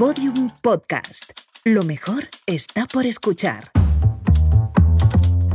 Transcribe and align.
Podium 0.00 0.48
Podcast. 0.62 1.32
Lo 1.62 1.82
mejor 1.82 2.30
está 2.46 2.86
por 2.86 3.04
escuchar. 3.04 3.70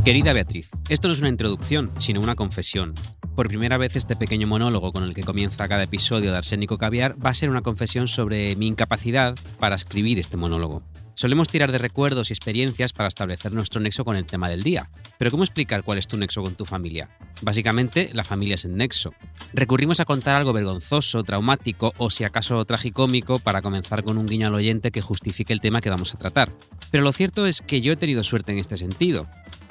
Querida 0.04 0.34
Beatriz, 0.34 0.70
esto 0.88 1.08
no 1.08 1.14
es 1.14 1.20
una 1.20 1.30
introducción, 1.30 1.92
sino 1.98 2.22
una 2.22 2.36
confesión. 2.36 2.94
Por 3.36 3.48
primera 3.48 3.80
vez 3.80 3.96
este 3.96 4.16
pequeño 4.16 4.46
monólogo 4.46 4.94
con 4.94 5.02
el 5.02 5.16
que 5.16 5.24
comienza 5.24 5.68
cada 5.68 5.82
episodio 5.82 6.30
de 6.30 6.38
Arsénico 6.38 6.78
Caviar 6.78 7.16
va 7.26 7.32
a 7.32 7.34
ser 7.34 7.50
una 7.50 7.64
confesión 7.64 8.08
sobre 8.08 8.56
mi 8.56 8.68
incapacidad 8.68 9.34
para 9.60 9.78
escribir 9.78 10.20
este 10.20 10.38
monólogo. 10.38 10.84
Solemos 11.16 11.48
tirar 11.48 11.72
de 11.72 11.78
recuerdos 11.78 12.30
y 12.30 12.34
experiencias 12.34 12.92
para 12.92 13.08
establecer 13.08 13.54
nuestro 13.54 13.80
nexo 13.80 14.04
con 14.04 14.18
el 14.18 14.26
tema 14.26 14.50
del 14.50 14.64
día. 14.64 14.90
Pero 15.18 15.32
¿cómo 15.32 15.46
explicar 15.46 15.82
cuál 15.84 15.98
es 15.98 16.10
tu 16.10 16.18
nexo 16.18 16.44
con 16.44 16.56
tu 16.56 16.66
familia? 16.66 17.10
Básicamente, 17.42 18.10
la 18.12 18.26
familia 18.26 18.56
es 18.56 18.66
el 18.66 18.76
nexo. 18.76 19.14
Recurrimos 19.54 20.02
a 20.02 20.06
contar 20.06 20.36
algo 20.36 20.52
vergonzoso, 20.52 21.24
traumático 21.24 21.94
o 21.98 22.10
si 22.10 22.26
acaso 22.26 22.66
tragicómico 22.66 23.40
para 23.40 23.62
comenzar 23.62 24.04
con 24.04 24.18
un 24.18 24.26
guiño 24.26 24.48
al 24.48 24.56
oyente 24.56 24.92
que 24.92 25.00
justifique 25.00 25.54
el 25.54 25.62
tema 25.62 25.80
que 25.80 25.90
vamos 25.90 26.14
a 26.14 26.18
tratar. 26.18 26.52
Pero 26.92 27.06
lo 27.06 27.14
cierto 27.14 27.46
es 27.46 27.62
que 27.62 27.80
yo 27.80 27.94
he 27.94 27.98
tenido 27.98 28.22
suerte 28.22 28.52
en 28.52 28.60
este 28.60 28.76
sentido. 28.76 29.26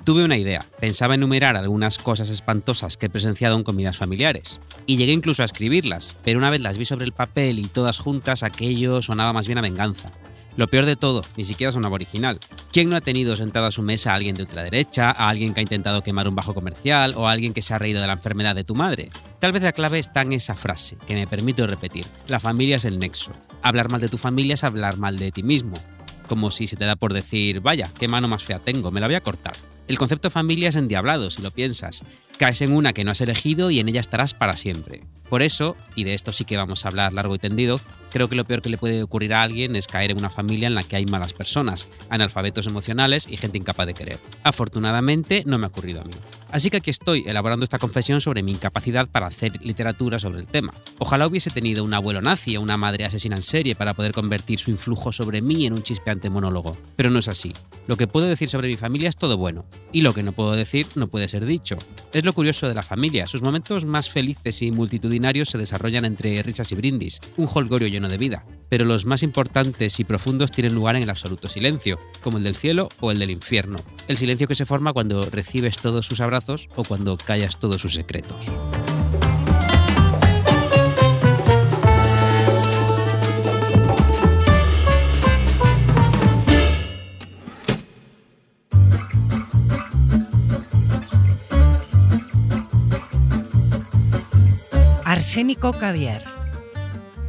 Tuve 0.04 0.24
una 0.24 0.38
idea, 0.38 0.64
pensaba 0.80 1.14
enumerar 1.14 1.58
algunas 1.58 1.98
cosas 1.98 2.30
espantosas 2.30 2.96
que 2.96 3.06
he 3.06 3.10
presenciado 3.10 3.56
en 3.56 3.64
comidas 3.64 3.98
familiares, 3.98 4.60
y 4.86 4.96
llegué 4.96 5.12
incluso 5.12 5.42
a 5.42 5.46
escribirlas, 5.46 6.16
pero 6.24 6.38
una 6.38 6.50
vez 6.50 6.60
las 6.60 6.76
vi 6.76 6.84
sobre 6.84 7.06
el 7.06 7.12
papel 7.12 7.58
y 7.58 7.64
todas 7.64 7.98
juntas, 7.98 8.42
aquello 8.42 9.00
sonaba 9.00 9.32
más 9.32 9.46
bien 9.46 9.58
a 9.58 9.62
venganza. 9.62 10.12
Lo 10.56 10.68
peor 10.68 10.86
de 10.86 10.94
todo, 10.94 11.22
ni 11.36 11.42
siquiera 11.42 11.72
sonaba 11.72 11.96
original. 11.96 12.38
¿Quién 12.72 12.88
no 12.88 12.96
ha 12.96 13.00
tenido 13.00 13.34
sentado 13.34 13.66
a 13.66 13.72
su 13.72 13.82
mesa 13.82 14.12
a 14.12 14.14
alguien 14.14 14.36
de 14.36 14.42
ultraderecha, 14.42 15.10
a 15.10 15.28
alguien 15.28 15.52
que 15.52 15.60
ha 15.60 15.62
intentado 15.62 16.02
quemar 16.02 16.28
un 16.28 16.36
bajo 16.36 16.54
comercial 16.54 17.14
o 17.16 17.26
a 17.26 17.32
alguien 17.32 17.52
que 17.52 17.62
se 17.62 17.74
ha 17.74 17.78
reído 17.78 18.00
de 18.00 18.06
la 18.06 18.12
enfermedad 18.12 18.54
de 18.54 18.62
tu 18.62 18.76
madre? 18.76 19.10
Tal 19.40 19.50
vez 19.50 19.64
la 19.64 19.72
clave 19.72 19.98
está 19.98 20.22
en 20.22 20.32
esa 20.32 20.54
frase, 20.54 20.96
que 21.06 21.14
me 21.14 21.26
permito 21.26 21.66
repetir. 21.66 22.06
La 22.28 22.38
familia 22.38 22.76
es 22.76 22.84
el 22.84 23.00
nexo. 23.00 23.32
Hablar 23.62 23.90
mal 23.90 24.00
de 24.00 24.08
tu 24.08 24.16
familia 24.18 24.54
es 24.54 24.62
hablar 24.62 24.96
mal 24.96 25.18
de 25.18 25.32
ti 25.32 25.42
mismo. 25.42 25.76
Como 26.28 26.52
si 26.52 26.68
se 26.68 26.76
te 26.76 26.84
da 26.84 26.94
por 26.94 27.12
decir, 27.12 27.60
vaya, 27.60 27.90
qué 27.98 28.06
mano 28.06 28.28
más 28.28 28.44
fea 28.44 28.60
tengo, 28.60 28.92
me 28.92 29.00
la 29.00 29.08
voy 29.08 29.16
a 29.16 29.22
cortar. 29.22 29.54
El 29.88 29.98
concepto 29.98 30.30
familia 30.30 30.70
es 30.70 30.76
endiablado, 30.76 31.30
si 31.30 31.42
lo 31.42 31.50
piensas. 31.50 32.02
Caes 32.38 32.60
en 32.62 32.72
una 32.72 32.92
que 32.92 33.04
no 33.04 33.12
has 33.12 33.20
elegido 33.20 33.70
y 33.70 33.78
en 33.78 33.88
ella 33.88 34.00
estarás 34.00 34.34
para 34.34 34.56
siempre. 34.56 35.02
Por 35.28 35.42
eso, 35.42 35.76
y 35.94 36.04
de 36.04 36.14
esto 36.14 36.32
sí 36.32 36.44
que 36.44 36.56
vamos 36.56 36.84
a 36.84 36.88
hablar 36.88 37.12
largo 37.12 37.34
y 37.34 37.38
tendido, 37.38 37.80
creo 38.12 38.28
que 38.28 38.36
lo 38.36 38.44
peor 38.44 38.60
que 38.60 38.68
le 38.68 38.78
puede 38.78 39.02
ocurrir 39.02 39.34
a 39.34 39.42
alguien 39.42 39.74
es 39.74 39.86
caer 39.86 40.10
en 40.10 40.18
una 40.18 40.30
familia 40.30 40.68
en 40.68 40.74
la 40.74 40.82
que 40.82 40.96
hay 40.96 41.06
malas 41.06 41.32
personas, 41.32 41.88
analfabetos 42.10 42.66
emocionales 42.66 43.26
y 43.28 43.36
gente 43.36 43.58
incapaz 43.58 43.86
de 43.86 43.94
querer. 43.94 44.18
Afortunadamente 44.42 45.42
no 45.46 45.58
me 45.58 45.66
ha 45.66 45.68
ocurrido 45.68 46.02
a 46.02 46.04
mí. 46.04 46.12
Así 46.52 46.70
que 46.70 46.76
aquí 46.76 46.90
estoy 46.90 47.24
elaborando 47.26 47.64
esta 47.64 47.80
confesión 47.80 48.20
sobre 48.20 48.44
mi 48.44 48.52
incapacidad 48.52 49.08
para 49.08 49.26
hacer 49.26 49.60
literatura 49.64 50.20
sobre 50.20 50.38
el 50.38 50.46
tema. 50.46 50.72
Ojalá 50.98 51.26
hubiese 51.26 51.50
tenido 51.50 51.82
un 51.82 51.94
abuelo 51.94 52.22
nazi 52.22 52.56
o 52.56 52.60
una 52.60 52.76
madre 52.76 53.04
asesina 53.04 53.34
en 53.34 53.42
serie 53.42 53.74
para 53.74 53.94
poder 53.94 54.12
convertir 54.12 54.60
su 54.60 54.70
influjo 54.70 55.10
sobre 55.10 55.42
mí 55.42 55.66
en 55.66 55.72
un 55.72 55.82
chispeante 55.82 56.30
monólogo, 56.30 56.76
pero 56.94 57.10
no 57.10 57.18
es 57.18 57.26
así. 57.26 57.52
Lo 57.88 57.96
que 57.96 58.06
puedo 58.06 58.28
decir 58.28 58.48
sobre 58.48 58.68
mi 58.68 58.76
familia 58.76 59.08
es 59.08 59.16
todo 59.16 59.36
bueno, 59.36 59.64
y 59.90 60.02
lo 60.02 60.14
que 60.14 60.22
no 60.22 60.30
puedo 60.30 60.52
decir 60.52 60.86
no 60.94 61.08
puede 61.08 61.26
ser 61.26 61.44
dicho. 61.44 61.76
Lo 62.24 62.32
curioso 62.32 62.68
de 62.68 62.74
la 62.74 62.82
familia, 62.82 63.26
sus 63.26 63.42
momentos 63.42 63.84
más 63.84 64.10
felices 64.10 64.62
y 64.62 64.70
multitudinarios 64.70 65.50
se 65.50 65.58
desarrollan 65.58 66.04
entre 66.04 66.42
risas 66.42 66.70
y 66.72 66.74
brindis, 66.74 67.20
un 67.36 67.48
holgorio 67.52 67.88
lleno 67.88 68.08
de 68.08 68.18
vida, 68.18 68.46
pero 68.68 68.84
los 68.84 69.06
más 69.06 69.22
importantes 69.22 70.00
y 70.00 70.04
profundos 70.04 70.50
tienen 70.50 70.74
lugar 70.74 70.96
en 70.96 71.02
el 71.02 71.10
absoluto 71.10 71.48
silencio, 71.48 71.98
como 72.22 72.38
el 72.38 72.44
del 72.44 72.56
cielo 72.56 72.88
o 73.00 73.10
el 73.10 73.18
del 73.18 73.30
infierno, 73.30 73.78
el 74.08 74.16
silencio 74.16 74.48
que 74.48 74.54
se 74.54 74.66
forma 74.66 74.92
cuando 74.92 75.22
recibes 75.30 75.78
todos 75.78 76.06
sus 76.06 76.20
abrazos 76.20 76.68
o 76.76 76.84
cuando 76.84 77.16
callas 77.16 77.58
todos 77.58 77.80
sus 77.80 77.94
secretos. 77.94 78.46
Arsénico 95.34 95.72
Caviar. 95.72 96.22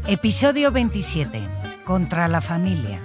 Episodio 0.05 0.71
27. 0.71 1.41
Contra 1.85 2.27
la 2.27 2.39
familia. 2.39 2.99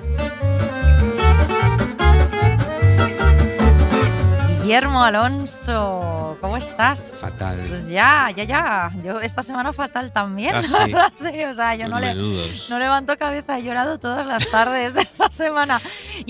Guillermo 4.60 5.02
Alonso, 5.02 6.36
¿cómo 6.42 6.58
estás? 6.58 7.18
Fatal. 7.18 7.88
Ya, 7.88 8.30
ya, 8.36 8.44
ya. 8.44 8.90
Yo 9.02 9.22
esta 9.22 9.42
semana 9.42 9.72
fatal 9.72 10.12
también. 10.12 10.56
Ah, 10.56 10.62
sí. 10.62 10.92
Sí, 11.16 11.44
o 11.44 11.54
sea, 11.54 11.74
yo 11.76 11.88
Los 11.88 11.98
no, 11.98 12.06
le, 12.06 12.14
no 12.68 12.78
levanto 12.78 13.16
cabeza, 13.16 13.58
he 13.58 13.62
llorado 13.62 13.98
todas 13.98 14.26
las 14.26 14.50
tardes 14.50 14.92
de 14.92 15.00
esta 15.00 15.30
semana. 15.30 15.80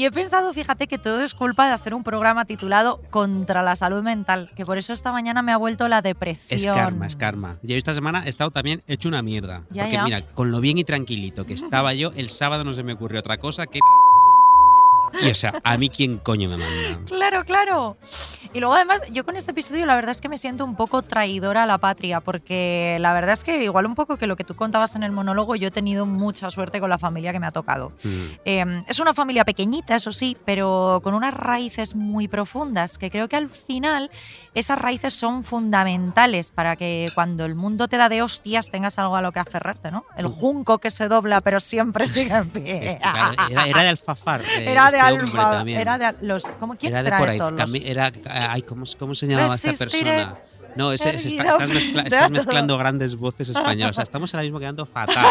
Y 0.01 0.07
he 0.07 0.11
pensado, 0.11 0.51
fíjate, 0.55 0.87
que 0.87 0.97
todo 0.97 1.23
es 1.23 1.35
culpa 1.35 1.67
de 1.67 1.75
hacer 1.75 1.93
un 1.93 2.03
programa 2.03 2.47
titulado 2.47 3.03
Contra 3.11 3.63
la 3.63 3.77
salud 3.77 4.03
mental, 4.03 4.51
que 4.57 4.65
por 4.65 4.79
eso 4.79 4.95
esta 4.95 5.13
mañana 5.13 5.43
me 5.43 5.53
ha 5.53 5.59
vuelto 5.59 5.89
la 5.89 6.01
depresión. 6.01 6.59
Es 6.59 6.67
karma, 6.67 7.07
es 7.07 7.17
karma. 7.17 7.59
Yo 7.63 7.77
esta 7.77 7.93
semana 7.93 8.25
he 8.25 8.31
estado 8.31 8.51
también 8.51 8.83
hecho 8.87 9.11
una 9.11 9.21
mierda. 9.21 9.65
Ya, 9.69 9.83
porque 9.83 9.97
ya. 9.97 10.05
mira, 10.05 10.23
con 10.23 10.51
lo 10.53 10.63
bien 10.63 10.79
y 10.79 10.85
tranquilito 10.85 11.45
que 11.45 11.53
estaba 11.53 11.93
yo, 11.93 12.13
el 12.17 12.31
sábado 12.31 12.65
no 12.65 12.73
se 12.73 12.83
me 12.83 12.95
ocurrió 12.95 13.21
otra 13.21 13.37
cosa 13.37 13.67
que... 13.67 13.79
Y 15.23 15.31
o 15.31 15.35
sea, 15.35 15.61
¿a 15.65 15.77
mí 15.77 15.89
quién 15.89 16.19
coño 16.19 16.49
me 16.49 16.57
manda? 16.57 17.05
Claro, 17.07 17.45
claro. 17.45 17.97
Y 18.53 18.61
luego 18.61 18.75
además, 18.75 19.03
yo 19.11 19.25
con 19.25 19.37
este 19.37 19.53
episodio 19.53 19.87
la 19.87 19.95
verdad 19.95 20.11
es 20.11 20.21
que 20.21 20.29
me 20.29 20.39
siento 20.39 20.65
un 20.65 20.77
poco 20.77 21.03
traidora 21.03 21.65
a 21.65 21.67
la 21.67 21.79
patria, 21.79 22.21
porque 22.21 22.97
la 23.01 23.13
verdad 23.13 23.33
es 23.33 23.45
que 23.45 23.63
igual 23.63 23.87
un 23.87 23.95
poco 23.95 24.17
que 24.17 24.27
lo 24.27 24.37
que 24.37 24.45
tú 24.45 24.57
contabas 24.57 24.97
en 24.97 25.03
el 25.03 25.13
monólogo, 25.13 25.57
yo 25.57 25.69
he 25.69 25.71
tenido 25.71 26.07
mucha 26.07 26.51
suerte 26.51 26.81
con 26.81 26.91
la 26.91 26.99
familia 26.99 27.33
que 27.33 27.41
me 27.41 27.47
ha 27.47 27.53
tocado. 27.53 27.93
Mm. 28.03 28.25
Eh, 28.45 28.85
es 28.89 29.01
una 29.01 29.13
familia 29.13 29.45
pequeñita, 29.45 29.95
eso 29.95 30.13
sí, 30.13 30.37
pero 30.45 31.01
con 31.03 31.15
unas 31.15 31.35
raíces 31.35 31.95
muy 31.95 32.29
profundas, 32.29 32.99
que 32.99 33.11
creo 33.11 33.29
que 33.29 33.37
al 33.37 33.51
final 33.51 34.11
esas 34.55 34.79
raíces 34.79 35.15
son 35.15 35.45
fundamentales 35.45 36.51
para 36.51 36.75
que 36.77 37.09
cuando 37.15 37.45
el 37.45 37.55
mundo 37.55 37.87
te 37.89 37.97
da 37.97 38.09
de 38.09 38.21
hostias 38.23 38.71
tengas 38.71 38.99
algo 38.99 39.15
a 39.17 39.23
lo 39.23 39.31
que 39.33 39.39
aferrarte, 39.41 39.91
¿no? 39.91 40.05
El 40.17 40.27
junco 40.27 40.79
que 40.79 40.91
se 40.91 41.09
dobla 41.09 41.41
pero 41.41 41.61
siempre 41.61 42.07
sigue 42.09 42.35
en 42.35 42.43
Es 42.47 42.49
pie. 42.49 42.99
claro, 43.01 43.35
era, 43.51 43.67
era 43.67 43.83
de 43.83 43.89
Alfafar. 43.91 44.41
eh, 44.43 44.71
Era 44.71 44.85
este 44.87 44.97
de 44.97 45.03
alfa, 45.03 45.63
era 45.69 45.99
de 45.99 46.15
los, 46.23 46.45
¿cómo 46.59 46.75
quién 46.77 46.93
Era 46.93 47.03
de 47.03 47.05
será 47.05 47.19
por 47.19 47.29
ahí. 47.29 47.37
esto? 47.37 47.51
Los- 47.53 47.61
Cami- 47.61 47.83
Era, 47.85 48.11
ay, 48.51 48.63
¿cómo, 48.63 48.85
¿Cómo 48.99 49.15
se 49.15 49.27
llamaba 49.27 49.55
esta 49.55 49.73
persona? 49.73 50.37
No, 50.77 50.93
está- 50.93 51.11
erguido 51.11 51.41
estás, 51.45 51.69
mezcla- 51.69 52.29
mezclando 52.29 52.79
grandes 52.79 53.17
voces 53.17 53.49
españolas. 53.49 53.91
O 53.91 53.95
sea, 53.95 54.03
estamos 54.05 54.33
ahora 54.35 54.45
mismo 54.45 54.61
quedando 54.61 54.87
fatal. 54.87 55.27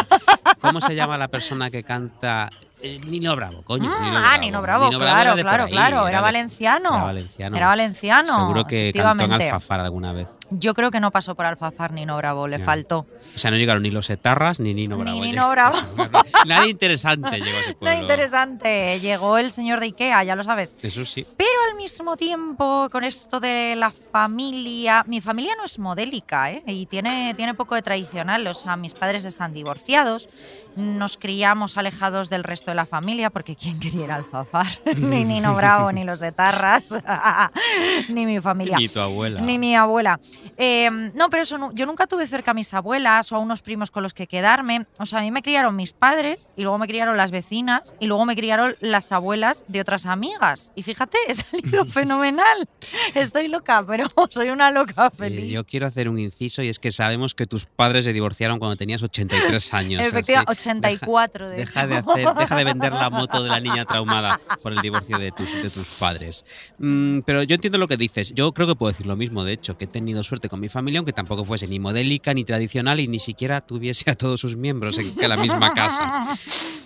¿Cómo 0.60 0.80
se 0.82 0.94
llama 0.94 1.16
la 1.16 1.28
persona 1.28 1.70
que 1.70 1.82
canta? 1.82 2.50
Eh, 2.82 2.98
Nino 3.06 3.36
Bravo, 3.36 3.62
coño. 3.62 3.88
Mm, 3.88 4.04
Nino 4.04 4.18
ah, 4.18 4.38
Nino 4.38 4.62
Bravo, 4.62 4.86
Nino 4.86 4.98
claro, 4.98 5.32
por 5.32 5.40
claro, 5.40 5.64
ahí, 5.64 5.70
claro. 5.70 6.08
Era, 6.08 6.20
valenciano. 6.20 6.94
Era 6.94 7.04
valenciano. 7.04 7.56
Era 7.56 7.66
valenciano. 7.66 8.34
Seguro 8.34 8.66
que 8.66 8.92
cantó 8.94 9.24
en. 9.24 9.32
Alfafar 9.32 9.80
alguna 9.80 10.12
vez. 10.12 10.28
Yo 10.50 10.74
creo 10.74 10.90
que 10.90 11.00
no 11.00 11.10
pasó 11.10 11.34
por 11.34 11.46
Alfafar 11.46 11.92
Nino 11.92 12.16
Bravo, 12.16 12.48
le 12.48 12.58
faltó. 12.58 13.00
O 13.00 13.38
sea, 13.38 13.50
no 13.50 13.56
llegaron 13.56 13.82
ni 13.82 13.90
los 13.90 14.08
etarras 14.10 14.60
ni 14.60 14.74
Nino 14.74 14.96
Ni 14.96 15.02
Bravo. 15.02 15.20
Nino 15.20 15.50
Bravo. 15.50 15.78
Nadie 16.46 16.70
interesante 16.70 17.40
llegó 17.40 17.58
a 17.58 17.60
ese 17.60 17.74
pueblo. 17.74 18.00
interesante. 18.00 18.98
Llegó 19.00 19.38
el 19.38 19.50
señor 19.50 19.80
de 19.80 19.86
Ikea, 19.86 20.24
ya 20.24 20.34
lo 20.34 20.42
sabes. 20.42 20.76
Eso 20.82 21.04
sí. 21.04 21.26
Pero 21.36 21.50
al 21.70 21.76
mismo 21.76 22.16
tiempo, 22.16 22.88
con 22.90 23.04
esto 23.04 23.40
de 23.40 23.76
la 23.76 23.90
familia, 23.90 25.04
mi 25.06 25.20
familia 25.20 25.54
no 25.56 25.64
es 25.64 25.78
modélica, 25.78 26.50
¿eh? 26.50 26.62
Y 26.66 26.86
tiene, 26.86 27.34
tiene 27.34 27.54
poco 27.54 27.74
de 27.74 27.82
tradicional. 27.82 28.46
O 28.46 28.54
sea, 28.54 28.76
mis 28.76 28.94
padres 28.94 29.24
están 29.24 29.52
divorciados, 29.52 30.28
nos 30.76 31.16
criamos 31.16 31.76
alejados 31.76 32.30
del 32.30 32.44
resto 32.44 32.69
de 32.70 32.74
la 32.74 32.86
familia, 32.86 33.30
porque 33.30 33.54
¿quién 33.54 33.78
quería 33.78 34.04
ir 34.04 34.10
al 34.12 34.20
Alfafar? 34.24 34.66
ni 34.96 35.24
Nino 35.24 35.54
Bravo, 35.54 35.92
ni 35.92 36.04
los 36.04 36.22
etarras, 36.22 36.96
ni 38.08 38.26
mi 38.26 38.40
familia. 38.40 38.76
Ni 38.78 38.88
tu 38.88 39.00
abuela. 39.00 39.40
Ni 39.40 39.58
mi 39.58 39.74
abuela. 39.76 40.20
Eh, 40.56 40.88
no, 41.14 41.28
pero 41.30 41.42
eso 41.42 41.58
no- 41.58 41.72
yo 41.74 41.86
nunca 41.86 42.06
tuve 42.06 42.26
cerca 42.26 42.50
a 42.52 42.54
mis 42.54 42.72
abuelas 42.74 43.30
o 43.32 43.36
a 43.36 43.38
unos 43.38 43.62
primos 43.62 43.90
con 43.90 44.02
los 44.02 44.14
que 44.14 44.26
quedarme. 44.26 44.86
O 44.98 45.06
sea, 45.06 45.20
a 45.20 45.22
mí 45.22 45.30
me 45.30 45.42
criaron 45.42 45.76
mis 45.76 45.92
padres 45.92 46.50
y 46.56 46.62
luego 46.62 46.78
me 46.78 46.86
criaron 46.86 47.16
las 47.16 47.30
vecinas 47.30 47.96
y 48.00 48.06
luego 48.06 48.24
me 48.26 48.36
criaron 48.36 48.76
las 48.80 49.12
abuelas 49.12 49.64
de 49.68 49.80
otras 49.80 50.06
amigas. 50.06 50.72
Y 50.74 50.82
fíjate, 50.82 51.18
he 51.28 51.34
salido 51.34 51.84
fenomenal. 51.86 52.68
Estoy 53.14 53.48
loca, 53.48 53.84
pero 53.86 54.06
soy 54.30 54.50
una 54.50 54.70
loca 54.70 55.06
Eh, 55.06 55.16
feliz. 55.16 55.50
yo 55.50 55.64
quiero 55.64 55.86
hacer 55.86 56.08
un 56.08 56.18
inciso 56.18 56.62
y 56.62 56.68
es 56.68 56.78
que 56.78 56.90
sabemos 56.92 57.34
que 57.34 57.46
tus 57.46 57.66
padres 57.66 58.04
se 58.04 58.12
divorciaron 58.12 58.58
cuando 58.58 58.76
tenías 58.76 59.02
83 59.02 59.74
años. 59.74 60.02
Efectivamente, 60.06 60.52
así. 60.52 60.68
84 60.70 61.48
de 61.48 61.56
deja, 61.56 61.80
hecho. 61.84 61.88
de 61.88 61.96
hacer- 61.98 62.34
deja 62.38 62.56
de 62.56 62.59
vender 62.64 62.92
la 62.92 63.10
moto 63.10 63.42
de 63.42 63.48
la 63.48 63.60
niña 63.60 63.84
traumada 63.84 64.40
por 64.62 64.72
el 64.72 64.78
divorcio 64.80 65.18
de 65.18 65.32
tus, 65.32 65.52
de 65.52 65.70
tus 65.70 65.96
padres. 65.98 66.44
Mm, 66.78 67.20
pero 67.20 67.42
yo 67.42 67.54
entiendo 67.54 67.78
lo 67.78 67.88
que 67.88 67.96
dices. 67.96 68.34
Yo 68.34 68.52
creo 68.52 68.66
que 68.66 68.74
puedo 68.74 68.92
decir 68.92 69.06
lo 69.06 69.16
mismo, 69.16 69.44
de 69.44 69.52
hecho, 69.52 69.76
que 69.76 69.84
he 69.84 69.88
tenido 69.88 70.22
suerte 70.22 70.48
con 70.48 70.60
mi 70.60 70.68
familia, 70.68 70.98
aunque 70.98 71.12
tampoco 71.12 71.44
fuese 71.44 71.66
ni 71.66 71.78
modélica 71.78 72.34
ni 72.34 72.44
tradicional 72.44 73.00
y 73.00 73.08
ni 73.08 73.18
siquiera 73.18 73.60
tuviese 73.60 74.10
a 74.10 74.14
todos 74.14 74.40
sus 74.40 74.56
miembros 74.56 74.98
en 74.98 75.28
la 75.28 75.36
misma 75.36 75.72
casa. 75.72 76.36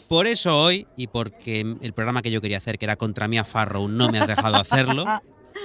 Por 0.09 0.27
eso 0.27 0.61
hoy, 0.61 0.87
y 0.97 1.07
porque 1.07 1.61
el 1.81 1.93
programa 1.93 2.23
que 2.23 2.31
yo 2.31 2.41
quería 2.41 2.59
hacer, 2.59 2.79
que 2.79 2.85
era 2.85 2.97
contra 2.97 3.29
Mia 3.29 3.45
Farrow, 3.45 3.89
no 3.89 4.11
me 4.11 4.19
has 4.19 4.27
dejado 4.27 4.57
hacerlo, 4.57 5.05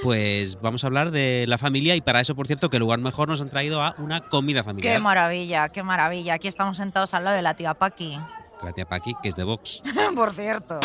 pues 0.04 0.60
vamos 0.62 0.84
a 0.84 0.88
hablar 0.88 1.12
de 1.12 1.46
la 1.48 1.58
familia 1.58 1.96
y 1.96 2.02
para 2.02 2.22
eso, 2.22 2.36
por 2.36 2.48
cierto, 2.48 2.70
que 2.70 2.80
lugar 2.80 3.00
mejor 3.00 3.28
nos 3.28 3.42
han 3.42 3.50
traído 3.50 3.82
a 3.82 3.96
una 3.98 4.22
comida 4.22 4.64
familiar. 4.64 4.96
Qué 4.96 5.02
maravilla, 5.02 5.70
qué 5.70 5.84
maravilla. 5.84 6.36
Aquí 6.36 6.48
estamos 6.48 6.78
sentados 6.78 7.14
al 7.14 7.26
lado 7.26 7.36
de 7.36 7.42
la 7.42 7.56
tía 7.56 7.74
Paqui. 7.74 8.18
La 8.62 8.86
Paqui, 8.86 9.16
que 9.22 9.30
es 9.30 9.36
de 9.36 9.44
Vox. 9.44 9.82
Por 10.16 10.34
cierto. 10.34 10.80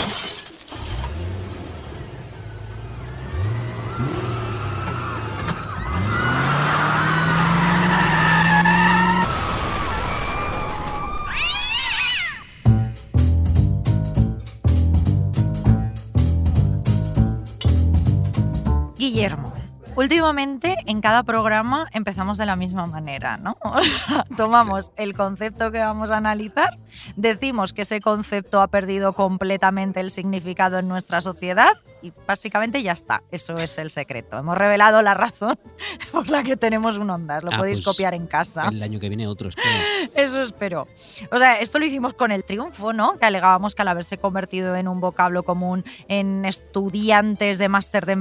Guillermo. 18.97 19.64
Últimamente 19.97 20.77
en 20.87 21.01
cada 21.01 21.23
programa 21.23 21.89
empezamos 21.93 22.37
de 22.37 22.47
la 22.47 22.57
misma 22.57 22.87
manera, 22.87 23.37
¿no? 23.37 23.57
O 23.65 23.83
sea, 23.83 24.25
tomamos 24.37 24.93
el 24.97 25.15
concepto 25.15 25.71
que 25.71 25.79
vamos 25.79 26.11
a 26.11 26.17
analizar, 26.17 26.79
decimos 27.17 27.73
que 27.73 27.83
ese 27.83 28.01
concepto 28.01 28.61
ha 28.61 28.69
perdido 28.69 29.13
completamente 29.13 30.01
el 30.01 30.11
significado 30.11 30.79
en 30.79 30.89
nuestra 30.89 31.21
sociedad 31.21 31.73
y 32.03 32.13
básicamente 32.27 32.83
ya 32.83 32.93
está. 32.93 33.23
Eso 33.31 33.57
es 33.57 33.79
el 33.79 33.91
secreto. 33.91 34.37
Hemos 34.37 34.59
revelado 34.59 35.01
la 35.01 35.15
razón 35.15 35.59
por 36.13 36.29
la 36.29 36.43
que 36.43 36.57
tenemos 36.57 36.99
un 36.99 37.09
Ondas. 37.11 37.43
Lo 37.43 37.51
Ah, 37.53 37.57
podéis 37.57 37.79
pues, 37.79 37.87
copiar 37.97 38.13
en 38.15 38.27
casa. 38.27 38.69
El 38.69 38.83
año 38.83 39.01
que 39.01 39.09
viene 39.09 39.27
otro, 39.27 39.49
espero. 39.49 39.69
Eso 40.15 40.43
espero. 40.43 40.87
O 41.31 41.39
sea, 41.39 41.61
esto 41.61 41.79
lo 41.79 41.87
hicimos 41.87 42.13
con 42.13 42.31
el 42.31 42.45
triunfo, 42.45 42.93
¿no? 42.93 43.17
Que 43.17 43.25
alegábamos 43.27 43.75
que 43.75 43.83
al 43.83 43.89
haberse 43.89 44.19
convertido 44.19 44.77
en 44.77 44.87
un 44.89 45.01
vocablo 45.01 45.45
común 45.45 45.83
en 46.09 46.45
estudiantes 46.45 47.59
de 47.59 47.69
máster 47.69 48.05
de, 48.07 48.17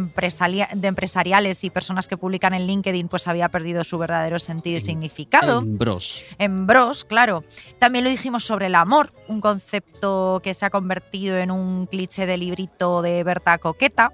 de 0.75 0.87
empresariales 0.87 1.62
y 1.63 1.69
personas 1.69 2.07
que 2.07 2.17
publican 2.17 2.53
en 2.53 2.67
LinkedIn, 2.67 3.07
pues 3.07 3.27
había 3.27 3.49
perdido 3.49 3.83
su 3.83 3.97
verdadero 3.97 4.39
sentido 4.39 4.77
y 4.77 4.81
significado. 4.81 5.59
En 5.59 5.77
Bros. 5.77 6.25
En 6.37 6.67
Bros, 6.67 7.05
claro. 7.05 7.43
También 7.79 8.03
lo 8.03 8.09
dijimos 8.09 8.43
sobre 8.43 8.67
el 8.67 8.75
amor, 8.75 9.13
un 9.27 9.41
concepto 9.41 10.41
que 10.43 10.53
se 10.53 10.65
ha 10.65 10.69
convertido 10.69 11.37
en 11.37 11.51
un 11.51 11.87
cliché 11.87 12.25
de 12.25 12.37
librito 12.37 13.01
de 13.01 13.23
Berta 13.23 13.57
Coqueta. 13.57 14.13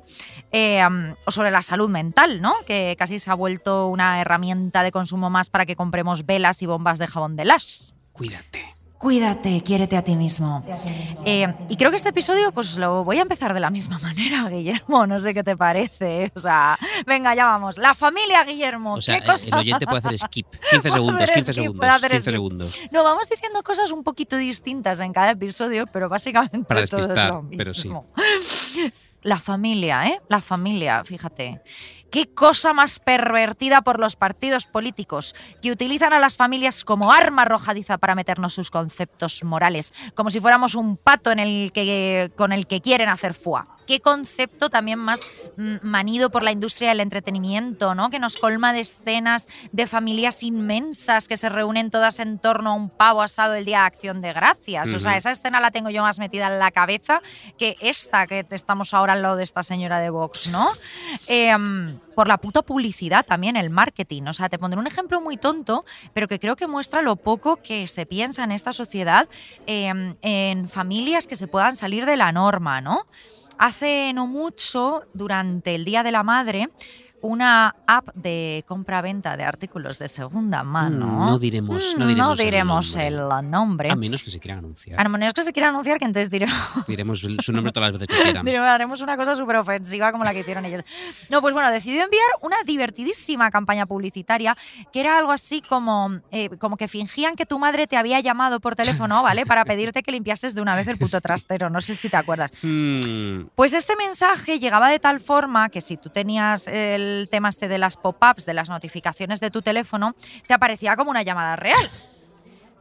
Eh, 0.52 0.82
o 1.26 1.32
sobre 1.32 1.52
la 1.52 1.62
salud 1.62 1.90
mental, 1.90 2.42
¿no? 2.42 2.54
Que 2.66 2.96
casi 2.98 3.20
se 3.20 3.30
ha 3.32 3.36
vuelto 3.36 3.88
una 3.88 4.22
herramienta 4.22 4.84
de 4.84 4.92
consumo 4.92 5.30
más 5.30 5.50
para 5.50 5.66
que 5.66 5.76
compremos 5.76 6.26
velas 6.26 6.62
y 6.62 6.66
bombas 6.66 7.00
de 7.00 7.08
jabón 7.08 7.36
de 7.36 7.46
Lash. 7.46 7.92
Cuídate. 8.12 8.79
Cuídate, 9.00 9.64
quiérete 9.64 9.96
a 9.96 10.04
ti 10.04 10.14
mismo. 10.18 10.62
Eh, 11.26 11.48
y 11.70 11.78
creo 11.78 11.90
que 11.90 11.96
este 11.96 12.10
episodio, 12.10 12.52
pues 12.52 12.78
lo 12.78 13.06
voy 13.06 13.18
a 13.18 13.22
empezar 13.22 13.54
de 13.54 13.62
la 13.62 13.70
misma 13.70 13.98
manera, 14.04 14.50
Guillermo. 14.50 15.08
No 15.08 15.18
sé 15.20 15.34
qué 15.34 15.42
te 15.42 15.56
parece. 15.56 16.34
O 16.36 16.40
sea, 16.40 16.78
venga, 17.08 17.34
ya 17.34 17.46
vamos. 17.46 17.78
La 17.78 17.94
familia, 17.94 18.44
Guillermo. 18.44 18.96
O 18.96 19.02
sea, 19.02 19.16
¿Qué 19.16 19.26
el, 19.26 19.32
cosa? 19.32 19.48
el 19.48 19.54
oyente 19.54 19.86
puede 19.86 20.00
hacer 20.00 20.20
skip. 20.20 20.48
15 20.70 20.92
segundos, 20.92 21.16
hacer 21.24 21.34
15 21.36 21.54
skip, 21.54 21.62
segundos. 21.64 21.80
puede 21.80 21.92
hacer 21.92 22.12
15 22.12 22.22
skip. 22.24 22.32
segundos. 22.34 22.80
No, 22.92 23.04
vamos 23.06 23.30
diciendo 23.30 23.64
cosas 23.64 23.90
un 23.94 24.04
poquito 24.04 24.36
distintas 24.36 25.00
en 25.00 25.14
cada 25.14 25.32
episodio, 25.32 25.88
pero 25.88 26.10
básicamente 26.10 26.60
Para 26.68 26.86
todo 26.86 27.00
es 27.00 27.08
despistar, 27.08 27.32
lo 27.36 27.50
pero 27.56 27.74
sí. 27.74 27.88
mismo. 27.88 28.06
La 29.22 29.38
familia, 29.38 30.08
¿eh? 30.08 30.22
La 30.30 30.40
familia, 30.40 31.04
fíjate. 31.04 31.62
Qué 32.12 32.34
cosa 32.34 32.74
más 32.74 33.00
pervertida 33.00 33.82
por 33.82 34.00
los 34.00 34.16
partidos 34.16 34.66
políticos 34.66 35.36
que 35.62 35.72
utilizan 35.72 36.12
a 36.14 36.20
las 36.20 36.38
familias 36.38 36.84
como 36.84 37.12
arma 37.12 37.44
arrojadiza 37.44 38.00
para 38.00 38.16
meternos 38.16 38.54
sus 38.54 38.72
conceptos 38.72 39.44
morales, 39.44 39.94
como 40.16 40.32
si 40.32 40.40
fuéramos 40.40 40.74
un 40.76 40.98
pato 40.98 41.32
en 41.32 41.40
el 41.40 41.72
que, 41.72 42.32
con 42.36 42.52
el 42.52 42.66
que 42.66 42.82
quieren 42.82 43.10
hacer 43.10 43.34
fuá. 43.34 43.64
Qué 43.90 44.02
concepto 44.02 44.70
también 44.70 45.00
más 45.00 45.22
mm, 45.58 45.78
manido 45.82 46.30
por 46.30 46.44
la 46.44 46.52
industria 46.52 46.90
del 46.90 47.00
entretenimiento, 47.00 47.96
¿no? 47.96 48.12
Que 48.12 48.20
nos 48.20 48.38
colma 48.38 48.72
de 48.72 48.82
escenas 48.82 49.48
de 49.72 49.88
familias 49.88 50.44
inmensas 50.44 51.28
que 51.28 51.38
se 51.38 51.50
reúnen 51.50 51.90
todas 51.90 52.20
en 52.20 52.38
torno 52.38 52.70
a 52.70 52.74
un 52.76 52.92
pavo 52.92 53.24
asado 53.24 53.56
el 53.56 53.66
día 53.66 53.80
de 53.80 53.86
Acción 53.88 54.22
de 54.22 54.32
Gracias. 54.32 54.94
O 54.94 55.00
sea, 55.00 55.18
esa 55.18 55.32
escena 55.32 55.60
la 55.60 55.72
tengo 55.72 55.90
yo 55.90 56.04
más 56.04 56.20
metida 56.20 56.54
en 56.54 56.60
la 56.60 56.70
cabeza 56.70 57.24
que 57.58 57.78
esta 57.80 58.28
que 58.28 58.46
estamos 58.52 58.94
ahora 58.94 59.14
al 59.14 59.24
lado 59.24 59.38
de 59.38 59.44
esta 59.44 59.64
señora 59.64 59.98
de 59.98 60.12
Vox, 60.12 60.50
¿no? 60.50 60.70
Em, 61.28 61.98
por 62.14 62.28
la 62.28 62.38
puta 62.38 62.62
publicidad 62.62 63.26
también, 63.26 63.56
el 63.56 63.72
marketing. 63.72 64.22
O 64.28 64.34
sea, 64.34 64.50
te 64.50 64.60
pondré 64.60 64.80
un 64.80 64.86
ejemplo 64.86 65.20
muy 65.20 65.38
tonto, 65.38 65.84
pero 66.14 66.28
que 66.28 66.38
creo 66.38 66.56
que 66.56 66.68
muestra 66.68 67.02
lo 67.02 67.16
poco 67.16 67.56
que 67.56 67.88
se 67.88 68.06
piensa 68.06 68.44
en 68.44 68.52
esta 68.52 68.72
sociedad 68.72 69.28
em, 69.66 70.16
en 70.22 70.70
familias 70.70 71.26
que 71.26 71.36
se 71.36 71.48
puedan 71.48 71.76
salir 71.76 72.06
de 72.06 72.18
la 72.18 72.32
norma, 72.32 72.82
¿no? 72.82 73.08
Hace 73.62 74.14
no 74.14 74.26
mucho, 74.26 75.04
durante 75.14 75.76
el 75.76 75.84
Día 75.84 76.02
de 76.02 76.14
la 76.14 76.24
Madre, 76.24 76.70
una 77.22 77.76
app 77.88 78.10
de 78.16 78.64
compra-venta 78.68 79.36
de 79.38 79.44
artículos 79.44 80.00
de 80.00 80.08
segunda 80.08 80.64
mano. 80.64 81.06
Mm, 81.06 81.26
no 81.26 81.40
diremos- 81.40 81.96
no 81.98 82.06
Mm, 82.06 82.08
diremos 82.08 82.40
el 82.96 83.16
nombre. 83.18 83.40
el 83.44 83.52
nombre. 83.52 83.92
A 83.92 83.96
menos 83.96 84.24
que 84.24 84.32
se 84.32 84.40
quieran 84.40 84.60
anunciar. 84.60 85.00
A 85.00 85.10
menos 85.10 85.34
que 85.34 85.42
se 85.42 85.52
quiera 85.52 85.70
anunciar, 85.70 86.00
que 86.00 86.06
entonces 86.06 86.30
diremos, 86.30 86.56
Diremos 86.88 87.20
su 87.40 87.52
nombre 87.52 87.72
todas 87.72 87.92
las 87.92 88.00
veces 88.00 88.16
que 88.18 88.24
quieran. 88.24 88.46
diremos, 88.46 88.68
haremos 88.68 89.02
una 89.02 89.18
cosa 89.18 89.36
súper 89.36 89.58
ofensiva 89.58 90.12
como 90.12 90.24
la 90.24 90.34
que 90.34 90.40
hicieron 90.42 90.66
ellos. 90.66 90.82
No, 91.30 91.42
pues 91.42 91.54
bueno, 91.54 91.70
decidió 91.72 92.04
enviar 92.04 92.28
una 92.42 92.58
divertidísima 92.66 93.52
campaña 93.52 93.86
publicitaria 93.86 94.56
que 94.94 95.00
era 95.02 95.18
algo 95.18 95.32
así 95.32 95.62
como, 95.62 96.20
eh, 96.32 96.50
como 96.58 96.78
que 96.78 96.88
fingían 96.88 97.36
que 97.36 97.46
tu 97.46 97.60
madre 97.60 97.88
te 97.88 97.98
había 97.98 98.20
llamado 98.20 98.60
por 98.60 98.76
teléfono, 98.76 99.22
¿vale? 99.24 99.46
Para 99.46 99.66
pedirte 99.66 100.04
que 100.04 100.12
limpiases 100.12 100.56
de 100.56 100.62
una 100.62 100.76
vez 100.76 100.88
el 100.88 100.98
puto 100.98 101.20
trastero. 101.22 101.70
No 101.70 101.82
sé 101.82 101.96
si 101.96 102.10
te 102.10 102.18
acuerdas. 102.18 102.52
Mm, 102.64 103.48
Pues 103.56 103.74
este 103.74 103.96
mensaje 103.96 104.60
llegaba 104.60 104.90
de 104.90 105.00
tal 105.00 105.20
forma 105.20 105.70
que 105.70 105.82
si 105.82 105.98
tú 105.98 106.10
tenías 106.10 106.68
el 106.68 107.09
tema 107.30 107.50
este 107.50 107.68
de 107.68 107.78
las 107.78 107.98
pop-ups, 107.98 108.46
de 108.46 108.54
las 108.54 108.70
notificaciones 108.70 109.40
de 109.40 109.52
tu 109.52 109.62
teléfono, 109.62 110.16
te 110.48 110.54
aparecía 110.54 110.96
como 110.96 111.12
una 111.12 111.24
llamada 111.24 111.56
real. 111.56 111.90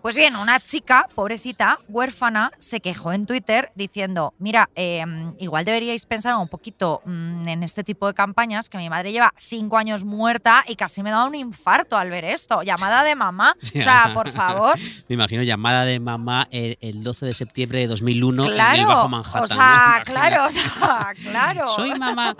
Pues 0.03 0.15
bien, 0.17 0.37
una 0.37 0.61
chica, 0.61 1.09
pobrecita, 1.15 1.79
huérfana, 1.89 2.53
se 2.61 2.81
quejó 2.81 3.13
en 3.13 3.27
Twitter 3.27 3.73
diciendo, 3.75 4.33
mira, 4.39 4.71
eh, 4.77 5.05
igual 5.39 5.65
deberíais 5.65 6.07
pensar 6.07 6.37
un 6.37 6.49
poquito 6.49 7.03
mm, 7.05 7.49
en 7.49 7.63
este 7.63 7.83
tipo 7.85 8.07
de 8.07 8.15
campañas, 8.15 8.69
que 8.69 8.79
mi 8.79 8.89
madre 8.89 9.13
lleva 9.13 9.35
cinco 9.37 9.77
años 9.77 10.05
muerta 10.05 10.65
y 10.69 10.77
casi 10.77 11.03
me 11.03 11.11
da 11.11 11.25
un 11.25 11.35
infarto 11.35 11.97
al 11.97 12.11
ver 12.11 12.25
esto. 12.25 12.63
Llamada 12.63 13.03
de 13.05 13.15
mamá. 13.15 13.55
O 13.79 13.81
sea, 13.81 14.11
por 14.15 14.31
favor. 14.31 14.75
Me 15.09 15.15
imagino 15.15 15.43
llamada 15.43 15.85
de 15.85 16.01
mamá 16.01 16.49
el, 16.51 16.77
el 16.81 17.03
12 17.03 17.27
de 17.27 17.35
septiembre 17.35 17.79
de 17.81 17.87
2001 17.87 18.43
en 18.45 18.49
el 18.51 18.55
claro. 18.55 18.87
Bajo 18.89 19.09
Manhattan. 19.09 19.43
o 19.43 19.47
sea, 19.47 19.95
¿no? 19.99 20.05
claro, 20.05 20.45
o 20.47 20.51
Imagínate. 20.51 20.81
sea, 20.81 21.31
claro. 21.31 21.67
Soy 21.77 21.99
mamá. 21.99 22.37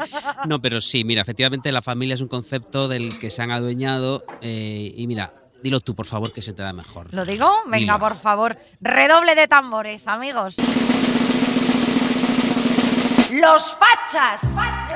No, 0.47 0.61
pero 0.61 0.81
sí, 0.81 1.05
mira, 1.05 1.23
efectivamente 1.23 1.71
la 1.71 1.83
familia 1.83 2.15
es 2.15 2.21
un 2.21 2.29
concepto 2.29 2.89
del 2.89 3.19
que 3.19 3.31
se 3.31 3.43
han 3.43 3.51
adueñado. 3.51 4.25
eh, 4.43 4.93
y 4.97 5.07
mira, 5.07 5.33
dilo 5.63 5.81
tú, 5.81 5.95
por 5.95 6.07
favor, 6.07 6.33
que 6.33 6.43
se 6.43 6.53
te 6.53 6.63
da 6.63 6.73
mejor. 6.73 7.13
¿Lo 7.13 7.25
digo? 7.25 7.49
Venga, 7.67 7.95
Dilo. 7.95 7.99
por 7.99 8.17
favor. 8.17 8.59
Redoble 8.81 9.35
de 9.35 9.49
tambores, 9.49 10.07
amigos. 10.09 10.57
Los 13.31 13.77
fachas. 13.77 14.43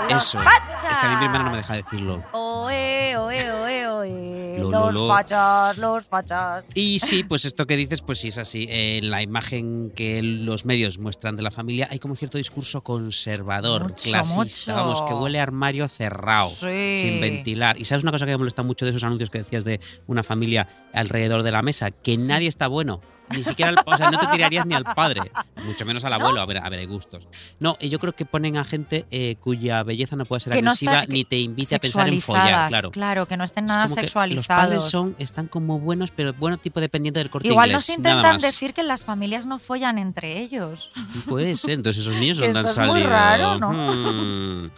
Eso. 0.08 0.40
fachas. 0.40 0.84
Es 0.90 0.96
que 0.98 1.06
a 1.06 1.10
mí 1.10 1.16
mi 1.16 1.24
hermana 1.26 1.44
no 1.44 1.50
me 1.50 1.56
deja 1.58 1.74
decirlo. 1.74 2.22
Oe, 2.32 3.16
oe, 3.16 3.50
oe, 3.52 3.86
oe. 3.88 4.58
Lo, 4.58 4.70
lo, 4.70 4.86
los 4.86 4.94
lo. 4.94 5.08
fachas, 5.08 5.76
los 5.78 6.06
fachas. 6.06 6.64
Y 6.74 6.98
sí, 7.00 7.24
pues 7.24 7.44
esto 7.44 7.66
que 7.66 7.76
dices, 7.76 8.00
pues 8.02 8.20
sí 8.20 8.28
es 8.28 8.38
así. 8.38 8.66
En 8.70 9.10
la 9.10 9.22
imagen 9.22 9.92
que 9.94 10.22
los 10.22 10.64
medios 10.64 10.98
muestran 10.98 11.36
de 11.36 11.42
la 11.42 11.50
familia 11.50 11.88
hay 11.90 11.98
como 11.98 12.16
cierto 12.16 12.38
discurso 12.38 12.82
conservador, 12.82 13.82
Mucho, 13.84 14.10
clasista, 14.10 14.72
mucho. 14.72 14.74
vamos, 14.74 15.02
que 15.02 15.14
huele 15.14 15.40
a 15.40 15.42
armario 15.42 15.88
cerrado, 15.88 16.48
Sí. 16.48 16.98
sin 17.02 17.20
ventilar. 17.20 17.78
Y 17.78 17.84
sabes 17.84 18.02
una 18.02 18.12
cosa 18.12 18.24
que 18.26 18.32
me 18.32 18.38
molesta 18.38 18.62
mucho 18.62 18.84
de 18.84 18.90
esos 18.90 19.04
anuncios 19.04 19.30
que 19.30 19.38
decías 19.38 19.64
de 19.64 19.80
una 20.06 20.22
familia 20.22 20.68
alrededor 20.94 21.42
de 21.42 21.52
la 21.52 21.62
mesa, 21.62 21.90
que 21.90 22.16
nadie 22.16 22.48
está 22.48 22.66
bueno. 22.68 23.00
Ni 23.36 23.42
siquiera, 23.42 23.70
al- 23.70 23.78
o 23.84 23.96
sea, 23.96 24.10
no 24.10 24.18
te 24.18 24.26
tirarías 24.28 24.66
ni 24.66 24.74
al 24.74 24.84
padre, 24.84 25.20
mucho 25.64 25.84
menos 25.84 26.04
al 26.04 26.12
abuelo, 26.12 26.40
a 26.40 26.46
ver, 26.46 26.58
a 26.58 26.68
ver, 26.68 26.80
hay 26.80 26.86
gustos. 26.86 27.28
No, 27.60 27.76
y 27.80 27.88
yo 27.88 27.98
creo 27.98 28.14
que 28.14 28.24
ponen 28.24 28.56
a 28.56 28.64
gente 28.64 29.06
eh, 29.10 29.36
cuya 29.40 29.82
belleza 29.82 30.16
no 30.16 30.24
puede 30.24 30.40
ser 30.40 30.52
Que 30.52 30.62
no 30.62 30.70
agresiva 30.70 31.00
está- 31.02 31.12
ni 31.12 31.24
te 31.24 31.38
invite 31.38 31.74
a 31.76 31.78
pensar 31.78 32.08
en 32.08 32.20
follar, 32.20 32.42
Sexualizadas, 32.70 32.92
claro. 32.92 33.26
que 33.26 33.36
no 33.36 33.44
estén 33.44 33.64
Es 33.64 33.68
nada 33.68 33.88
sexualizados. 33.88 34.36
Los 34.36 34.46
padres 34.46 34.84
son, 34.84 35.16
están 35.18 35.46
como 35.48 35.78
buenos, 35.78 36.10
pero 36.10 36.32
bueno 36.34 36.56
tipo 36.58 36.80
dependiente 36.80 37.20
del 37.20 37.30
corte 37.30 37.48
Igual 37.48 37.70
inglés. 37.70 37.88
nos 37.88 37.96
intentan 37.96 38.38
decir 38.38 38.74
que 38.74 38.82
las 38.82 39.04
familias 39.04 39.46
no 39.46 39.58
follan 39.58 39.98
entre 39.98 40.40
ellos. 40.40 40.90
Puede 41.28 41.56
ser, 41.56 41.72
entonces 41.74 42.02
esos 42.06 42.16
niños 42.20 42.38
han 42.38 42.44
esto 42.50 42.60
es 42.60 42.78
muy 42.78 42.86
salido. 42.88 43.08
raro, 43.10 43.58
¿no? 43.58 43.72
Hmm. 43.72 44.70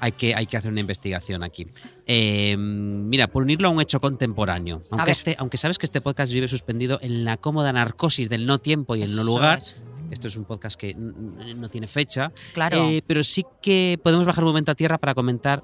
Hay 0.00 0.12
que, 0.12 0.34
hay 0.34 0.46
que 0.46 0.56
hacer 0.56 0.70
una 0.70 0.80
investigación 0.80 1.42
aquí. 1.42 1.66
Eh, 2.06 2.56
mira, 2.56 3.26
por 3.28 3.42
unirlo 3.42 3.68
a 3.68 3.70
un 3.70 3.80
hecho 3.80 4.00
contemporáneo, 4.00 4.82
aunque, 4.90 5.10
este, 5.10 5.36
aunque 5.38 5.56
sabes 5.58 5.78
que 5.78 5.86
este 5.86 6.00
podcast 6.00 6.32
vive 6.32 6.46
suspendido 6.48 6.98
en 7.02 7.24
la 7.24 7.36
cómoda 7.36 7.72
narcosis 7.72 8.28
del 8.28 8.46
no 8.46 8.58
tiempo 8.58 8.94
y 8.96 9.02
el 9.02 9.14
no 9.16 9.24
lugar, 9.24 9.58
es. 9.58 9.76
esto 10.10 10.28
es 10.28 10.36
un 10.36 10.44
podcast 10.44 10.78
que 10.78 10.94
no 10.94 11.68
tiene 11.68 11.86
fecha, 11.88 12.32
Claro. 12.54 12.88
eh, 12.88 13.02
pero 13.06 13.22
sí 13.24 13.44
que 13.60 13.98
podemos 14.02 14.24
bajar 14.26 14.44
un 14.44 14.50
momento 14.50 14.70
a 14.72 14.74
tierra 14.74 14.98
para 14.98 15.14
comentar 15.14 15.62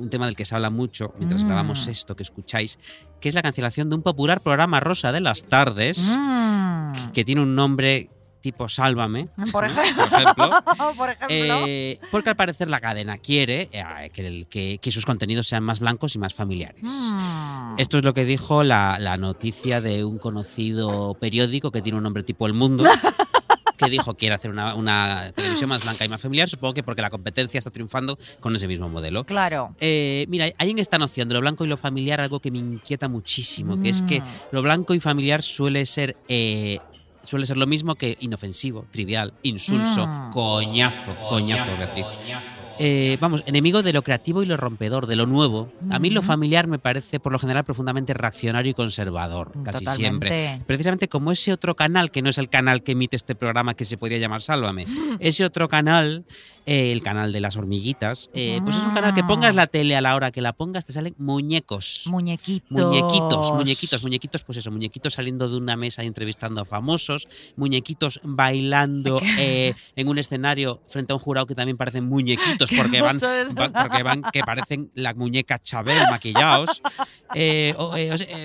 un 0.00 0.08
tema 0.08 0.24
del 0.24 0.34
que 0.34 0.46
se 0.46 0.54
habla 0.54 0.70
mucho 0.70 1.12
mientras 1.18 1.42
Mm. 1.42 1.46
grabamos 1.46 1.86
esto 1.88 2.16
que 2.16 2.22
escucháis, 2.22 2.78
que 3.20 3.28
es 3.28 3.34
la 3.34 3.42
cancelación 3.42 3.90
de 3.90 3.96
un 3.96 4.02
popular 4.02 4.40
programa 4.40 4.80
rosa 4.80 5.12
de 5.12 5.20
las 5.20 5.44
tardes, 5.44 6.16
Mm. 6.18 7.10
que 7.12 7.24
tiene 7.24 7.42
un 7.42 7.54
nombre 7.54 8.08
tipo 8.52 8.68
Sálvame, 8.68 9.28
Por 9.52 9.64
ejemplo. 9.64 10.04
por 10.08 10.12
ejemplo. 10.20 10.50
Por 10.96 11.10
ejemplo. 11.10 11.26
Eh, 11.66 11.98
porque 12.10 12.30
al 12.30 12.36
parecer 12.36 12.70
la 12.70 12.80
cadena 12.80 13.18
quiere 13.18 13.68
eh, 13.72 14.10
que, 14.12 14.26
el- 14.26 14.46
que- 14.48 14.78
que 14.80 14.90
sus 14.92 15.04
contenidos 15.04 15.46
sean 15.46 15.62
más 15.62 15.80
blancos 15.80 16.14
y 16.14 16.18
más 16.18 16.32
familiares. 16.34 16.82
Mm. 16.82 17.74
Esto 17.78 17.98
es 17.98 18.04
lo 18.04 18.14
que 18.14 18.24
dijo 18.24 18.64
la, 18.64 18.98
la 18.98 19.16
noticia 19.16 19.80
de 19.80 20.04
un 20.04 20.18
conocido 20.18 21.14
periódico 21.20 21.70
que 21.70 21.82
tiene 21.82 21.98
un 21.98 22.04
nombre 22.04 22.22
tipo 22.22 22.46
El 22.46 22.54
Mundo. 22.54 22.84
que 23.78 23.88
dijo 23.88 24.14
quiere 24.16 24.34
hacer 24.34 24.50
una, 24.50 24.74
una 24.74 25.30
televisión 25.36 25.68
más 25.68 25.84
blanca 25.84 26.04
y 26.04 26.08
más 26.08 26.20
familiar, 26.20 26.48
supongo 26.48 26.74
que 26.74 26.82
porque 26.82 27.00
la 27.00 27.10
competencia 27.10 27.58
está 27.58 27.70
triunfando 27.70 28.18
con 28.40 28.56
ese 28.56 28.66
mismo 28.66 28.88
modelo. 28.88 29.22
Claro. 29.24 29.76
Eh, 29.78 30.26
mira, 30.28 30.46
hay 30.58 30.70
en 30.70 30.80
esta 30.80 30.98
noción 30.98 31.28
de 31.28 31.34
lo 31.34 31.40
blanco 31.40 31.64
y 31.64 31.68
lo 31.68 31.76
familiar 31.76 32.20
algo 32.20 32.40
que 32.40 32.50
me 32.50 32.58
inquieta 32.58 33.06
muchísimo, 33.08 33.80
que 33.80 33.90
es 33.90 34.02
que 34.02 34.20
Mm. 34.20 34.24
lo 34.50 34.62
blanco 34.62 34.94
y 34.94 35.00
familiar 35.00 35.42
suele 35.42 35.86
ser 35.86 36.16
eh, 36.26 36.80
suele 37.28 37.44
ser 37.46 37.58
lo 37.58 37.66
mismo 37.66 37.94
que 37.94 38.16
inofensivo, 38.20 38.86
trivial, 38.90 39.34
insulso, 39.42 40.06
Mm. 40.06 40.30
coñazo, 40.32 41.14
coñazo, 41.28 41.76
Beatriz. 41.76 42.06
Eh, 42.80 43.18
vamos, 43.20 43.42
enemigo 43.46 43.82
de 43.82 43.92
lo 43.92 44.02
creativo 44.04 44.40
y 44.40 44.46
lo 44.46 44.56
rompedor, 44.56 45.06
de 45.08 45.16
lo 45.16 45.26
nuevo. 45.26 45.72
A 45.90 45.98
mí 45.98 46.10
lo 46.10 46.20
Ujú. 46.20 46.28
familiar 46.28 46.68
me 46.68 46.78
parece 46.78 47.18
por 47.18 47.32
lo 47.32 47.38
general 47.40 47.64
profundamente 47.64 48.14
reaccionario 48.14 48.70
y 48.70 48.74
conservador, 48.74 49.50
casi 49.64 49.84
Totalmente. 49.84 50.28
siempre. 50.28 50.64
Precisamente 50.64 51.08
como 51.08 51.32
ese 51.32 51.52
otro 51.52 51.74
canal, 51.74 52.12
que 52.12 52.22
no 52.22 52.30
es 52.30 52.38
el 52.38 52.48
canal 52.48 52.84
que 52.84 52.92
emite 52.92 53.16
este 53.16 53.34
programa 53.34 53.74
que 53.74 53.84
se 53.84 53.98
podría 53.98 54.18
llamar 54.18 54.42
Sálvame, 54.42 54.84
ese 55.20 55.44
otro 55.44 55.68
canal, 55.68 56.24
eh, 56.70 56.92
el 56.92 57.02
canal 57.02 57.32
de 57.32 57.40
las 57.40 57.56
hormiguitas, 57.56 58.28
eh, 58.34 58.60
pues 58.62 58.76
es 58.76 58.82
un 58.82 58.92
canal 58.92 59.14
que 59.14 59.24
pongas 59.24 59.54
la 59.54 59.68
tele 59.68 59.96
a 59.96 60.02
la 60.02 60.14
hora 60.14 60.30
que 60.30 60.42
la 60.42 60.52
pongas, 60.52 60.84
te 60.84 60.92
salen 60.92 61.14
muñecos. 61.16 62.02
Muñequitos. 62.04 62.70
Muñequitos, 62.70 63.52
muñequitos, 63.52 64.02
muñequitos, 64.02 64.42
pues 64.42 64.58
eso, 64.58 64.70
muñequitos 64.70 65.14
saliendo 65.14 65.48
de 65.48 65.56
una 65.56 65.78
mesa 65.78 66.04
y 66.04 66.06
entrevistando 66.06 66.60
a 66.60 66.66
famosos, 66.66 67.26
muñequitos 67.56 68.20
bailando 68.22 69.18
eh, 69.38 69.72
en 69.96 70.08
un 70.08 70.18
escenario 70.18 70.82
frente 70.86 71.14
a 71.14 71.16
un 71.16 71.20
jurado 71.20 71.46
que 71.46 71.54
también 71.54 71.78
parecen 71.78 72.04
muñequitos 72.04 72.68
porque 72.76 73.00
van, 73.00 73.16
porque 73.16 74.02
van 74.02 74.22
que 74.30 74.40
parecen 74.40 74.90
la 74.92 75.14
muñeca 75.14 75.58
Chabel 75.58 76.02
maquillados. 76.10 76.82
Eh, 77.34 77.74
o, 77.78 77.94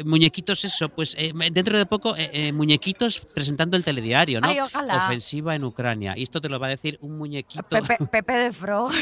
muñequitos, 0.06 0.64
eso, 0.64 0.88
pues 0.88 1.18
dentro 1.52 1.78
de 1.78 1.86
poco, 1.86 2.16
muñequitos 2.54 3.20
presentando 3.34 3.76
el 3.76 3.84
telediario, 3.84 4.40
¿no? 4.40 4.48
Ay, 4.48 4.62
ojalá. 4.62 5.08
Ofensiva 5.08 5.56
en 5.56 5.66
Ucrania. 5.66 6.14
Y 6.16 6.24
esto 6.24 6.40
te 6.40 6.48
lo 6.48 6.58
va 6.58 6.68
a 6.68 6.70
decir 6.70 6.98
un 7.02 7.18
muñequito. 7.18 7.64
Pepe, 7.68 8.13
Pepe 8.14 8.34
de 8.34 8.52
Frog. 8.52 8.92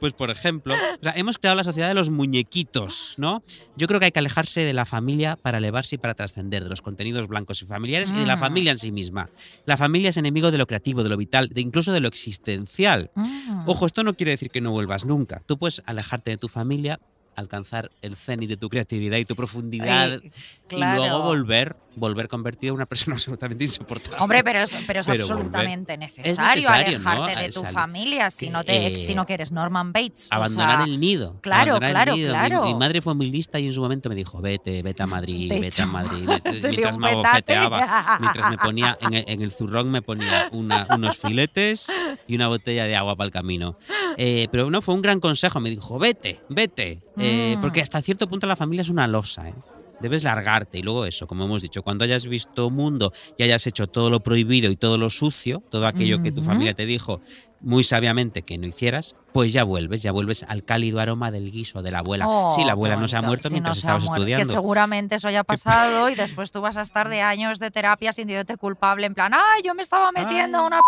Pues, 0.00 0.12
por 0.12 0.30
ejemplo, 0.30 0.74
o 0.74 1.02
sea, 1.02 1.12
hemos 1.16 1.38
creado 1.38 1.56
la 1.56 1.64
sociedad 1.64 1.88
de 1.88 1.94
los 1.94 2.08
muñequitos, 2.10 3.14
¿no? 3.16 3.42
Yo 3.76 3.86
creo 3.88 3.98
que 3.98 4.06
hay 4.06 4.12
que 4.12 4.18
alejarse 4.18 4.62
de 4.62 4.72
la 4.72 4.84
familia 4.84 5.36
para 5.36 5.58
elevarse 5.58 5.96
y 5.96 5.98
para 5.98 6.14
trascender, 6.14 6.62
de 6.62 6.68
los 6.70 6.82
contenidos 6.82 7.26
blancos 7.28 7.62
y 7.62 7.66
familiares 7.66 8.10
y 8.12 8.14
de 8.14 8.26
la 8.26 8.36
Mm. 8.36 8.40
familia 8.40 8.72
en 8.72 8.78
sí 8.78 8.92
misma. 8.92 9.28
La 9.64 9.76
familia 9.76 10.10
es 10.10 10.16
enemigo 10.18 10.50
de 10.50 10.58
lo 10.58 10.66
creativo, 10.66 11.02
de 11.02 11.08
lo 11.08 11.16
vital, 11.16 11.48
de 11.48 11.60
incluso 11.62 11.92
de 11.92 12.00
lo 12.00 12.08
existencial. 12.08 13.10
Mm. 13.14 13.62
Ojo, 13.68 13.86
esto 13.86 14.02
no 14.04 14.14
quiere 14.14 14.32
decir 14.32 14.50
que 14.50 14.60
no 14.60 14.70
vuelvas 14.70 15.04
nunca. 15.04 15.42
Tú 15.46 15.56
puedes 15.58 15.82
alejarte 15.86 16.30
de 16.30 16.36
tu 16.36 16.48
familia, 16.48 17.00
alcanzar 17.36 17.90
el 18.02 18.16
cenit 18.16 18.48
de 18.48 18.56
tu 18.56 18.68
creatividad 18.68 19.18
y 19.18 19.24
tu 19.24 19.36
profundidad 19.36 20.20
Ay, 20.22 20.30
y 20.70 20.76
luego 20.76 21.22
volver, 21.22 21.76
volver 21.94 22.28
convertido 22.28 22.72
en 22.72 22.76
una 22.76 22.86
persona 22.86 23.14
absolutamente 23.16 23.64
insoportable. 23.64 24.18
Hombre, 24.20 24.42
pero 24.42 24.60
es, 24.60 24.76
pero 24.86 25.00
es 25.00 25.06
Pero 25.06 25.22
absolutamente 25.22 25.92
volver. 25.92 25.98
necesario, 25.98 26.32
Es 26.32 26.38
necesario, 26.38 26.98
¿no? 26.98 27.10
alejarte 27.10 27.42
de 27.42 27.48
tu 27.50 27.62
familia 27.64 28.30
si 28.30 28.50
no, 28.50 28.64
te, 28.64 28.86
eh, 28.88 28.96
si 28.96 29.14
no 29.14 29.26
quieres 29.26 29.52
Norman 29.52 29.92
Bates. 29.92 30.28
o 30.32 30.34
Abandonar 30.34 30.76
sea, 30.78 30.84
el 30.86 30.98
nido. 31.00 31.36
claro, 31.42 31.78
claro, 31.78 32.14
nido. 32.16 32.30
Claro. 32.30 32.64
Mi, 32.64 32.74
madre 32.74 33.00
fue 33.00 33.14
muy 33.14 33.30
lista 33.30 33.58
y 33.60 33.66
en 33.66 33.72
su 33.72 33.80
momento 33.80 34.08
me 34.08 34.14
dijo, 34.14 34.40
vete, 34.40 34.82
vete 34.82 35.02
a 35.02 35.06
Madrid, 35.06 35.48
De 35.48 35.54
vete 35.56 35.68
hecho, 35.68 35.82
a 35.84 35.86
Madrid. 35.86 36.28
mientras 36.62 36.98
me 36.98 37.10
abofeteaba, 37.10 38.18
mientras 38.20 38.50
me 38.50 38.56
ponía, 38.58 38.98
en 39.00 39.14
el, 39.14 39.24
en 39.28 39.42
el 39.42 39.50
zurrón 39.52 39.90
me 39.90 40.02
ponía 40.02 40.48
una- 40.52 40.86
unos 40.94 41.16
filetes 41.16 41.86
y 42.26 42.34
una 42.34 42.48
botella 42.48 42.84
de 42.84 42.96
agua 42.96 43.14
para 43.16 43.26
el 43.26 43.32
camino. 43.32 43.78
Eh, 44.16 44.48
pero 44.50 44.70
no, 44.70 44.80
fue 44.82 44.94
un 44.94 45.02
gran 45.02 45.20
consejo. 45.20 45.60
Me 45.60 45.70
dijo, 45.70 45.98
vete, 45.98 46.40
vete. 46.48 46.98
Eh, 47.18 47.25
Mm. 47.56 47.60
Porque 47.60 47.80
hasta 47.80 48.00
cierto 48.02 48.28
punto 48.28 48.46
la 48.46 48.56
familia 48.56 48.82
es 48.82 48.88
una 48.88 49.06
losa, 49.06 49.48
¿eh? 49.48 49.54
Debes 49.98 50.24
largarte 50.24 50.76
y 50.76 50.82
luego 50.82 51.06
eso, 51.06 51.26
como 51.26 51.44
hemos 51.46 51.62
dicho, 51.62 51.82
cuando 51.82 52.04
hayas 52.04 52.26
visto 52.26 52.68
mundo 52.68 53.14
y 53.38 53.44
hayas 53.44 53.66
hecho 53.66 53.86
todo 53.86 54.10
lo 54.10 54.20
prohibido 54.20 54.70
y 54.70 54.76
todo 54.76 54.98
lo 54.98 55.08
sucio, 55.08 55.62
todo 55.70 55.86
aquello 55.86 56.22
que 56.22 56.32
tu 56.32 56.42
familia 56.42 56.74
te 56.74 56.84
dijo 56.84 57.22
muy 57.60 57.82
sabiamente 57.82 58.42
que 58.42 58.58
no 58.58 58.66
hicieras, 58.66 59.16
pues 59.32 59.54
ya 59.54 59.64
vuelves, 59.64 60.02
ya 60.02 60.12
vuelves 60.12 60.42
al 60.46 60.64
cálido 60.64 61.00
aroma 61.00 61.30
del 61.30 61.50
guiso 61.50 61.80
de 61.80 61.90
la 61.92 62.00
abuela. 62.00 62.28
Oh, 62.28 62.50
sí, 62.50 62.62
la 62.62 62.72
abuela 62.72 62.96
no 62.96 63.08
se 63.08 63.16
ha 63.16 63.22
muerto 63.22 63.48
Sí, 63.48 63.54
mientras 63.54 63.76
no 63.76 63.78
estabas 63.78 64.04
muerto, 64.04 64.26
Que 64.26 64.32
estudiando. 64.32 64.52
seguramente 64.52 65.14
eso 65.14 65.28
haya 65.28 65.44
pasado 65.44 66.10
y 66.10 66.14
después 66.14 66.52
tú 66.52 66.60
vas 66.60 66.76
a 66.76 66.82
estar 66.82 67.08
de 67.08 67.22
años 67.22 67.58
de 67.58 67.70
terapia 67.70 68.12
sintiéndote 68.12 68.58
culpable, 68.58 69.06
en 69.06 69.14
plan, 69.14 69.32
ay, 69.32 69.62
yo 69.64 69.74
me 69.74 69.80
estaba 69.80 70.12
metiendo 70.12 70.58
Ay. 70.60 70.66
una 70.66 70.80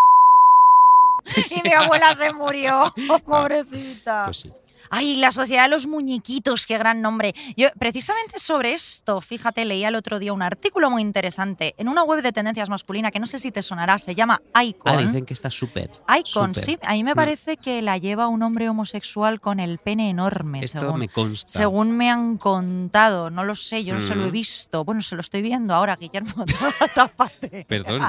y 1.57 1.63
mi 1.63 1.73
abuela 1.73 2.15
se 2.15 2.31
murió. 2.35 2.93
Pobrecita. 3.27 4.25
Pues 4.27 4.37
sí. 4.37 4.53
Ay, 4.91 5.17
la 5.17 5.31
sociedad 5.31 5.65
de 5.65 5.69
los 5.71 5.87
muñequitos, 5.87 6.67
qué 6.67 6.79
gran 6.79 7.01
nombre. 7.01 7.35
Yo, 7.57 7.69
precisamente 7.79 8.39
sobre 8.39 8.73
esto, 8.73 9.21
fíjate, 9.21 9.65
leía 9.65 9.89
el 9.89 9.95
otro 9.97 10.19
día 10.19 10.33
un 10.33 10.43
artículo 10.43 10.91
muy 10.91 11.03
interesante 11.03 11.75
en 11.79 11.89
una 11.89 12.03
web 12.05 12.23
de 12.23 12.33
tendencias 12.33 12.69
masculina 12.71 13.11
que 13.11 13.19
no 13.21 13.27
sé 13.27 13.39
si 13.39 13.51
te 13.53 13.63
sonará, 13.63 13.99
se 13.99 14.15
llama 14.15 14.41
Icon. 14.63 14.93
Ah, 14.93 14.97
dicen 14.99 15.25
que 15.27 15.35
está 15.35 15.51
súper. 15.51 15.91
Icon, 16.19 16.55
sí. 16.55 16.79
A 16.83 16.93
mí 16.93 17.05
me 17.05 17.13
Mm. 17.13 17.17
parece 17.17 17.57
que 17.57 17.83
la 17.83 17.99
lleva 17.99 18.29
un 18.29 18.43
hombre 18.43 18.69
homosexual 18.69 19.41
con 19.41 19.61
el 19.61 19.79
pene 19.79 20.11
enorme, 20.11 20.61
Esto 20.61 20.81
según, 20.81 21.01
me 21.01 21.09
consta. 21.09 21.51
según 21.51 21.91
me 21.93 22.11
han 22.11 22.39
contado. 22.39 23.31
No 23.31 23.45
lo 23.45 23.55
sé, 23.55 23.85
yo 23.85 23.95
no 23.95 24.01
se 24.01 24.15
lo 24.15 24.25
he 24.25 24.29
Mm. 24.29 24.33
visto. 24.33 24.85
Bueno, 24.85 25.01
se 25.01 25.15
lo 25.15 25.21
estoy 25.21 25.43
viendo 25.43 25.75
ahora, 25.75 25.97
Guillermo. 25.97 26.45
tápate. 26.95 27.65
Perdón, 27.69 28.03
eh, 28.03 28.07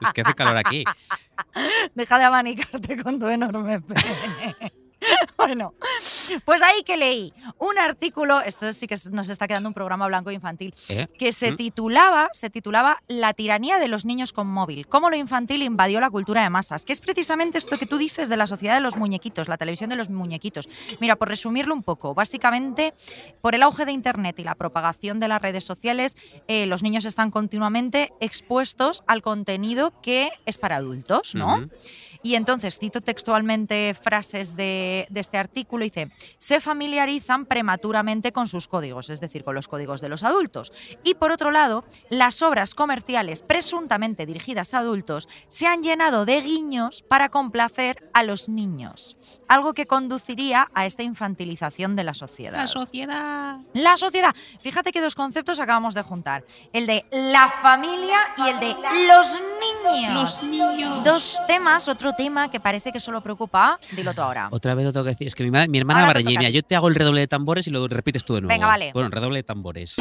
es 0.00 0.12
que 0.12 0.20
hace 0.22 0.34
calor 0.34 0.56
aquí. 0.56 0.84
Deja 1.94 2.18
de 2.18 2.24
abanicarte 2.24 3.02
con 3.02 3.18
tu 3.18 3.26
enorme 3.28 3.80
pene. 3.80 4.72
Bueno, 5.36 5.74
pues 6.44 6.62
ahí 6.62 6.82
que 6.84 6.96
leí 6.96 7.32
un 7.58 7.78
artículo, 7.78 8.40
esto 8.40 8.72
sí 8.72 8.86
que 8.86 8.94
nos 9.10 9.28
está 9.28 9.48
quedando 9.48 9.68
un 9.68 9.74
programa 9.74 10.06
blanco 10.06 10.30
infantil, 10.30 10.72
¿Eh? 10.88 11.08
que 11.18 11.32
se 11.32 11.52
¿Mm? 11.52 11.56
titulaba, 11.56 12.28
se 12.32 12.48
titulaba 12.50 12.98
La 13.08 13.34
tiranía 13.34 13.78
de 13.78 13.88
los 13.88 14.04
niños 14.04 14.32
con 14.32 14.46
móvil, 14.46 14.86
cómo 14.86 15.10
lo 15.10 15.16
infantil 15.16 15.62
invadió 15.62 16.00
la 16.00 16.10
cultura 16.10 16.42
de 16.42 16.50
masas, 16.50 16.84
que 16.84 16.92
es 16.92 17.00
precisamente 17.00 17.58
esto 17.58 17.78
que 17.78 17.86
tú 17.86 17.98
dices 17.98 18.28
de 18.28 18.36
la 18.36 18.46
sociedad 18.46 18.74
de 18.74 18.80
los 18.80 18.96
muñequitos, 18.96 19.48
la 19.48 19.56
televisión 19.56 19.90
de 19.90 19.96
los 19.96 20.10
muñequitos. 20.10 20.68
Mira, 21.00 21.16
por 21.16 21.28
resumirlo 21.28 21.74
un 21.74 21.82
poco, 21.82 22.14
básicamente 22.14 22.94
por 23.40 23.54
el 23.54 23.62
auge 23.62 23.84
de 23.84 23.92
Internet 23.92 24.38
y 24.38 24.44
la 24.44 24.54
propagación 24.54 25.18
de 25.18 25.28
las 25.28 25.42
redes 25.42 25.64
sociales, 25.64 26.16
eh, 26.46 26.66
los 26.66 26.82
niños 26.82 27.04
están 27.04 27.30
continuamente 27.30 28.12
expuestos 28.20 29.02
al 29.06 29.22
contenido 29.22 29.92
que 30.02 30.30
es 30.46 30.58
para 30.58 30.76
adultos, 30.76 31.34
¿no? 31.34 31.68
Y 32.22 32.34
entonces 32.34 32.78
cito 32.78 33.00
textualmente 33.00 33.94
frases 34.00 34.56
de, 34.56 35.06
de 35.10 35.20
este 35.20 35.38
artículo, 35.38 35.84
dice, 35.84 36.10
se 36.38 36.60
familiarizan 36.60 37.46
prematuramente 37.46 38.32
con 38.32 38.46
sus 38.46 38.68
códigos, 38.68 39.10
es 39.10 39.20
decir, 39.20 39.44
con 39.44 39.54
los 39.54 39.68
códigos 39.68 40.00
de 40.00 40.08
los 40.08 40.22
adultos. 40.22 40.72
Y 41.04 41.14
por 41.14 41.32
otro 41.32 41.50
lado, 41.50 41.84
las 42.10 42.42
obras 42.42 42.74
comerciales 42.74 43.42
presuntamente 43.42 44.26
dirigidas 44.26 44.74
a 44.74 44.78
adultos 44.78 45.28
se 45.48 45.66
han 45.66 45.82
llenado 45.82 46.24
de 46.24 46.40
guiños 46.40 47.02
para 47.02 47.28
complacer 47.28 48.10
a 48.14 48.22
los 48.22 48.48
niños, 48.48 49.16
algo 49.48 49.74
que 49.74 49.86
conduciría 49.86 50.68
a 50.74 50.86
esta 50.86 51.02
infantilización 51.02 51.96
de 51.96 52.04
la 52.04 52.14
sociedad. 52.14 52.66
sociedad. 52.66 53.58
La 53.74 53.96
sociedad. 53.96 54.34
Fíjate 54.60 54.92
que 54.92 55.00
dos 55.00 55.14
conceptos 55.14 55.60
acabamos 55.60 55.94
de 55.94 56.02
juntar. 56.02 56.44
El 56.72 56.86
de 56.86 57.04
la 57.10 57.48
familia 57.48 58.18
y 58.38 58.48
el 58.48 58.60
de 58.60 58.76
los 59.06 59.38
niños. 59.84 60.14
Los 60.14 60.44
niños. 60.44 61.04
Dos 61.04 61.40
temas, 61.46 61.88
otro 61.88 62.11
tema 62.16 62.50
que 62.50 62.60
parece 62.60 62.92
que 62.92 63.00
solo 63.00 63.20
preocupa. 63.20 63.78
Dilo 63.92 64.14
tú 64.14 64.22
ahora. 64.22 64.48
Otra 64.50 64.74
vez 64.74 64.84
lo 64.86 64.92
tengo 64.92 65.04
que 65.04 65.10
decir. 65.10 65.26
Es 65.26 65.34
que 65.34 65.44
mi, 65.44 65.50
ma- 65.50 65.66
mi 65.66 65.78
hermana 65.78 66.00
Ahora 66.00 66.08
va 66.08 66.12
te 66.14 66.18
reñir. 66.20 66.38
Mira, 66.38 66.50
yo 66.50 66.62
te 66.62 66.76
hago 66.76 66.88
el 66.88 66.94
redoble 66.94 67.20
de 67.20 67.28
tambores 67.28 67.66
y 67.66 67.70
lo 67.70 67.86
repites 67.88 68.24
tú 68.24 68.34
de 68.34 68.40
nuevo. 68.42 68.52
Venga, 68.54 68.66
vale. 68.66 68.90
Bueno, 68.92 69.08
redoble 69.10 69.38
de 69.38 69.42
tambores. 69.44 69.96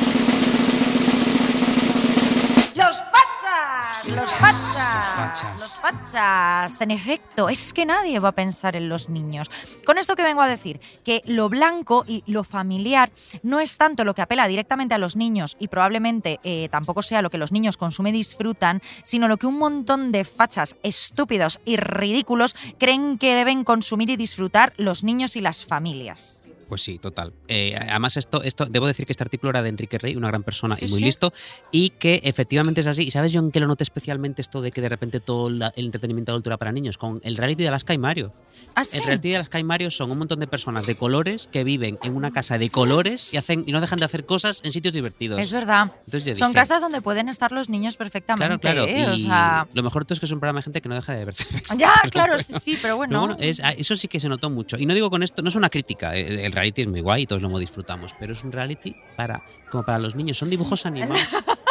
Fachas! 4.16 4.32
¡Los 4.32 4.34
fachas! 4.34 5.16
fachas. 5.16 5.60
¡Los 5.60 5.82
fachas! 5.82 6.82
En 6.82 6.92
efecto, 6.92 7.50
es 7.50 7.74
que 7.74 7.86
nadie 7.86 8.20
va 8.20 8.30
a 8.30 8.32
pensar 8.34 8.76
en 8.76 8.90
los 8.90 9.10
niños. 9.10 9.50
Con 9.86 9.98
esto 9.98 10.16
que 10.16 10.24
vengo 10.24 10.42
a 10.42 10.48
decir, 10.48 10.80
que 11.04 11.22
lo 11.26 11.50
blanco 11.50 12.04
y 12.08 12.24
lo 12.28 12.44
familiar 12.44 13.12
no 13.44 13.60
es 13.60 13.78
tanto 13.78 14.04
lo 14.04 14.14
que 14.14 14.22
apela 14.22 14.48
directamente 14.48 14.96
a 14.96 14.98
los 14.98 15.16
niños 15.16 15.56
y 15.60 15.68
probablemente 15.68 16.40
eh, 16.44 16.68
tampoco 16.72 17.02
sea 17.02 17.22
lo 17.22 17.30
que 17.30 17.38
los 17.38 17.52
niños 17.52 17.78
consumen 17.78 18.16
y 18.16 18.20
disfrutan, 18.20 18.82
sino 19.04 19.28
lo 19.28 19.38
que 19.38 19.48
un 19.48 19.58
montón 19.58 20.12
de 20.12 20.24
fachas 20.24 20.76
estúpidos 20.84 21.60
y 21.66 21.78
ridículos 21.78 22.56
creen 22.78 23.18
que 23.18 23.36
deben 23.36 23.64
consumir 23.64 24.10
y 24.10 24.18
disfrutar 24.18 24.74
los 24.78 25.04
niños 25.04 25.36
y 25.36 25.42
las 25.42 25.66
familias. 25.66 26.46
Pues 26.72 26.84
sí, 26.84 27.00
total. 27.00 27.34
Eh, 27.50 27.76
además, 27.78 28.16
esto, 28.16 28.42
esto, 28.44 28.66
debo 28.66 28.88
decir 28.88 29.06
que 29.06 29.12
este 29.12 29.26
artículo 29.26 29.50
era 29.50 29.62
de 29.62 29.68
Enrique 29.68 29.98
Rey, 29.98 30.16
una 30.16 30.30
gran 30.30 30.42
persona 30.42 30.74
Sí, 30.74 30.86
y 30.86 30.88
muy 30.88 31.00
sí. 31.00 31.04
listo, 31.04 31.34
y 31.70 31.90
que 31.90 32.22
efectivamente 32.24 32.80
es 32.80 32.88
así. 32.88 33.04
¿Y 33.04 33.12
sabes 33.12 33.34
yo 33.34 33.42
en 33.42 33.52
qué 33.52 33.60
lo 33.60 33.68
noté 33.68 33.84
especialmente 33.84 34.42
esto 34.42 34.62
de 34.62 34.72
que 34.72 34.80
de 34.80 34.88
repente 34.88 35.20
todo 35.20 35.50
la- 35.50 35.74
el 35.76 35.88
entretenimiento 35.88 36.32
adulto 36.32 36.50
era 36.50 36.56
para 36.56 36.72
niños? 36.72 36.98
Con 36.98 37.20
el 37.26 37.36
reality 37.36 37.64
de 37.64 37.68
Alaska 37.68 37.94
y 37.94 37.98
Mario. 37.98 38.32
¿Ah, 38.74 38.86
sí? 38.86 39.00
El 39.00 39.04
reality 39.04 39.30
de 39.32 39.36
Alaska 39.36 39.60
y 39.60 39.66
Mario 39.66 39.92
son 39.92 40.12
un 40.12 40.18
montón 40.20 40.40
de 40.40 40.48
personas 40.48 40.86
de 40.86 40.96
colores 40.96 41.50
que 41.52 41.66
viven 41.66 42.00
en 42.04 42.16
una 42.16 42.32
casa 42.32 42.58
de 42.58 42.70
colores 42.70 43.34
y, 43.34 43.38
hacen, 43.38 43.66
y 43.68 43.74
no 43.74 43.82
dejan 43.82 44.00
de 44.00 44.06
hacer 44.06 44.26
cosas 44.26 44.62
en 44.64 44.72
sitios 44.72 44.94
divertidos. 44.94 45.42
Es 45.42 45.52
verdad. 45.52 45.92
Son 46.36 46.54
casas 46.54 46.82
donde 46.82 47.02
pueden 47.02 47.28
estar 47.28 47.52
los 47.52 47.68
niños 47.68 47.98
perfectamente. 47.98 48.60
Claro, 48.60 48.86
claro. 48.86 48.88
¿eh? 48.88 49.10
O 49.10 49.14
y 49.16 49.24
sea, 49.24 49.68
lo 49.74 49.84
mejor 49.84 50.04
de 50.04 50.06
todo 50.08 50.14
es 50.14 50.20
que 50.22 50.26
es 50.26 50.32
un 50.32 50.40
programa 50.40 50.60
de 50.60 50.64
gente 50.64 50.80
que 50.82 50.88
no 50.88 50.96
deja 50.96 51.12
de 51.12 51.26
ver 51.26 51.34
cerveza. 51.36 51.76
Ya, 51.76 51.94
claro, 52.12 52.38
sí, 52.40 52.54
sí, 52.62 52.78
pero 52.82 52.96
bueno. 52.96 53.20
bueno, 53.20 53.36
es- 53.42 53.62
eso 53.78 53.98
sí 53.98 54.08
que 54.08 54.22
se 54.22 54.30
notó 54.30 54.50
mucho. 54.50 54.78
Y 54.78 54.86
no 54.86 54.94
digo 54.94 55.10
con 55.10 55.22
esto, 55.22 55.42
no 55.42 55.50
es 55.50 55.56
una 55.56 55.70
crítica. 55.70 56.16
El, 56.16 56.40
el 56.40 56.52
reality 56.62 56.84
es 56.84 56.88
muy 56.88 57.02
guay 57.02 57.24
y 57.24 57.28
todos 57.28 57.42
lo 57.42 57.50
disfrutamos, 57.60 58.16
pero 58.20 58.34
es 58.34 58.44
un 58.44 58.52
reality 58.52 58.96
para 59.16 59.42
como 59.70 59.84
para 59.84 60.00
los 60.00 60.16
niños. 60.16 60.38
Son 60.38 60.50
dibujos 60.50 60.86
animados. 60.86 61.20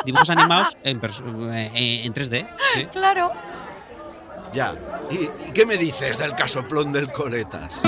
dibujos 0.05 0.31
animados 0.31 0.77
en, 0.83 1.01
perso- 1.01 1.25
eh, 1.53 2.03
en 2.05 2.13
3D. 2.13 2.49
sí. 2.75 2.87
Claro. 2.87 3.31
Ya. 4.53 4.75
¿Y, 5.11 5.49
y 5.49 5.53
qué 5.55 5.65
me 5.65 5.77
dices 5.77 6.19
del 6.19 6.35
casoplón 6.35 6.93
del 6.93 7.13
coletas? 7.13 7.81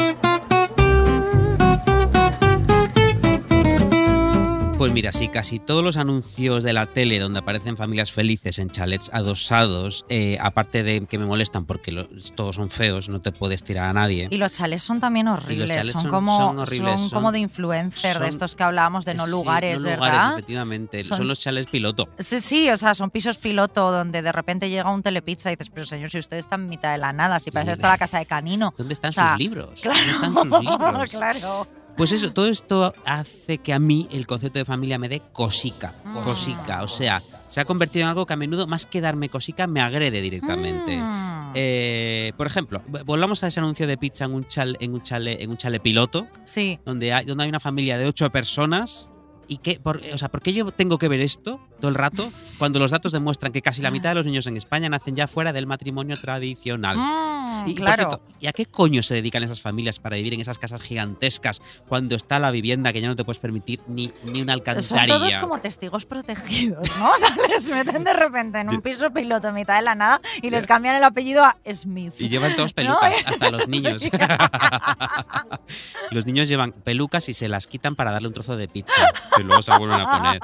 Pues 4.83 4.93
mira, 4.93 5.13
sí, 5.13 5.29
casi 5.29 5.61
todos 5.61 5.85
los 5.85 5.97
anuncios 5.97 6.65
de 6.65 6.73
la 6.73 6.87
tele 6.87 7.21
donde 7.21 7.39
aparecen 7.39 7.77
familias 7.77 8.11
felices 8.11 8.59
en 8.59 8.69
chalets 8.69 9.11
adosados, 9.13 10.05
eh, 10.09 10.39
aparte 10.41 10.83
de 10.83 11.07
que 11.07 11.19
me 11.19 11.25
molestan 11.25 11.67
porque 11.67 11.93
lo- 11.93 12.09
todos 12.35 12.57
son 12.57 12.69
feos, 12.69 13.09
no 13.09 13.21
te 13.21 13.31
puedes 13.31 13.63
tirar 13.63 13.85
a 13.85 13.93
nadie. 13.93 14.27
Y 14.33 14.39
los 14.39 14.51
chalés 14.51 14.83
son 14.83 14.99
también 14.99 15.29
horribles, 15.29 15.87
son, 15.93 16.03
son- 16.03 16.11
como, 16.11 16.37
son 16.37 16.59
horribles, 16.59 16.99
son 17.01 17.11
son- 17.11 17.17
como 17.21 17.31
de 17.31 17.39
influencer, 17.39 18.15
son- 18.15 18.23
de 18.25 18.29
estos 18.29 18.57
que 18.57 18.65
hablábamos 18.65 19.05
de 19.05 19.15
no 19.15 19.27
Sí, 19.27 19.31
lugares, 19.31 19.83
no 19.85 19.91
lugares, 19.93 20.13
¿verdad? 20.15 20.33
efectivamente. 20.33 21.05
Son- 21.05 21.29
los 21.29 21.39
chalets 21.39 21.71
piloto. 21.71 22.09
Sí, 22.19 22.41
sí, 22.41 22.69
o 22.69 22.77
sea, 22.77 22.95
son 22.97 23.11
pisos 23.11 23.39
piloto 23.39 23.93
donde 23.93 24.21
de 24.21 24.33
repente 24.33 24.69
llega 24.69 24.91
un 24.91 25.05
telepizza 25.05 25.53
y 25.53 25.55
dices, 25.55 25.71
pero 25.71 25.87
señor, 25.87 26.11
si 26.11 26.19
usted 26.19 26.39
está 26.39 26.57
en 26.57 26.69
mitad 26.69 26.91
de 26.91 26.99
la 26.99 27.13
nada, 27.13 27.39
si 27.39 27.53
parece 27.53 27.69
Sí. 27.71 27.73
está 27.75 27.89
la 27.89 27.99
casa 27.99 28.19
de 28.19 28.27
Canino. 28.27 28.75
¿Dónde 28.79 28.95
están 28.95 29.11
O 29.11 29.13
sea, 29.13 29.29
sus 29.31 29.39
libros? 29.39 29.81
Claro, 29.81 29.99
¿Dónde 30.01 30.11
están 30.41 30.51
sus 30.51 30.61
libros? 30.61 31.11
claro. 31.13 31.69
Pues 31.97 32.13
eso, 32.13 32.33
todo 32.33 32.47
esto 32.49 32.95
hace 33.05 33.59
que 33.59 33.73
a 33.73 33.79
mí 33.79 34.09
el 34.11 34.27
concepto 34.27 34.59
de 34.59 34.65
familia 34.65 34.99
me 34.99 35.09
dé 35.09 35.21
cosica, 35.33 35.95
Mm. 36.05 36.23
cosica. 36.23 36.83
O 36.83 36.89
sea, 36.89 37.23
se 37.49 37.61
ha 37.61 37.65
convertido 37.65 38.05
en 38.05 38.09
algo 38.09 38.25
que 38.27 38.33
a 38.33 38.37
menudo, 38.37 38.67
más 38.67 38.87
que 38.87 39.01
darme 39.01 39.29
cosica, 39.29 39.67
me 39.67 39.81
agrede 39.83 40.21
directamente. 40.23 40.97
Mm. 40.97 41.53
Eh, 41.55 42.33
por 42.39 42.47
ejemplo, 42.47 42.81
volvamos 43.05 43.45
a 43.45 43.49
ese 43.49 43.61
anuncio 43.61 43.87
de 43.87 43.99
pizza 43.99 44.25
en 44.25 44.33
un 44.33 44.47
chale, 44.49 44.77
en 44.81 44.95
un 44.95 45.03
chale, 45.03 45.43
en 45.43 45.51
un 45.51 45.59
chale 45.59 45.81
piloto, 45.81 46.27
Sí. 46.45 46.79
donde 46.87 47.13
hay, 47.13 47.27
donde 47.27 47.45
hay 47.45 47.51
una 47.51 47.61
familia 47.61 47.99
de 47.99 48.07
ocho 48.07 48.31
personas. 48.31 49.11
¿Y 49.49 49.59
qué, 49.59 49.79
por, 49.79 50.01
o 50.15 50.19
sea, 50.19 50.31
¿por 50.31 50.41
qué 50.41 50.55
yo 50.55 50.71
tengo 50.71 50.97
que 50.97 51.09
ver 51.09 51.21
esto 51.21 51.61
todo 51.83 51.89
el 51.91 51.97
rato 51.97 52.33
cuando 52.59 52.79
los 52.79 52.93
datos 52.93 53.11
demuestran 53.11 53.51
que 53.53 53.61
casi 53.61 53.83
la 53.83 53.91
mitad 53.91 54.11
de 54.11 54.15
los 54.15 54.25
niños 54.25 54.47
en 54.47 54.57
España 54.57 54.89
nacen 54.89 55.17
ya 55.17 55.27
fuera 55.27 55.53
del 55.53 55.67
matrimonio 55.67 56.17
tradicional? 56.17 56.97
Mm, 56.97 57.69
Y, 57.69 57.75
claro. 57.75 57.97
cierto, 57.97 58.23
¿y 58.41 58.47
a 58.47 58.53
qué 58.53 58.67
coño 58.67 59.03
se 59.03 59.15
dedican 59.15 59.43
esas 59.43 59.61
familias 59.61 59.99
para 59.99 60.15
vivir 60.17 60.33
en 60.35 60.41
esas 60.41 60.59
casas 60.59 60.81
gigantescas 60.81 61.61
cuando 61.89 62.15
está 62.15 62.39
la 62.39 62.53
vivienda 62.53 62.93
que 62.93 63.01
ya 63.01 63.09
no 63.09 63.17
te 63.17 63.25
puedes 63.25 63.41
permitir 63.41 63.81
ni, 63.89 64.13
ni 64.25 64.43
una 64.43 64.53
Son 64.55 64.61
alcantarilla? 64.61 65.07
todos 65.19 65.37
como 65.39 65.59
testigos 65.61 66.07
protegidos, 66.07 66.89
¿no? 66.99 67.11
O 67.15 67.19
sea, 67.19 67.35
les 67.49 67.69
meten 67.71 68.05
de 68.05 68.13
repente 68.13 68.61
en 68.61 68.71
un 68.71 68.81
piso 68.81 69.13
piloto 69.13 69.49
en 69.49 69.55
mitad 69.55 69.77
de 69.77 69.83
la 69.83 69.95
nada 69.97 70.21
y 70.41 70.51
les 70.51 70.67
cambian 70.69 70.95
el 70.95 71.03
apellido 71.05 71.45
a 71.45 71.57
Smith. 71.75 72.15
Y 72.21 72.29
llevan 72.29 72.55
todos 72.55 72.71
¿No? 72.71 72.75
pelucas, 72.77 73.15
hasta 73.27 73.51
los 73.51 73.67
niños. 73.69 74.03
Sí. 74.03 74.11
los 76.11 76.27
niños 76.27 76.49
llevan 76.49 76.73
pelucas 76.73 77.29
y 77.29 77.35
se 77.35 77.49
las 77.49 77.67
quitan 77.67 77.97
para 77.97 78.13
darle 78.13 78.29
un 78.29 78.35
trozo 78.35 78.57
de 78.57 78.69
pizza, 78.69 79.11
que 79.37 79.43
luego 79.43 79.63
se 79.63 79.77
vuelven 79.77 80.01
a 80.01 80.17
poner. 80.19 80.41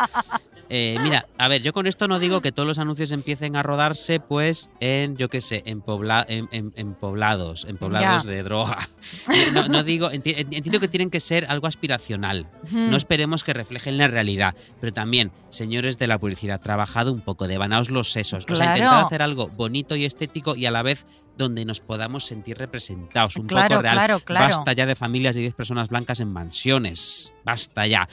Eh, 0.70 0.96
mira, 1.02 1.26
a 1.38 1.48
ver, 1.48 1.62
yo 1.62 1.72
con 1.72 1.86
esto 1.86 2.08
no 2.08 2.18
digo 2.18 2.40
que 2.40 2.52
todos 2.52 2.66
los 2.66 2.78
anuncios 2.78 3.10
empiecen 3.12 3.56
a 3.56 3.62
rodarse, 3.62 4.20
pues, 4.20 4.70
en, 4.80 5.16
yo 5.16 5.28
qué 5.28 5.40
sé, 5.40 5.62
en, 5.66 5.80
pobla- 5.82 6.24
en, 6.28 6.48
en- 6.52 6.72
en 6.76 6.94
poblados, 6.94 7.64
en 7.68 7.76
poblados 7.78 8.24
Ya. 8.24 8.30
de 8.30 8.42
droga. 8.42 8.88
No, 9.54 9.66
no 9.68 9.82
digo, 9.82 10.10
enti- 10.10 10.34
entiendo 10.36 10.78
que 10.80 10.88
tienen 10.88 11.10
que 11.10 11.20
ser 11.20 11.46
algo 11.48 11.66
aspiracional. 11.66 12.46
Hmm. 12.70 12.90
No 12.90 12.96
esperemos 12.96 13.44
que 13.44 13.54
reflejen 13.54 13.96
la 13.96 14.08
realidad, 14.08 14.54
pero 14.80 14.92
también, 14.92 15.32
señores 15.48 15.96
de 15.98 16.06
la 16.06 16.18
publicidad, 16.18 16.60
trabajado 16.60 17.12
un 17.12 17.20
poco, 17.22 17.48
devanaos 17.48 17.90
los 17.90 18.10
sesos. 18.12 18.44
O 18.50 18.54
sea, 18.56 18.66
Claro. 18.66 18.76
intentad 18.78 19.06
hacer 19.06 19.22
algo 19.22 19.48
bonito 19.48 19.96
y 19.96 20.04
estético 20.04 20.54
y 20.54 20.66
a 20.66 20.70
la 20.70 20.82
vez 20.82 21.06
donde 21.38 21.64
nos 21.64 21.80
podamos 21.80 22.24
sentir 22.26 22.58
representados. 22.58 23.36
Un 23.36 23.46
Claro, 23.46 23.68
poco 23.76 23.82
real. 23.82 23.94
claro, 23.94 24.20
claro. 24.20 24.56
Basta 24.56 24.72
ya 24.72 24.86
de 24.86 24.96
familias 24.96 25.34
de 25.36 25.42
10 25.42 25.54
personas 25.54 25.88
blancas 25.88 26.18
en 26.20 26.32
mansiones. 26.32 27.32
Basta 27.44 27.86
ya. 27.86 28.08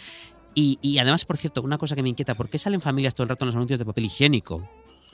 Y, 0.56 0.80
y 0.82 0.98
además, 1.00 1.26
por 1.26 1.38
cierto, 1.38 1.62
una 1.62 1.78
cosa 1.78 1.96
que 1.96 2.02
me 2.04 2.10
inquieta, 2.10 2.34
¿por 2.34 2.50
qué 2.50 2.58
salen 2.58 2.82
familias 2.82 3.14
todo 3.14 3.24
el 3.24 3.30
rato 3.30 3.44
en 3.44 3.48
los 3.48 3.56
anuncios 3.56 3.78
de 3.78 3.86
papel 3.86 4.06
higiénico? 4.06 4.68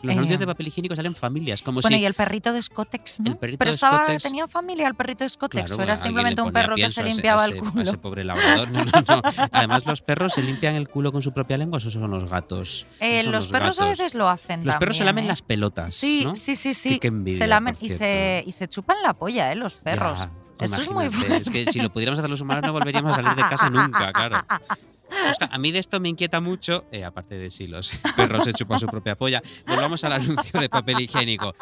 Los 0.04 0.14
Eh. 0.16 0.18
anuncios 0.18 0.40
de 0.40 0.48
papel 0.48 0.68
higiénico 0.68 0.96
salen 0.96 1.14
familias, 1.14 1.62
como 1.62 1.80
Bueno, 1.82 1.96
si... 1.98 2.02
y 2.02 2.06
el 2.08 2.16
perrito 2.16 2.54
de 2.54 2.62
Scottex, 2.62 3.20
¿no? 3.20 3.32
El 3.32 3.38
perrito 3.38 3.60
Pero 3.60 3.70
de 3.72 3.76
estaba, 3.76 4.06
tenía 4.18 4.48
familia 4.48 4.88
el 4.88 4.96
perrito 4.96 5.24
de 5.24 5.30
Scottex, 5.30 5.64
Claro, 5.66 5.80
o 5.80 5.84
era 5.84 5.96
simplemente 5.98 6.42
le 6.42 6.48
un 6.48 6.54
perro 6.54 6.76
que 6.76 6.90
se 6.90 7.02
a 7.02 7.04
ese- 7.04 7.14
limpiaba 7.14 7.44
a 7.44 7.46
el 7.46 7.52
ese- 7.58 7.68
a 7.68 7.70
culo. 7.72 7.84
ese 7.84 7.98
pobre 8.00 8.24
labrador. 8.24 8.72
No, 8.72 8.84
no, 8.84 8.92
no. 9.08 9.22
Además, 9.52 9.86
los 9.86 10.02
perros 10.02 10.34
se 10.34 10.42
limpian 10.42 10.74
el 10.74 10.88
culo 10.88 11.12
con 11.12 11.22
su 11.22 11.34
propia 11.34 11.56
lengua, 11.58 11.78
esos 11.78 11.94
son 11.94 12.10
los 12.10 12.26
gatos. 12.26 12.88
Eh, 13.00 13.22
son 13.24 13.32
los 13.32 13.48
perros 13.48 13.80
a 13.80 13.84
gatos. 13.86 14.00
veces 14.00 14.16
lo 14.16 14.28
hacen 14.28 14.66
Los 14.66 14.76
perros 14.78 14.98
se 14.98 15.04
también, 15.04 15.16
lamen 15.16 15.26
¿eh? 15.26 15.28
las 15.28 15.42
pelotas. 15.44 15.94
Sí, 15.94 16.28
sí, 16.34 16.56
sí, 16.56 16.74
sí. 16.74 16.90
Qué- 16.92 17.00
qué 17.00 17.08
envidia, 17.08 17.38
se 17.38 17.48
lamen 17.48 17.76
y 17.80 17.90
se, 17.90 18.44
y 18.46 18.52
se 18.52 18.68
chupan 18.68 18.98
la 19.04 19.14
polla, 19.14 19.52
¿eh? 19.52 19.56
Los 19.56 19.76
perros. 19.76 20.18
Ya, 20.20 20.32
Eso 20.66 20.82
es 20.82 20.90
muy 20.92 21.10
fuerte. 21.10 21.38
Es 21.38 21.50
que 21.52 21.66
si 21.72 21.80
lo 21.80 21.92
pudiéramos 21.92 22.18
hacer 22.18 22.30
los 22.30 22.42
humanos 22.42 22.64
no 22.66 22.74
volveríamos 22.74 23.12
a 23.14 23.22
salir 23.22 23.36
de 23.36 23.42
casa 23.50 23.70
nunca, 23.70 24.12
claro. 24.12 24.38
Oscar, 25.30 25.50
a 25.52 25.58
mí 25.58 25.72
de 25.72 25.80
esto 25.80 26.00
me 26.00 26.10
inquieta 26.10 26.40
mucho, 26.40 26.86
eh, 26.92 27.04
aparte 27.04 27.36
de 27.36 27.50
si 27.50 27.68
los 27.68 27.92
perros 28.16 28.44
se 28.44 28.54
chupan 28.54 28.80
su 28.80 28.88
propia 28.88 29.16
polla. 29.16 29.42
Volvamos 29.68 30.04
al 30.04 30.14
anuncio 30.14 30.60
de 30.60 30.70
papel 30.70 31.00
higiénico. 31.02 31.56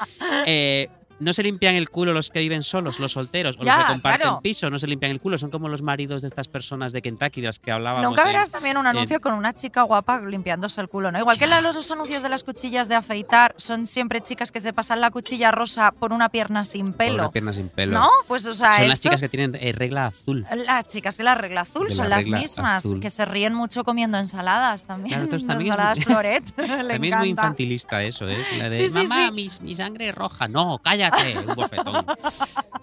Eh, 0.46 0.90
no 1.20 1.34
se 1.34 1.44
limpian 1.44 1.76
el 1.76 1.90
culo 1.90 2.14
los 2.14 2.30
que 2.30 2.40
viven 2.40 2.64
solos, 2.64 3.00
los 3.00 3.12
solteros, 3.14 3.58
o 3.60 3.64
Ya, 3.64 3.78
los 3.78 3.86
que 3.86 3.92
comparten 3.94 4.22
claro. 4.22 4.42
piso, 4.42 4.70
no 4.70 4.78
se 4.78 4.88
limpian 4.88 5.12
el 5.12 5.20
culo, 5.20 5.38
son 5.38 5.50
como 5.52 5.68
los 5.70 5.82
maridos 5.82 6.22
de 6.22 6.28
estas 6.28 6.48
personas 6.48 6.92
de 6.92 7.02
Kentucky 7.02 7.42
de 7.42 7.48
las 7.48 7.60
que 7.60 7.72
hablábamos. 7.72 8.04
Nunca 8.10 8.22
en- 8.24 8.28
verás 8.30 8.52
también 8.52 8.78
un 8.78 8.88
anuncio 8.88 9.20
con 9.22 9.34
una 9.34 9.54
chica 9.54 9.82
guapa 9.84 10.20
limpiándose 10.22 10.80
el 10.82 10.90
culo, 10.90 11.12
¿no? 11.12 11.20
Igual 11.20 11.38
que 11.38 11.48
los 11.48 11.92
anuncios 11.92 12.24
de 12.24 12.30
las 12.30 12.44
cuchillas 12.44 12.88
de 12.90 12.96
afeitar 12.96 13.54
son 13.58 13.86
siempre 13.88 14.22
chicas 14.22 14.52
que 14.52 14.60
se 14.60 14.74
pasan 14.74 15.02
la 15.02 15.12
cuchilla 15.12 15.52
rosa 15.52 15.92
por 15.92 16.14
una 16.14 16.30
pierna 16.30 16.66
sin 16.66 16.94
por 16.94 17.06
una 17.06 17.18
pelo. 17.18 17.32
pierna 17.32 17.54
sin 17.54 17.70
pelo. 17.70 18.00
¿No? 18.00 18.10
Pues 18.28 18.46
o 18.46 18.54
sea, 18.54 18.78
son 18.78 18.88
las 18.88 19.02
chicas 19.02 19.20
que 19.22 19.30
tienen 19.30 19.56
eh, 19.62 19.72
regla 19.74 20.08
azul. 20.08 20.46
Las 20.66 20.88
chicas 20.88 21.18
de 21.18 21.24
la 21.24 21.36
regla 21.36 21.62
azul 21.62 21.88
De 21.88 21.94
la 21.94 21.96
son 21.96 22.10
las 22.10 22.28
mismas, 22.28 22.86
azul. 22.86 23.00
que 23.00 23.10
se 23.10 23.26
ríen 23.26 23.54
mucho 23.54 23.84
comiendo 23.84 24.18
ensaladas 24.18 24.86
también. 24.88 25.10
Claro, 25.20 25.24
entonces 25.26 25.48
Las 25.48 25.56
también 25.58 25.74
es 25.74 25.78
ensaladas 25.80 25.98
muy- 25.98 26.06
floret. 26.06 26.58
Le 26.88 26.94
También 26.94 27.14
es 27.14 27.20
muy 27.20 27.30
infantilista 27.30 28.04
eso, 28.04 28.28
¿eh? 28.28 28.38
La 28.58 28.70
de, 28.70 28.78
Sí, 28.78 28.90
sí, 28.90 29.04
mamá, 29.08 29.16
sí. 29.28 29.32
Mi, 29.32 29.48
mi 29.62 29.76
sangre 29.76 30.10
es 30.10 30.16
roja. 30.16 30.48
No, 30.48 30.80
cállate, 31.12 31.40
un 31.48 31.56
bofetón. 31.56 32.06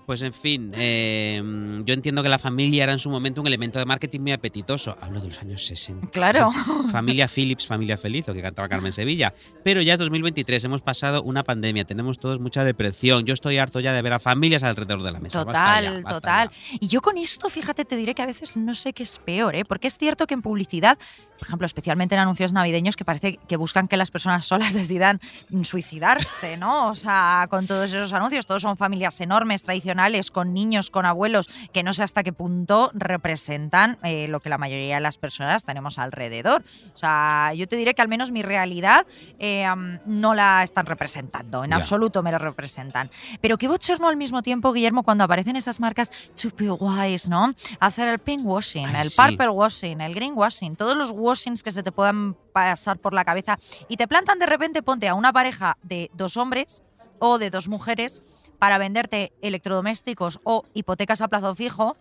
Pues 0.06 0.22
en 0.22 0.32
fin, 0.32 0.72
eh, 0.76 1.42
yo 1.84 1.92
entiendo 1.94 2.22
que 2.22 2.28
la 2.28 2.38
familia 2.38 2.84
era 2.84 2.92
en 2.92 2.98
su 2.98 3.10
momento 3.10 3.40
un 3.40 3.46
elemento 3.48 3.78
de 3.78 3.84
marketing 3.84 4.20
muy 4.20 4.32
apetitoso. 4.32 4.96
Hablo 5.00 5.20
de 5.20 5.28
los 5.28 5.40
años 5.40 5.66
60. 5.66 6.10
Claro. 6.10 6.50
Familia 6.92 7.26
Phillips, 7.28 7.66
familia 7.66 7.98
feliz, 7.98 8.28
o 8.28 8.34
que 8.34 8.40
cantaba 8.42 8.68
Carmen 8.68 8.92
Sevilla. 8.92 9.34
Pero 9.64 9.82
ya 9.82 9.94
es 9.94 9.98
2023, 9.98 10.62
hemos 10.64 10.80
pasado 10.80 11.22
una 11.22 11.42
pandemia, 11.42 11.84
tenemos 11.84 12.18
todos 12.20 12.38
mucha 12.38 12.62
depresión. 12.62 13.24
Yo 13.26 13.34
estoy 13.34 13.58
harto 13.58 13.80
ya 13.80 13.92
de 13.92 14.02
ver 14.02 14.12
a 14.12 14.18
familias 14.20 14.62
alrededor 14.62 15.02
de 15.02 15.10
la 15.12 15.18
mesa. 15.18 15.42
Basta 15.44 15.60
Total, 15.60 15.84
ya, 15.84 15.92
basta 15.92 16.12
total. 16.12 16.50
ya. 16.50 16.78
Y 16.80 16.86
yo 16.88 17.00
con 17.02 17.18
esto, 17.18 17.48
fíjate, 17.48 17.84
te 17.84 17.96
diré 17.96 18.14
que 18.14 18.22
a 18.22 18.26
veces 18.26 18.56
no 18.56 18.74
sé 18.74 18.92
qué 18.92 19.02
es 19.02 19.18
peor, 19.18 19.56
¿eh? 19.56 19.64
Porque 19.64 19.88
es 19.88 19.98
cierto 19.98 20.26
que 20.26 20.34
en 20.34 20.42
publicidad, 20.42 20.98
por 21.38 21.48
ejemplo, 21.48 21.66
especialmente 21.66 22.14
en 22.14 22.20
anuncios 22.20 22.52
navideños, 22.52 22.96
que 22.96 23.04
parece 23.04 23.38
que 23.48 23.56
buscan 23.56 23.88
que 23.88 23.96
las 23.96 24.10
personas 24.10 24.46
solas 24.46 24.74
decidan 24.74 25.20
suicidarse, 25.62 26.56
¿no? 26.56 26.88
O 26.88 26.94
sea, 26.94 27.46
con 27.50 27.66
todos 27.66 27.92
esos 27.92 28.12
anuncios, 28.12 28.46
todos 28.46 28.62
son 28.62 28.76
familias 28.76 29.20
enormes, 29.20 29.62
tradicionales, 29.62 30.30
con 30.30 30.52
niños, 30.52 30.90
con 30.90 31.06
abuelos, 31.06 31.48
que 31.72 31.82
no 31.82 31.92
sé 31.92 32.02
hasta 32.02 32.22
qué 32.22 32.32
punto 32.32 32.90
representan 32.94 33.98
eh, 34.02 34.28
lo 34.28 34.40
que 34.40 34.48
la 34.48 34.58
mayoría 34.58 34.96
de 34.96 35.00
las 35.00 35.18
personas 35.18 35.64
tenemos 35.64 35.98
alrededor. 35.98 36.62
O 36.94 36.96
sea, 36.96 37.52
yo 37.54 37.66
te 37.68 37.76
diré 37.76 37.94
que 37.94 38.02
al 38.02 38.08
menos 38.08 38.30
mi 38.30 38.42
realidad 38.42 39.06
eh, 39.38 39.66
no 40.06 40.34
la 40.34 40.62
están 40.62 40.86
representando, 40.86 41.64
en 41.64 41.72
absoluto 41.72 42.22
me 42.22 42.32
lo 42.32 42.38
representan. 42.38 43.10
Pero 43.40 43.58
qué 43.58 43.68
bochorno 43.68 44.08
al 44.08 44.16
mismo 44.16 44.42
tiempo, 44.42 44.72
Guillermo, 44.72 45.02
cuando 45.02 45.24
aparecen 45.24 45.56
esas 45.56 45.80
marcas 45.80 46.10
chupi 46.34 46.68
guays, 46.68 47.28
¿no? 47.28 47.54
Hacer 47.80 48.08
el 48.08 48.18
pink 48.18 48.44
washing, 48.44 48.86
Ay, 48.86 49.02
el 49.02 49.10
sí. 49.10 49.16
purple 49.20 49.48
washing, 49.50 50.00
el 50.00 50.14
green 50.14 50.32
washing, 50.34 50.76
todos 50.76 50.96
los 50.96 51.12
washings 51.26 51.62
que 51.62 51.72
se 51.72 51.82
te 51.82 51.92
puedan 51.92 52.34
pasar 52.52 52.98
por 52.98 53.12
la 53.12 53.24
cabeza 53.24 53.58
y 53.88 53.96
te 53.96 54.06
plantan 54.06 54.38
de 54.38 54.46
repente, 54.46 54.82
ponte 54.82 55.08
a 55.08 55.14
una 55.14 55.32
pareja 55.32 55.76
de 55.82 56.10
dos 56.14 56.36
hombres 56.36 56.82
o 57.18 57.38
de 57.38 57.50
dos 57.50 57.68
mujeres 57.68 58.22
para 58.58 58.78
venderte 58.78 59.32
electrodomésticos 59.42 60.40
o 60.44 60.64
hipotecas 60.74 61.20
a 61.20 61.28
plazo 61.28 61.54
fijo 61.54 61.96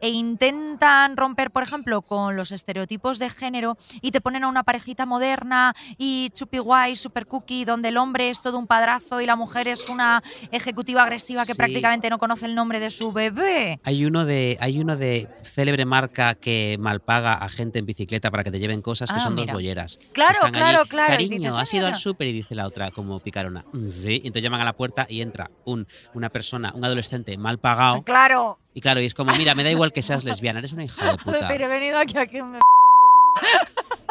e 0.00 0.08
intentan 0.10 1.16
romper, 1.16 1.50
por 1.50 1.62
ejemplo, 1.62 2.02
con 2.02 2.36
los 2.36 2.52
estereotipos 2.52 3.18
de 3.18 3.30
género 3.30 3.76
y 4.02 4.10
te 4.10 4.20
ponen 4.20 4.44
a 4.44 4.48
una 4.48 4.62
parejita 4.64 5.06
moderna 5.06 5.74
y 5.98 6.30
chupi 6.34 6.58
guay, 6.58 6.96
super 6.96 7.26
cookie, 7.26 7.64
donde 7.64 7.88
el 7.88 7.96
hombre 7.96 8.28
es 8.30 8.42
todo 8.42 8.58
un 8.58 8.66
padrazo 8.66 9.20
y 9.20 9.26
la 9.26 9.36
mujer 9.36 9.68
es 9.68 9.88
una 9.88 10.22
ejecutiva 10.50 11.02
agresiva 11.04 11.46
que 11.46 11.52
Sí. 11.52 11.58
prácticamente 11.58 12.10
no 12.10 12.18
conoce 12.18 12.46
el 12.46 12.54
nombre 12.54 12.80
de 12.80 12.90
su 12.90 13.12
bebé. 13.12 13.78
Hay 13.84 14.04
uno 14.04 14.24
de, 14.24 14.56
hay 14.60 14.80
uno 14.80 14.96
de 14.96 15.28
célebre 15.42 15.84
marca 15.84 16.34
que 16.34 16.76
malpaga 16.80 17.34
a 17.34 17.48
gente 17.48 17.78
en 17.78 17.86
bicicleta 17.86 18.30
para 18.30 18.44
que 18.44 18.50
te 18.50 18.58
lleven 18.58 18.82
cosas 18.82 19.10
que 19.10 19.16
Ah, 19.16 19.20
son 19.20 19.34
mira. 19.34 19.46
dos 19.52 19.54
bolleras. 19.54 19.98
Claro, 20.12 20.40
claro, 20.52 20.80
allí, 20.80 20.88
claro. 20.88 21.12
Cariño, 21.12 21.36
dices, 21.38 21.56
has 21.56 21.72
"Ah, 21.72 21.76
ido 21.76 21.86
al 21.86 21.92
mira". 21.92 21.98
súper 22.00 22.26
y 22.28 22.32
dice 22.32 22.54
la 22.54 22.66
otra 22.66 22.90
como 22.90 23.18
picarona. 23.20 23.64
"Mm, 23.72 23.88
Sí. 23.88 24.20
Y 24.22 24.26
entonces 24.26 24.42
llaman 24.42 24.60
a 24.60 24.64
la 24.64 24.72
puerta 24.74 25.06
y 25.08 25.20
entra 25.22 25.50
un, 25.64 25.86
una 26.14 26.30
persona, 26.30 26.72
un 26.74 26.84
adolescente 26.84 27.36
mal 27.38 27.58
pagado. 27.58 28.02
Claro, 28.02 28.58
Y 28.74 28.80
claro, 28.80 29.00
y 29.00 29.06
es 29.06 29.14
como, 29.14 29.32
mira, 29.34 29.54
me 29.54 29.62
da 29.64 29.70
igual 29.70 29.92
que 29.92 30.02
seas 30.02 30.24
lesbiana, 30.24 30.58
eres 30.58 30.72
una 30.72 30.84
hija 30.84 31.12
de 31.12 31.16
puta. 31.18 31.48
pero 31.48 31.64
he 31.66 31.68
venido 31.68 31.98
aquí 31.98 32.18
a 32.18 32.26
que 32.26 32.42
me... 32.42 32.58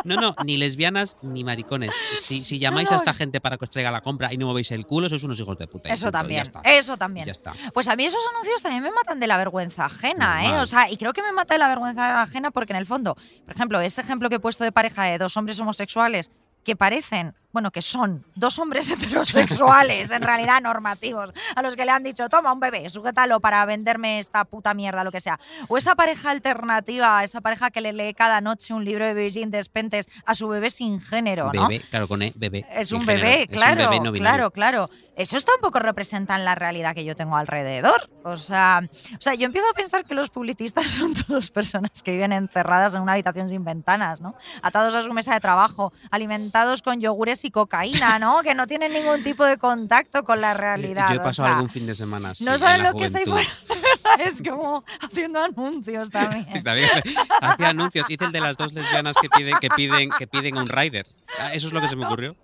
No, 0.05 0.17
no, 0.17 0.35
ni 0.43 0.57
lesbianas 0.57 1.15
ni 1.21 1.45
maricones. 1.45 1.93
Si, 2.19 2.43
si 2.43 2.59
llamáis 2.59 2.89
No, 2.89 2.95
a 2.95 2.97
esta 2.97 3.13
gente 3.13 3.39
para 3.39 3.57
que 3.57 3.63
os 3.63 3.69
traiga 3.69 3.89
la 3.89 4.01
compra 4.01 4.33
y 4.33 4.37
no 4.37 4.47
movéis 4.47 4.69
el 4.71 4.85
culo, 4.85 5.07
sois 5.07 5.23
unos 5.23 5.39
hijos 5.39 5.57
de 5.57 5.65
puta. 5.67 5.87
Eso 5.87 6.07
punto, 6.07 6.17
también, 6.17 6.43
eso 6.65 6.97
también. 6.97 7.25
Ya 7.25 7.31
está. 7.31 7.53
Pues 7.73 7.87
a 7.87 7.95
mí 7.95 8.03
esos 8.03 8.19
anuncios 8.31 8.61
también 8.61 8.83
me 8.83 8.91
matan 8.91 9.21
de 9.21 9.27
la 9.27 9.37
vergüenza 9.37 9.85
ajena, 9.85 10.43
¿eh? 10.45 10.59
O 10.59 10.65
sea, 10.65 10.91
y 10.91 10.97
creo 10.97 11.13
que 11.13 11.21
me 11.21 11.31
mata 11.31 11.53
de 11.53 11.59
la 11.59 11.69
vergüenza 11.69 12.21
ajena 12.21 12.51
porque 12.51 12.73
en 12.73 12.79
el 12.79 12.85
fondo, 12.85 13.15
por 13.45 13.55
ejemplo, 13.55 13.79
ese 13.79 14.01
ejemplo 14.01 14.27
que 14.29 14.35
he 14.35 14.39
puesto 14.41 14.65
de 14.65 14.73
pareja 14.73 15.03
de 15.05 15.17
dos 15.17 15.37
hombres 15.37 15.57
homosexuales 15.61 16.31
que 16.65 16.75
parecen 16.75 17.33
bueno, 17.53 17.71
que 17.71 17.81
son 17.81 18.25
dos 18.35 18.59
hombres 18.59 18.89
heterosexuales, 18.91 20.11
en 20.11 20.23
realidad 20.23 20.61
normativos, 20.61 21.31
a 21.55 21.61
los 21.61 21.75
que 21.75 21.85
le 21.85 21.91
han 21.91 22.03
dicho, 22.03 22.27
toma 22.27 22.51
un 22.51 22.59
bebé, 22.59 22.89
sujétalo 22.89 23.39
para 23.39 23.63
venderme 23.65 24.19
esta 24.19 24.43
puta 24.43 24.73
mierda, 24.73 25.03
lo 25.03 25.11
que 25.11 25.21
sea. 25.21 25.39
O 25.69 25.77
esa 25.77 25.95
pareja 25.95 26.31
alternativa, 26.31 27.23
esa 27.23 27.41
pareja 27.41 27.71
que 27.71 27.79
le 27.79 27.93
lee 27.93 28.13
cada 28.13 28.41
noche 28.41 28.73
un 28.73 28.83
libro 28.83 29.05
de 29.05 29.13
Virgin 29.13 29.51
Despentes 29.51 30.07
a 30.25 30.35
su 30.35 30.47
bebé 30.47 30.71
sin 30.71 30.99
género, 30.99 31.53
¿no? 31.53 31.67
Bebé, 31.67 31.83
claro, 31.89 32.07
con 32.07 32.23
E, 32.23 32.33
bebé. 32.35 32.65
Es 32.71 32.91
un 32.91 33.05
bebé, 33.05 33.43
Es 33.43 33.49
un 33.49 33.53
claro, 33.53 33.89
bebé 33.89 33.99
no 33.99 34.11
claro, 34.11 34.51
claro. 34.51 34.89
Esos 35.15 35.45
tampoco 35.45 35.77
representan 35.77 36.43
la 36.43 36.55
realidad 36.55 36.95
que 36.95 37.05
yo 37.05 37.15
tengo 37.15 37.37
alrededor. 37.37 38.09
O 38.23 38.35
sea, 38.37 38.81
o 38.83 39.21
sea, 39.21 39.35
yo 39.35 39.45
empiezo 39.45 39.69
a 39.69 39.73
pensar 39.73 40.05
que 40.05 40.15
los 40.15 40.29
publicistas 40.31 40.89
son 40.91 41.13
todos 41.27 41.51
personas 41.51 42.01
que 42.01 42.13
viven 42.13 42.33
encerradas 42.33 42.95
en 42.95 43.01
una 43.01 43.13
habitación 43.13 43.47
sin 43.47 43.63
ventanas, 43.63 44.21
¿no? 44.21 44.35
Atados 44.63 44.95
a 44.95 45.03
su 45.03 45.13
mesa 45.13 45.33
de 45.35 45.39
trabajo, 45.39 45.93
alimentados 46.09 46.81
con 46.81 46.99
yogures 46.99 47.42
y 47.45 47.51
cocaína, 47.51 48.19
¿no? 48.19 48.41
Que 48.43 48.53
no 48.55 48.67
tienen 48.67 48.93
ningún 48.93 49.23
tipo 49.23 49.45
de 49.45 49.57
contacto 49.57 50.23
con 50.23 50.41
la 50.41 50.53
realidad. 50.55 51.09
Yo 51.09 51.15
he 51.15 51.19
o 51.19 51.23
pasado 51.23 51.47
sea, 51.47 51.55
algún 51.55 51.69
fin 51.69 51.85
de 51.85 51.95
semana. 51.95 52.33
no 52.41 52.51
en 52.53 52.59
saben 52.59 52.83
lo 52.83 52.93
que 52.93 53.07
verdad, 53.07 53.37
es 54.19 54.41
como 54.41 54.83
haciendo 55.01 55.39
anuncios 55.39 56.09
también. 56.09 56.45
Hacía 57.41 57.69
anuncios. 57.69 58.09
Hice 58.09 58.25
el 58.25 58.31
de 58.31 58.39
las 58.39 58.57
dos 58.57 58.73
lesbianas 58.73 59.15
que 59.21 59.29
piden, 59.29 59.55
que 59.59 59.69
piden, 59.69 60.09
que 60.09 60.27
piden 60.27 60.57
un 60.57 60.67
rider. 60.67 61.07
Ah, 61.39 61.53
Eso 61.53 61.67
es 61.67 61.73
lo 61.73 61.81
que 61.81 61.87
se 61.87 61.95
me 61.95 62.05
ocurrió. 62.05 62.35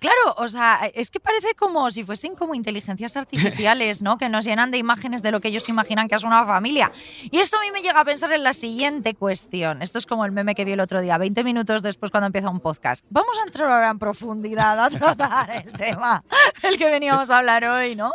Claro, 0.00 0.34
o 0.36 0.48
sea, 0.48 0.90
es 0.94 1.10
que 1.10 1.20
parece 1.20 1.54
como 1.54 1.90
si 1.90 2.04
fuesen 2.04 2.34
como 2.34 2.54
inteligencias 2.54 3.16
artificiales, 3.16 4.02
¿no? 4.02 4.18
Que 4.18 4.28
nos 4.28 4.44
llenan 4.44 4.70
de 4.70 4.78
imágenes 4.78 5.22
de 5.22 5.30
lo 5.32 5.40
que 5.40 5.48
ellos 5.48 5.68
imaginan 5.68 6.08
que 6.08 6.14
es 6.14 6.24
una 6.24 6.44
familia. 6.44 6.90
Y 7.30 7.38
esto 7.38 7.56
a 7.58 7.60
mí 7.60 7.70
me 7.72 7.80
llega 7.82 8.00
a 8.00 8.04
pensar 8.04 8.32
en 8.32 8.42
la 8.44 8.52
siguiente 8.52 9.14
cuestión. 9.14 9.82
Esto 9.82 9.98
es 9.98 10.06
como 10.06 10.24
el 10.24 10.32
meme 10.32 10.54
que 10.54 10.64
vi 10.64 10.72
el 10.72 10.80
otro 10.80 11.00
día, 11.00 11.18
20 11.18 11.44
minutos 11.44 11.82
después 11.82 12.10
cuando 12.10 12.26
empieza 12.26 12.50
un 12.50 12.60
podcast. 12.60 13.04
Vamos 13.10 13.38
a 13.38 13.42
entrar 13.46 13.70
ahora 13.70 13.90
en 13.90 13.98
profundidad 13.98 14.78
a 14.84 14.90
tratar 14.98 15.64
el 15.64 15.72
tema 15.72 16.22
del 16.62 16.78
que 16.78 16.90
veníamos 16.90 17.30
a 17.30 17.38
hablar 17.38 17.64
hoy, 17.64 17.96
¿no? 17.96 18.12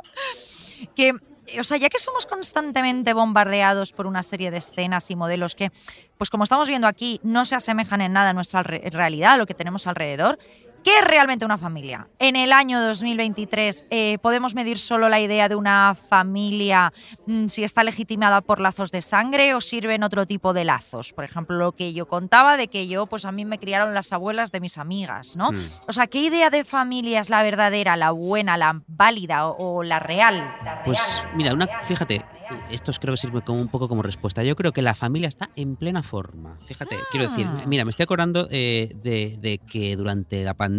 Que 0.96 1.14
o 1.60 1.64
sea, 1.64 1.78
ya 1.78 1.88
que 1.88 1.98
somos 1.98 2.26
constantemente 2.26 3.14
bombardeados 3.14 3.94
por 3.94 4.06
una 4.06 4.22
serie 4.22 4.52
de 4.52 4.58
escenas 4.58 5.10
y 5.12 5.16
modelos 5.16 5.56
que, 5.56 5.72
pues 6.18 6.30
como 6.30 6.44
estamos 6.44 6.68
viendo 6.68 6.88
aquí, 6.88 7.22
no 7.24 7.46
se 7.46 7.56
asemejan 7.56 8.02
en 8.02 8.12
nada 8.12 8.32
a 8.32 8.34
nuestra 8.34 8.64
re- 8.64 8.82
realidad, 8.92 9.36
a 9.36 9.38
lo 9.38 9.46
que 9.46 9.54
tenemos 9.54 9.88
alrededor, 9.88 10.40
¿qué 10.88 11.00
es 11.00 11.06
realmente 11.06 11.44
una 11.44 11.58
familia? 11.58 12.08
En 12.18 12.38
el 12.38 12.54
año 12.54 12.82
2023, 12.82 13.86
eh, 13.90 14.18
¿podemos 14.20 14.56
medir 14.56 14.78
solo 14.78 15.10
la 15.10 15.20
idea 15.20 15.50
de 15.50 15.56
una 15.56 15.96
familia 15.96 16.94
mm, 17.26 17.48
si 17.48 17.66
está 17.66 17.84
legitimada 17.84 18.40
por 18.40 18.62
lazos 18.62 18.92
de 18.92 19.02
sangre 19.02 19.54
o 19.54 19.60
sirven 19.60 20.04
otro 20.04 20.26
tipo 20.26 20.54
de 20.54 20.64
lazos? 20.64 21.12
Por 21.12 21.26
ejemplo, 21.26 21.58
lo 21.58 21.74
que 21.74 21.92
yo 21.94 22.08
contaba 22.08 22.56
de 22.56 22.70
que 22.70 22.88
yo, 22.88 23.06
pues 23.08 23.26
a 23.26 23.34
mí 23.34 23.44
me 23.44 23.60
criaron 23.60 23.94
las 23.94 24.14
abuelas 24.14 24.54
de 24.54 24.62
mis 24.62 24.78
amigas, 24.78 25.36
¿no? 25.36 25.52
Hmm. 25.52 25.60
O 25.90 25.92
sea, 25.92 26.08
¿qué 26.08 26.22
idea 26.22 26.50
de 26.50 26.64
familia 26.64 27.20
es 27.20 27.30
la 27.30 27.44
verdadera, 27.44 27.98
la 27.98 28.12
buena, 28.12 28.56
la 28.56 28.82
válida 28.88 29.48
o, 29.50 29.80
o 29.80 29.84
la 29.84 30.00
real? 30.00 30.38
La 30.64 30.84
Pues 30.86 31.22
real, 31.24 31.36
mira, 31.36 31.54
una, 31.54 31.68
fíjate, 31.84 32.20
la 32.20 32.50
real. 32.50 32.64
esto 32.72 32.94
creo 33.00 33.14
que 33.16 33.18
sirve 33.20 33.42
como 33.42 33.60
un 33.60 33.68
poco 33.68 33.90
como 33.90 34.04
respuesta. 34.04 34.42
Yo 34.44 34.56
creo 34.56 34.72
que 34.72 34.82
la 34.82 34.96
familia 34.96 35.28
está 35.28 35.50
en 35.58 35.76
plena 35.76 36.02
forma. 36.02 36.58
Fíjate, 36.66 36.96
quiero 37.12 37.28
decir, 37.30 37.46
Ah. 37.46 37.64
mira, 37.66 37.84
me 37.84 37.90
estoy 37.92 38.04
acordando 38.06 38.48
eh, 38.52 38.94
de, 39.04 39.36
de 39.40 39.58
que 39.58 39.98
durante 39.98 40.44
la 40.46 40.54
pandemia, 40.54 40.77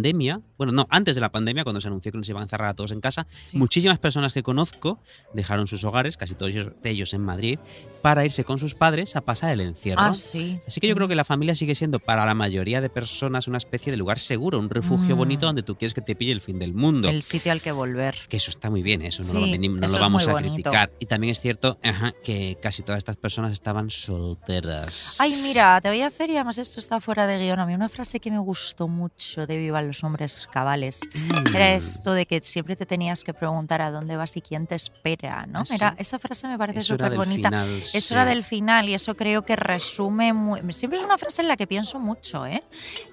bueno, 0.57 0.71
no, 0.73 0.87
antes 0.89 1.15
de 1.15 1.21
la 1.21 1.31
pandemia, 1.31 1.63
cuando 1.63 1.79
se 1.81 1.87
anunció 1.87 2.11
que 2.11 2.17
nos 2.17 2.27
iban 2.29 2.41
a 2.41 2.45
encerrar 2.45 2.69
a 2.69 2.73
todos 2.73 2.91
en 2.91 3.01
casa, 3.01 3.27
Sí. 3.43 3.57
muchísimas 3.57 3.99
personas 3.99 4.33
que 4.33 4.43
conozco 4.43 4.99
dejaron 5.33 5.67
sus 5.67 5.83
hogares, 5.83 6.17
casi 6.17 6.35
todos 6.35 6.51
ellos, 6.51 6.73
ellos 6.83 7.13
en 7.13 7.21
Madrid, 7.21 7.59
para 8.01 8.23
irse 8.25 8.43
con 8.43 8.57
sus 8.59 8.75
padres 8.75 9.15
a 9.15 9.21
pasar 9.21 9.51
el 9.51 9.61
encierro. 9.61 10.01
Ah, 10.01 10.13
sí. 10.13 10.59
Así 10.67 10.79
que 10.81 10.87
yo 10.87 10.95
creo 10.95 11.07
que 11.07 11.15
la 11.15 11.25
familia 11.25 11.53
sigue 11.55 11.75
siendo 11.75 11.99
para 11.99 12.25
la 12.25 12.33
mayoría 12.33 12.81
de 12.81 12.89
personas 12.89 13.47
una 13.47 13.57
especie 13.57 13.91
de 13.91 13.97
lugar 13.97 14.19
seguro, 14.19 14.57
un 14.59 14.69
refugio 14.69 15.15
Mm. 15.15 15.19
bonito 15.19 15.45
donde 15.45 15.63
tú 15.63 15.75
quieres 15.77 15.93
que 15.93 16.01
te 16.01 16.15
pille 16.15 16.31
el 16.31 16.41
fin 16.41 16.59
del 16.59 16.73
mundo. 16.73 17.09
El 17.09 17.23
sitio 17.23 17.51
al 17.51 17.61
que 17.61 17.71
volver. 17.71 18.15
Que 18.29 18.37
eso 18.37 18.49
está 18.51 18.69
muy 18.69 18.81
bien, 18.83 19.01
eso 19.01 19.23
no, 19.23 19.29
Sí, 19.29 19.35
lo, 19.35 19.47
venim- 19.47 19.77
no 19.79 19.85
eso 19.85 19.93
lo 19.95 19.99
es 19.99 19.99
vamos 19.99 20.27
a 20.27 20.31
bonito. 20.33 20.53
criticar. 20.53 20.91
Y 20.99 21.05
también 21.07 21.31
es 21.31 21.39
cierto 21.41 21.77
ajá, 21.83 22.13
que 22.23 22.57
casi 22.61 22.83
todas 22.83 22.99
estas 22.99 23.17
personas 23.17 23.51
estaban 23.51 23.89
solteras. 23.89 25.17
Ay, 25.19 25.39
mira, 25.41 25.79
te 25.81 25.89
voy 25.89 26.01
a 26.01 26.07
hacer, 26.07 26.29
y 26.29 26.35
además 26.35 26.57
esto 26.57 26.79
está 26.79 26.99
fuera 26.99 27.27
de 27.27 27.39
guion, 27.39 27.59
a 27.59 27.65
mí 27.65 27.73
una 27.73 27.89
frase 27.89 28.19
que 28.19 28.31
me 28.31 28.39
gustó 28.39 28.87
mucho 28.87 29.45
de 29.47 29.57
Viva 29.57 29.78
los 29.81 30.03
hombres 30.03 30.47
cabales. 30.51 30.99
Mm. 31.15 31.55
Era 31.55 31.73
esto 31.73 32.13
de 32.13 32.25
que 32.25 32.41
siempre 32.41 32.75
te 32.75 32.85
tenías 32.85 33.23
que 33.23 33.33
preguntar 33.33 33.81
a 33.81 33.91
dónde 33.91 34.15
vas 34.17 34.35
y 34.37 34.41
quién 34.41 34.67
te 34.67 34.75
espera, 34.75 35.45
¿no? 35.45 35.63
Era, 35.73 35.95
esa 35.97 36.19
frase 36.19 36.47
me 36.47 36.57
parece 36.57 36.81
súper 36.81 37.15
bonita. 37.15 37.49
final, 37.49 37.69
Eso 37.79 37.99
sí. 37.99 38.13
era 38.13 38.25
del 38.25 38.43
final 38.43 38.89
y 38.89 38.93
eso 38.93 39.15
creo 39.15 39.43
que 39.43 39.55
resume 39.55 40.33
muy... 40.33 40.61
Siempre 40.73 40.99
es 40.99 41.05
una 41.05 41.17
frase 41.17 41.41
en 41.41 41.47
la 41.47 41.57
que 41.57 41.67
pienso 41.67 41.99
mucho, 41.99 42.45
¿eh? 42.45 42.63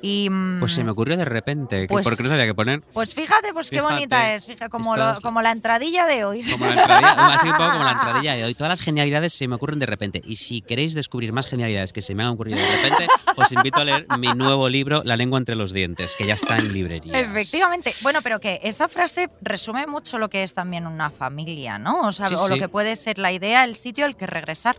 Y, 0.02 0.28
mm, 0.30 0.58
Pues 0.60 0.72
se 0.72 0.84
me 0.84 0.90
ocurrió 0.90 1.16
de 1.16 1.24
repente, 1.24 1.86
Pues- 1.88 2.04
porque 2.06 2.22
no 2.22 2.28
sabía 2.28 2.44
qué 2.46 2.54
poner. 2.54 2.82
pues 2.92 3.14
fíjate, 3.14 3.52
pues 3.52 3.70
qué 3.70 3.80
bonita 3.80 4.34
es, 4.34 4.46
fíjate, 4.46 4.70
como, 4.70 4.96
lo- 4.96 5.42
la 5.42 5.50
entradilla 5.52 6.06
de 6.06 6.24
hoy. 6.24 6.40
Como 6.50 6.66
la 6.66 6.72
entradilla, 6.80 7.10
así 7.34 7.48
un 7.48 7.56
poco 7.56 7.70
como 7.72 7.84
la 7.84 7.92
entradilla 7.92 8.34
de 8.34 8.44
hoy. 8.44 8.54
Todas 8.54 8.70
las 8.70 8.80
genialidades 8.80 9.32
se 9.32 9.46
me 9.48 9.54
ocurren 9.56 9.78
de 9.78 9.86
repente. 9.86 10.22
Y 10.24 10.36
si 10.36 10.62
queréis 10.62 10.94
descubrir 10.94 11.32
más 11.32 11.46
genialidades 11.46 11.92
que 11.92 12.02
se 12.02 12.14
me 12.14 12.22
han 12.24 12.30
ocurrido 12.30 12.58
de 12.58 12.66
repente, 12.82 13.06
os 13.36 13.52
invito 13.52 13.80
a 13.80 13.84
leer 13.84 14.06
mi 14.18 14.28
nuevo 14.28 14.68
libro, 14.68 15.02
La 15.04 15.16
lengua 15.16 15.38
entre 15.38 15.54
los 15.56 15.72
dientes, 15.72 16.14
que 16.18 16.26
ya 16.26 16.34
está 16.34 16.55
en 16.56 16.72
librerías. 16.72 17.16
Efectivamente. 17.16 17.94
Bueno, 18.02 18.20
pero 18.22 18.40
que 18.40 18.60
esa 18.62 18.88
frase 18.88 19.30
resume 19.40 19.86
mucho 19.86 20.18
lo 20.18 20.28
que 20.28 20.42
es 20.42 20.54
también 20.54 20.86
una 20.86 21.10
familia, 21.10 21.78
¿no? 21.78 22.00
O 22.02 22.12
sea, 22.12 22.26
Sí, 22.26 22.34
o 22.36 22.48
lo 22.48 22.56
que 22.56 22.68
puede 22.68 22.96
ser 22.96 23.18
la 23.18 23.32
idea, 23.32 23.64
el 23.64 23.76
sitio 23.76 24.04
al 24.04 24.16
que 24.16 24.26
regresar. 24.26 24.76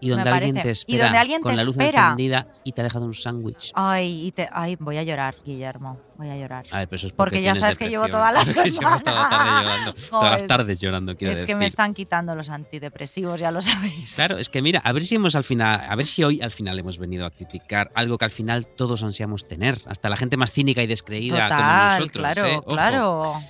Y 0.00 0.08
donde 0.10 0.30
alguien 0.30 0.54
te 0.54 0.68
Y 0.68 0.70
espera 0.70 1.04
donde 1.04 1.18
alguien 1.18 1.40
con 1.42 1.52
te 1.52 1.56
la 1.56 1.64
luz 1.64 1.76
espera. 1.76 2.02
encendida 2.04 2.46
y 2.64 2.72
te 2.72 2.80
ha 2.80 2.84
dejado 2.84 3.04
un 3.04 3.14
sándwich. 3.14 3.72
Ay, 3.74 4.26
y 4.26 4.32
te- 4.32 4.48
ay, 4.52 4.76
voy 4.78 4.96
a 4.96 5.02
llorar, 5.02 5.34
Guillermo. 5.44 5.98
Voy 6.16 6.28
a 6.30 6.36
llorar. 6.36 6.64
A 6.72 6.78
ver, 6.78 6.88
pero 6.88 6.96
eso 6.96 7.06
es 7.06 7.12
Porque 7.12 7.36
porque, 7.36 7.42
ya 7.42 7.54
sabes 7.54 7.78
que 7.78 7.88
llevo 7.88 8.08
toda 8.08 8.32
la 8.32 8.44
semana. 8.46 9.00
llorando. 9.04 9.94
todas 10.10 10.32
las 10.32 10.46
tardes 10.46 10.80
llorando, 10.80 11.16
quiero 11.16 11.32
es 11.32 11.38
decir. 11.38 11.46
que 11.46 11.54
me 11.54 11.66
están 11.66 11.94
quitando 11.94 12.34
los 12.34 12.48
antidepresivos, 12.50 13.38
ya 13.40 13.50
lo 13.50 13.60
sabéis. 13.60 14.14
Claro, 14.16 14.38
es 14.38 14.48
que 14.48 14.60
mira, 14.62 14.80
a 14.84 14.92
ver 14.92 15.04
si 15.04 15.14
hemos 15.16 15.34
al 15.36 15.44
final, 15.44 15.80
a 15.88 15.94
ver 15.96 16.06
si 16.06 16.24
hoy 16.24 16.40
al 16.42 16.50
final 16.50 16.78
hemos 16.78 16.98
venido 16.98 17.24
a 17.26 17.30
criticar 17.30 17.90
algo 17.94 18.18
que 18.18 18.24
al 18.24 18.30
final 18.32 18.66
todos 18.66 19.02
ansiamos 19.02 19.46
tener, 19.46 19.78
hasta 19.86 20.08
la 20.08 20.16
gente 20.16 20.36
más 20.36 20.50
cínica 20.50 20.82
y 20.82 20.86
descreída 20.86 21.48
como 21.48 21.62
nosotros. 22.06 22.10
claro, 22.34 22.46
¿eh? 22.46 22.60
Claro. 22.66 23.40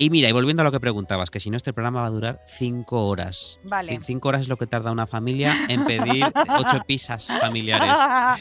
Y 0.00 0.10
mira, 0.10 0.28
y 0.28 0.32
volviendo 0.32 0.60
a 0.62 0.64
lo 0.64 0.70
que 0.72 0.78
preguntabas, 0.80 1.28
que 1.30 1.40
si 1.40 1.50
no 1.50 1.56
este 1.56 1.72
programa 1.72 2.02
va 2.02 2.06
a 2.06 2.10
durar 2.10 2.40
cinco 2.46 3.06
horas. 3.08 3.58
Vale. 3.64 3.98
Ci- 3.98 4.02
Cinco 4.04 4.28
horas 4.28 4.42
es 4.42 4.48
lo 4.48 4.56
que 4.56 4.66
tarda 4.68 4.92
una 4.92 5.06
familia 5.08 5.52
en 5.68 5.84
pedir 5.84 6.24
ocho 6.58 6.80
pizzas 6.86 7.26
familiares 7.40 7.88
a, 7.90 8.38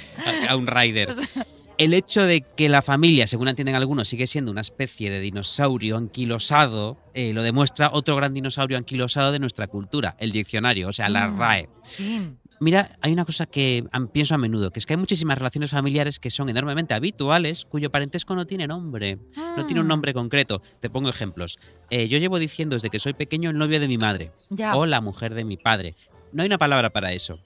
a 0.49 0.55
un 0.55 0.67
rider. 0.67 1.11
El 1.79 1.93
hecho 1.93 2.23
de 2.23 2.41
que 2.41 2.69
la 2.69 2.81
familia, 2.81 3.27
según 3.27 3.47
entienden 3.49 3.75
algunos, 3.75 4.07
sigue 4.07 4.25
siendo 4.25 4.49
una 4.51 4.61
especie 4.61 5.11
de 5.11 5.19
dinosaurio 5.19 5.97
anquilosado, 5.97 6.97
eh, 7.13 7.33
lo 7.33 7.43
demuestra 7.43 7.91
otro 7.93 8.15
gran 8.15 8.33
dinosaurio 8.33 8.77
anquilosado 8.79 9.31
de 9.31 9.37
nuestra 9.37 9.67
cultura, 9.67 10.15
el 10.19 10.31
diccionario, 10.31 10.87
o 10.87 10.91
sea, 10.91 11.07
la 11.09 11.27
Mm. 11.27 11.39
RAE. 11.39 11.69
Sí. 11.83 12.31
Mira, 12.59 12.97
hay 13.01 13.11
una 13.13 13.23
cosa 13.25 13.45
que 13.45 13.83
pienso 14.13 14.33
a 14.33 14.37
menudo, 14.39 14.71
que 14.71 14.79
es 14.79 14.85
que 14.87 14.93
hay 14.93 14.97
muchísimas 14.97 15.37
relaciones 15.37 15.69
familiares 15.71 16.17
que 16.19 16.31
son 16.31 16.49
enormemente 16.49 16.95
habituales, 16.95 17.65
cuyo 17.65 17.91
parentesco 17.91 18.35
no 18.35 18.47
tiene 18.47 18.65
nombre, 18.67 19.19
no 19.55 19.65
tiene 19.67 19.81
un 19.81 19.85
Mm. 19.85 19.89
nombre 19.89 20.13
concreto. 20.13 20.61
Te 20.79 20.89
pongo 20.89 21.09
ejemplos. 21.09 21.59
Eh, 21.91 22.07
yo 22.07 22.17
llevo 22.17 22.39
diciendo 22.39 22.75
desde 22.75 22.89
que 22.89 22.97
soy 22.99 23.13
pequeño 23.13 23.51
el 23.51 23.57
novio 23.57 23.79
de 23.79 23.87
mi 23.87 23.97
madre 23.99 24.31
Ya. 24.49 24.75
o 24.75 24.85
la 24.87 25.01
mujer 25.01 25.35
de 25.35 25.43
mi 25.45 25.57
padre. 25.57 25.95
No 26.33 26.41
hay 26.41 26.47
una 26.47 26.57
palabra 26.57 26.89
para 26.89 27.13
eso. 27.13 27.39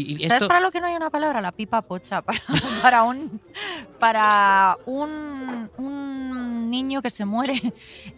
Y, 0.00 0.24
y 0.24 0.28
¿Sabes 0.28 0.44
para 0.46 0.60
lo 0.60 0.70
que 0.70 0.80
no 0.80 0.86
hay 0.86 0.94
una 0.94 1.10
palabra? 1.10 1.40
La 1.40 1.52
pipa 1.52 1.82
pocha. 1.82 2.22
Para, 2.22 2.38
para 2.82 3.02
un 3.02 3.40
para 3.98 4.76
un, 4.86 5.68
un 5.76 6.70
niño 6.70 7.02
que 7.02 7.10
se 7.10 7.24
muere. 7.24 7.60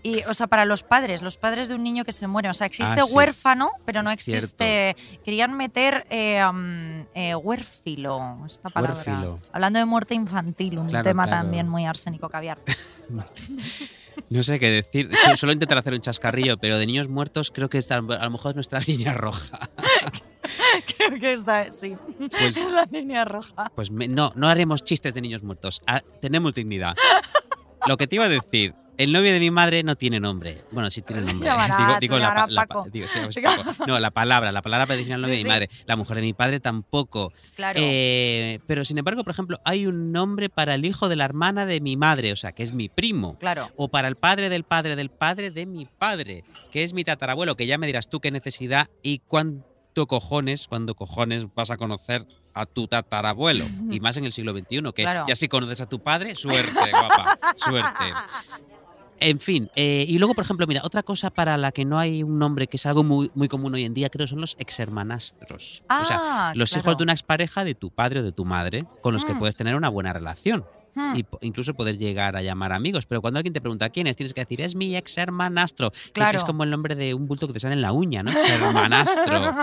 Y, 0.03 0.23
o 0.25 0.35
sea, 0.35 0.47
para 0.47 0.65
los 0.67 0.83
padres, 0.83 1.23
los 1.23 1.39
padres 1.39 1.69
de 1.69 1.75
un 1.75 1.83
niño 1.83 2.05
que 2.05 2.13
se 2.13 2.27
muere. 2.27 2.51
O 2.51 2.55
sea, 2.55 2.67
existe 2.67 3.01
Ah, 3.01 3.05
sí. 3.07 3.15
huérfano, 3.15 3.71
pero 3.87 4.03
no 4.03 4.11
Es 4.11 4.23
cierto. 4.23 4.45
existe. 4.45 4.97
Querían 5.25 5.57
meter 5.57 6.07
eh, 6.11 6.45
um, 6.45 7.07
eh, 7.15 7.35
huérfilo, 7.35 8.39
esta 8.47 8.69
palabra. 8.69 8.95
Huérfilo. 8.97 9.39
Hablando 9.53 9.79
de 9.79 9.85
muerte 9.87 10.15
infantil, 10.15 10.79
un 10.79 10.89
Claro, 10.89 11.05
tema 11.05 11.25
claro. 11.25 11.43
también 11.43 11.69
muy 11.69 11.87
arsénico 11.87 12.29
caviar. 12.29 12.59
no 14.29 14.43
sé 14.43 14.59
qué 14.59 14.71
decir. 14.71 15.11
Suelo 15.37 15.53
intentar 15.53 15.79
hacer 15.79 15.95
un 15.95 16.01
chascarrillo, 16.01 16.59
pero 16.59 16.79
de 16.79 16.87
niños 16.87 17.09
muertos 17.09 17.51
creo 17.51 17.69
que 17.71 17.79
a 17.89 18.01
lo 18.01 18.31
mejor 18.31 18.51
es 18.51 18.55
nuestra 18.57 18.81
línea 18.87 19.15
roja. 19.15 19.71
Creo 20.97 21.19
que 21.19 21.33
esta 21.33 21.71
sí. 21.73 21.97
Pues- 22.19 22.57
es 22.57 22.73
la 22.73 22.87
línea 22.91 23.25
roja. 23.25 23.71
Pues 23.75 23.91
me- 23.91 24.09
no, 24.09 24.33
no 24.37 24.49
haremos 24.49 24.83
chistes 24.85 25.15
de 25.15 25.21
niños 25.21 25.43
muertos. 25.43 25.83
Ah, 25.87 26.01
tenemos 26.21 26.55
dignidad. 26.55 26.95
Lo 27.87 27.97
que 27.97 28.07
te 28.07 28.17
iba 28.17 28.27
a 28.27 28.29
decir, 28.29 28.75
el 28.99 29.11
novio 29.13 29.33
de 29.33 29.41
mi 29.41 29.51
madre 29.51 29.83
no 29.83 29.97
tiene 29.97 30.21
nombre. 30.21 30.63
Bueno, 30.71 30.91
sí 30.91 31.01
tiene 31.01 31.23
nombre. 31.23 31.49
llamará- 31.49 31.99
digo, 32.01 32.19
la, 32.19 32.35
la 32.35 32.47
digo, 32.47 32.57
Paco. 32.57 32.87
No, 33.87 33.99
la 33.99 34.11
palabra, 34.11 34.53
la 34.53 34.61
palabra 34.61 34.85
para 34.85 34.99
decir 34.99 35.15
al 35.15 35.23
novio 35.23 35.35
Sí, 35.35 35.39
de 35.39 35.45
mi 35.45 35.49
sí. 35.49 35.49
madre. 35.49 35.71
La 35.87 35.97
mujer 35.97 36.17
de 36.17 36.23
mi 36.23 36.35
padre 36.35 36.61
tampoco. 36.61 37.33
Claro. 37.57 37.81
Eh, 37.83 38.59
pero 38.67 38.85
sin 38.85 38.99
embargo, 38.99 39.25
por 39.25 39.31
ejemplo, 39.33 39.59
hay 39.65 39.87
un 39.87 40.13
nombre 40.13 40.51
para 40.51 40.75
el 40.75 40.85
hijo 40.85 41.09
de 41.09 41.17
la 41.17 41.25
hermana 41.25 41.65
de 41.65 41.81
mi 41.81 41.97
madre, 41.97 42.33
o 42.33 42.37
sea, 42.37 42.53
que 42.53 42.63
es 42.63 42.75
mi 42.75 42.91
primo. 42.91 43.39
claro. 43.39 43.71
O 43.77 43.89
para 43.89 44.09
el 44.09 44.17
padre 44.17 44.51
del 44.51 44.65
padre 44.65 44.95
del 44.97 45.09
padre 45.09 45.51
de 45.51 45.65
mi 45.65 45.87
padre, 45.87 46.45
que 46.71 46.83
es 46.83 46.93
mi 46.93 47.03
tatarabuelo, 47.03 47.57
que 47.57 47.67
ya 47.67 47.79
me 47.79 47.87
dirás 47.87 48.11
tú 48.11 48.21
qué 48.21 48.31
necesidad 48.31 48.89
y 49.03 49.21
cuán 49.21 49.65
cojones, 49.95 50.67
cuando 50.69 50.95
cojones 50.95 51.47
vas 51.55 51.71
a 51.71 51.77
conocer 51.77 52.27
a 52.55 52.67
tu 52.67 52.87
tatarabuelo. 52.89 53.65
Y 53.91 54.01
más 54.01 54.17
en 54.17 54.25
el 54.25 54.33
siglo 54.33 54.53
XXI, 54.53 54.83
que 54.95 55.03
Claro. 55.03 55.25
ya 55.29 55.37
si 55.37 55.49
conoces 55.49 55.81
a 55.81 55.87
tu 55.87 56.01
padre, 56.01 56.35
suerte, 56.35 56.91
guapa, 56.91 57.39
suerte. 57.57 58.05
En 59.23 59.39
fin, 59.39 59.71
eh, 59.77 60.07
y 60.09 60.17
luego, 60.19 60.33
por 60.35 60.45
ejemplo, 60.45 60.67
mira, 60.67 60.81
otra 60.83 61.03
cosa 61.03 61.29
para 61.29 61.59
la 61.59 61.73
que 61.73 61.85
no 61.85 61.99
hay 61.99 62.23
un 62.23 62.39
nombre 62.39 62.69
que 62.69 62.79
es 62.79 62.87
algo 62.87 63.03
muy, 63.05 63.31
muy 63.35 63.49
común 63.49 63.75
hoy 63.75 63.85
en 63.85 63.93
día, 63.93 64.09
creo, 64.09 64.27
son 64.27 64.41
los 64.41 64.57
exhermanastros. 64.59 65.83
o 65.91 66.05
sea, 66.07 66.17
Ah, 66.21 66.53
los 66.57 66.71
claro. 66.71 66.81
hijos 66.83 66.97
de 66.99 67.03
una 67.05 67.13
expareja 67.13 67.65
de 67.65 67.75
tu 67.75 67.91
padre 67.91 68.21
o 68.21 68.23
de 68.23 68.33
tu 68.33 68.47
madre, 68.47 68.87
con 69.03 69.13
los 69.13 69.27
que 69.27 69.35
Mm. 69.35 69.39
puedes 69.39 69.57
tener 69.57 69.77
una 69.77 69.91
buena 69.91 70.15
relación. 70.15 70.65
Hmm. 70.95 71.17
Y 71.17 71.25
incluso 71.43 71.75
poder 71.75 71.99
llegar 71.99 72.37
a 72.37 72.43
llamar 72.43 72.73
amigos. 72.73 73.07
Pero 73.07 73.21
cuando 73.21 73.39
alguien 73.39 73.53
te 73.53 73.61
pregunta 73.61 73.89
quién 73.91 74.07
es, 74.07 74.17
tienes 74.17 74.35
que 74.35 74.41
decir, 74.41 74.61
es 74.61 74.75
mi 74.75 74.97
ex 74.97 75.17
hermanastro. 75.19 75.91
Que 75.91 76.13
Claro. 76.13 76.37
es 76.39 76.45
como 76.45 76.65
el 76.65 76.71
nombre 76.71 76.95
de 76.95 77.15
un 77.15 77.27
bulto 77.29 77.47
que 77.47 77.53
te 77.55 77.61
sale 77.61 77.75
en 77.75 77.83
la 77.83 77.93
uña, 77.93 78.23
¿no? 78.23 78.31
Ex 78.33 78.49
hermanastro. 78.49 79.55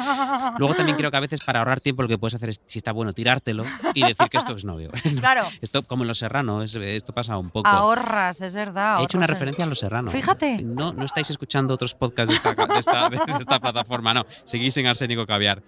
Luego 0.57 0.73
también 0.75 0.97
creo 0.97 1.11
que 1.11 1.17
a 1.17 1.21
veces 1.21 1.41
para 1.43 1.59
ahorrar 1.59 1.81
tiempo 1.81 2.01
lo 2.01 2.07
que 2.07 2.17
puedes 2.17 2.35
hacer 2.35 2.49
es, 2.49 2.61
si 2.65 2.79
está 2.79 2.91
bueno, 2.91 3.13
tirártelo 3.13 3.63
y 3.93 4.01
decir 4.01 4.27
que 4.29 4.37
esto 4.37 4.55
es 4.55 4.65
novio. 4.65 4.89
Claro, 5.19 5.43
Esto, 5.61 5.83
como 5.83 6.03
en 6.03 6.07
Los 6.09 6.19
Serranos, 6.19 6.75
esto 6.75 7.13
pasa 7.13 7.37
un 7.37 7.49
poco. 7.49 7.67
ahorras, 7.67 8.39
es 8.41 8.55
verdad. 8.55 8.99
He 9.01 9.03
hecho 9.03 9.17
una 9.17 9.27
referencia 9.27 9.63
a 9.65 9.67
Los 9.67 9.79
Serranos. 9.79 10.13
Fíjate. 10.13 10.61
No, 10.63 10.93
no 10.93 11.05
estáis 11.05 11.29
escuchando 11.29 11.73
otros 11.73 11.93
podcasts 11.95 12.29
de 12.29 12.35
esta, 12.35 12.53
de 12.65 12.79
esta- 12.79 13.09
de 13.09 13.39
esta 13.39 13.59
plataforma, 13.59 14.13
no. 14.13 14.25
Seguís 14.43 14.77
en 14.77 14.87
Arsénico 14.87 15.25
Caviar. 15.25 15.63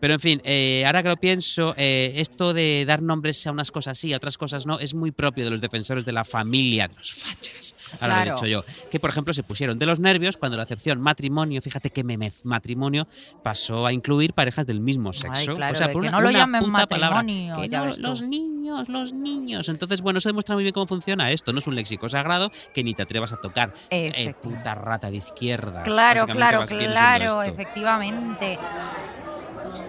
Pero 0.00 0.14
en 0.14 0.20
fin, 0.20 0.40
eh, 0.44 0.82
ahora 0.86 1.02
que 1.02 1.08
lo 1.08 1.16
pienso, 1.16 1.74
eh, 1.76 2.12
esto 2.16 2.52
de 2.52 2.84
dar 2.86 3.02
nombres 3.02 3.46
a 3.46 3.52
unas 3.52 3.70
cosas 3.70 3.98
sí, 3.98 4.12
a 4.12 4.16
otras 4.16 4.36
cosas 4.36 4.66
no, 4.66 4.78
es 4.80 4.94
muy 4.94 5.01
propio 5.10 5.44
de 5.44 5.50
los 5.50 5.60
defensores 5.60 6.04
de 6.04 6.12
la 6.12 6.24
familia, 6.24 6.86
de 6.88 6.94
los 6.94 7.12
fachas. 7.12 7.74
Ahora 8.00 8.06
lo 8.14 8.20
he 8.20 8.24
Claro. 8.24 8.34
dicho 8.36 8.46
yo. 8.46 8.64
Que, 8.90 9.00
por 9.00 9.10
ejemplo, 9.10 9.32
se 9.34 9.42
pusieron 9.42 9.78
de 9.78 9.86
los 9.86 10.00
nervios 10.00 10.36
cuando 10.36 10.56
la 10.56 10.62
acepción 10.62 11.00
matrimonio, 11.00 11.60
fíjate 11.60 11.90
que 11.90 12.04
memez, 12.04 12.44
matrimonio, 12.44 13.06
pasó 13.42 13.86
a 13.86 13.92
incluir 13.92 14.32
parejas 14.32 14.66
del 14.66 14.80
mismo 14.80 15.12
sexo. 15.12 15.54
claro, 15.56 15.72
o 15.72 15.76
sea, 15.76 15.92
por 15.92 16.02
que 16.02 16.08
una, 16.08 16.18
no 16.18 16.22
lo 16.22 16.28
una 16.30 16.38
llamen 16.38 16.62
puta 16.62 16.86
palabra. 16.86 17.22
Que 17.24 17.68
ya 17.68 17.80
no, 17.80 17.86
ves 17.86 17.98
los 17.98 18.22
niños, 18.22 18.88
los 18.88 19.12
niños. 19.12 19.68
Entonces, 19.68 20.00
bueno, 20.00 20.18
eso 20.18 20.28
demuestra 20.28 20.54
muy 20.54 20.62
bien 20.64 20.72
cómo 20.72 20.86
funciona 20.86 21.30
esto. 21.30 21.52
No 21.52 21.58
es 21.58 21.66
un 21.66 21.74
léxico 21.74 22.08
sagrado 22.08 22.50
que 22.72 22.82
ni 22.84 22.94
te 22.94 23.02
atrevas 23.02 23.32
a 23.32 23.36
tocar. 23.40 23.72
Eh, 23.90 24.34
puta 24.42 24.74
rata 24.74 25.10
de 25.10 25.16
izquierda. 25.16 25.82
Claro, 25.82 26.26
claro, 26.26 26.64
claro, 26.66 27.42
efectivamente. 27.42 28.58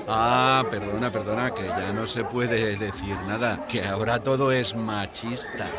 Ah, 0.08 0.66
perdona, 0.70 1.12
perdona, 1.12 1.52
que 1.52 1.66
ya 1.66 1.94
no 1.94 2.06
se 2.06 2.24
puede 2.24 2.78
decir 2.78 3.18
nada, 3.28 3.66
que 3.68 3.84
ahora 3.84 4.20
todo 4.20 4.52
es 4.52 4.76
machista. 4.76 5.70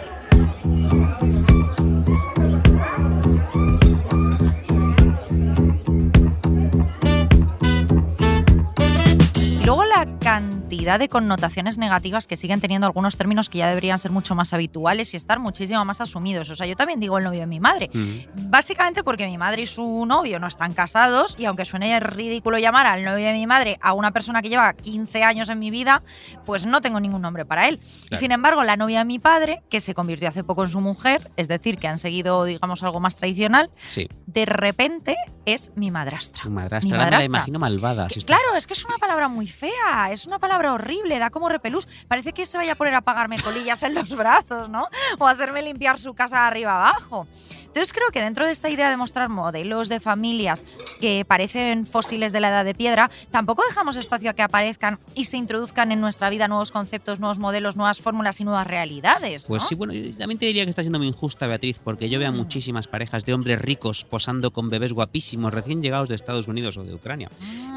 Luego 9.65 9.85
la 9.85 10.07
cantidad 10.19 10.99
de 10.99 11.09
connotaciones 11.09 11.79
negativas 11.79 12.27
que 12.27 12.37
siguen 12.37 12.61
teniendo 12.61 12.87
algunos 12.87 13.17
términos 13.17 13.49
que 13.49 13.59
ya 13.59 13.69
deberían 13.69 13.99
ser 13.99 14.11
mucho 14.11 14.35
más 14.35 14.53
habituales 14.53 15.15
y 15.15 15.17
estar 15.17 15.39
muchísimo 15.39 15.83
más 15.87 16.01
asumidos. 16.03 16.51
O 16.51 16.55
sea, 16.57 16.67
yo 16.67 16.77
también 16.77 17.01
digo 17.01 17.17
el 17.19 17.25
novio 17.25 17.41
de 17.41 17.47
mi 17.47 17.61
madre. 17.61 17.91
Básicamente 18.35 19.03
porque 19.03 19.27
mi 19.27 19.39
madre 19.39 19.63
y 19.63 19.67
su 19.67 20.05
novio 20.07 20.39
no 20.39 20.47
están 20.47 20.75
casados 20.75 21.35
y 21.39 21.47
aunque 21.47 21.65
suene 21.65 21.99
ridículo 22.01 22.59
llamar 22.59 22.87
al 22.87 23.05
novio 23.05 23.27
de 23.27 23.33
mi 23.33 23.47
madre 23.47 23.79
a 23.81 23.95
una 23.95 24.11
persona 24.13 24.43
que 24.43 24.49
lleva 24.51 24.75
15 24.75 25.23
años 25.25 25.49
en 25.49 25.59
mi 25.59 25.71
vida, 25.71 26.03
pues 26.45 26.67
no 26.67 26.81
tengo 26.81 27.01
ningún 27.01 27.23
nombre 27.23 27.45
para 27.47 27.69
él. 27.69 27.79
Claro. 27.79 28.17
Sin 28.21 28.33
embargo, 28.33 28.65
la 28.65 28.77
novia 28.77 28.99
de 28.99 29.05
mi 29.07 29.19
padre, 29.19 29.63
que 29.71 29.81
se 29.81 29.95
convirtió 29.95 30.29
hace 30.29 30.45
poco 30.45 30.65
en 30.65 30.69
su 30.69 30.81
mujer, 30.81 31.31
es 31.37 31.49
decir, 31.49 31.79
que 31.79 31.89
han 31.89 31.99
seguido, 31.99 32.45
digamos, 32.45 32.83
algo 32.83 33.01
más 33.01 33.17
tradicional, 33.17 33.71
Sí, 33.89 34.09
de 34.27 34.45
repente 34.47 35.17
es 35.47 35.73
mi 35.77 35.91
madrastra. 35.91 36.49
madrastra. 36.51 36.89
Mi 36.89 36.93
Ahora 36.93 37.05
me 37.05 37.11
la 37.11 37.17
madrastra. 37.17 37.27
imagino 37.39 37.59
malvada. 37.59 38.09
si 38.11 38.21
Claro, 38.23 38.55
es 38.57 38.67
que 38.67 38.75
es 38.75 38.85
una 38.85 38.99
palabra 38.99 39.29
muy 39.29 39.47
fea, 39.55 40.11
es 40.11 40.27
una 40.27 40.39
palabra 40.39 40.73
horrible, 40.73 41.19
da 41.19 41.31
como 41.31 41.49
repelús. 41.49 41.89
Parece 42.09 42.33
que 42.33 42.47
se 42.47 42.59
vaya 42.59 42.73
a 42.73 42.75
poner 42.75 42.95
a 42.95 43.01
pagarme 43.01 43.41
colillas 43.41 43.83
en 43.83 43.95
los 43.95 44.15
brazos, 44.17 44.69
¿no? 44.69 44.89
O 45.19 45.27
hacerme 45.27 45.63
limpiar 45.63 45.99
su 45.99 46.15
casa 46.15 46.47
arriba 46.47 46.75
abajo. 46.75 47.27
Entonces 47.75 47.93
creo 47.93 48.07
que 48.13 48.23
dentro 48.23 48.47
de 48.47 48.53
esta 48.53 48.71
idea 48.71 48.89
de 48.89 48.97
mostrar 48.97 49.29
modelos 49.29 49.89
de 49.89 49.99
familias 49.99 50.65
que 51.01 51.25
parecen 51.27 51.87
fósiles 51.87 52.31
de 52.33 52.39
la 52.39 52.51
edad 52.51 52.65
de 52.65 52.73
piedra, 52.73 53.11
tampoco 53.33 53.65
dejamos 53.69 53.97
espacio 53.97 54.31
a 54.31 54.33
que 54.33 54.43
aparezcan 54.43 55.01
y 55.17 55.25
se 55.25 55.39
introduzcan 55.39 55.91
en 55.91 56.01
nuestra 56.01 56.31
vida 56.31 56.47
nuevos 56.47 56.71
conceptos, 56.71 57.19
nuevos 57.19 57.41
modelos, 57.41 57.75
nuevas 57.75 57.99
fórmulas 58.01 58.39
y 58.41 58.45
nuevas 58.45 58.65
realidades. 58.69 59.47
Pues 59.49 59.65
sí, 59.65 59.75
bueno, 59.75 59.93
yo 59.93 60.15
también 60.17 60.39
te 60.39 60.47
diría 60.47 60.63
que 60.63 60.71
está 60.71 60.83
siendo 60.83 61.01
muy 61.01 61.09
injusta, 61.09 61.49
Beatriz, 61.49 61.81
porque 61.83 62.09
yo 62.09 62.21
veo 62.21 62.29
a 62.29 62.31
Mm. 62.31 62.37
muchísimas 62.37 62.87
parejas 62.87 63.25
de 63.25 63.35
hombres 63.35 63.61
ricos 63.61 64.05
posando 64.05 64.53
con 64.53 64.71
bebés 64.71 64.93
guapísimos 64.93 65.53
recién 65.53 65.83
llegados 65.83 66.09
de 66.09 66.15
Estados 66.15 66.47
Unidos 66.47 66.77
o 66.77 66.85
de 66.85 66.95
Ucrania. 66.95 67.29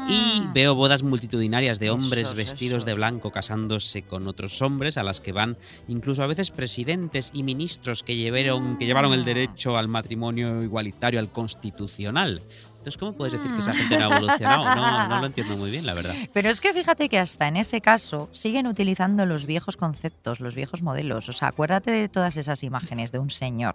Y 0.06 0.42
Mm. 0.42 0.52
veo 0.52 0.76
bodas 0.76 1.02
multitudinarias 1.02 1.80
de 1.80 1.90
hombres 1.90 2.26
Esos, 2.26 2.36
vestidos 2.36 2.84
de 2.84 2.94
blanco 2.94 3.32
casándose 3.32 4.02
con 4.02 4.28
otros 4.28 4.62
hombres, 4.62 4.96
a 4.96 5.02
las 5.02 5.20
que 5.20 5.32
van 5.32 5.56
incluso 5.88 6.22
a 6.22 6.28
veces 6.28 6.52
presidentes 6.52 7.30
y 7.34 7.42
ministros 7.42 8.04
que 8.04 8.14
llevaron, 8.14 8.78
que 8.78 8.86
llevaron 8.86 9.12
el 9.12 9.22
Mm. 9.22 9.24
derecho 9.24 9.76
al 9.76 9.87
matrimonio 9.88 10.62
igualitario, 10.62 11.20
al 11.20 11.30
constitucional. 11.30 12.42
Entonces, 12.78 12.96
¿cómo 12.96 13.12
puedes 13.12 13.32
decir 13.32 13.50
que 13.52 13.58
esa 13.58 13.74
gente 13.74 13.98
no 13.98 14.04
ha 14.04 14.16
evolucionado? 14.16 14.64
No, 14.74 15.08
no 15.08 15.20
lo 15.20 15.26
entiendo 15.26 15.56
muy 15.56 15.70
bien, 15.70 15.84
la 15.84 15.94
verdad. 15.94 16.14
Pero 16.32 16.48
es 16.48 16.60
que 16.60 16.72
fíjate 16.72 17.08
que 17.08 17.18
hasta 17.18 17.48
en 17.48 17.56
ese 17.56 17.80
caso 17.80 18.28
siguen 18.32 18.66
utilizando 18.66 19.26
los 19.26 19.46
viejos 19.46 19.76
conceptos, 19.76 20.40
los 20.40 20.54
viejos 20.54 20.82
modelos. 20.82 21.28
O 21.28 21.32
sea, 21.32 21.48
acuérdate 21.48 21.90
de 21.90 22.08
todas 22.08 22.36
esas 22.36 22.62
imágenes 22.62 23.10
de 23.12 23.18
un 23.18 23.30
señor 23.30 23.74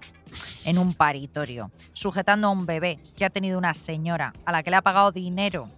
en 0.65 0.77
un 0.77 0.93
paritorio, 0.93 1.69
sujetando 1.91 2.47
a 2.47 2.51
un 2.51 2.65
bebé 2.65 2.99
que 3.17 3.25
ha 3.25 3.29
tenido 3.29 3.57
una 3.57 3.73
señora 3.73 4.33
a 4.45 4.51
la 4.51 4.63
que 4.63 4.69
le 4.71 4.77
ha 4.77 4.81
pagado 4.81 5.11
dinero, 5.11 5.69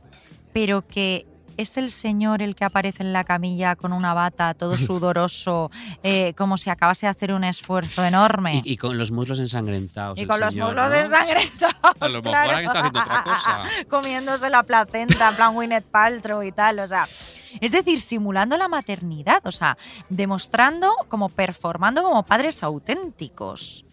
pero 0.54 0.88
que 0.88 1.26
es 1.58 1.78
el 1.78 1.89
señor 1.89 2.41
el 2.41 2.56
que 2.56 2.65
aparece 2.65 3.04
en 3.04 3.13
la 3.13 3.24
camilla 3.24 3.76
con 3.76 3.94
una 3.94 4.13
bata, 4.13 4.54
todo 4.54 4.78
sudoroso, 4.78 5.72
eh, 6.04 6.34
como 6.36 6.58
si 6.58 6.70
acabase 6.70 7.06
de 7.06 7.12
hacer 7.12 7.34
un 7.34 7.44
esfuerzo 7.44 8.04
enorme. 8.04 8.62
Y, 8.63 8.74
y 8.74 8.78
con 8.78 8.98
los 8.98 9.12
muslos 9.12 9.39
ensangrentados. 9.39 10.20
Y 10.20 10.26
con 10.26 10.39
los 10.39 10.56
muslos 10.56 10.91
¿no? 10.91 10.98
ensangrentados. 10.98 11.76
A 12.00 12.08
lo 12.08 12.22
mejor 12.22 12.24
claro. 12.24 12.50
alguien 12.50 12.68
está 12.68 12.80
haciendo 12.80 13.00
otra 13.00 13.24
cosa. 13.24 13.62
Comiéndose 13.89 14.50
la 14.50 14.63
placenta, 14.63 15.30
en 15.30 15.36
plan 15.36 15.54
Gwyneth 15.54 15.86
Paltrow 15.86 16.44
y 16.44 16.52
tal. 16.52 16.80
O 16.80 16.88
sea, 16.88 17.08
es 17.62 17.72
decir, 17.72 18.00
simulando 18.00 18.58
la 18.58 18.68
maternidad. 18.68 19.46
O 19.46 19.52
sea, 19.52 19.78
demostrando, 20.10 20.94
como 21.08 21.30
performando 21.30 22.04
como 22.04 22.24
padres 22.24 22.63
auténticos. 22.63 23.85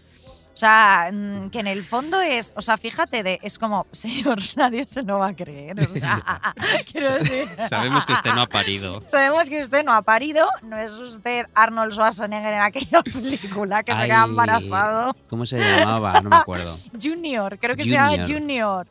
O 0.53 0.57
sea, 0.57 1.09
mm, 1.11 1.49
que 1.49 1.61
en 1.61 1.67
el 1.67 1.83
fondo 1.83 2.21
es, 2.21 2.53
o 2.57 2.61
sea, 2.61 2.77
fíjate, 2.77 3.23
de, 3.23 3.41
es 3.43 3.59
como, 3.59 3.87
señor, 3.93 4.39
nadie 4.57 4.85
se 4.87 5.03
lo 5.03 5.19
va 5.19 5.29
a 5.29 5.37
creer. 5.37 5.81
O 5.81 5.95
sea, 5.95 6.55
quiero 6.93 7.15
decir. 7.15 7.49
Sabemos 7.69 8.05
que 8.05 8.13
usted 8.13 8.35
no 8.35 8.43
ha 8.43 8.47
parido. 8.47 9.03
Sabemos 9.07 9.49
que 9.49 9.61
usted 9.61 9.85
no 9.85 9.95
ha 9.95 10.03
parido, 10.03 10.47
no 10.63 10.79
es 10.79 10.93
usted 10.93 11.47
Arnold 11.55 11.93
Schwarzenegger 11.93 12.55
en 12.55 12.61
aquella 12.61 13.03
película 13.03 13.83
que 13.83 13.95
se 13.95 14.05
queda 14.05 14.25
embarazado. 14.25 15.17
¿Cómo 15.29 15.47
se 15.47 15.59
llamaba? 15.59 16.21
No 16.21 16.31
me 16.31 16.37
acuerdo. 16.37 16.77
Junior, 17.01 17.59
creo 17.59 17.77
que 17.77 17.85
se 17.85 17.91
llama 17.91 18.11
Junior. 18.11 18.41
Junior. 18.41 18.87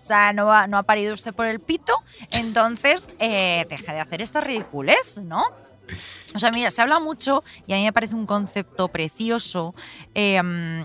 O 0.00 0.04
sea, 0.04 0.32
no 0.32 0.52
ha, 0.52 0.66
no 0.66 0.78
ha 0.78 0.82
parido 0.82 1.14
usted 1.14 1.34
por 1.34 1.46
el 1.46 1.60
pito, 1.60 1.94
entonces 2.32 3.08
eh, 3.18 3.66
deja 3.68 3.92
de 3.92 4.00
hacer 4.00 4.22
esta 4.22 4.40
ridiculez, 4.40 5.20
¿no? 5.22 5.44
O 6.34 6.38
sea, 6.38 6.50
mira, 6.50 6.70
se 6.70 6.82
habla 6.82 7.00
mucho, 7.00 7.42
y 7.66 7.72
a 7.72 7.76
mí 7.76 7.84
me 7.84 7.92
parece 7.92 8.14
un 8.14 8.26
concepto 8.26 8.88
precioso, 8.88 9.74
eh, 10.14 10.40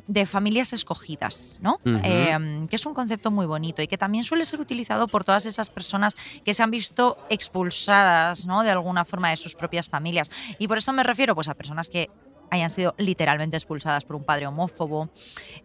de 0.07 0.25
familias 0.25 0.73
escogidas, 0.73 1.59
¿no? 1.61 1.79
Eh, 1.85 2.67
que 2.69 2.75
es 2.75 2.85
un 2.85 2.93
concepto 2.93 3.31
muy 3.31 3.45
bonito 3.45 3.81
y 3.81 3.87
que 3.87 3.97
también 3.97 4.23
suele 4.23 4.45
ser 4.45 4.61
utilizado 4.61 5.07
por 5.07 5.23
todas 5.23 5.45
esas 5.45 5.69
personas 5.69 6.15
que 6.43 6.53
se 6.53 6.63
han 6.63 6.71
visto 6.71 7.17
expulsadas, 7.29 8.45
¿no? 8.45 8.63
De 8.63 8.71
alguna 8.71 9.05
forma 9.05 9.29
de 9.29 9.37
sus 9.37 9.55
propias 9.55 9.89
familias. 9.89 10.29
Y 10.59 10.67
por 10.67 10.77
eso 10.77 10.93
me 10.93 11.03
refiero, 11.03 11.35
pues, 11.35 11.49
a 11.49 11.53
personas 11.53 11.89
que 11.89 12.09
hayan 12.51 12.69
sido 12.69 12.93
literalmente 12.97 13.57
expulsadas 13.57 14.05
por 14.05 14.17
un 14.17 14.23
padre 14.23 14.45
homófobo, 14.45 15.09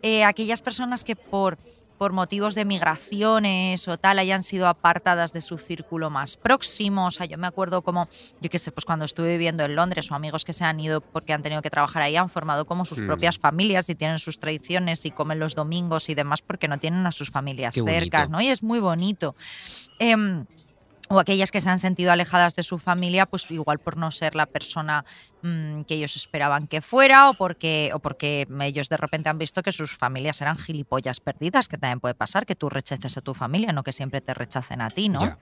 eh, 0.03 0.25
aquellas 0.25 0.62
personas 0.62 1.05
que 1.05 1.16
por 1.16 1.59
por 1.99 2.13
motivos 2.13 2.55
de 2.55 2.65
migraciones 2.65 3.89
o 3.89 3.97
tal 3.99 4.19
hayan 4.19 4.43
sido 4.43 4.69
apartadas 4.69 5.33
de 5.33 5.41
su 5.41 5.59
círculo 5.59 6.11
más 6.11 6.37
próximo. 6.37 7.07
O 7.07 7.11
sea, 7.11 7.27
yo 7.27 7.39
me 7.39 7.47
acuerdo 7.47 7.83
como, 7.83 8.09
yo 8.41 8.51
qué 8.51 8.59
sé, 8.59 8.73
pues 8.73 8.85
cuando 8.85 9.05
estuve 9.05 9.29
viviendo 9.33 9.65
en 9.65 9.75
Londres 9.75 10.11
o 10.11 10.15
amigos 10.15 10.45
que 10.45 10.53
se 10.53 10.65
han 10.65 10.79
ido 10.81 11.01
porque 11.01 11.33
han 11.33 11.43
tenido 11.43 11.63
que 11.63 11.71
trabajar 11.71 12.03
ahí 12.03 12.17
han 12.17 12.29
formado 12.29 12.65
como 12.67 12.85
sus 12.85 13.01
Mm. 13.01 13.07
propias 13.07 13.39
familias 13.39 13.89
y 13.89 13.95
tienen 13.95 14.19
sus 14.19 14.39
tradiciones 14.39 15.05
y 15.07 15.11
comen 15.11 15.39
los 15.39 15.55
domingos 15.55 16.09
y 16.09 16.15
demás 16.15 16.43
porque 16.43 16.69
no 16.69 16.79
tienen 16.79 17.07
a 17.07 17.13
sus 17.13 17.31
familias 17.31 17.75
cercas, 17.75 18.31
¿no? 18.31 18.41
Y 18.41 18.49
es 18.49 18.63
muy 18.63 18.81
bonito. 18.81 19.35
Em, 19.99 20.47
o 21.09 21.19
aquellas 21.19 21.51
que 21.51 21.61
se 21.61 21.71
han 21.71 21.79
sentido 21.79 22.12
alejadas 22.12 22.57
de 22.57 22.62
su 22.62 22.79
familia, 22.79 23.27
pues 23.27 23.51
igual 23.51 23.79
por 23.79 23.97
no 23.97 24.11
ser 24.11 24.35
la 24.35 24.47
persona 24.47 25.05
mm, 25.42 25.83
que 25.83 25.95
ellos 25.95 26.16
esperaban 26.16 26.66
que 26.66 26.81
fuera 26.81 27.31
o 27.31 27.35
porque, 27.35 27.90
o 27.95 27.99
porque 27.99 28.47
ellos 28.61 28.88
de 28.88 28.97
repente 28.97 29.29
han 29.29 29.38
visto 29.38 29.62
que 29.62 29.73
sus 29.73 29.97
familias 29.97 30.40
eran 30.40 30.57
gilipollas 30.57 31.21
perdidas, 31.21 31.69
que 31.69 31.79
también 31.79 32.01
puede 32.01 32.14
pasar, 32.14 32.47
que 32.47 32.55
tú 32.55 32.69
rechaces 32.69 33.16
a 33.16 33.21
tu 33.21 33.35
familia, 33.35 33.73
no 33.73 33.83
que 33.83 33.92
siempre 33.92 34.21
te 34.21 34.35
rechacen 34.35 34.81
a 34.81 34.90
ti, 34.90 35.09
¿no? 35.09 35.38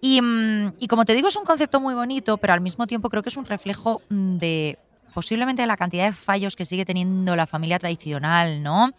Y, 0.00 0.20
mm, 0.20 0.74
y 0.78 0.86
como 0.86 1.04
te 1.04 1.14
digo, 1.14 1.28
es 1.28 1.36
un 1.36 1.44
concepto 1.44 1.80
muy 1.80 1.94
bonito, 1.94 2.38
pero 2.38 2.52
al 2.52 2.60
mismo 2.60 2.86
tiempo 2.86 3.10
creo 3.10 3.22
que 3.22 3.28
es 3.28 3.36
un 3.36 3.46
reflejo 3.46 4.02
mm, 4.08 4.36
de 4.38 4.78
posiblemente 5.16 5.66
la 5.66 5.78
cantidad 5.78 6.04
de 6.04 6.12
fallos 6.12 6.56
que 6.56 6.66
sigue 6.66 6.84
teniendo 6.84 7.36
la 7.36 7.46
familia 7.46 7.78
tradicional, 7.78 8.62
¿no? 8.62 8.90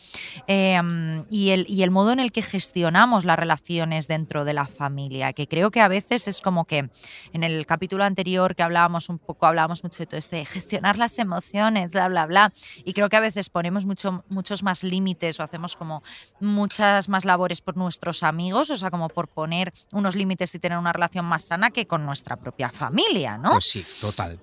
Eh, 0.48 1.24
y, 1.30 1.52
el, 1.52 1.68
y 1.70 1.84
el 1.84 1.92
modo 1.92 2.12
en 2.12 2.20
el 2.20 2.32
que 2.32 2.42
gestionamos 2.42 3.24
las 3.24 3.38
relaciones 3.38 4.08
dentro 4.08 4.44
de 4.44 4.56
la 4.56 4.66
familia, 4.66 5.32
que 5.34 5.48
creo 5.48 5.70
que 5.70 5.80
a 5.80 5.88
veces 5.88 6.28
es 6.28 6.42
como 6.42 6.66
que 6.66 6.90
en 7.34 7.44
el 7.44 7.68
capítulo 7.68 8.04
anterior 8.04 8.56
que 8.56 8.64
hablábamos 8.64 9.10
un 9.10 9.20
poco, 9.20 9.46
hablábamos 9.46 9.84
mucho 9.84 10.00
de 10.00 10.08
todo 10.08 10.18
esto 10.18 10.36
de 10.36 10.46
gestionar 10.46 10.98
las 10.98 11.20
emociones, 11.20 11.92
bla, 11.92 12.08
bla, 12.08 12.26
bla, 12.26 12.54
y 12.84 12.94
creo 12.94 13.10
que 13.10 13.18
a 13.18 13.20
veces 13.20 13.52
ponemos 13.52 13.86
mucho, 13.86 14.26
muchos 14.28 14.64
más 14.64 14.84
límites 14.84 15.40
o 15.40 15.44
hacemos 15.44 15.76
como 15.76 16.02
muchas 16.40 17.10
más 17.10 17.26
labores 17.26 17.62
por 17.62 17.78
nuestros 17.78 18.24
amigos, 18.24 18.72
o 18.72 18.76
sea, 18.76 18.90
como 18.90 19.10
por 19.10 19.28
poner 19.28 19.72
unos 19.92 20.16
límites 20.16 20.56
y 20.56 20.58
tener 20.58 20.80
una 20.80 20.94
relación 20.94 21.26
más 21.26 21.44
sana 21.44 21.70
que 21.70 21.86
con 21.86 22.08
nuestra 22.08 22.38
propia 22.38 22.72
familia, 22.72 23.38
¿no? 23.38 23.52
Pues 23.52 23.66
sí, 23.66 23.86
total. 24.02 24.40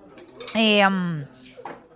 Eh, 0.53 0.83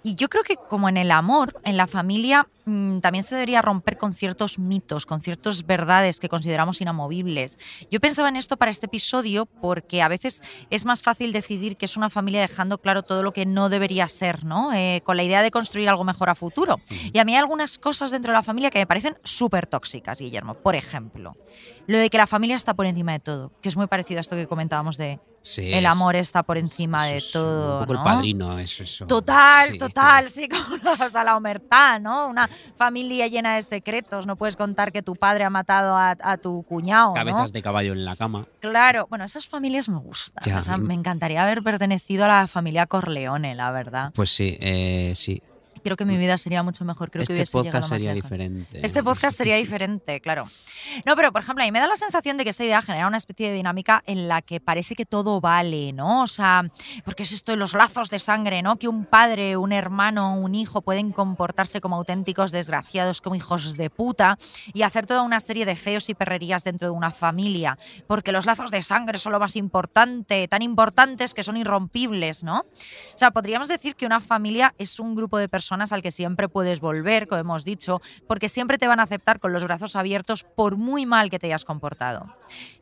y 0.01 0.15
yo 0.15 0.29
creo 0.29 0.43
que 0.43 0.55
como 0.55 0.87
en 0.87 0.97
el 0.97 1.11
amor, 1.11 1.59
en 1.65 1.75
la 1.75 1.85
familia, 1.85 2.47
mm, 2.65 2.99
también 2.99 3.23
se 3.23 3.35
debería 3.35 3.61
romper 3.61 3.97
con 3.97 4.13
ciertos 4.13 4.57
mitos, 4.57 5.05
con 5.05 5.21
ciertas 5.21 5.65
verdades 5.65 6.19
que 6.19 6.29
consideramos 6.29 6.79
inamovibles. 6.79 7.57
Yo 7.91 7.99
pensaba 7.99 8.29
en 8.29 8.37
esto 8.37 8.55
para 8.55 8.71
este 8.71 8.85
episodio 8.85 9.45
porque 9.45 10.01
a 10.01 10.07
veces 10.07 10.41
es 10.69 10.85
más 10.85 11.03
fácil 11.03 11.33
decidir 11.33 11.75
que 11.75 11.85
es 11.85 11.97
una 11.97 12.09
familia 12.09 12.41
dejando 12.41 12.77
claro 12.77 13.03
todo 13.03 13.23
lo 13.23 13.33
que 13.33 13.45
no 13.45 13.67
debería 13.67 14.07
ser, 14.07 14.45
¿no? 14.45 14.71
Eh, 14.73 15.01
con 15.03 15.17
la 15.17 15.23
idea 15.23 15.41
de 15.41 15.51
construir 15.51 15.89
algo 15.89 16.05
mejor 16.05 16.29
a 16.29 16.35
futuro. 16.35 16.79
Y 17.11 17.19
a 17.19 17.25
mí 17.25 17.33
hay 17.33 17.39
algunas 17.39 17.77
cosas 17.77 18.11
dentro 18.11 18.31
de 18.31 18.37
la 18.37 18.43
familia 18.43 18.69
que 18.69 18.79
me 18.79 18.87
parecen 18.87 19.17
súper 19.23 19.67
tóxicas, 19.67 20.21
Guillermo. 20.21 20.55
Por 20.55 20.75
ejemplo, 20.75 21.33
lo 21.87 21.97
de 21.97 22.09
que 22.09 22.17
la 22.17 22.27
familia 22.27 22.55
está 22.55 22.73
por 22.73 22.85
encima 22.85 23.11
de 23.11 23.19
todo, 23.19 23.51
que 23.61 23.67
es 23.67 23.75
muy 23.75 23.87
parecido 23.87 24.19
a 24.19 24.21
esto 24.21 24.35
que 24.37 24.47
comentábamos 24.47 24.97
de 24.97 25.19
Sí, 25.41 25.73
el 25.73 25.85
amor 25.85 26.15
está 26.15 26.43
por 26.43 26.57
encima 26.57 27.05
de 27.05 27.23
todo. 27.33 27.79
Un 27.79 27.85
poco 27.85 27.93
¿no? 27.93 27.99
el 27.99 28.03
padrino, 28.03 28.59
eso, 28.59 28.83
eso. 28.83 29.07
Total, 29.07 29.69
Sí. 29.69 29.77
total, 29.77 30.27
sí, 30.29 30.47
como 30.81 31.05
o 31.05 31.09
sea, 31.09 31.23
la 31.23 31.37
omertad, 31.37 31.99
¿no? 31.99 32.27
Una 32.27 32.49
familia 32.75 33.27
llena 33.27 33.55
de 33.55 33.61
secretos. 33.61 34.27
No 34.27 34.35
puedes 34.35 34.55
contar 34.55 34.91
que 34.91 35.01
tu 35.01 35.15
padre 35.15 35.43
ha 35.45 35.49
matado 35.49 35.95
a, 35.95 36.15
a 36.21 36.37
tu 36.37 36.63
cuñado, 36.63 37.09
¿no? 37.09 37.13
Cabezas 37.15 37.53
de 37.53 37.61
caballo 37.61 37.93
en 37.93 38.05
la 38.05 38.15
cama. 38.15 38.47
Claro, 38.59 39.07
bueno, 39.09 39.23
esas 39.25 39.47
familias 39.47 39.87
me 39.89 39.97
gustan. 39.99 40.43
Ya, 40.45 40.57
O 40.57 40.61
sea, 40.61 40.77
me 40.77 40.93
encantaría 40.93 41.43
haber 41.43 41.63
pertenecido 41.63 42.25
a 42.25 42.27
la 42.27 42.47
familia 42.47 42.85
Corleone, 42.85 43.55
la 43.55 43.71
verdad. 43.71 44.11
Pues 44.13 44.29
sí, 44.31 44.57
eh, 44.59 45.13
sí. 45.15 45.41
Creo 45.83 45.97
que 45.97 46.05
mi 46.05 46.17
vida 46.17 46.37
sería 46.37 46.63
mucho 46.63 46.85
mejor. 46.85 47.11
Creo 47.11 47.21
que 47.21 47.23
este 47.23 47.33
hubiese 47.33 47.57
llegado 47.57 47.71
podcast 47.71 47.91
más 47.91 47.99
sería 47.99 48.13
lejos. 48.13 48.29
diferente. 48.29 48.79
Este 48.85 49.03
podcast 49.03 49.37
sería 49.37 49.55
diferente, 49.57 50.21
claro. 50.21 50.45
No, 51.05 51.15
pero 51.15 51.31
por 51.31 51.41
ejemplo, 51.41 51.63
a 51.63 51.67
mí 51.67 51.71
me 51.71 51.79
da 51.79 51.87
la 51.87 51.95
sensación 51.95 52.37
de 52.37 52.43
que 52.43 52.49
esta 52.49 52.63
idea 52.63 52.81
genera 52.81 53.07
una 53.07 53.17
especie 53.17 53.49
de 53.49 53.55
dinámica 53.55 54.03
en 54.05 54.27
la 54.27 54.41
que 54.41 54.59
parece 54.59 54.95
que 54.95 55.05
todo 55.05 55.41
vale, 55.41 55.93
¿no? 55.93 56.23
O 56.23 56.27
sea, 56.27 56.69
porque 57.03 57.23
es 57.23 57.31
esto 57.31 57.51
de 57.51 57.57
los 57.57 57.73
lazos 57.73 58.09
de 58.09 58.19
sangre, 58.19 58.61
¿no? 58.61 58.77
Que 58.77 58.87
un 58.87 59.05
padre, 59.05 59.57
un 59.57 59.71
hermano, 59.71 60.35
un 60.35 60.55
hijo 60.55 60.81
pueden 60.81 61.11
comportarse 61.11 61.81
como 61.81 61.95
auténticos 61.95 62.51
desgraciados, 62.51 63.21
como 63.21 63.35
hijos 63.35 63.77
de 63.77 63.89
puta, 63.89 64.37
y 64.73 64.83
hacer 64.83 65.05
toda 65.05 65.21
una 65.21 65.39
serie 65.39 65.65
de 65.65 65.75
feos 65.75 66.09
y 66.09 66.13
perrerías 66.13 66.63
dentro 66.63 66.87
de 66.87 66.91
una 66.91 67.11
familia, 67.11 67.77
porque 68.07 68.31
los 68.31 68.45
lazos 68.45 68.71
de 68.71 68.81
sangre 68.81 69.17
son 69.17 69.33
lo 69.33 69.39
más 69.39 69.55
importante, 69.55 70.47
tan 70.47 70.61
importantes 70.61 71.33
que 71.33 71.43
son 71.43 71.57
irrompibles, 71.57 72.43
¿no? 72.43 72.59
O 72.59 73.17
sea, 73.17 73.31
podríamos 73.31 73.67
decir 73.67 73.95
que 73.95 74.05
una 74.05 74.21
familia 74.21 74.73
es 74.77 74.99
un 74.99 75.15
grupo 75.15 75.37
de 75.37 75.49
personas 75.49 75.78
al 75.79 76.01
que 76.01 76.11
siempre 76.11 76.49
puedes 76.49 76.79
volver, 76.79 77.27
como 77.27 77.41
hemos 77.41 77.65
dicho, 77.65 78.01
porque 78.27 78.49
siempre 78.49 78.77
te 78.77 78.87
van 78.87 78.99
a 78.99 79.03
aceptar 79.03 79.39
con 79.39 79.53
los 79.53 79.63
brazos 79.63 79.95
abiertos 79.95 80.43
por 80.43 80.77
muy 80.77 81.05
mal 81.05 81.29
que 81.29 81.39
te 81.39 81.47
hayas 81.47 81.65
comportado. 81.65 82.25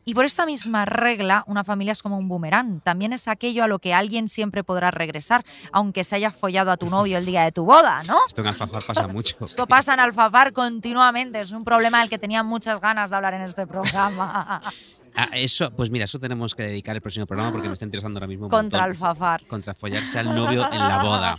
Y 0.04 0.14
por 0.14 0.24
esta 0.24 0.46
misma 0.46 0.84
regla, 0.84 1.44
una 1.46 1.64
familia 1.64 1.92
es 1.92 2.02
como 2.02 2.18
un 2.18 2.28
boomerang. 2.28 2.80
También 2.80 3.12
es 3.12 3.28
aquello 3.28 3.64
a 3.64 3.68
lo 3.68 3.78
que 3.78 3.94
alguien 3.94 4.28
siempre 4.28 4.64
podrá 4.64 4.90
regresar, 4.90 5.44
aunque 5.72 6.04
se 6.04 6.16
haya 6.16 6.30
follado 6.30 6.70
a 6.70 6.76
tu 6.76 6.88
novio 6.88 7.18
el 7.18 7.26
día 7.26 7.44
de 7.44 7.52
tu 7.52 7.64
boda, 7.64 8.02
¿no? 8.06 8.18
Esto 8.26 8.40
en 8.40 8.48
Alfafar 8.48 8.84
pasa 8.84 9.06
mucho. 9.06 9.36
Esto 9.44 9.66
pasa 9.66 9.94
en 9.94 10.00
Alfafar 10.00 10.52
continuamente. 10.52 11.40
Es 11.40 11.52
un 11.52 11.64
problema 11.64 12.00
del 12.00 12.08
que 12.08 12.18
tenía 12.18 12.42
muchas 12.42 12.80
ganas 12.80 13.10
de 13.10 13.16
hablar 13.16 13.34
en 13.34 13.42
este 13.42 13.66
programa. 13.66 14.62
Ah, 15.14 15.30
eso, 15.34 15.70
pues 15.72 15.90
mira, 15.90 16.04
eso 16.04 16.18
tenemos 16.18 16.54
que 16.54 16.62
dedicar 16.64 16.94
el 16.96 17.02
próximo 17.02 17.26
programa 17.26 17.50
porque 17.52 17.68
me 17.68 17.74
está 17.74 17.84
interesando 17.84 18.18
ahora 18.18 18.26
mismo. 18.28 18.46
un 18.46 18.50
Contra 18.50 18.80
montón. 18.80 18.90
Alfafar. 18.90 19.46
Contra 19.46 19.74
follarse 19.74 20.18
al 20.18 20.26
novio 20.34 20.66
en 20.72 20.78
la 20.78 21.02
boda. 21.02 21.38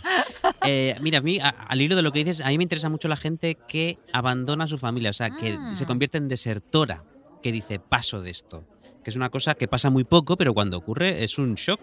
Eh, 0.66 0.96
mira, 1.00 1.18
a 1.18 1.22
mí, 1.22 1.38
a- 1.40 1.48
al 1.48 1.80
hilo 1.80 1.96
de 1.96 2.02
lo 2.02 2.12
que 2.12 2.22
dices, 2.24 2.40
a 2.44 2.48
mí 2.48 2.58
me 2.58 2.64
interesa 2.64 2.88
mucho 2.88 3.08
la 3.08 3.16
gente 3.16 3.56
que 3.68 3.98
abandona 4.12 4.64
a 4.64 4.66
su 4.66 4.76
familia, 4.78 5.10
o 5.10 5.14
sea, 5.14 5.30
que 5.30 5.56
Ah. 5.58 5.74
se 5.74 5.86
convierte 5.86 6.18
en 6.18 6.28
desertora, 6.28 7.04
que 7.42 7.52
dice 7.52 7.78
paso 7.78 8.20
de 8.20 8.30
esto. 8.30 8.64
Que 9.02 9.08
es 9.10 9.16
una 9.16 9.30
cosa 9.30 9.54
que 9.54 9.66
pasa 9.66 9.88
muy 9.88 10.04
poco, 10.04 10.36
pero 10.36 10.52
cuando 10.52 10.76
ocurre 10.76 11.24
es 11.24 11.38
un 11.38 11.54
shock. 11.54 11.80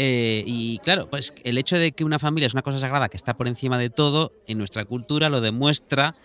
Eh, 0.00 0.42
y 0.46 0.78
claro, 0.78 1.08
pues 1.10 1.32
el 1.44 1.58
hecho 1.58 1.76
de 1.76 1.92
que 1.92 2.04
una 2.04 2.18
familia 2.18 2.46
es 2.46 2.52
una 2.54 2.62
cosa 2.62 2.78
sagrada 2.78 3.08
que 3.08 3.16
está 3.16 3.36
por 3.36 3.46
encima 3.48 3.78
de 3.78 3.90
todo, 3.90 4.32
en 4.46 4.58
nuestra 4.58 4.84
cultura 4.84 5.28
lo 5.28 5.40
demuestra 5.40 6.16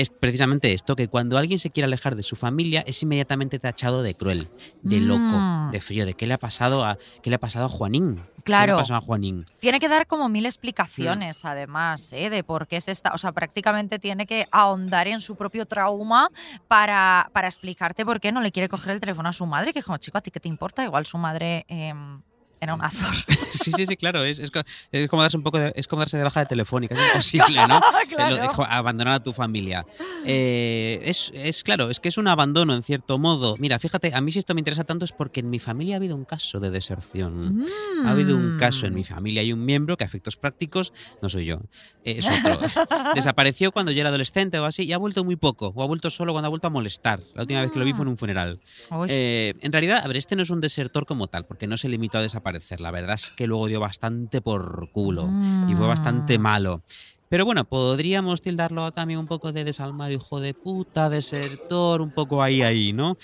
es 0.00 0.10
precisamente 0.10 0.72
esto, 0.72 0.96
que 0.96 1.08
cuando 1.08 1.38
alguien 1.38 1.58
se 1.58 1.70
quiere 1.70 1.84
alejar 1.86 2.16
de 2.16 2.22
su 2.22 2.36
familia 2.36 2.82
es 2.86 3.02
inmediatamente 3.02 3.58
tachado 3.58 4.02
de 4.02 4.14
cruel, 4.14 4.48
de 4.82 4.98
loco, 5.00 5.20
Mm. 5.20 5.70
de 5.70 5.80
frío, 5.80 6.06
de 6.06 6.14
qué 6.14 6.26
le 6.26 6.34
ha 6.34 6.38
pasado 6.38 6.84
a 6.84 6.98
qué 7.22 7.30
le 7.30 7.36
ha 7.36 7.40
pasado 7.40 7.66
a 7.66 7.68
Juanín. 7.68 8.16
¿Qué 8.16 8.22
le 8.36 8.42
Claro. 8.44 8.76
pasó 8.78 8.94
a 8.96 9.00
Juanín? 9.00 9.44
Tiene 9.60 9.78
que 9.80 9.88
dar 9.88 10.06
como 10.06 10.28
mil 10.30 10.46
explicaciones, 10.46 11.44
además, 11.44 12.12
¿eh? 12.14 12.30
de 12.30 12.42
por 12.42 12.66
qué 12.66 12.80
se 12.80 12.90
está. 12.90 13.12
O 13.14 13.18
sea, 13.18 13.32
prácticamente 13.32 13.98
tiene 13.98 14.26
que 14.26 14.46
ahondar 14.50 15.08
en 15.08 15.20
su 15.20 15.36
propio 15.36 15.66
trauma 15.66 16.30
para, 16.68 17.30
para 17.32 17.48
explicarte 17.48 18.04
por 18.04 18.20
qué 18.20 18.32
no 18.32 18.40
le 18.40 18.50
quiere 18.50 18.68
coger 18.68 18.92
el 18.94 19.00
teléfono 19.00 19.28
a 19.28 19.32
su 19.32 19.44
madre. 19.46 19.72
Que 19.72 19.80
es 19.80 19.84
como, 19.84 19.98
chico, 19.98 20.16
¿a 20.18 20.20
ti 20.22 20.30
qué 20.30 20.40
te 20.40 20.48
importa? 20.48 20.82
Igual 20.84 21.04
su 21.06 21.18
madre 21.18 21.64
em, 21.68 22.22
era 22.60 22.74
una 22.74 22.90
zorra. 22.90 23.16
Sí, 23.50 23.72
sí, 23.72 23.84
sí, 23.86 23.96
claro. 23.96 24.22
Es, 24.24 24.38
es 24.38 24.50
es 24.92 25.08
como 25.08 25.20
darse 25.22 25.36
un 25.36 25.42
poco 25.42 25.58
de, 25.58 25.72
es 25.76 25.86
como 25.86 26.00
darse 26.00 26.16
de 26.16 26.22
baja 26.24 26.40
de 26.40 26.46
telefónica. 26.46 26.94
Es 26.94 27.00
imposible, 27.34 27.60
¿no? 27.68 27.80
Claro. 28.08 28.36
Lo 28.36 28.40
de 28.42 28.48
jo- 28.48 28.64
abandonar 28.64 29.14
a 29.14 29.22
tu 29.22 29.32
familia. 29.34 29.84
Eh, 30.24 31.00
es, 31.04 31.30
es 31.34 31.62
claro, 31.62 31.90
es 31.90 32.00
que 32.00 32.08
es 32.08 32.16
un 32.16 32.28
abandono 32.28 32.74
en 32.74 32.82
cierto 32.82 33.18
modo. 33.18 33.56
Mira, 33.58 33.78
fíjate, 33.78 34.14
a 34.14 34.20
mí 34.20 34.32
si 34.32 34.38
esto 34.38 34.54
me 34.54 34.60
interesa 34.60 34.84
tanto 34.84 35.04
es 35.04 35.12
porque 35.12 35.40
en 35.40 35.50
mi 35.50 35.58
familia 35.58 35.96
ha 35.96 35.98
habido 35.98 36.16
un 36.16 36.24
caso 36.24 36.58
de 36.60 36.70
deserción. 36.70 37.66
Ha 38.06 38.10
habido 38.12 38.36
un 38.36 38.56
caso 38.58 38.86
en 38.86 38.94
mi 38.94 39.04
familia. 39.04 39.42
Hay 39.42 39.52
un 39.52 39.64
miembro 39.64 39.96
que 39.96 40.04
a 40.04 40.06
efectos 40.06 40.36
prácticos 40.36 40.92
no 41.20 41.28
soy 41.28 41.44
yo, 41.46 41.56
eh, 42.04 42.16
es 42.18 42.28
otro. 42.28 42.58
Desapareció 43.14 43.72
cuando 43.72 43.92
yo 43.92 44.00
era 44.00 44.08
adolescente 44.10 44.58
o 44.58 44.64
así 44.64 44.84
y 44.84 44.92
ha 44.92 44.98
vuelto 44.98 45.24
muy 45.24 45.36
poco. 45.36 45.72
O 45.74 45.82
ha 45.82 45.86
vuelto 45.86 46.08
solo 46.08 46.32
cuando 46.32 46.46
ha 46.46 46.50
vuelto 46.50 46.68
a 46.68 46.70
molestar. 46.70 47.20
La 47.34 47.42
última 47.42 47.60
vez 47.62 47.70
que 47.72 47.78
lo 47.78 47.84
vi 47.84 47.92
fue 47.92 48.02
en 48.04 48.08
un 48.08 48.16
funeral. 48.16 48.60
Eh, 49.08 49.54
en 49.60 49.72
realidad, 49.72 50.00
a 50.04 50.06
ver, 50.06 50.16
este 50.16 50.36
no 50.36 50.42
es 50.42 50.50
un 50.50 50.60
desertor 50.60 51.04
como 51.04 51.26
tal, 51.26 51.44
porque 51.46 51.66
no 51.66 51.76
se 51.76 51.88
limitó 51.88 52.18
a 52.18 52.22
desaparecer. 52.22 52.49
La 52.80 52.90
verdad 52.90 53.14
es 53.14 53.30
que 53.30 53.46
luego 53.46 53.66
dio 53.68 53.80
bastante 53.80 54.40
por 54.40 54.88
culo 54.90 55.28
y 55.66 55.74
fue 55.74 55.86
bastante 55.86 56.38
Mm. 56.38 56.42
malo. 56.42 56.82
Pero 57.28 57.44
bueno, 57.44 57.64
podríamos 57.64 58.40
tildarlo 58.40 58.90
también 58.92 59.20
un 59.20 59.28
poco 59.28 59.52
de 59.52 59.62
desalmado, 59.64 60.10
hijo 60.12 60.40
de 60.40 60.54
puta, 60.54 61.08
desertor, 61.08 62.00
un 62.02 62.12
poco 62.12 62.42
ahí, 62.42 62.62
ahí, 62.62 62.92
¿no? 62.92 63.16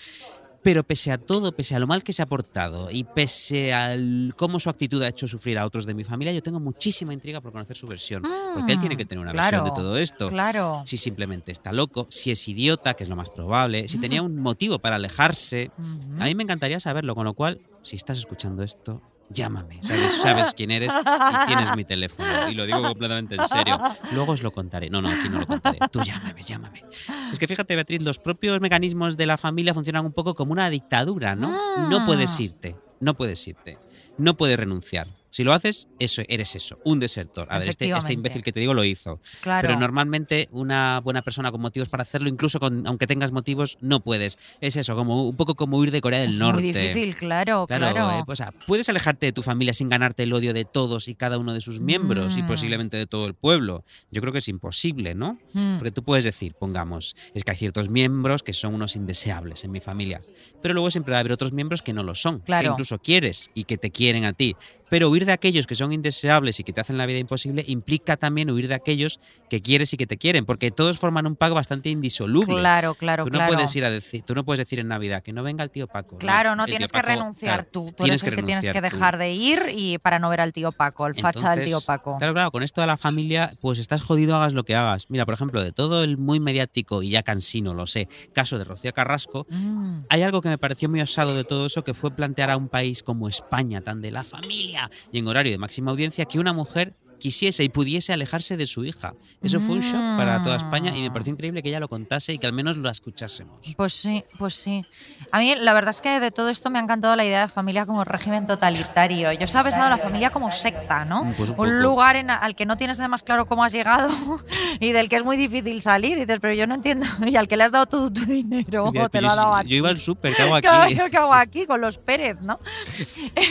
Pero 0.62 0.82
pese 0.82 1.12
a 1.12 1.18
todo, 1.18 1.52
pese 1.52 1.76
a 1.76 1.78
lo 1.78 1.86
mal 1.86 2.02
que 2.02 2.12
se 2.12 2.22
ha 2.22 2.26
portado 2.26 2.90
y 2.90 3.04
pese 3.04 3.72
a 3.72 3.96
cómo 4.36 4.58
su 4.58 4.68
actitud 4.68 5.00
ha 5.02 5.08
hecho 5.08 5.28
sufrir 5.28 5.58
a 5.58 5.64
otros 5.66 5.86
de 5.86 5.94
mi 5.94 6.02
familia, 6.02 6.32
yo 6.32 6.42
tengo 6.42 6.58
muchísima 6.58 7.12
intriga 7.14 7.40
por 7.40 7.52
conocer 7.52 7.76
su 7.76 7.86
versión. 7.86 8.22
Porque 8.54 8.72
él 8.72 8.80
tiene 8.80 8.96
que 8.96 9.06
tener 9.06 9.22
una 9.22 9.32
versión 9.32 9.62
de 9.64 9.70
Mm, 9.70 9.74
Claro, 9.74 9.88
todo 9.88 9.96
esto 9.98 10.28
Claro. 10.28 10.82
si 10.84 10.96
simplemente 10.96 11.52
está 11.52 11.72
loco, 11.72 12.06
si 12.10 12.32
es 12.32 12.48
idiota, 12.48 12.94
que 12.94 13.04
es 13.04 13.10
lo 13.10 13.14
más 13.16 13.30
probable, 13.30 13.86
si 13.86 13.98
tenía 13.98 14.22
un 14.22 14.38
motivo 14.38 14.78
para 14.80 14.96
alejarse. 14.96 15.70
Ujú. 15.76 16.16
A 16.20 16.24
mí 16.24 16.34
me 16.34 16.42
encantaría 16.42 16.80
saberlo, 16.80 17.14
con 17.14 17.24
lo 17.26 17.34
cual, 17.34 17.60
si 17.82 17.94
estás 17.96 18.18
escuchando 18.18 18.64
esto, 18.64 19.02
llámame, 19.30 19.82
sabes, 19.82 20.12
sabes 20.22 20.54
quién 20.54 20.70
eres 20.70 20.92
y 20.92 21.46
tienes 21.46 21.74
mi 21.76 21.84
teléfono. 21.84 22.48
Y 22.48 22.54
lo 22.54 22.66
digo 22.66 22.82
completamente 22.82 23.36
en 23.36 23.48
serio. 23.48 23.78
Luego 24.12 24.32
os 24.32 24.42
lo 24.42 24.52
contaré. 24.52 24.90
No, 24.90 25.00
no, 25.02 25.08
aquí 25.08 25.28
no 25.28 25.40
lo 25.40 25.46
contaré. 25.46 25.78
Tú 25.90 26.00
llámame, 26.02 26.42
llámame. 26.42 26.84
Es 27.32 27.38
que 27.38 27.46
fíjate, 27.46 27.74
Beatriz, 27.74 28.02
los 28.02 28.18
propios 28.18 28.60
mecanismos 28.60 29.16
de 29.16 29.26
la 29.26 29.36
familia 29.36 29.74
funcionan 29.74 30.06
un 30.06 30.12
poco 30.12 30.34
como 30.34 30.52
una 30.52 30.70
dictadura, 30.70 31.34
¿no? 31.34 31.88
No 31.88 32.04
puedes 32.06 32.38
irte, 32.40 32.76
no 33.00 33.14
puedes 33.14 33.46
irte, 33.46 33.78
no 34.18 34.36
puedes 34.36 34.58
renunciar. 34.58 35.08
Si 35.30 35.44
lo 35.44 35.52
haces, 35.52 35.88
eso 35.98 36.22
eres 36.28 36.54
eso, 36.56 36.78
un 36.84 36.98
desertor. 37.00 37.46
A 37.50 37.58
ver, 37.58 37.68
este, 37.68 37.90
este 37.90 38.12
imbécil 38.12 38.42
que 38.42 38.52
te 38.52 38.60
digo 38.60 38.72
lo 38.74 38.84
hizo. 38.84 39.20
Claro. 39.42 39.66
Pero 39.68 39.78
normalmente 39.78 40.48
una 40.50 41.00
buena 41.00 41.22
persona 41.22 41.50
con 41.52 41.60
motivos 41.60 41.88
para 41.88 42.02
hacerlo, 42.02 42.28
incluso 42.28 42.58
con, 42.58 42.86
aunque 42.86 43.06
tengas 43.06 43.32
motivos, 43.32 43.76
no 43.80 44.00
puedes. 44.00 44.38
Es 44.60 44.76
eso, 44.76 44.94
como 44.96 45.28
un 45.28 45.36
poco 45.36 45.54
como 45.54 45.76
huir 45.78 45.90
de 45.90 46.00
Corea 46.00 46.20
del 46.20 46.30
es 46.30 46.38
Norte. 46.38 46.62
muy 46.62 46.72
difícil, 46.72 47.16
claro, 47.16 47.66
Claro, 47.66 47.90
claro. 47.92 48.18
eh, 48.18 48.22
pues, 48.24 48.40
o 48.40 48.44
sea, 48.44 48.52
puedes 48.66 48.88
alejarte 48.88 49.26
de 49.26 49.32
tu 49.32 49.42
familia 49.42 49.72
sin 49.74 49.88
ganarte 49.88 50.22
el 50.22 50.32
odio 50.32 50.54
de 50.54 50.64
todos 50.64 51.08
y 51.08 51.14
cada 51.14 51.38
uno 51.38 51.52
de 51.52 51.60
sus 51.60 51.80
miembros 51.80 52.36
y 52.36 52.42
Mm. 52.42 52.46
posiblemente 52.48 52.96
de 52.96 53.06
todo 53.06 53.26
el 53.26 53.34
pueblo. 53.34 53.84
Yo 54.10 54.20
creo 54.22 54.32
que 54.32 54.38
es 54.38 54.48
imposible, 54.48 55.14
¿no? 55.14 55.38
Mm. 55.52 55.76
Porque 55.78 55.90
tú 55.90 56.02
puedes 56.02 56.24
decir, 56.24 56.54
pongamos, 56.54 57.14
es 57.34 57.44
que 57.44 57.50
hay 57.50 57.56
ciertos 57.56 57.90
miembros 57.90 58.42
que 58.42 58.52
son 58.54 58.74
unos 58.74 58.96
indeseables 58.96 59.64
en 59.64 59.70
mi 59.72 59.80
familia, 59.80 60.22
pero 60.62 60.72
luego 60.74 60.90
siempre 60.90 61.12
va 61.12 61.18
a 61.18 61.20
haber 61.20 61.32
otros 61.32 61.52
miembros 61.52 61.82
que 61.82 61.92
no 61.92 62.02
lo 62.02 62.14
son, 62.14 62.38
que 62.38 62.46
Claro. 62.46 62.70
incluso 62.72 62.98
quieres 62.98 63.50
y 63.54 63.64
que 63.64 63.76
te 63.76 63.90
quieren 63.90 64.24
a 64.24 64.32
ti. 64.32 64.56
Pero 64.88 65.10
huir 65.10 65.25
de 65.26 65.32
aquellos 65.32 65.66
que 65.66 65.74
son 65.74 65.92
indeseables 65.92 66.58
y 66.60 66.64
que 66.64 66.72
te 66.72 66.80
hacen 66.80 66.96
la 66.98 67.06
vida 67.06 67.18
imposible 67.18 67.64
implica 67.66 68.16
también 68.16 68.50
huir 68.50 68.68
de 68.68 68.74
aquellos 68.74 69.20
que 69.50 69.60
quieres 69.60 69.92
y 69.92 69.96
que 69.96 70.06
te 70.06 70.16
quieren, 70.16 70.46
porque 70.46 70.70
todos 70.70 70.98
forman 70.98 71.26
un 71.26 71.36
pack 71.36 71.52
bastante 71.52 71.88
indisoluble. 71.90 72.54
Claro, 72.60 72.94
claro, 72.94 73.24
tú 73.24 73.30
no 73.30 73.38
claro. 73.38 73.54
puedes 73.54 73.74
ir 73.76 73.84
a 73.84 73.90
decir, 73.90 74.22
tú 74.22 74.34
no 74.34 74.44
puedes 74.44 74.58
decir 74.58 74.78
en 74.78 74.88
Navidad 74.88 75.22
que 75.22 75.32
no 75.32 75.42
venga 75.42 75.62
el 75.64 75.70
tío 75.70 75.86
Paco. 75.86 76.18
Claro, 76.18 76.56
no 76.56 76.66
tienes 76.66 76.90
que 76.92 76.98
Paco, 77.00 77.08
renunciar 77.08 77.54
claro, 77.56 77.68
tú. 77.72 77.86
Tú 77.96 78.04
tienes 78.04 78.22
eres 78.22 78.32
el 78.32 78.36
que 78.38 78.42
tienes 78.46 78.66
que 78.70 78.78
tú. 78.78 78.82
dejar 78.82 79.18
de 79.18 79.32
ir 79.32 79.62
y 79.74 79.98
para 79.98 80.18
no 80.18 80.28
ver 80.30 80.40
al 80.40 80.52
tío 80.52 80.72
Paco, 80.72 81.06
el 81.06 81.14
facha 81.14 81.50
del 81.50 81.60
tío 81.60 81.66
Entonces, 81.78 81.86
Paco. 81.86 82.16
Claro, 82.18 82.32
claro, 82.34 82.50
con 82.50 82.62
esto 82.62 82.80
de 82.80 82.86
la 82.86 82.96
familia, 82.96 83.52
pues 83.60 83.78
estás 83.78 84.02
jodido, 84.02 84.36
hagas 84.36 84.52
lo 84.52 84.64
que 84.64 84.74
hagas. 84.74 85.10
Mira, 85.10 85.24
por 85.24 85.34
ejemplo, 85.34 85.62
de 85.62 85.72
todo 85.72 86.02
el 86.04 86.16
muy 86.16 86.40
mediático 86.40 87.02
y 87.02 87.10
ya 87.10 87.22
cansino, 87.22 87.74
lo 87.74 87.86
sé, 87.86 88.08
caso 88.32 88.58
de 88.58 88.64
Rocío 88.64 88.92
Carrasco, 88.92 89.46
Mm. 89.50 90.04
hay 90.08 90.22
algo 90.22 90.40
que 90.40 90.48
me 90.48 90.58
pareció 90.58 90.88
muy 90.88 91.00
osado 91.00 91.34
de 91.34 91.44
todo 91.44 91.66
eso, 91.66 91.82
que 91.84 91.94
fue 91.94 92.10
plantear 92.10 92.50
a 92.50 92.56
un 92.56 92.68
país 92.68 93.02
como 93.02 93.28
España, 93.28 93.80
tan 93.80 94.00
de 94.00 94.10
la 94.10 94.22
familia 94.24 94.90
y 95.12 95.18
en 95.18 95.26
horario 95.28 95.52
de 95.52 95.58
máxima 95.58 95.90
audiencia, 95.90 96.24
que 96.24 96.38
una 96.38 96.52
mujer 96.52 96.94
quisiese 97.18 97.64
y 97.64 97.68
pudiese 97.68 98.12
alejarse 98.12 98.56
de 98.56 98.66
su 98.66 98.84
hija. 98.84 99.14
Eso 99.42 99.60
fue 99.60 99.76
un 99.76 99.80
shock 99.80 100.00
para 100.16 100.42
toda 100.42 100.56
España 100.56 100.94
y 100.96 101.02
me 101.02 101.10
pareció 101.10 101.32
increíble 101.32 101.62
que 101.62 101.68
ella 101.68 101.80
lo 101.80 101.88
contase 101.88 102.32
y 102.32 102.38
que 102.38 102.46
al 102.46 102.52
menos 102.52 102.76
lo 102.76 102.88
escuchásemos. 102.90 103.60
Pues 103.76 103.92
sí, 103.94 104.24
pues 104.38 104.54
sí. 104.54 104.84
A 105.32 105.38
mí 105.38 105.54
la 105.56 105.72
verdad 105.74 105.90
es 105.90 106.00
que 106.00 106.20
de 106.20 106.30
todo 106.30 106.48
esto 106.48 106.70
me 106.70 106.78
ha 106.78 106.82
encantado 106.82 107.16
la 107.16 107.24
idea 107.24 107.42
de 107.42 107.48
familia 107.48 107.86
como 107.86 108.04
régimen 108.04 108.46
totalitario. 108.46 109.32
Yo 109.32 109.44
estaba 109.44 109.64
pensando 109.64 109.86
en 109.86 109.90
la 109.98 109.98
familia 109.98 110.30
como 110.30 110.50
secta, 110.50 111.04
¿no? 111.04 111.24
Mm, 111.24 111.32
pues 111.34 111.52
un 111.56 111.80
lugar 111.82 112.16
en- 112.16 112.30
al 112.30 112.54
que 112.54 112.66
no 112.66 112.76
tienes 112.76 112.98
además 113.00 113.22
claro 113.22 113.46
cómo 113.46 113.64
has 113.64 113.72
llegado 113.72 114.08
y 114.80 114.92
del 114.92 115.08
que 115.08 115.16
es 115.16 115.24
muy 115.24 115.36
difícil 115.36 115.80
salir. 115.82 116.16
Y 116.18 116.20
dices, 116.20 116.38
pero 116.40 116.54
yo 116.54 116.66
no 116.66 116.74
entiendo. 116.74 117.06
Y 117.26 117.36
al 117.36 117.48
que 117.48 117.56
le 117.56 117.64
has 117.64 117.72
dado 117.72 117.86
todo 117.86 118.10
tu 118.12 118.24
dinero, 118.24 118.92
te 119.10 119.20
lo 119.20 119.28
"Yo- 119.28 119.32
ha 119.32 119.36
dado 119.36 119.62
yo 119.62 119.68
ti. 119.68 119.74
iba 119.74 119.88
al 119.88 119.98
súper, 119.98 120.34
¿qué 120.34 120.42
hago 120.42 120.54
aquí? 120.86 120.94
¿yo 120.94 121.10
¿Qué 121.10 121.16
hago 121.16 121.34
aquí 121.34 121.66
con 121.66 121.80
los 121.80 121.98
Pérez, 121.98 122.36
no? 122.40 122.60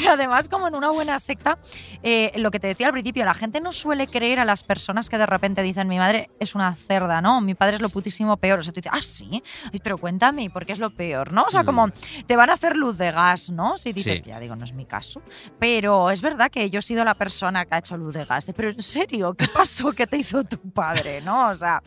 Además, 0.10 0.48
como 0.50 0.68
en 0.68 0.76
una 0.76 0.90
buena 0.90 1.20
secta, 1.20 1.58
eh, 2.04 2.32
lo 2.36 2.52
que 2.52 2.60
te 2.60 2.68
decía 2.68 2.88
al 2.88 2.94
principio, 2.94 3.26
la 3.26 3.34
gente 3.34 3.55
no 3.62 3.72
suele 3.72 4.08
creer 4.08 4.40
a 4.40 4.46
las 4.46 4.64
personas 4.64 5.10
que 5.10 5.18
de 5.18 5.26
repente 5.26 5.62
dicen 5.62 5.88
mi 5.88 5.98
madre 5.98 6.30
es 6.40 6.56
una 6.56 6.76
cerda, 6.76 7.22
¿no? 7.22 7.42
Mi 7.42 7.56
padre 7.56 7.76
es 7.76 7.82
lo 7.82 7.90
putísimo 7.90 8.38
peor. 8.38 8.60
O 8.60 8.64
sea, 8.64 8.72
tú 8.74 8.80
dices, 8.82 8.92
ah, 8.94 9.02
sí, 9.02 9.42
Ay, 9.74 9.80
pero 9.84 9.98
cuéntame, 9.98 10.44
¿y 10.44 10.50
¿por 10.50 10.66
qué 10.66 10.74
es 10.74 10.80
lo 10.80 10.90
peor, 10.90 11.32
no? 11.34 11.44
O 11.44 11.50
sea, 11.50 11.64
como 11.64 11.88
te 12.26 12.36
van 12.36 12.50
a 12.50 12.54
hacer 12.54 12.76
luz 12.76 12.98
de 12.98 13.12
gas, 13.12 13.50
¿no? 13.50 13.78
Si 13.78 13.94
dices 13.94 14.18
Sí. 14.20 14.24
que 14.24 14.30
ya 14.32 14.40
digo, 14.40 14.56
no 14.56 14.64
es 14.66 14.74
mi 14.74 14.86
caso. 14.86 15.22
Pero 15.60 16.10
es 16.12 16.22
verdad 16.22 16.50
que 16.52 16.70
yo 16.70 16.80
he 16.80 16.82
sido 16.82 17.04
la 17.06 17.16
persona 17.16 17.66
que 17.66 17.76
ha 17.76 17.78
hecho 17.80 17.98
luz 17.98 18.14
de 18.16 18.26
gas. 18.26 18.52
Pero 18.56 18.70
en 18.70 18.82
serio, 18.82 19.34
¿qué 19.34 19.48
pasó? 19.48 19.92
¿Qué 19.92 20.08
te 20.08 20.18
hizo 20.18 20.44
tu 20.44 20.58
padre, 20.72 21.22
no? 21.22 21.50
O 21.50 21.56
sea, 21.56 21.82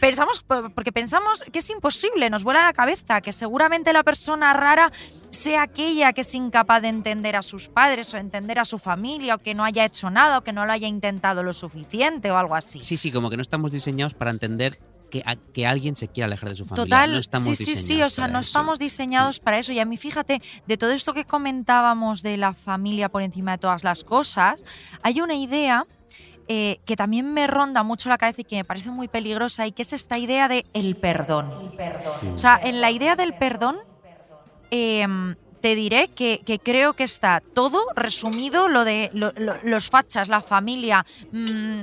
pensamos, 0.00 0.44
porque 0.74 0.92
pensamos 0.92 1.42
que 1.52 1.58
es 1.60 1.70
imposible, 1.70 2.30
nos 2.30 2.44
vuela 2.44 2.64
la 2.64 2.72
cabeza, 2.72 3.20
que 3.20 3.32
seguramente 3.32 3.92
la 3.92 4.02
persona 4.02 4.52
rara 4.52 4.90
sea 5.30 5.62
aquella 5.62 6.12
que 6.12 6.22
es 6.22 6.34
incapaz 6.34 6.82
de 6.82 6.88
entender 6.88 7.36
a 7.36 7.42
sus 7.42 7.68
padres 7.68 8.12
o 8.14 8.16
entender 8.16 8.58
a 8.58 8.64
su 8.64 8.78
familia 8.78 9.36
o 9.36 9.38
que 9.38 9.54
no 9.54 9.64
haya 9.64 9.84
hecho 9.84 10.10
nada 10.10 10.38
o 10.38 10.42
que 10.42 10.52
no 10.52 10.66
lo 10.66 10.72
haya 10.72 10.88
intentado 10.90 11.42
lo 11.42 11.52
suficiente 11.54 12.30
o 12.30 12.36
algo 12.36 12.54
así. 12.54 12.82
Sí, 12.82 12.96
sí, 12.98 13.10
como 13.10 13.30
que 13.30 13.36
no 13.36 13.42
estamos 13.42 13.72
diseñados 13.72 14.12
para 14.14 14.30
entender 14.30 14.78
que, 15.10 15.22
a- 15.26 15.34
que 15.36 15.66
alguien 15.66 15.96
se 15.96 16.06
quiera 16.08 16.26
alejar 16.26 16.50
de 16.50 16.56
su 16.56 16.64
familia. 16.66 16.84
Total, 16.84 17.12
no 17.12 17.18
estamos 17.18 17.56
sí, 17.56 17.64
sí, 17.64 17.76
sí, 17.76 18.02
o 18.02 18.08
sea, 18.10 18.28
no 18.28 18.38
eso. 18.38 18.48
estamos 18.48 18.78
diseñados 18.78 19.40
para 19.40 19.58
eso. 19.58 19.72
Y 19.72 19.78
a 19.80 19.84
mí, 19.84 19.96
fíjate, 19.96 20.40
de 20.66 20.76
todo 20.76 20.92
esto 20.92 21.12
que 21.14 21.24
comentábamos 21.24 22.22
de 22.22 22.36
la 22.36 22.52
familia 22.54 23.08
por 23.08 23.22
encima 23.22 23.52
de 23.52 23.58
todas 23.58 23.82
las 23.82 24.04
cosas, 24.04 24.64
hay 25.02 25.20
una 25.20 25.34
idea 25.34 25.84
eh, 26.52 26.78
que 26.84 26.94
también 26.96 27.32
me 27.32 27.46
ronda 27.46 27.82
mucho 27.82 28.08
la 28.08 28.18
cabeza 28.18 28.40
y 28.42 28.44
que 28.44 28.56
me 28.56 28.64
parece 28.64 28.90
muy 28.90 29.08
peligrosa 29.08 29.66
y 29.66 29.72
que 29.72 29.82
es 29.82 29.92
esta 29.92 30.18
idea 30.18 30.46
de 30.48 30.64
el 30.74 30.96
perdón. 30.96 31.72
O 32.34 32.38
sea, 32.38 32.60
en 32.62 32.80
la 32.80 32.90
idea 32.90 33.14
del 33.16 33.34
perdón, 33.34 33.78
em, 34.70 35.34
te 35.60 35.74
diré 35.74 36.08
que, 36.08 36.40
creo 36.64 36.94
que 36.94 37.04
está 37.04 37.42
todo 37.54 37.84
resumido, 37.96 38.68
lo 38.68 38.84
de 38.84 39.10
lo- 39.12 39.32
lo- 39.36 39.58
los 39.62 39.90
fachas, 39.90 40.28
la 40.28 40.40
familia, 40.40 41.04
mm, 41.32 41.80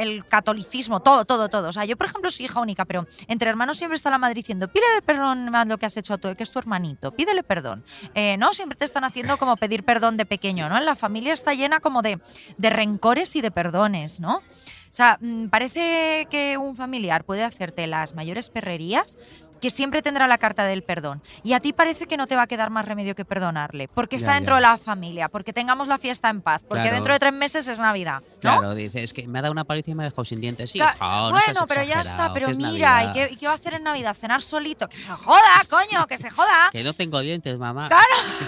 el 0.00 0.24
catolicismo, 0.26 1.00
todo, 1.00 1.24
todo, 1.24 1.48
todo. 1.48 1.68
O 1.68 1.72
sea, 1.72 1.84
yo, 1.84 1.96
por 1.96 2.06
ejemplo, 2.06 2.30
soy 2.30 2.46
hija 2.46 2.60
única, 2.60 2.84
pero 2.84 3.06
entre 3.28 3.48
hermanos 3.50 3.78
siempre 3.78 3.96
está 3.96 4.10
la 4.10 4.18
madre 4.18 4.34
diciendo, 4.34 4.68
pídele 4.68 5.02
perdón 5.02 5.54
a 5.54 5.64
lo 5.64 5.78
que 5.78 5.86
has 5.86 5.96
hecho 5.96 6.18
tú, 6.18 6.34
que 6.34 6.42
es 6.42 6.50
tu 6.50 6.58
hermanito, 6.58 7.12
pídele 7.12 7.42
perdón. 7.42 7.84
Eh, 8.14 8.36
¿No? 8.36 8.52
Siempre 8.52 8.76
te 8.76 8.84
están 8.84 9.04
haciendo 9.04 9.36
como 9.38 9.56
pedir 9.56 9.84
perdón 9.84 10.16
de 10.16 10.26
pequeño, 10.26 10.68
¿no? 10.68 10.80
La 10.80 10.96
familia 10.96 11.32
está 11.32 11.54
llena 11.54 11.80
como 11.80 12.02
de, 12.02 12.18
de 12.58 12.70
rencores 12.70 13.36
y 13.36 13.40
de 13.40 13.50
perdones, 13.50 14.20
¿no? 14.20 14.36
O 14.38 14.92
sea, 14.92 15.18
mm, 15.20 15.46
parece 15.48 16.26
que 16.30 16.58
un 16.58 16.74
familiar 16.74 17.22
puede 17.24 17.44
hacerte 17.44 17.86
las 17.86 18.14
mayores 18.16 18.50
perrerías 18.50 19.18
que 19.60 19.70
siempre 19.70 20.02
tendrá 20.02 20.26
la 20.26 20.38
carta 20.38 20.64
del 20.64 20.82
perdón. 20.82 21.22
Y 21.42 21.52
a 21.52 21.60
ti 21.60 21.72
parece 21.72 22.06
que 22.06 22.16
no 22.16 22.26
te 22.26 22.36
va 22.36 22.42
a 22.42 22.46
quedar 22.46 22.70
más 22.70 22.84
remedio 22.86 23.14
que 23.14 23.24
perdonarle, 23.24 23.88
porque 23.88 24.16
está 24.16 24.28
Ya, 24.30 24.34
dentro 24.36 24.54
ya. 24.54 24.56
de 24.56 24.62
la 24.62 24.78
familia, 24.78 25.28
porque 25.28 25.52
tengamos 25.52 25.88
la 25.88 25.98
fiesta 25.98 26.28
en 26.30 26.40
paz, 26.42 26.62
porque 26.62 26.82
Claro. 26.82 26.96
dentro 26.96 27.12
de 27.12 27.18
tres 27.18 27.32
meses 27.32 27.68
es 27.68 27.78
Navidad, 27.80 28.20
¿no? 28.20 28.40
Claro, 28.40 28.74
dice, 28.74 29.02
es 29.02 29.12
que 29.12 29.26
me 29.28 29.38
ha 29.38 29.42
dado 29.42 29.52
una 29.52 29.64
paliza 29.64 29.90
y 29.90 29.94
me 29.94 30.02
ha 30.02 30.06
dejado 30.06 30.24
sin 30.24 30.40
dientes. 30.40 30.70
Sí, 30.70 30.78
no 30.78 31.30
bueno, 31.30 31.66
pero 31.68 31.82
ya 31.82 32.00
está, 32.00 32.32
pero 32.32 32.48
mira, 32.56 33.04
¿y 33.04 33.12
qué, 33.12 33.28
y 33.32 33.36
qué 33.36 33.46
va 33.46 33.52
a 33.52 33.56
hacer 33.56 33.74
en 33.74 33.82
Navidad? 33.84 34.14
¿Cenar 34.14 34.42
solito? 34.42 34.88
¡Que 34.88 34.96
se 34.96 35.08
joda, 35.08 35.40
coño! 35.70 36.06
¡Que 36.06 36.18
se 36.18 36.30
joda! 36.30 36.70
Que 36.72 36.82
no 36.82 36.92
tengo 36.92 37.20
dientes, 37.20 37.58
mamá. 37.58 37.88
Claro, 37.88 38.04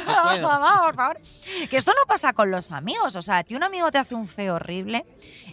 No 0.40 0.48
mamá, 0.48 0.80
por 0.82 0.94
favor. 0.96 1.20
Que 1.70 1.76
esto 1.76 1.92
no 1.98 2.06
pasa 2.06 2.32
con 2.32 2.50
los 2.50 2.70
amigos. 2.72 3.16
O 3.16 3.22
sea, 3.22 3.38
a 3.38 3.44
ti 3.44 3.54
un 3.54 3.62
amigo 3.62 3.90
te 3.90 3.98
hace 3.98 4.14
un 4.14 4.28
feo 4.28 4.54
horrible 4.56 5.04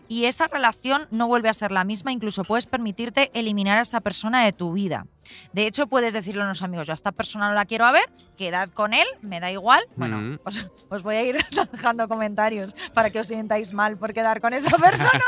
y 0.08 0.26
esa 0.26 0.48
relación 0.48 1.08
no 1.12 1.28
vuelve 1.28 1.50
a 1.50 1.54
ser 1.54 1.72
la 1.72 1.84
misma. 1.84 2.12
Incluso 2.12 2.44
puedes 2.44 2.66
permitirte 2.66 3.30
eliminar 3.34 3.78
a 3.78 3.82
esa 3.82 4.00
persona 4.02 4.44
de 4.44 4.54
tu 4.54 4.74
vida. 4.74 5.06
De 5.54 5.68
hecho, 5.68 5.88
puedes 5.88 6.14
decirle 6.14 6.42
a 6.42 6.46
unos 6.46 6.62
amigos, 6.62 6.88
yo 6.88 6.94
a 6.94 6.96
esta 6.96 7.12
persona 7.12 7.50
no 7.50 7.56
la 7.56 7.66
quiero 7.66 7.86
a 7.86 7.92
ver, 7.92 8.10
quedad 8.38 8.70
con 8.70 8.94
él, 8.94 9.08
me 9.22 9.40
da 9.40 9.52
igual. 9.52 9.84
Bueno, 9.96 10.18
Mm. 10.20 10.40
os, 10.46 10.68
os 10.90 11.04
voy 11.04 11.16
a 11.16 11.24
ir 11.24 11.38
dejando 11.72 12.08
comentarios 12.08 12.76
para 12.94 13.10
que 13.10 13.20
os 13.20 13.28
sientáis 13.28 13.74
mal 13.74 13.98
por 13.98 14.14
quedar 14.14 14.42
con 14.42 14.54
esa 14.54 14.76
persona. 14.78 15.24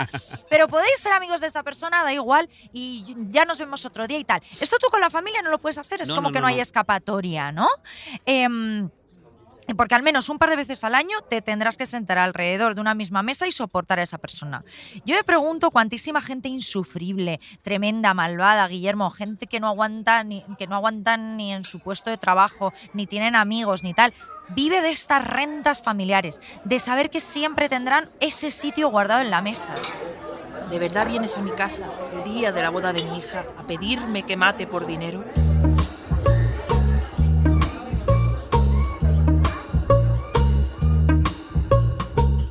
Pero 0.49 0.67
podéis 0.67 0.99
ser 0.99 1.13
amigos 1.13 1.41
de 1.41 1.47
esta 1.47 1.63
persona, 1.63 2.03
da 2.03 2.13
igual, 2.13 2.49
y 2.73 3.15
ya 3.29 3.45
nos 3.45 3.59
vemos 3.59 3.85
otro 3.85 4.07
día 4.07 4.17
y 4.19 4.23
tal. 4.23 4.41
Esto 4.59 4.77
tú 4.79 4.87
con 4.89 5.01
la 5.01 5.09
familia 5.09 5.41
no 5.41 5.49
lo 5.49 5.59
puedes 5.59 5.77
hacer, 5.77 6.01
es 6.01 6.09
No, 6.09 6.15
como 6.15 6.29
no, 6.29 6.33
que 6.33 6.39
no, 6.39 6.47
no, 6.47 6.53
hay 6.53 6.59
escapatoria, 6.59 7.51
¿no? 7.51 7.67
Em, 8.25 8.89
porque 9.75 9.95
al 9.95 10.03
menos 10.03 10.29
un 10.29 10.37
par 10.37 10.49
de 10.49 10.55
veces 10.55 10.83
al 10.83 10.95
año 10.95 11.21
te 11.29 11.41
tendrás 11.41 11.77
que 11.77 11.85
sentar 11.85 12.17
alrededor 12.17 12.75
de 12.75 12.81
una 12.81 12.93
misma 12.93 13.23
mesa 13.23 13.47
y 13.47 13.51
soportar 13.51 13.99
a 13.99 14.03
esa 14.03 14.17
persona. 14.17 14.63
Yo 15.05 15.15
me 15.15 15.23
pregunto 15.23 15.71
cuantísima 15.71 16.21
gente 16.21 16.49
insufrible, 16.49 17.39
tremenda, 17.61 18.13
malvada, 18.13 18.67
Guillermo, 18.67 19.09
gente 19.11 19.47
que 19.47 19.59
no 19.59 19.67
aguanta 19.67 20.23
ni, 20.23 20.43
que 20.57 20.67
no 20.67 20.75
aguantan 20.75 21.37
ni 21.37 21.53
en 21.53 21.63
su 21.63 21.79
puesto 21.79 22.09
de 22.09 22.17
trabajo, 22.17 22.73
ni 22.93 23.07
tienen 23.07 23.35
amigos, 23.35 23.83
ni 23.83 23.93
tal. 23.93 24.13
Vive 24.49 24.81
de 24.81 24.89
estas 24.89 25.25
rentas 25.25 25.81
familiares, 25.81 26.41
de 26.65 26.79
saber 26.79 27.09
que 27.09 27.21
siempre 27.21 27.69
tendrán 27.69 28.09
ese 28.19 28.51
sitio 28.51 28.89
guardado 28.89 29.21
en 29.21 29.31
la 29.31 29.41
mesa. 29.41 29.75
¿De 30.69 30.79
verdad 30.79 31.07
vienes 31.07 31.37
a 31.37 31.41
mi 31.41 31.51
casa 31.51 31.89
el 32.13 32.23
día 32.23 32.51
de 32.51 32.61
la 32.61 32.69
boda 32.69 32.93
de 32.93 33.03
mi 33.03 33.17
hija 33.17 33.45
a 33.57 33.63
pedirme 33.63 34.23
que 34.23 34.37
mate 34.37 34.67
por 34.67 34.85
dinero? 34.85 35.23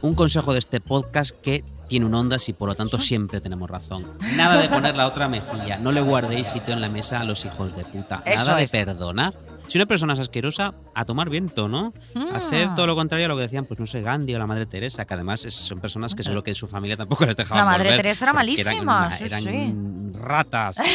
Un 0.03 0.14
consejo 0.14 0.53
de 0.53 0.59
este 0.59 0.80
podcast 0.80 1.32
que 1.42 1.62
tiene 1.88 2.07
un 2.07 2.14
ondas 2.14 2.48
y 2.48 2.53
por 2.53 2.68
lo 2.68 2.74
tanto 2.74 2.98
siempre 2.98 3.40
tenemos 3.40 3.68
razón. 3.68 4.07
Nada 4.36 4.61
de 4.61 4.68
poner 4.68 4.96
la 4.96 5.07
otra 5.07 5.28
mejilla. 5.28 5.78
No 5.78 5.92
le 5.92 6.01
guardéis 6.01 6.46
sitio 6.46 6.72
en 6.72 6.80
la 6.80 6.88
mesa 6.88 7.20
a 7.20 7.24
los 7.24 7.44
hijos 7.44 7.76
de 7.76 7.84
puta. 7.84 8.22
Eso 8.24 8.46
Nada 8.46 8.59
de 8.59 8.64
es. 8.64 8.70
perdonar. 8.70 9.34
Si 9.66 9.78
una 9.78 9.86
persona 9.86 10.14
es 10.14 10.18
asquerosa, 10.18 10.74
a 10.94 11.05
tomar 11.05 11.28
viento, 11.30 11.68
¿no? 11.68 11.92
Haced 12.34 12.70
todo 12.74 12.88
lo 12.88 12.96
contrario 12.96 13.26
a 13.26 13.28
lo 13.28 13.36
que 13.36 13.42
decían, 13.42 13.66
pues 13.66 13.78
no 13.78 13.86
sé, 13.86 14.01
Gandhi 14.03 14.34
o 14.34 14.38
la 14.38 14.46
Madre 14.46 14.66
Teresa, 14.66 15.05
que 15.05 15.14
además 15.14 15.42
son 15.42 15.80
personas 15.80 16.14
que 16.16 16.24
seguro 16.24 16.42
que 16.42 16.51
en 16.51 16.57
su 16.57 16.66
familia 16.66 16.96
tampoco 16.96 17.24
les 17.24 17.36
dejaban 17.36 17.64
La 17.64 17.70
Madre 17.70 17.84
volver, 17.90 17.96
Teresa 17.98 18.24
era 18.24 18.32
malísima, 18.32 19.07
Eran, 19.07 19.18
sí, 19.18 19.24
eran 19.24 19.42
sí. 19.42 19.74
Ratas. 20.20 20.76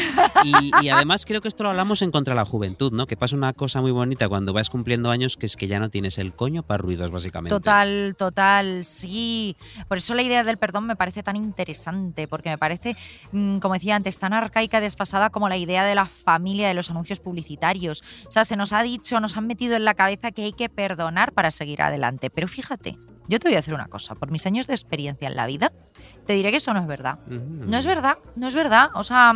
Y, 0.43 0.71
y 0.85 0.89
además 0.89 1.25
creo 1.25 1.41
que 1.41 1.47
esto 1.47 1.63
lo 1.63 1.69
hablamos 1.69 2.03
en 2.03 2.11
contra 2.11 2.33
de 2.33 2.35
la 2.35 2.45
juventud, 2.45 2.91
¿no? 2.91 3.07
Que 3.07 3.17
pasa 3.17 3.35
una 3.35 3.53
cosa 3.53 3.81
muy 3.81 3.89
bonita 3.89 4.29
cuando 4.29 4.53
vas 4.53 4.69
cumpliendo 4.69 5.09
años, 5.09 5.37
que 5.37 5.47
es 5.47 5.55
que 5.55 5.67
ya 5.67 5.79
no 5.79 5.89
tienes 5.89 6.19
el 6.19 6.35
coño 6.35 6.61
para 6.61 6.77
ruidos, 6.77 7.09
básicamente. 7.09 7.55
Total, 7.55 8.15
total, 8.15 8.83
sí. 8.83 9.55
Por 9.87 9.97
eso 9.97 10.13
la 10.13 10.21
idea 10.21 10.43
del 10.43 10.57
perdón 10.57 10.85
me 10.85 10.95
parece 10.95 11.23
tan 11.23 11.35
interesante, 11.35 12.27
porque 12.27 12.49
me 12.49 12.57
parece, 12.59 12.95
mm, 13.31 13.57
como 13.57 13.73
decía 13.73 13.95
antes, 13.95 14.19
tan 14.19 14.33
arcaica 14.33 14.81
desfasada 14.81 15.31
como 15.31 15.49
la 15.49 15.57
idea 15.57 15.83
de 15.83 15.95
la 15.95 16.05
familia 16.05 16.67
de 16.67 16.75
los 16.75 16.91
anuncios 16.91 17.19
publicitarios. 17.19 18.03
O 18.27 18.31
sea, 18.31 18.45
se 18.45 18.55
nos 18.55 18.73
ha 18.73 18.83
dicho, 18.83 19.19
nos 19.19 19.37
han 19.37 19.47
metido 19.47 19.75
en 19.75 19.85
la 19.85 19.95
cabeza 19.95 20.31
que 20.31 20.43
hay 20.43 20.53
que 20.53 20.69
perdonar 20.69 21.33
para 21.33 21.49
seguir 21.49 21.81
adelante. 21.81 22.29
Pero 22.29 22.47
fíjate, 22.47 22.99
yo 23.27 23.39
te 23.39 23.47
voy 23.47 23.55
a 23.55 23.57
decir 23.57 23.73
una 23.73 23.87
cosa, 23.87 24.15
por 24.15 24.29
mis 24.29 24.45
años 24.45 24.67
de 24.67 24.73
experiencia 24.73 25.27
en 25.27 25.35
la 25.35 25.47
vida, 25.47 25.71
te 26.25 26.33
diré 26.33 26.51
que 26.51 26.57
eso 26.57 26.73
no 26.73 26.79
es 26.81 26.87
verdad. 26.87 27.19
Ujú. 27.27 27.65
No 27.65 27.77
es 27.77 27.85
verdad, 27.85 28.17
no 28.35 28.47
es 28.47 28.55
verdad. 28.55 28.89
O 28.95 29.03
sea, 29.03 29.33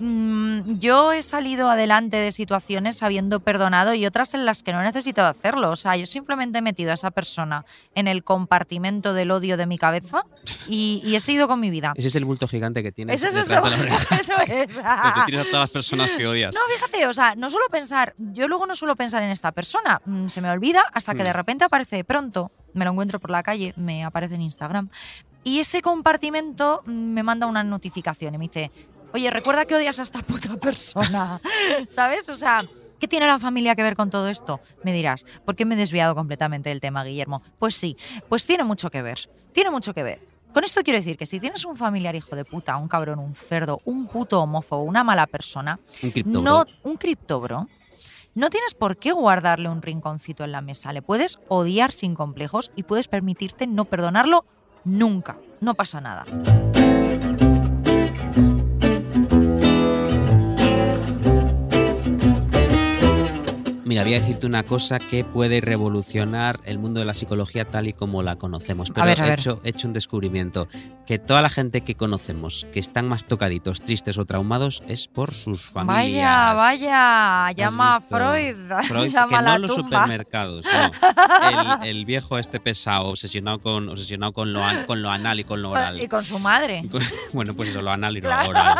mm, 0.00 0.78
yo 0.78 1.12
he 1.12 1.22
salido 1.22 1.70
adelante 1.70 2.16
de 2.16 2.32
situaciones 2.32 3.02
habiendo 3.02 3.40
perdonado 3.40 3.94
y 3.94 4.06
otras 4.06 4.34
en 4.34 4.44
las 4.44 4.62
que 4.62 4.72
no 4.72 4.80
he 4.80 4.84
necesitado 4.84 5.28
hacerlo. 5.28 5.70
O 5.70 5.76
sea, 5.76 5.96
yo 5.96 6.06
simplemente 6.06 6.58
he 6.58 6.62
metido 6.62 6.90
a 6.90 6.94
esa 6.94 7.10
persona 7.10 7.64
en 7.94 8.08
el 8.08 8.24
compartimento 8.24 9.14
del 9.14 9.30
odio 9.30 9.56
de 9.56 9.66
mi 9.66 9.78
cabeza 9.78 10.24
y, 10.68 11.02
y 11.04 11.14
he 11.16 11.20
seguido 11.20 11.48
con 11.48 11.60
mi 11.60 11.70
vida. 11.70 11.92
Ese 11.96 12.08
es 12.08 12.16
el 12.16 12.24
bulto 12.24 12.48
gigante 12.48 12.82
que 12.82 12.92
tienes 12.92 13.22
Eso 13.22 13.28
es 13.38 13.46
eso. 13.46 13.60
de 13.60 13.60
la. 13.60 13.96
Eso 14.18 14.34
es. 14.46 14.80
Porque 14.80 15.20
tienes 15.26 15.46
a 15.46 15.50
todas 15.50 15.62
las 15.64 15.70
personas 15.70 16.10
que 16.10 16.26
odias. 16.26 16.54
No, 16.54 16.60
fíjate, 16.74 17.06
o 17.06 17.12
sea, 17.12 17.34
no 17.36 17.50
suelo 17.50 17.66
pensar, 17.70 18.14
yo 18.18 18.48
luego 18.48 18.66
no 18.66 18.74
suelo 18.74 18.96
pensar 18.96 19.22
en 19.22 19.30
esta 19.30 19.52
persona, 19.52 20.00
mm, 20.04 20.28
se 20.28 20.40
me 20.40 20.50
olvida 20.50 20.82
hasta 20.92 21.14
que 21.14 21.22
Mm. 21.22 21.26
de 21.26 21.32
repente 21.32 21.64
aparece 21.64 21.96
de 21.96 22.04
pronto, 22.04 22.50
me 22.74 22.84
lo 22.84 22.90
encuentro 22.92 23.20
por 23.20 23.30
la 23.30 23.42
calle, 23.42 23.74
me 23.76 24.04
aparece 24.04 24.34
en 24.34 24.42
Instagram, 24.42 24.88
y 25.44 25.58
ese 25.60 25.82
compartimento 25.82 26.82
mm, 26.86 26.90
me 26.90 27.22
manda 27.22 27.46
una 27.46 27.64
notificación 27.64 28.34
y 28.34 28.38
me 28.38 28.48
dice, 28.48 28.70
oye, 29.12 29.30
recuerda 29.30 29.64
que 29.64 29.74
odias 29.74 29.98
a 29.98 30.02
esta 30.02 30.20
puta 30.22 30.56
persona, 30.56 31.40
¿sabes? 31.88 32.28
O 32.28 32.34
sea... 32.34 32.64
¿Qué 32.98 33.08
tiene 33.08 33.26
la 33.26 33.40
familia 33.40 33.74
que 33.74 33.82
ver 33.82 33.96
con 33.96 34.10
todo 34.10 34.28
esto? 34.28 34.60
Me 34.84 34.92
dirás, 34.92 35.26
¿por 35.44 35.56
qué 35.56 35.64
me 35.64 35.74
he 35.74 35.76
desviado 35.76 36.14
completamente 36.14 36.68
del 36.68 36.80
tema, 36.80 37.02
Guillermo? 37.02 37.42
Pues 37.58 37.74
sí, 37.74 37.96
pues 38.28 38.46
tiene 38.46 38.62
mucho 38.62 38.90
que 38.90 39.02
ver, 39.02 39.28
tiene 39.50 39.72
mucho 39.72 39.92
que 39.92 40.04
ver. 40.04 40.20
Con 40.54 40.62
esto 40.62 40.82
quiero 40.84 40.98
decir 40.98 41.16
que 41.18 41.26
si 41.26 41.40
tienes 41.40 41.64
un 41.64 41.74
familiar 41.74 42.14
hijo 42.14 42.36
de 42.36 42.44
puta, 42.44 42.76
un 42.76 42.86
cabrón, 42.86 43.18
un 43.18 43.34
cerdo, 43.34 43.80
un 43.86 44.06
puto 44.06 44.40
homófobo, 44.40 44.84
una 44.84 45.02
mala 45.02 45.26
persona, 45.26 45.80
Un 46.00 46.10
cripto, 46.12 46.42
no, 46.42 46.64
bro. 46.64 46.66
un 46.84 46.96
criptobro. 46.96 47.68
No 48.36 48.50
tienes 48.50 48.74
por 48.74 48.96
qué 48.96 49.10
guardarle 49.10 49.68
un 49.68 49.82
rinconcito 49.82 50.44
en 50.44 50.52
la 50.52 50.60
mesa. 50.60 50.92
Le 50.92 51.02
puedes 51.02 51.40
odiar 51.48 51.90
sin 51.90 52.14
complejos 52.14 52.70
y 52.76 52.84
puedes 52.84 53.08
permitirte 53.08 53.66
no 53.66 53.84
perdonarlo 53.84 54.44
nunca. 54.84 55.36
No 55.60 55.74
pasa 55.74 56.00
nada. 56.00 56.24
Mira, 63.84 64.04
voy 64.04 64.14
a 64.14 64.20
decirte 64.20 64.46
una 64.46 64.62
cosa 64.62 64.98
que 65.00 65.24
puede 65.24 65.60
revolucionar 65.60 66.60
el 66.64 66.78
mundo 66.78 67.00
de 67.00 67.06
la 67.06 67.14
psicología 67.14 67.64
tal 67.64 67.88
y 67.88 67.92
como 67.92 68.22
la 68.22 68.36
conocemos. 68.36 68.90
Pero 68.90 69.04
ver, 69.06 69.20
a 69.22 69.26
he. 69.26 69.32
Hecho, 69.34 69.60
he 69.64 69.70
hecho 69.70 69.88
un 69.88 69.92
descubrimiento. 69.92 70.68
Que 71.04 71.18
toda 71.18 71.42
la 71.42 71.50
gente 71.50 71.80
que 71.80 71.96
conocemos 71.96 72.64
que 72.72 72.78
están 72.78 73.08
más 73.08 73.24
tocaditos, 73.24 73.82
tristes 73.82 74.18
o 74.18 74.24
traumados 74.24 74.82
es 74.86 75.08
por 75.08 75.34
sus 75.34 75.66
familias. 75.66 76.54
Vaya, 76.54 76.54
vaya. 76.54 77.46
¿Has 77.48 77.56
Llama 77.56 77.96
a? 77.96 78.00
Freud. 78.00 78.56
Freud, 78.88 79.10
Llama 79.12 79.28
que 79.28 79.34
a 79.34 79.42
la 79.42 79.52
no 79.52 79.58
los 79.58 79.74
supermercados, 79.74 80.64
no. 80.64 81.82
El, 81.82 81.88
el 81.88 82.04
viejo 82.04 82.38
este 82.38 82.60
pesado, 82.60 83.06
obsesionado 83.06 83.60
con, 83.60 83.88
obsesionado 83.88 84.32
con 84.32 84.52
lo, 84.52 84.62
an- 84.64 84.86
con 84.86 85.02
lo 85.02 85.10
anal 85.10 85.40
y 85.40 85.44
con 85.44 85.60
lo 85.60 85.70
oral. 85.70 86.00
Y 86.00 86.06
con 86.08 86.24
su 86.24 86.38
madre. 86.38 86.84
Bueno, 87.32 87.54
pues 87.54 87.70
eso, 87.70 87.82
lo 87.82 87.90
anal 87.90 88.16
y 88.16 88.20
lo 88.20 88.28
oral. 88.28 88.76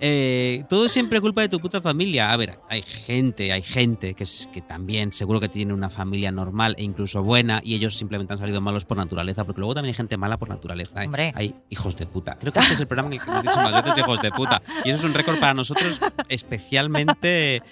Eh, 0.00 0.64
todo 0.68 0.88
siempre 0.88 1.20
culpa 1.20 1.42
de 1.42 1.48
tu 1.48 1.60
puta 1.60 1.80
familia. 1.80 2.32
A 2.32 2.36
ver, 2.36 2.58
hay 2.68 2.82
gente, 2.82 3.52
hay 3.52 3.62
gente 3.62 4.14
que, 4.16 4.24
es, 4.24 4.48
que 4.52 4.60
también 4.60 5.12
seguro 5.12 5.38
que 5.40 5.48
tiene 5.48 5.72
una 5.72 5.90
familia 5.90 6.32
normal 6.32 6.74
e 6.78 6.82
incluso 6.82 7.22
buena 7.22 7.60
y 7.62 7.74
ellos 7.74 7.94
simplemente 7.96 8.32
han 8.32 8.38
salido 8.38 8.60
malos 8.60 8.84
por 8.84 8.96
naturaleza, 8.96 9.44
porque 9.44 9.60
luego 9.60 9.74
también 9.74 9.90
hay 9.90 9.96
gente 9.96 10.16
mala 10.16 10.38
por 10.38 10.48
naturaleza. 10.48 11.00
Hay, 11.00 11.06
Hombre. 11.06 11.32
hay 11.34 11.54
hijos 11.70 11.96
de 11.96 12.06
puta. 12.06 12.36
Creo 12.38 12.52
que 12.52 12.60
este 12.60 12.74
es 12.74 12.80
el 12.80 12.86
programa 12.86 13.08
en 13.08 13.14
el 13.14 13.20
que 13.20 13.30
hemos 13.30 13.42
dicho 13.42 13.60
más 13.60 13.84
veces 13.84 13.98
hijos 13.98 14.22
de 14.22 14.30
puta. 14.32 14.62
Y 14.84 14.90
eso 14.90 14.98
es 14.98 15.04
un 15.04 15.14
récord 15.14 15.38
para 15.38 15.54
nosotros 15.54 16.00
especialmente 16.28 17.62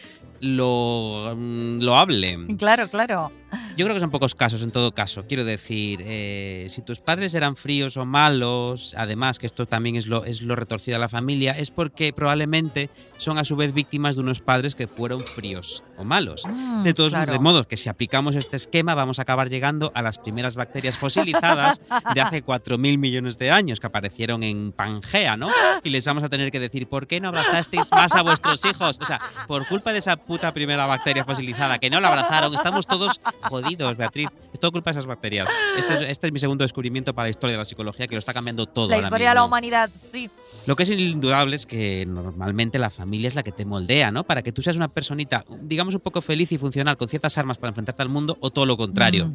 lo, 0.41 1.35
mm, 1.37 1.81
loable. 1.81 2.39
Claro, 2.59 2.89
claro. 2.89 3.33
Yo 3.77 3.85
creo 3.87 3.95
que 3.95 4.01
son 4.01 4.11
pocos 4.11 4.35
casos 4.35 4.63
en 4.63 4.71
todo 4.71 4.93
caso. 4.93 5.25
Quiero 5.29 5.45
decir, 5.45 6.01
eh, 6.05 6.67
si 6.71 6.83
tus 6.83 7.01
padres 7.01 7.35
eran 7.35 7.57
fríos 7.57 7.97
o 7.97 8.05
malos, 8.05 8.95
además 8.97 9.39
que 9.39 9.47
esto 9.47 9.67
también 9.67 9.97
es 9.97 10.07
lo, 10.07 10.25
es 10.25 10.43
lo 10.43 10.57
retorcido 10.57 10.97
a 10.97 11.01
la 11.01 11.09
familia, 11.09 11.53
es 11.53 11.71
porque 11.71 12.13
probablemente 12.13 12.91
son 13.17 13.39
a 13.39 13.45
su 13.45 13.57
vez 13.57 13.73
víctimas 13.75 14.17
de 14.17 14.23
unos 14.23 14.41
padres 14.41 14.75
que 14.75 14.87
fueron 14.87 15.21
fríos 15.25 15.83
o 15.97 16.05
malos. 16.05 16.45
Mm, 16.47 16.83
De 16.83 16.95
todos 16.95 17.13
claro. 17.13 17.41
modos, 17.41 17.67
que 17.67 17.77
si 17.77 17.89
aplicamos 17.89 18.35
este 18.37 18.57
esquema 18.57 18.95
vamos 18.95 19.19
a 19.19 19.23
acabar 19.23 19.49
llegando 19.49 19.93
a 19.95 20.03
las 20.03 20.19
primeras 20.19 20.57
bacterias 20.57 20.97
fosilizadas 20.99 21.81
de 22.15 22.21
hace 22.21 22.45
4.000 22.45 22.99
millones 22.99 23.39
de 23.39 23.51
años 23.51 23.81
que 23.81 23.87
aparecieron 23.87 24.43
en 24.43 24.73
Pangea, 24.73 25.37
¿no? 25.37 25.49
Y 25.83 25.91
les 25.91 26.05
vamos 26.07 26.23
a 26.25 26.29
tener 26.29 26.51
que 26.51 26.61
decir, 26.61 26.87
¿por 26.89 27.07
qué 27.07 27.21
no 27.21 27.29
abrazasteis 27.29 27.91
más 27.91 28.15
a 28.15 28.23
vuestros 28.23 28.65
hijos? 28.65 28.99
O 29.01 29.07
sea, 29.07 29.19
por 29.47 29.67
culpa 29.67 29.93
de 29.93 29.99
esa 29.99 30.17
puta 30.17 30.53
primera 30.53 30.87
bacteria 30.87 31.25
fosilizada 31.25 31.79
que 31.79 31.91
no 31.91 32.01
la 32.01 32.09
abrazaron, 32.09 32.55
estamos 32.55 32.87
todos 32.87 33.21
jodidos, 33.45 33.97
Beatriz. 33.97 34.29
Es 34.53 34.61
todo 34.61 34.73
culpa 34.73 34.91
de 34.91 34.99
esas 34.99 35.07
bacterias. 35.07 35.49
Este 35.79 35.95
es, 35.95 36.01
este 36.03 36.27
es 36.27 36.33
mi 36.33 36.39
segundo 36.39 36.65
descubrimiento 36.65 37.15
para 37.15 37.27
la 37.27 37.31
historia 37.31 37.55
de 37.55 37.59
la 37.59 37.65
psicología 37.65 38.07
que 38.07 38.15
lo 38.15 38.19
está 38.19 38.33
cambiando 38.33 38.67
todo. 38.67 38.89
La 38.89 38.99
historia 38.99 39.31
de 39.31 39.35
la 39.35 39.45
humanidad, 39.45 39.91
sí. 39.95 40.31
Lo 40.67 40.77
que 40.77 40.85
es 40.85 40.91
indudable 40.91 41.57
es 41.57 41.67
que 41.67 42.07
normalmente 42.07 42.79
la 42.79 42.91
familia 42.91 43.29
es 43.29 43.35
la 43.35 43.43
que 43.43 43.53
te 43.53 43.65
moldea, 43.65 44.11
¿no? 44.11 44.25
Para 44.25 44.43
que 44.43 44.53
tú 44.53 44.63
seas 44.63 44.77
una 44.77 44.89
personita, 44.89 45.45
digamos, 45.61 45.95
un 45.95 46.01
poco 46.01 46.23
feliz 46.23 46.53
y 46.53 46.59
funcional, 46.59 46.97
con 46.97 47.09
ciertas 47.09 47.37
armas 47.39 47.59
para 47.59 47.71
enfrentarte 47.71 48.03
al 48.03 48.09
mundo, 48.09 48.37
o 48.41 48.51
todo 48.51 48.67
lo 48.67 48.77
contrario. 48.77 49.31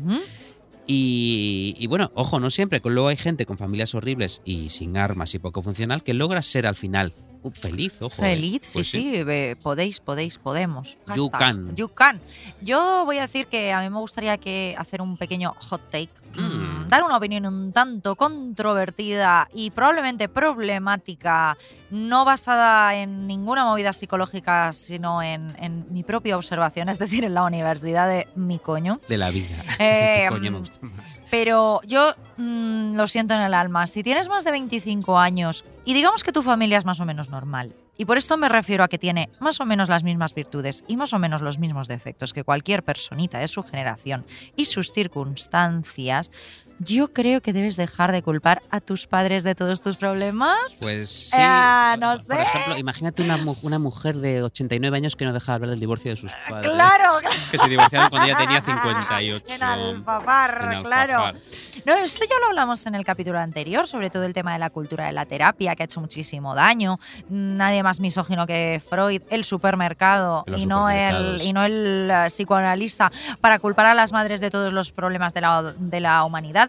Y, 0.88 1.76
y 1.78 1.88
bueno, 1.88 2.12
ojo, 2.16 2.40
no 2.40 2.50
siempre. 2.50 2.82
Luego 2.84 3.10
hay 3.10 3.18
gente 3.18 3.46
con 3.46 3.58
familias 3.58 3.94
horribles 3.94 4.42
y 4.44 4.70
sin 4.70 4.98
armas 4.98 5.36
y 5.36 5.40
poco 5.40 5.62
funcional 5.62 6.02
que 6.02 6.14
logra 6.16 6.42
ser 6.42 6.66
al 6.66 6.76
final 6.76 7.14
uh, 7.44 7.52
feliz, 7.52 8.02
ojo. 8.02 8.14
eh. 8.24 8.36
Feliz, 8.36 8.60
sí, 8.64 8.78
Pues 8.80 8.88
sí, 8.90 9.24
ve- 9.24 9.58
podéis, 9.62 10.00
podéis, 10.00 10.38
podemos. 10.38 10.98
You 11.16 11.30
Hashtag, 11.30 11.40
can. 11.40 11.76
You 11.76 11.88
can. 11.90 12.22
Yo 12.62 13.04
voy 13.06 13.18
a 13.18 13.22
decir 13.22 13.48
que 13.48 13.72
a 13.74 13.82
mí 13.82 13.90
me 13.90 13.98
gustaría 14.00 14.38
que 14.38 14.76
hacer 14.78 15.02
un 15.02 15.18
pequeño 15.18 15.56
hot 15.60 15.82
take, 15.90 16.10
Mm. 16.36 16.42
mm, 16.86 16.90
dar 16.90 17.04
una 17.04 17.18
opinión 17.18 17.46
un 17.48 17.72
tanto 17.72 18.16
controvertida 18.16 19.48
y 19.54 19.72
probablemente 19.72 20.30
problemática, 20.30 21.58
no 21.90 22.26
basada 22.26 22.96
en 22.96 23.26
ninguna 23.28 23.66
movida 23.66 23.94
psicológica, 23.94 24.72
sino 24.74 25.22
en, 25.24 25.56
en 25.60 25.86
mi 25.92 26.04
propia 26.04 26.36
observación, 26.38 26.90
es 26.90 27.00
decir, 27.00 27.24
en 27.26 27.34
la 27.34 27.44
universidad 27.44 28.08
de 28.08 28.28
mi 28.36 28.60
coño. 28.60 29.00
De 29.08 29.18
la 29.18 29.30
vida. 29.32 29.64
Eh, 29.80 30.26
coño 30.30 30.52
me 30.52 30.60
gusta 30.60 30.78
más. 30.82 31.19
Pero 31.30 31.82
yo 31.86 32.14
mm, 32.38 32.96
lo 32.96 33.08
siento 33.08 33.34
en 33.34 33.42
el 33.42 33.54
alma. 33.54 33.88
Si 33.88 34.04
tienes 34.04 34.30
más 34.30 34.44
de 34.44 34.52
25 34.52 35.18
años 35.18 35.64
y 35.86 35.94
digamos 35.94 36.24
que 36.24 36.32
tu 36.32 36.42
familia 36.42 36.78
es 36.78 36.86
más 36.86 37.00
o 37.00 37.06
menos 37.06 37.30
normal, 37.30 37.76
y 38.00 38.06
por 38.06 38.18
esto 38.18 38.38
me 38.38 38.48
refiero 38.48 38.86
a 38.86 38.88
que 38.88 38.98
tiene 38.98 39.30
más 39.42 39.60
o 39.60 39.66
menos 39.66 39.90
las 39.90 40.06
mismas 40.06 40.34
virtudes 40.34 40.86
y 40.88 40.96
más 40.96 41.12
o 41.12 41.20
menos 41.20 41.42
los 41.42 41.60
mismos 41.60 41.90
defectos 41.90 42.32
que 42.32 42.46
cualquier 42.46 42.82
personita 42.82 43.40
de 43.40 43.50
su 43.50 43.62
generación 43.62 44.26
y 44.56 44.66
sus 44.66 44.94
circunstancias, 44.94 46.32
yo 46.80 47.12
creo 47.14 47.42
que 47.42 47.54
debes 47.54 47.76
dejar 47.76 48.12
de 48.12 48.22
culpar 48.22 48.62
a 48.72 48.80
tus 48.82 49.06
padres 49.08 49.44
de 49.44 49.54
todos 49.56 49.82
tus 49.82 49.98
problemas. 49.98 50.56
Pues 50.80 51.10
sí. 51.10 51.38
Ah, 51.38 51.96
no 52.00 52.12
por 52.12 52.20
sé. 52.20 52.42
ejemplo, 52.42 52.78
imagínate 52.78 53.22
una, 53.22 53.38
una 53.64 53.80
mujer 53.80 54.18
de 54.18 54.44
89 54.44 54.96
años 54.98 55.16
que 55.16 55.26
no 55.26 55.34
deja 55.34 55.52
de 55.52 55.56
hablar 55.56 55.70
del 55.72 55.80
divorcio 55.80 56.12
de 56.12 56.18
sus 56.18 56.32
padres. 56.50 56.72
claro, 56.72 57.10
Que 57.52 57.58
se 57.58 57.68
divorciaron 57.70 58.10
cuando 58.10 58.28
ella 58.28 58.38
tenía 58.38 58.62
58. 58.62 59.46
En 59.56 59.64
Alfafar, 59.64 60.70
En 60.74 60.84
claro. 60.84 61.26
Alfafar. 61.26 61.42
No, 61.86 61.94
esto 61.96 62.26
ya 62.30 62.40
lo 62.40 62.48
hablamos 62.48 62.86
en 62.86 62.96
el 62.96 63.06
capítulo 63.06 63.40
anterior, 63.40 63.88
sobre 63.88 64.10
todo 64.10 64.24
el 64.24 64.34
tema 64.34 64.54
de 64.54 64.60
la 64.60 64.70
cultura 64.70 65.06
de 65.06 65.12
la 65.14 65.26
terapia, 65.26 65.76
que 65.76 65.84
ha 65.84 65.86
hecho 65.86 66.02
muchísimo 66.02 66.56
daño. 66.56 67.00
Nadie 67.30 67.84
más 67.84 68.00
misógino 68.00 68.46
que 68.48 68.82
Freud, 68.88 69.22
el 69.30 69.44
supermercado 69.44 70.44
y 70.58 70.66
no 70.66 70.90
el, 70.90 71.42
y 71.42 71.54
no 71.54 71.64
el 71.64 72.10
eh, 72.12 72.26
psicoanalista 72.30 73.12
para 73.42 73.60
culpar 73.60 73.86
a 73.88 73.94
las 73.94 74.12
madres 74.12 74.42
de 74.42 74.50
todos 74.50 74.74
los 74.74 74.92
problemas 74.92 75.34
de 75.34 75.42
la, 75.42 75.74
de 75.78 76.00
la 76.00 76.24
humanidad. 76.24 76.69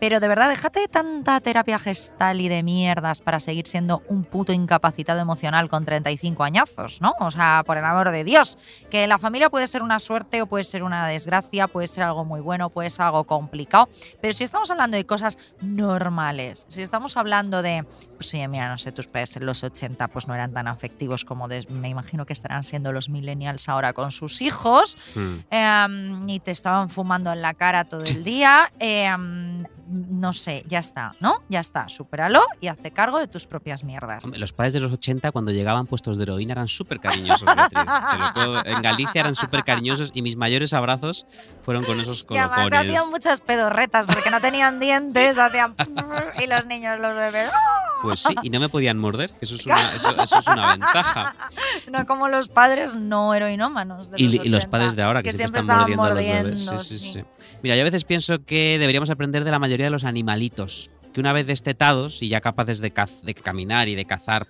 Pero 0.00 0.20
de 0.20 0.28
verdad, 0.28 0.48
déjate 0.48 0.80
de 0.80 0.88
tanta 0.88 1.40
terapia 1.40 1.78
gestal 1.78 2.40
y 2.40 2.48
de 2.48 2.62
mierdas 2.62 3.20
para 3.20 3.40
seguir 3.40 3.66
siendo 3.66 4.02
un 4.08 4.24
puto 4.24 4.52
incapacitado 4.52 5.20
emocional 5.20 5.68
con 5.68 5.84
35 5.84 6.44
añazos, 6.44 7.00
¿no? 7.00 7.14
O 7.20 7.30
sea, 7.30 7.62
por 7.66 7.76
el 7.78 7.84
amor 7.84 8.10
de 8.10 8.24
Dios, 8.24 8.58
que 8.90 9.06
la 9.06 9.18
familia 9.18 9.50
puede 9.50 9.66
ser 9.66 9.82
una 9.82 9.98
suerte 9.98 10.40
o 10.42 10.46
puede 10.46 10.64
ser 10.64 10.82
una 10.82 11.06
desgracia, 11.06 11.66
puede 11.68 11.88
ser 11.88 12.04
algo 12.04 12.24
muy 12.24 12.40
bueno, 12.40 12.70
puede 12.70 12.90
ser 12.90 13.06
algo 13.06 13.24
complicado, 13.24 13.88
pero 14.20 14.32
si 14.32 14.44
estamos 14.44 14.70
hablando 14.70 14.96
de 14.96 15.04
cosas 15.06 15.38
normales, 15.60 16.66
si 16.68 16.82
estamos 16.82 17.16
hablando 17.16 17.62
de, 17.62 17.84
pues 18.16 18.28
sí, 18.28 18.46
mira, 18.48 18.68
no 18.68 18.78
sé, 18.78 18.92
tus 18.92 19.06
padres 19.08 19.36
en 19.36 19.46
los 19.46 19.64
80 19.64 20.08
pues 20.08 20.28
no 20.28 20.34
eran 20.34 20.52
tan 20.52 20.68
afectivos 20.68 21.24
como 21.24 21.48
de- 21.48 21.66
me 21.70 21.88
imagino 21.88 22.24
que 22.26 22.32
estarán 22.32 22.62
siendo 22.64 22.92
los 22.92 23.08
millennials 23.08 23.68
ahora 23.68 23.92
con 23.92 24.10
sus 24.10 24.40
hijos, 24.42 24.96
Hmm. 25.14 25.36
Em, 25.50 26.28
y 26.28 26.40
te 26.40 26.50
estaban 26.50 26.90
fumando 26.90 27.32
en 27.32 27.42
la 27.42 27.54
cara 27.54 27.84
todo 27.84 28.02
el 28.04 28.22
día. 28.24 28.70
em, 28.78 29.64
no 29.90 30.32
sé, 30.32 30.62
ya 30.66 30.78
está, 30.80 31.12
¿no? 31.20 31.42
Ya 31.48 31.60
está, 31.60 31.88
supéralo 31.88 32.42
y 32.60 32.68
hazte 32.68 32.90
cargo 32.90 33.18
de 33.18 33.26
tus 33.28 33.46
propias 33.46 33.84
mierdas. 33.84 34.24
Hombre, 34.24 34.38
Los 34.38 34.52
padres 34.52 34.74
de 34.74 34.80
los 34.80 34.92
80, 34.92 35.32
cuando 35.32 35.50
llegaban 35.50 35.86
puestos 35.86 36.16
de 36.18 36.24
heroína, 36.24 36.52
eran 36.52 36.68
súper 36.68 37.00
cariñosos. 37.00 37.48
Puedo- 38.34 38.64
En 38.66 38.82
Galicia 38.82 39.20
eran 39.22 39.34
súper 39.34 39.64
cariñosos 39.64 40.10
y 40.14 40.22
mis 40.22 40.36
mayores 40.36 40.72
abrazos 40.72 41.26
fueron 41.62 41.84
con 41.84 42.00
esos 42.00 42.26
además 42.28 42.50
colocones. 42.50 42.80
hacían 42.96 43.10
muchas 43.10 43.40
pedorretas 43.40 44.06
porque 44.06 44.30
no 44.30 44.40
tenían 44.40 44.78
dientes, 44.80 45.38
hacían 45.38 45.74
y 46.42 46.46
los 46.46 46.66
niños, 46.66 46.98
los 47.00 47.16
bebés, 47.16 47.50
Pues 48.02 48.20
sí, 48.20 48.34
y 48.42 48.50
no 48.50 48.60
me 48.60 48.68
podían 48.68 48.98
morder, 48.98 49.30
que 49.30 49.44
eso 49.44 49.56
es 49.56 49.66
una, 49.66 49.94
eso, 49.94 50.14
eso 50.22 50.38
es 50.38 50.46
una 50.46 50.70
ventaja. 50.72 51.34
no 51.90 52.06
como 52.06 52.28
los 52.28 52.48
padres 52.48 52.94
no 52.96 53.34
heroinómanos. 53.34 54.10
De 54.10 54.16
Y, 54.22 54.24
los, 54.26 54.34
y 54.46 54.50
los 54.50 54.64
80, 54.64 54.70
padres 54.70 54.96
de 54.96 55.02
ahora, 55.02 55.22
que, 55.22 55.32
siempre, 55.32 55.60
están 55.60 55.78
mordiendo, 55.78 56.04
a 56.04 56.10
los 56.10 56.24
bebés. 56.24 56.64
Sí, 56.86 56.98
sí, 56.98 57.12
sí. 57.12 57.24
Mira, 57.62 57.74
yo 57.76 57.82
a 57.82 57.84
veces 57.84 58.04
pienso 58.04 58.44
que 58.44 58.78
deberíamos 58.78 59.10
aprender 59.10 59.44
de 59.44 59.50
la 59.50 59.58
mayoría 59.58 59.86
de 59.86 59.90
los 59.90 60.04
animalitos. 60.04 60.90
Que 61.08 61.12
que 61.14 61.20
una 61.20 61.32
vez 61.32 61.46
destetados 61.46 62.22
y 62.22 62.28
ya 62.28 62.40
capaces 62.40 62.78
de, 62.80 62.92
caz- 62.94 63.22
de 63.22 63.34
caminar 63.34 63.88
y 63.88 63.94
de 63.94 64.04
cazar 64.04 64.46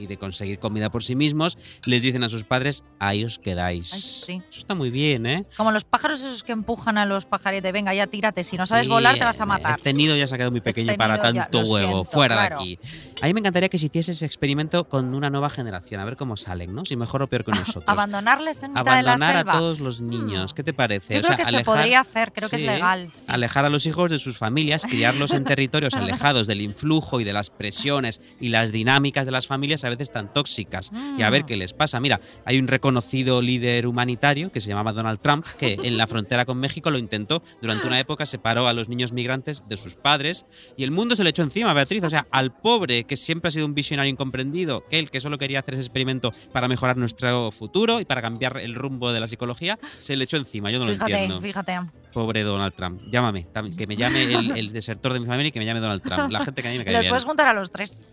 y 0.00 0.06
de 0.06 0.16
conseguir 0.16 0.58
comida 0.58 0.90
por 0.90 1.04
sí 1.04 1.14
mismos, 1.14 1.58
les 1.84 2.02
dicen 2.02 2.24
a 2.24 2.28
sus 2.28 2.44
padres, 2.44 2.84
ahí 2.98 3.24
os 3.24 3.38
quedáis. 3.38 3.92
Ay, 3.92 4.00
sí. 4.00 4.42
Eso 4.50 4.60
está 4.60 4.74
muy 4.74 4.90
bien, 4.90 5.26
¿eh? 5.26 5.44
Como 5.56 5.70
los 5.72 5.84
pájaros 5.84 6.20
esos 6.20 6.42
que 6.42 6.52
empujan 6.52 6.98
a 6.98 7.04
los 7.06 7.26
pajaritos, 7.26 7.70
venga, 7.72 7.92
ya 7.94 8.06
tírate, 8.06 8.44
si 8.44 8.56
no 8.56 8.66
sabes 8.66 8.86
Sí, 8.86 8.90
volar 8.92 9.16
te 9.18 9.24
vas 9.24 9.40
a 9.40 9.44
eh, 9.44 9.46
matar. 9.46 9.72
Este 9.76 9.92
nido 9.92 10.16
ya 10.16 10.26
se 10.26 10.34
ha 10.34 10.38
quedado 10.38 10.50
muy 10.50 10.60
pequeño 10.60 10.90
Este 10.90 10.98
para 10.98 11.14
nido 11.16 11.32
ya- 11.32 11.42
tanto 11.42 11.58
huevo. 11.60 11.76
siento, 11.76 12.04
Fuera 12.04 12.34
claro. 12.36 12.56
de 12.58 12.62
aquí. 12.62 12.78
A 13.22 13.26
mí 13.26 13.34
me 13.34 13.40
encantaría 13.40 13.68
que 13.68 13.78
se 13.78 13.86
hiciese 13.86 14.12
ese 14.12 14.26
experimento 14.26 14.84
con 14.88 15.14
una 15.14 15.30
nueva 15.30 15.50
generación, 15.50 16.00
a 16.00 16.04
ver 16.04 16.16
cómo 16.16 16.36
salen, 16.36 16.74
¿no? 16.74 16.84
Si 16.84 16.96
mejor 16.96 17.22
o 17.22 17.28
peor 17.28 17.44
que 17.44 17.52
nosotros. 17.76 17.84
Abandonarles 17.86 18.62
en 18.62 18.72
mitad 18.72 18.96
de 18.96 19.02
la 19.02 19.12
Abandonar 19.12 19.36
selva. 19.38 19.52
a 19.52 19.58
todos 19.58 19.80
los 19.80 20.00
niños. 20.00 20.52
Hmm. 20.52 20.56
¿Qué 20.56 20.62
te 20.64 20.72
parece? 20.72 21.14
Yo 21.14 21.20
O 21.20 21.22
creo 21.22 21.36
sea, 21.36 21.44
que 21.44 21.50
se 21.50 21.64
podría 21.64 22.00
hacer, 22.00 22.32
creo 22.32 22.48
que 22.48 22.56
es 22.56 22.62
legal. 22.62 23.08
sí. 23.12 23.26
Alejar 23.28 23.64
a 23.64 23.68
los 23.70 23.86
hijos 23.86 24.10
de 24.10 24.18
sus 24.18 24.38
familias, 24.38 24.84
criarlos 24.84 25.32
en 25.32 25.44
territorios 25.44 25.94
alejados 25.94 26.46
del 26.46 26.60
influjo 26.62 27.20
y 27.20 27.24
de 27.24 27.32
las 27.32 27.50
presiones 27.50 28.20
y 28.40 28.48
las 28.48 28.72
dinámicas 28.72 29.26
de 29.26 29.32
las 29.32 29.46
familias 29.46 29.84
a 29.90 29.96
veces 29.96 30.10
tan 30.12 30.32
tóxicas. 30.32 30.90
Y 31.18 31.22
a 31.22 31.30
ver 31.30 31.42
Mm. 31.42 31.46
qué 31.46 31.56
les 31.56 31.72
pasa. 31.72 32.00
Mira, 32.00 32.20
hay 32.44 32.58
un 32.58 32.68
reconocido 32.68 33.42
líder 33.42 33.86
humanitario 33.86 34.50
que 34.52 34.60
se 34.60 34.68
llamaba 34.68 34.92
Donald 34.92 35.20
Trump 35.20 35.44
que 35.58 35.76
en 35.82 35.96
la 35.96 36.06
frontera 36.06 36.44
con 36.44 36.58
México 36.58 36.90
lo 36.90 36.98
intentó. 36.98 37.42
Durante 37.60 37.86
una 37.86 37.98
época 38.00 38.26
separó 38.26 38.66
a 38.68 38.72
los 38.72 38.88
niños 38.88 39.12
migrantes 39.12 39.64
de 39.68 39.76
sus 39.76 39.94
padres 39.94 40.46
y 40.76 40.84
el 40.84 40.90
mundo 40.90 41.16
se 41.16 41.24
le 41.24 41.30
echó 41.30 41.42
encima, 41.42 41.72
Beatriz. 41.74 42.02
O 42.04 42.10
sea, 42.10 42.26
al 42.30 42.52
pobre 42.52 43.04
que 43.04 43.16
siempre 43.16 43.48
ha 43.48 43.50
sido 43.50 43.66
un 43.66 43.74
visionario 43.74 44.10
incomprendido, 44.10 44.84
que 44.88 44.98
él 44.98 45.10
que 45.10 45.20
solo 45.20 45.38
quería 45.38 45.60
hacer 45.60 45.74
ese 45.74 45.82
experimento 45.82 46.32
para 46.52 46.68
mejorar 46.68 46.96
nuestro 46.96 47.50
futuro 47.50 48.00
y 48.00 48.04
para 48.04 48.22
cambiar 48.22 48.58
el 48.58 48.74
rumbo 48.74 49.12
de 49.12 49.20
la 49.20 49.26
psicología, 49.26 49.78
se 49.98 50.16
le 50.16 50.24
echó 50.24 50.36
encima. 50.36 50.70
Yo 50.70 50.78
no 50.78 50.86
lo 50.86 50.92
Fíjate, 50.92 51.12
entiendo. 51.12 51.40
fíjate. 51.40 51.78
Pobre 52.12 52.42
Donald 52.42 52.74
Trump. 52.74 53.00
Llámame. 53.10 53.46
Que 53.76 53.86
me 53.86 53.96
llame 53.96 54.22
el, 54.34 54.56
el 54.56 54.72
desertor 54.72 55.12
de 55.12 55.20
mi 55.20 55.26
familia 55.26 55.48
y 55.48 55.52
que 55.52 55.60
me 55.60 55.66
llame 55.66 55.80
Donald 55.80 56.02
Trump. 56.02 56.30
La 56.32 56.44
gente 56.44 56.60
que 56.62 56.68
a 56.68 56.72
mí 56.72 56.78
me 56.78 56.84
cae 56.84 56.92
Los 56.94 57.02
bien. 57.02 57.10
puedes 57.10 57.24
juntar 57.24 57.46
a 57.46 57.52
los 57.54 57.70
tres 57.70 58.08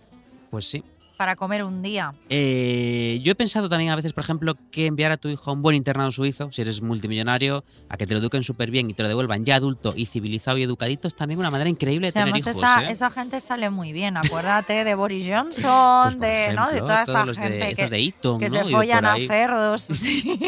Pues 0.52 0.66
sí. 0.66 0.84
Para 1.18 1.36
comer 1.36 1.64
un 1.64 1.82
día. 1.82 2.14
Eh, 2.30 3.20
yo 3.24 3.32
he 3.32 3.36
pensado 3.36 3.68
también 3.70 3.92
a 3.92 3.96
veces, 3.96 4.14
por 4.14 4.24
ejemplo, 4.24 4.56
que 4.72 4.86
enviar 4.86 5.12
a 5.12 5.18
tu 5.18 5.28
hijo 5.30 5.50
a 5.50 5.54
un 5.54 5.62
buen 5.62 5.76
internado 5.76 6.12
suizo, 6.12 6.50
si 6.52 6.62
eres 6.62 6.82
multimillonario, 6.82 7.64
a 7.90 7.98
que 7.98 8.06
te 8.08 8.14
lo 8.14 8.20
eduquen 8.20 8.44
súper 8.44 8.70
bien 8.72 8.90
y 8.90 8.94
te 8.94 9.04
lo 9.04 9.10
devuelvan 9.10 9.44
ya 9.44 9.56
adulto 9.56 9.94
y 9.96 10.06
civilizado 10.06 10.58
y 10.58 10.64
educadito, 10.64 11.08
es 11.08 11.16
también 11.16 11.40
una 11.40 11.50
manera 11.52 11.70
increíble 11.70 12.08
de 12.08 12.10
O 12.10 12.14
sea, 12.14 12.22
tener 12.26 12.34
además 12.36 12.56
hijos. 12.56 12.64
esa, 12.70 12.84
¿eh? 12.84 12.92
esa 12.92 13.10
gente 13.10 13.40
sale 13.40 13.70
muy 13.70 13.92
bien, 13.94 14.16
acuérdate 14.18 14.84
de 14.84 14.96
Boris 14.96 15.26
Johnson, 15.28 16.04
Pues, 16.04 16.16
por 16.16 16.22
de, 16.22 16.54
¿no? 16.54 16.66
de 16.68 16.72
ejemplo, 16.78 16.86
toda 17.06 17.26
de- 17.26 17.34
gente 17.36 17.72
estos 17.72 17.86
que, 17.86 17.90
de 17.90 18.04
Eton, 18.06 18.40
que 18.40 18.46
¿no? 18.46 18.52
se 18.52 18.58
de 18.60 18.66
follan 18.66 19.06
a 19.06 19.16
cerdos. 19.18 19.82
sí. 19.82 20.40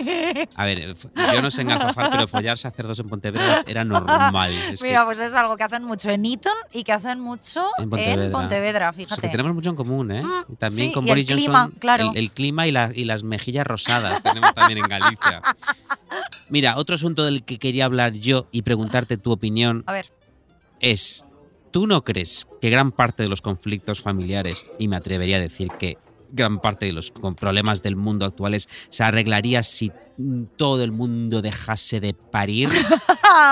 A 0.55 0.65
ver, 0.65 0.79
eh, 0.79 0.95
yo 1.33 1.41
no 1.41 1.49
sé 1.51 1.63
engarrafar, 1.63 2.11
pero 2.11 2.27
follarse 2.27 2.67
a 2.67 2.71
cerdos 2.71 2.99
en 2.99 3.07
Pontevedra 3.09 3.63
era 3.67 3.83
normal. 3.83 4.51
Es 4.71 4.81
que 4.81 4.87
Mira, 4.89 5.05
pues 5.05 5.19
es 5.19 5.33
algo 5.35 5.57
que 5.57 5.63
hacen 5.63 5.83
mucho 5.83 6.09
en 6.11 6.25
Eton 6.25 6.53
y 6.73 6.83
que 6.83 6.91
hacen 6.91 7.19
mucho 7.19 7.65
En 7.77 7.83
en 7.97 8.31
Pontevedra. 8.31 8.89
O 8.89 8.93
sea, 8.93 9.05
fíjate. 9.05 9.21
que 9.21 9.29
tenemos 9.29 9.53
mucho 9.53 9.69
en 9.71 9.75
común, 9.75 10.11
¿eh? 10.11 10.23
Mm, 10.23 10.43
también 10.59 10.89
sí, 10.89 10.93
con 10.93 11.05
y 11.05 11.09
el 11.09 11.11
Boris 11.15 11.27
Johnson, 11.29 11.45
clima, 11.45 11.71
claro. 11.79 12.11
el, 12.11 12.17
el 12.17 12.31
clima 12.31 12.67
y, 12.67 12.71
la- 12.71 12.91
y 12.93 13.05
las 13.05 13.23
mejillas 13.23 13.65
rosadas 13.65 14.21
tenemos 14.21 14.53
también 14.53 14.79
en 14.79 14.87
Galicia. 14.87 15.41
Mira, 16.49 16.77
otro 16.77 16.95
asunto 16.95 17.23
del 17.25 17.43
que 17.43 17.57
quería 17.57 17.85
hablar 17.85 18.13
yo 18.13 18.47
y 18.51 18.61
preguntarte 18.63 19.17
tu 19.17 19.31
opinión 19.31 19.83
A 19.87 19.93
ver, 19.93 20.07
es, 20.79 21.25
¿tú 21.71 21.87
no 21.87 22.03
crees 22.03 22.47
que 22.61 22.69
gran 22.69 22.91
parte 22.91 23.23
de 23.23 23.29
los 23.29 23.41
conflictos 23.41 24.01
familiares, 24.01 24.65
y 24.77 24.87
me 24.87 24.95
atrevería 24.95 25.37
a 25.37 25.41
decir 25.41 25.69
que 25.79 25.97
gran 26.31 26.59
parte 26.59 26.85
de 26.85 26.91
los 26.93 27.11
problemas 27.11 27.81
del 27.81 27.95
mundo 27.95 28.25
actuales 28.25 28.67
se 28.89 29.03
arreglaría 29.03 29.63
si 29.63 29.91
todo 30.57 30.83
el 30.83 30.91
mundo 30.91 31.41
dejase 31.41 31.99
de 31.99 32.13
parir? 32.13 32.69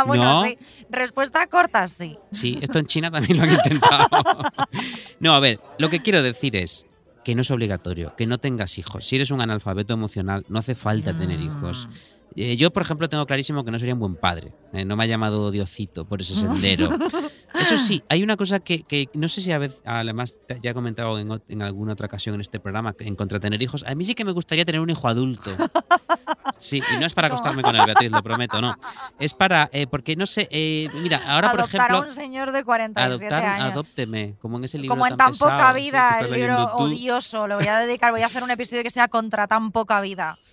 Bueno, 0.06 0.24
¿No? 0.24 0.44
sí. 0.44 0.58
Respuesta 0.90 1.46
corta, 1.48 1.88
sí. 1.88 2.18
Sí, 2.32 2.58
esto 2.62 2.78
en 2.80 2.88
China 2.88 3.10
también 3.12 3.38
lo 3.38 3.44
han 3.44 3.52
intentado. 3.54 4.08
No, 5.20 5.34
a 5.34 5.40
ver, 5.40 5.60
lo 5.80 5.90
que 5.90 6.02
quiero 6.02 6.22
decir 6.24 6.56
es 6.56 6.86
que 7.28 7.36
no 7.36 7.42
es 7.42 7.52
obligatorio, 7.52 8.16
que 8.16 8.26
no 8.26 8.38
tengas 8.38 8.78
hijos. 8.78 9.04
Si 9.06 9.18
eres 9.18 9.32
un 9.32 9.42
analfabeto 9.42 9.94
emocional, 9.94 10.46
no 10.48 10.60
hace 10.60 10.76
falta 10.76 11.14
tener 11.14 11.42
hijos. 11.42 11.90
Eh, 12.38 12.56
yo, 12.56 12.72
por 12.72 12.84
ejemplo, 12.84 13.10
tengo 13.10 13.26
clarísimo 13.26 13.66
que 13.66 13.72
no 13.72 13.78
sería 13.80 13.96
un 13.96 14.00
buen 14.00 14.16
padre. 14.16 14.54
Eh, 14.72 14.86
no 14.86 14.96
me 14.96 15.04
ha 15.04 15.08
llamado 15.08 15.52
Diosito 15.52 16.08
por 16.08 16.22
ese 16.22 16.36
sendero. 16.36 16.90
Eso 17.60 17.78
sí, 17.78 18.02
hay 18.08 18.24
una 18.24 18.38
cosa 18.38 18.62
que, 18.62 18.84
que 18.84 19.10
no 19.14 19.28
sé 19.28 19.42
si 19.42 19.52
a 19.52 19.58
veces, 19.58 19.82
además 19.84 20.40
ya 20.62 20.72
he 20.72 20.74
comentado 20.74 21.20
en, 21.20 21.42
en 21.50 21.62
alguna 21.62 21.92
otra 21.92 22.08
ocasión 22.08 22.36
en 22.36 22.40
este 22.40 22.62
programa, 22.62 22.96
en 22.98 23.18
contra 23.18 23.40
de 23.40 23.42
tener 23.42 23.62
hijos. 23.62 23.84
A 23.86 23.94
mí 23.94 24.06
sí 24.06 24.16
que 24.16 24.24
me 24.24 24.32
gustaría 24.32 24.64
tener 24.64 24.80
un 24.80 24.90
hijo 24.90 25.10
adulto. 25.10 25.52
Sí, 26.58 26.82
y 26.94 26.98
no 27.00 27.06
es 27.06 27.14
para 27.14 27.28
acostarme 27.30 27.62
con 27.62 27.76
él, 27.76 27.82
Beatriz, 27.86 28.12
lo 28.12 28.22
prometo, 28.24 28.60
no. 28.62 28.74
Es 29.20 29.34
para, 29.34 29.70
eh, 29.72 29.88
porque 29.88 30.16
no 30.16 30.26
sé, 30.26 30.48
eh, 30.52 30.90
mira, 30.96 31.22
ahora 31.28 31.52
por 31.52 31.60
Adoptar 31.62 31.82
ejemplo... 31.82 31.98
a 31.98 32.08
un 32.08 32.14
señor 32.14 32.52
de 32.52 32.64
47 32.64 33.34
Adoptar, 33.34 33.44
años. 33.62 33.72
adópteme, 33.74 34.36
como 34.42 34.58
en 34.58 34.64
ese 34.64 34.78
libro 34.78 34.94
Como 34.94 35.06
en 35.08 35.16
tan 35.18 35.32
tan 35.32 35.38
poca 35.38 35.56
pesado, 35.58 35.76
vida, 35.76 36.18
el 36.22 36.32
libro 36.32 36.72
tú. 36.78 36.84
odioso. 36.84 37.48
Lo 37.48 37.58
voy 37.58 37.68
a 37.68 37.80
dedicar, 37.80 38.12
voy 38.12 38.22
a 38.24 38.26
hacer 38.26 38.44
un 38.44 38.52
episodio 38.52 38.84
que 38.84 38.90
sea 38.90 39.08
contra 39.08 39.48
tan 39.48 39.72
poca 39.72 40.02
vida. 40.02 40.38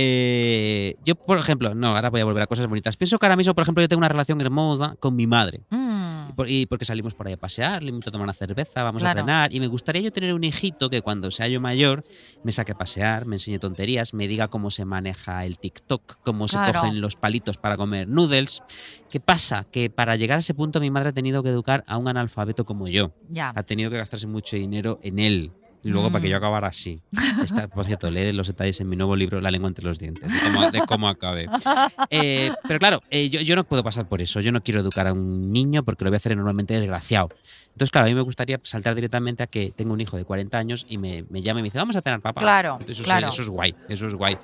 Eh, 0.00 0.94
yo, 1.04 1.16
por 1.16 1.38
ejemplo, 1.38 1.74
no, 1.74 1.96
ahora 1.96 2.10
voy 2.10 2.20
a 2.20 2.24
volver 2.24 2.42
a 2.42 2.46
cosas 2.46 2.68
bonitas. 2.68 2.96
Pienso 2.96 3.18
que 3.18 3.26
ahora 3.26 3.34
mismo, 3.34 3.52
por 3.54 3.62
ejemplo, 3.62 3.82
yo 3.82 3.88
tengo 3.88 3.98
una 3.98 4.08
relación 4.08 4.40
hermosa 4.40 4.94
con 5.00 5.16
mi 5.16 5.26
madre. 5.26 5.62
Mm. 5.70 5.87
Y 6.28 6.32
por- 6.32 6.48
Y 6.50 6.66
porque 6.66 6.84
salimos 6.84 7.14
por 7.14 7.26
ahí 7.26 7.32
a 7.34 7.36
pasear, 7.38 7.82
le 7.82 7.88
invito 7.90 8.10
a 8.10 8.12
tomar 8.12 8.24
una 8.26 8.32
cerveza, 8.32 8.82
vamos 8.82 9.02
Claro. 9.02 9.20
a 9.20 9.22
cenar. 9.22 9.52
Y 9.54 9.60
me 9.60 9.66
gustaría 9.66 10.02
yo 10.02 10.12
tener 10.12 10.34
un 10.34 10.44
hijito 10.44 10.90
que 10.90 11.02
cuando 11.02 11.30
sea 11.30 11.48
yo 11.48 11.60
mayor 11.60 12.04
me 12.44 12.52
saque 12.52 12.72
a 12.72 12.78
pasear, 12.78 13.26
me 13.26 13.36
enseñe 13.36 13.58
tonterías, 13.58 14.14
me 14.14 14.28
diga 14.28 14.48
cómo 14.48 14.70
se 14.70 14.84
maneja 14.84 15.44
el 15.44 15.58
TikTok, 15.58 16.18
cómo 16.22 16.48
se 16.48 16.58
cogen 16.58 17.00
los 17.00 17.16
palitos 17.16 17.56
para 17.56 17.76
comer 17.76 18.08
noodles. 18.08 18.62
¿Qué 19.10 19.20
pasa? 19.20 19.64
Que 19.70 19.90
para 19.90 20.16
llegar 20.16 20.36
a 20.36 20.40
ese 20.40 20.54
punto 20.54 20.80
mi 20.80 20.90
madre 20.90 21.10
ha 21.10 21.12
tenido 21.12 21.42
que 21.42 21.48
educar 21.48 21.84
a 21.86 21.96
un 21.96 22.08
analfabeto 22.08 22.64
como 22.64 22.88
yo. 22.88 23.12
Ya. 23.28 23.52
Ha 23.54 23.62
tenido 23.62 23.90
que 23.90 23.96
gastarse 23.98 24.26
mucho 24.26 24.56
dinero 24.56 24.98
en 25.02 25.18
él. 25.18 25.52
Y 25.84 25.90
luego 25.90 26.10
para 26.10 26.20
que 26.22 26.28
yo 26.28 26.34
Mm. 26.36 26.38
acabara 26.38 26.68
así. 26.68 27.00
Está, 27.42 27.68
por 27.68 27.84
cierto, 27.86 28.10
lee 28.10 28.32
los 28.32 28.48
detalles 28.48 28.80
en 28.80 28.88
mi 28.88 28.96
nuevo 28.96 29.14
libro 29.14 29.40
La 29.40 29.50
lengua 29.50 29.68
entre 29.68 29.84
los 29.84 29.98
dientes, 29.98 30.24
de 30.32 30.40
cómo, 30.40 30.70
de 30.72 30.78
cómo 30.86 31.08
acabe. 31.08 31.46
Eh, 32.10 32.52
pero 32.66 32.78
claro, 32.78 33.02
eh, 33.10 33.28
yo, 33.30 33.40
yo 33.42 33.54
no 33.54 33.64
puedo 33.64 33.82
pasar 33.84 34.08
por 34.08 34.20
eso. 34.22 34.40
Yo 34.40 34.50
no 34.50 34.62
quiero 34.62 34.80
educar 34.80 35.06
a 35.06 35.12
un 35.12 35.52
niño 35.52 35.84
porque 35.84 36.04
lo 36.04 36.10
voy 36.10 36.16
a 36.16 36.18
hacer 36.18 36.32
enormemente 36.32 36.74
desgraciado. 36.74 37.28
Entonces, 37.72 37.90
claro, 37.90 38.06
a 38.06 38.08
mí 38.08 38.14
me 38.14 38.22
gustaría 38.22 38.58
saltar 38.64 38.94
directamente 38.94 39.42
a 39.42 39.46
que 39.46 39.72
tengo 39.76 39.92
un 39.92 40.00
hijo 40.00 40.16
de 40.16 40.24
40 40.24 40.58
años 40.58 40.84
y 40.88 40.98
me, 40.98 41.24
me 41.30 41.42
llame 41.42 41.60
y 41.60 41.62
me 41.62 41.66
dice, 41.68 41.78
vamos 41.78 41.94
a 41.96 42.00
cenar, 42.02 42.20
papá. 42.20 42.40
Claro, 42.40 42.78
Eso, 42.86 43.02
es- 43.02 43.02
claro. 43.02 43.28
eso 43.28 43.42
es 43.42 43.48
guay, 43.48 43.74
eso 43.88 44.06
es 44.06 44.14
guay. 44.14 44.36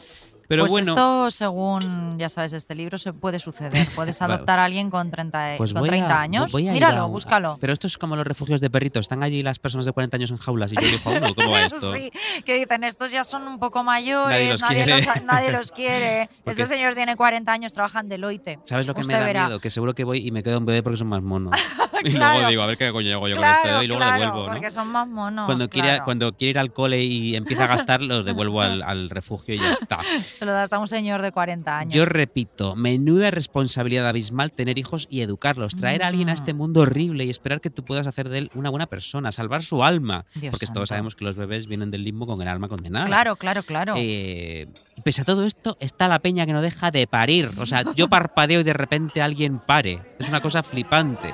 Pero 0.49 0.62
pues 0.62 0.72
bueno, 0.72 0.92
esto, 0.92 1.30
según 1.30 2.16
ya 2.18 2.28
sabes, 2.28 2.53
este 2.53 2.74
libro 2.74 2.99
se 2.99 3.12
puede 3.12 3.38
suceder. 3.38 3.86
Puedes 3.95 4.20
adoptar 4.22 4.59
a 4.59 4.64
alguien 4.64 4.90
con 4.90 5.11
30, 5.11 5.55
pues 5.59 5.72
con 5.72 5.80
voy 5.80 5.88
30 5.88 6.14
a- 6.16 6.20
años. 6.20 6.55
Míralo, 6.55 7.09
búscalo. 7.09 7.59
Pero 7.61 7.72
esto 7.72 7.86
es 7.86 7.97
como 7.99 8.16
los 8.16 8.26
refugios 8.26 8.61
de 8.61 8.70
perritos. 8.70 9.03
Están 9.03 9.22
allí 9.22 9.42
las 9.42 9.59
personas 9.59 9.86
de 9.86 9.92
40 9.92 10.16
años 10.16 10.30
en 10.30 10.36
jaulas 10.36 10.72
y 10.72 10.76
yo 10.76 10.99
a 11.05 11.11
uno. 11.16 11.34
¿Cómo 11.34 11.51
va 11.51 11.62
esto? 11.66 11.92
Sí, 11.92 12.11
que 12.45 12.55
dicen, 12.59 12.84
estos 12.84 13.11
ya 13.11 13.24
son 13.24 13.47
un 13.49 13.59
poco 13.59 13.82
mayores, 13.84 14.49
los 14.49 14.61
nadie, 14.61 14.84
quiere. 14.84 15.05
los, 15.05 15.22
nadie 15.24 15.51
los 15.53 15.72
quiere. 15.72 16.28
Este 16.45 16.66
señor 16.66 16.95
tiene 16.95 17.16
40 17.16 17.51
años, 17.53 17.72
trabaja 17.72 18.01
en 18.01 18.09
Deloitte. 18.09 18.59
¿Sabes 18.64 18.86
lo 18.86 18.95
que 18.95 19.01
Usted 19.01 19.14
me 19.14 19.20
da 19.20 19.26
verá. 19.26 19.47
miedo? 19.47 19.61
Que 19.61 19.70
seguro 19.70 19.95
que 19.95 20.05
voy 20.05 20.26
y 20.26 20.30
me 20.30 20.42
quedo 20.42 20.59
un 20.59 20.66
bebé 20.66 20.82
porque 20.82 20.97
son 20.99 21.09
más 21.09 21.22
monos. 21.22 21.55
y 22.05 22.11
Claro. 22.11 22.34
luego 22.34 22.49
digo, 22.51 22.62
a 22.62 22.66
ver 22.66 22.76
qué 22.76 22.90
coño 22.92 23.12
hago 23.14 23.28
yo 23.28 23.36
claro, 23.36 23.61
con 23.62 23.70
esto 23.70 23.82
y 23.82 23.86
luego 23.86 24.01
claro, 24.01 24.12
lo 24.18 24.24
devuelvo, 24.24 24.47
¿no? 24.47 24.53
porque 24.55 24.70
son 24.70 24.88
más 24.88 25.07
monos. 25.09 25.47
Cuando, 25.47 25.68
quiere, 25.70 26.01
cuando 26.05 26.32
quiere 26.36 26.51
ir 26.51 26.59
al 26.59 26.72
cole 26.72 27.03
y 27.03 27.36
empieza 27.36 27.64
a 27.64 27.68
gastar, 27.68 28.03
los 28.03 28.24
devuelvo 28.24 28.61
al, 28.62 28.82
al 28.82 29.11
refugio 29.11 29.55
y 29.55 29.59
ya 29.59 29.72
está. 29.72 29.99
Se 30.20 30.45
lo 30.45 30.53
das 30.53 30.72
a 30.72 30.78
un 30.78 30.86
señor 30.88 31.22
de 31.22 31.32
40 31.32 31.78
años. 31.78 31.95
Yo 31.95 32.05
repito, 32.05 32.74
menuda 32.76 33.30
responsabilidad 33.30 34.09
abismal 34.09 34.53
tener 34.53 34.78
hijos 34.78 35.07
y 35.11 35.20
educarlos, 35.22 35.74
traer 35.76 36.03
a 36.03 36.09
alguien 36.09 36.28
a 36.28 36.32
este 36.32 36.55
Mm. 36.55 36.57
mundo 36.57 36.80
horrible 36.82 37.24
y 37.24 37.30
esperar 37.30 37.61
que 37.61 37.70
tú 37.70 37.84
puedas 37.84 38.07
hacer 38.07 38.28
de 38.28 38.38
él 38.38 38.51
una 38.55 38.70
buena 38.70 38.86
persona, 38.86 39.32
salvar 39.32 39.62
su 39.62 39.82
alma. 39.84 40.24
Dios 40.34 40.51
porque 40.53 40.66
santo. 40.66 40.78
todos 40.78 40.88
sabemos 40.90 41.14
que 41.16 41.24
los 41.24 41.36
bebés 41.36 41.66
vienen 41.66 41.90
del 41.90 42.05
limbo 42.05 42.26
con 42.26 42.40
el 42.40 42.49
alma 42.49 42.68
condenada. 42.68 43.07
Claro, 43.07 43.36
claro, 43.36 43.62
claro. 43.62 43.95
Eh, 43.97 44.66
y 44.97 45.01
pese 45.03 45.22
a 45.22 45.24
todo 45.24 45.45
esto, 45.45 45.76
está 45.80 46.07
la 46.07 46.20
peña 46.20 46.47
que 46.47 46.53
no 46.53 46.62
deja 46.62 46.90
de 46.90 47.07
parir. 47.07 47.51
O 47.59 47.66
sea, 47.66 47.82
yo 47.95 48.09
parpadeo 48.09 48.61
y 48.61 48.62
de 48.64 48.72
repente 48.72 49.20
alguien 49.22 49.59
pare. 49.59 50.01
Es 50.18 50.28
una 50.28 50.40
cosa 50.40 50.62
flipante. 50.62 51.32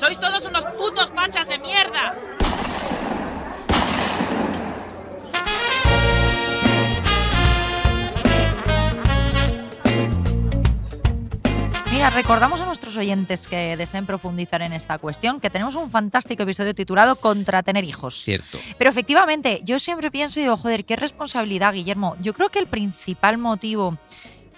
¡Sois 0.00 0.18
todos 0.18 0.46
unos 0.46 0.64
putos 0.78 1.12
fachas 1.12 1.46
de 1.46 1.58
mierda! 1.58 2.14
Mira, 11.92 12.08
recordamos 12.08 12.62
a 12.62 12.64
nuestros 12.64 12.96
oyentes 12.96 13.46
que 13.46 13.76
deseen 13.76 14.06
profundizar 14.06 14.62
en 14.62 14.72
esta 14.72 14.96
cuestión 14.96 15.38
que 15.38 15.50
tenemos 15.50 15.76
un 15.76 15.90
fantástico 15.90 16.44
episodio 16.44 16.74
titulado 16.74 17.16
Contra 17.16 17.62
tener 17.62 17.84
hijos. 17.84 18.22
Cierto. 18.24 18.56
Pero 18.78 18.88
efectivamente, 18.88 19.60
yo 19.64 19.78
siempre 19.78 20.10
pienso 20.10 20.40
y 20.40 20.44
digo, 20.44 20.56
joder, 20.56 20.86
qué 20.86 20.96
responsabilidad, 20.96 21.74
Guillermo. 21.74 22.16
Yo 22.22 22.32
creo 22.32 22.48
que 22.48 22.58
el 22.58 22.68
principal 22.68 23.36
motivo 23.36 23.98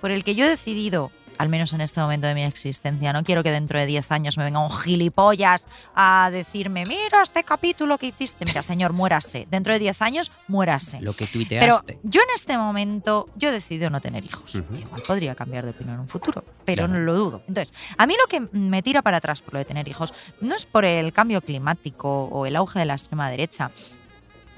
por 0.00 0.12
el 0.12 0.22
que 0.22 0.36
yo 0.36 0.44
he 0.44 0.48
decidido 0.48 1.10
al 1.38 1.48
menos 1.48 1.72
en 1.72 1.80
este 1.80 2.00
momento 2.00 2.26
de 2.26 2.34
mi 2.34 2.42
existencia. 2.44 3.12
No 3.12 3.24
quiero 3.24 3.42
que 3.42 3.50
dentro 3.50 3.78
de 3.78 3.86
10 3.86 4.12
años 4.12 4.38
me 4.38 4.44
venga 4.44 4.60
un 4.60 4.70
gilipollas 4.70 5.68
a 5.94 6.30
decirme, 6.32 6.84
mira 6.86 7.22
este 7.22 7.44
capítulo 7.44 7.98
que 7.98 8.06
hiciste. 8.06 8.44
Mira, 8.44 8.62
señor, 8.62 8.92
muérase. 8.92 9.46
Dentro 9.50 9.72
de 9.72 9.78
10 9.78 10.02
años, 10.02 10.32
muérase. 10.48 11.00
Lo 11.00 11.12
que 11.12 11.24
Pero 11.26 11.32
tuiteaste. 11.32 12.00
yo 12.02 12.20
en 12.20 12.28
este 12.34 12.56
momento, 12.58 13.28
yo 13.36 13.48
he 13.48 13.52
decidido 13.52 13.90
no 13.90 14.00
tener 14.00 14.24
hijos. 14.24 14.54
Igual 14.54 15.02
podría 15.06 15.34
cambiar 15.34 15.64
de 15.64 15.70
opinión 15.70 15.94
en 15.96 16.00
un 16.00 16.08
futuro, 16.08 16.44
pero 16.64 16.86
Claro. 16.86 16.92
no 16.98 17.04
lo 17.04 17.14
dudo. 17.14 17.42
Entonces, 17.48 17.74
a 17.96 18.06
mí 18.06 18.14
lo 18.20 18.26
que 18.28 18.40
me 18.56 18.82
tira 18.82 19.02
para 19.02 19.18
atrás 19.18 19.42
por 19.42 19.54
lo 19.54 19.58
de 19.58 19.64
tener 19.64 19.88
hijos 19.88 20.12
no 20.40 20.54
es 20.54 20.66
por 20.66 20.84
el 20.84 21.12
cambio 21.12 21.40
climático 21.42 22.24
o 22.24 22.46
el 22.46 22.56
auge 22.56 22.78
de 22.78 22.84
la 22.86 22.94
extrema 22.94 23.30
derecha. 23.30 23.70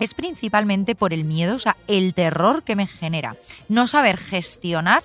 Es 0.01 0.13
principalmente 0.15 0.97
por 0.97 1.13
el 1.13 1.25
miedo, 1.25 1.55
o 1.55 1.59
sea, 1.61 1.77
el 1.87 2.15
terror 2.15 2.65
que 2.65 2.75
me 2.75 2.87
genera 2.89 3.37
no 3.69 3.87
saber 3.87 4.17
gestionar 4.17 5.05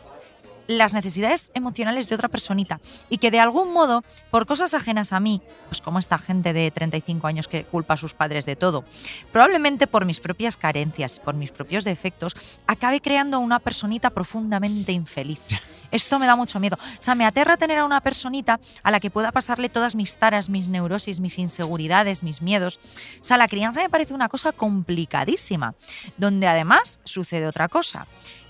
las 0.70 0.94
necesidades 0.94 1.52
emocionales 1.56 2.10
de 2.10 2.16
otra 2.16 2.30
personita 2.30 2.80
y 3.10 3.18
que 3.18 3.32
de 3.32 3.40
algún 3.40 3.74
modo, 3.74 4.04
por 4.30 4.46
cosas 4.46 4.76
ajenas 4.76 5.14
a 5.14 5.20
mí, 5.20 5.42
pues 5.68 5.82
como 5.82 5.98
esta 5.98 6.20
gente 6.20 6.54
de 6.54 6.70
35 6.70 7.26
años 7.26 7.48
que 7.48 7.64
culpa 7.64 7.96
a 7.96 7.98
sus 7.98 8.14
padres 8.14 8.46
de 8.46 8.56
todo, 8.56 8.86
probablemente 9.32 9.88
por 9.88 10.06
mis 10.06 10.20
propias 10.20 10.58
carencias, 10.58 11.20
por 11.20 11.34
mis 11.34 11.52
propios 11.52 11.86
defectos, 11.86 12.36
acabe 12.68 13.02
creando 13.02 13.40
una 13.40 13.58
personita 13.58 14.12
profundamente 14.12 14.92
infeliz. 14.92 15.42
Esto 15.92 16.20
me 16.20 16.28
da 16.28 16.36
mucho 16.36 16.60
miedo. 16.60 16.78
O 16.80 17.02
sea, 17.02 17.16
me 17.16 17.26
aterra 17.26 17.58
tener 17.58 17.80
a 17.80 17.86
una 17.86 18.02
personita 18.02 18.60
a 18.84 18.92
la 18.92 19.00
que 19.00 19.10
pueda 19.10 19.32
pasarle 19.32 19.70
todas 19.70 19.96
mis 19.96 20.18
taras, 20.18 20.50
mis 20.50 20.70
neurosis, 20.70 21.20
mis 21.20 21.40
inseguridades, 21.40 22.22
mis 22.22 22.44
miedos. 22.44 22.80
O 23.20 23.24
sea, 23.24 23.38
la 23.38 23.48
crianza 23.48 23.82
me 23.82 23.90
parece 23.90 24.14
una 24.14 24.30
cosa 24.30 24.52
complicadísima, 24.52 25.74
donde 26.16 26.48
además 26.48 27.00
sucede 27.06 27.48
otra 27.48 27.70
cosa, 27.70 28.06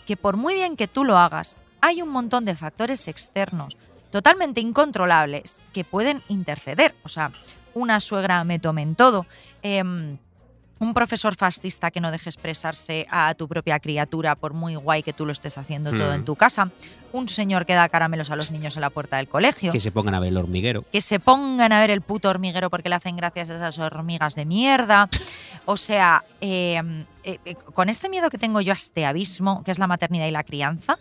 que 0.05 0.17
por 0.17 0.35
muy 0.35 0.53
bien 0.53 0.75
que 0.75 0.89
tú 0.89 1.05
lo 1.05 1.17
hagas, 1.17 1.55
hay 1.81 2.01
un 2.01 2.09
montón 2.09 2.45
de 2.45 2.55
factores 2.55 3.07
externos 3.07 3.77
totalmente 4.11 4.59
incontrolables 4.61 5.61
que 5.73 5.83
pueden 5.83 6.21
interceder. 6.29 6.95
O 7.03 7.09
sea, 7.09 7.31
una 7.75 7.99
suegra 7.99 8.43
me 8.43 8.59
tome 8.59 8.81
en 8.81 8.95
todo. 8.95 9.25
em, 9.61 10.17
un 10.81 10.93
profesor 10.93 11.35
fascista 11.35 11.91
que 11.91 11.99
no 11.99 12.09
deje 12.09 12.29
expresarse 12.29 13.05
a 13.11 13.33
tu 13.35 13.49
propia 13.49 13.81
criatura 13.81 14.35
por 14.37 14.53
muy 14.53 14.75
guay 14.75 15.03
que 15.03 15.11
tú 15.11 15.25
lo 15.25 15.33
estés 15.33 15.57
haciendo 15.57 15.91
todo 15.91 16.11
Mm. 16.11 16.15
en 16.15 16.23
tu 16.23 16.37
casa. 16.37 16.71
Un 17.11 17.27
señor 17.27 17.65
que 17.65 17.73
da 17.73 17.89
caramelos 17.89 18.31
a 18.31 18.37
los 18.37 18.49
niños 18.49 18.77
en 18.77 18.81
la 18.83 18.89
puerta 18.89 19.17
del 19.17 19.27
colegio. 19.27 19.73
Que 19.73 19.81
se 19.81 19.91
pongan 19.91 20.15
a 20.15 20.21
ver 20.21 20.29
el 20.29 20.37
hormiguero. 20.37 20.85
Que 20.89 21.01
se 21.01 21.19
pongan 21.19 21.73
a 21.73 21.81
ver 21.81 21.91
el 21.91 21.99
puto 21.99 22.29
hormiguero 22.29 22.69
porque 22.69 22.87
le 22.87 22.95
hacen 22.95 23.17
gracias 23.17 23.49
a 23.49 23.55
esas 23.57 23.77
hormigas 23.79 24.35
de 24.35 24.45
mierda. 24.45 25.09
O 25.65 25.75
sea, 25.75 26.23
eh, 26.39 26.81
eh, 27.23 27.39
eh, 27.45 27.55
con 27.55 27.89
este 27.89 28.09
miedo 28.09 28.29
que 28.29 28.37
tengo 28.37 28.61
yo 28.61 28.73
a 28.73 28.75
este 28.75 29.05
abismo, 29.05 29.63
que 29.63 29.71
es 29.71 29.79
la 29.79 29.87
maternidad 29.87 30.25
y 30.27 30.31
la 30.31 30.43
crianza, 30.43 30.97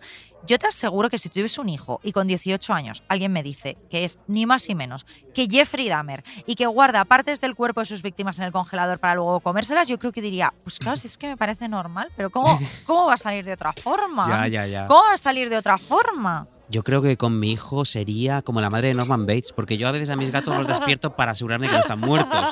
yo 0.46 0.58
te 0.58 0.66
aseguro 0.66 1.10
que 1.10 1.18
si 1.18 1.28
tuviese 1.28 1.60
un 1.60 1.68
hijo 1.68 2.00
y 2.02 2.12
con 2.12 2.26
18 2.26 2.72
años 2.72 3.02
alguien 3.08 3.32
me 3.32 3.42
dice 3.42 3.76
que 3.90 4.04
es 4.04 4.18
ni 4.26 4.46
más 4.46 4.68
ni 4.68 4.74
menos 4.74 5.06
que 5.34 5.46
Jeffrey 5.46 5.88
Dahmer 5.88 6.24
y 6.46 6.54
que 6.54 6.66
guarda 6.66 7.04
partes 7.04 7.40
del 7.40 7.54
cuerpo 7.54 7.80
de 7.80 7.86
sus 7.86 8.02
víctimas 8.02 8.38
en 8.38 8.46
el 8.46 8.52
congelador 8.52 8.98
para 8.98 9.14
luego 9.14 9.40
comérselas, 9.40 9.88
yo 9.88 9.98
creo 9.98 10.12
que 10.12 10.22
diría, 10.22 10.52
pues 10.64 10.78
claro, 10.78 10.96
si 10.96 11.06
es 11.06 11.18
que 11.18 11.28
me 11.28 11.36
parece 11.36 11.68
normal, 11.68 12.10
pero 12.16 12.30
¿cómo, 12.30 12.58
cómo 12.86 13.06
va 13.06 13.14
a 13.14 13.18
salir 13.18 13.44
de 13.44 13.52
otra 13.52 13.72
forma? 13.72 14.26
Ya, 14.28 14.48
ya, 14.48 14.66
ya. 14.66 14.86
¿Cómo 14.86 15.02
va 15.02 15.12
a 15.12 15.18
salir 15.18 15.48
de 15.48 15.56
otra 15.56 15.78
forma? 15.78 16.46
Yo 16.70 16.82
creo 16.82 17.00
que 17.02 17.16
con 17.16 17.38
mi 17.40 17.52
hijo 17.52 17.84
sería 17.84 18.42
como 18.42 18.60
la 18.60 18.68
madre 18.70 18.88
de 18.88 18.94
Norman 18.94 19.26
Bates, 19.26 19.52
porque 19.52 19.78
yo 19.78 19.88
a 19.88 19.92
veces 19.92 20.10
a 20.10 20.16
mis 20.16 20.30
gatos 20.30 20.56
los 20.56 20.66
despierto 20.66 21.16
para 21.16 21.32
asegurarme 21.32 21.66
que 21.66 21.72
no 21.72 21.80
están 21.80 22.00
muertos. 22.00 22.44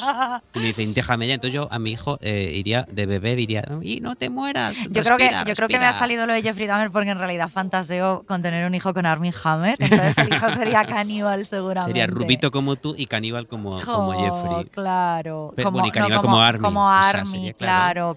Y 0.54 0.58
me 0.58 0.64
dicen, 0.66 0.94
déjame 0.94 1.26
ya. 1.28 1.34
Entonces 1.34 1.54
yo 1.54 1.68
a 1.70 1.78
mi 1.78 1.92
hijo 1.92 2.18
eh, 2.22 2.50
iría 2.54 2.86
de 2.90 3.04
bebé, 3.06 3.36
diría, 3.36 3.64
y 3.82 4.00
no 4.00 4.16
te 4.16 4.30
mueras. 4.30 4.76
Yo 4.90 5.02
creo, 5.02 5.16
que, 5.18 5.24
respira, 5.24 5.44
yo 5.44 5.54
creo 5.54 5.68
que 5.68 5.78
me 5.78 5.84
ha 5.84 5.88
respira". 5.88 5.92
salido 5.92 6.26
lo 6.26 6.32
de 6.32 6.42
Jeffrey 6.42 6.66
Dahmer 6.66 6.90
porque 6.90 7.10
en 7.10 7.18
realidad 7.18 7.48
fantaseo 7.48 8.24
con 8.26 8.40
tener 8.42 8.66
un 8.66 8.74
hijo 8.74 8.94
con 8.94 9.04
Armie 9.06 9.34
Hammer. 9.44 9.76
Entonces 9.78 10.16
el 10.18 10.32
hijo 10.32 10.48
sería 10.50 10.84
caníbal 10.86 11.44
seguramente. 11.46 11.90
Sería 11.92 12.06
rubito 12.06 12.50
como 12.50 12.76
tú 12.76 12.94
y 12.96 13.06
caníbal 13.06 13.46
como, 13.46 13.80
como 13.82 14.12
Jeffrey. 14.12 14.64
Claro. 14.70 15.52
Pe- 15.54 15.64
bueno, 15.64 15.88
y 15.88 15.90
caníbal 15.90 16.20
como, 16.20 16.32
como 16.32 16.42
Armie, 16.42 16.62
Como 16.62 16.86
o 16.88 17.02
sea, 17.02 17.24
sería 17.26 17.52
claro. 17.52 17.56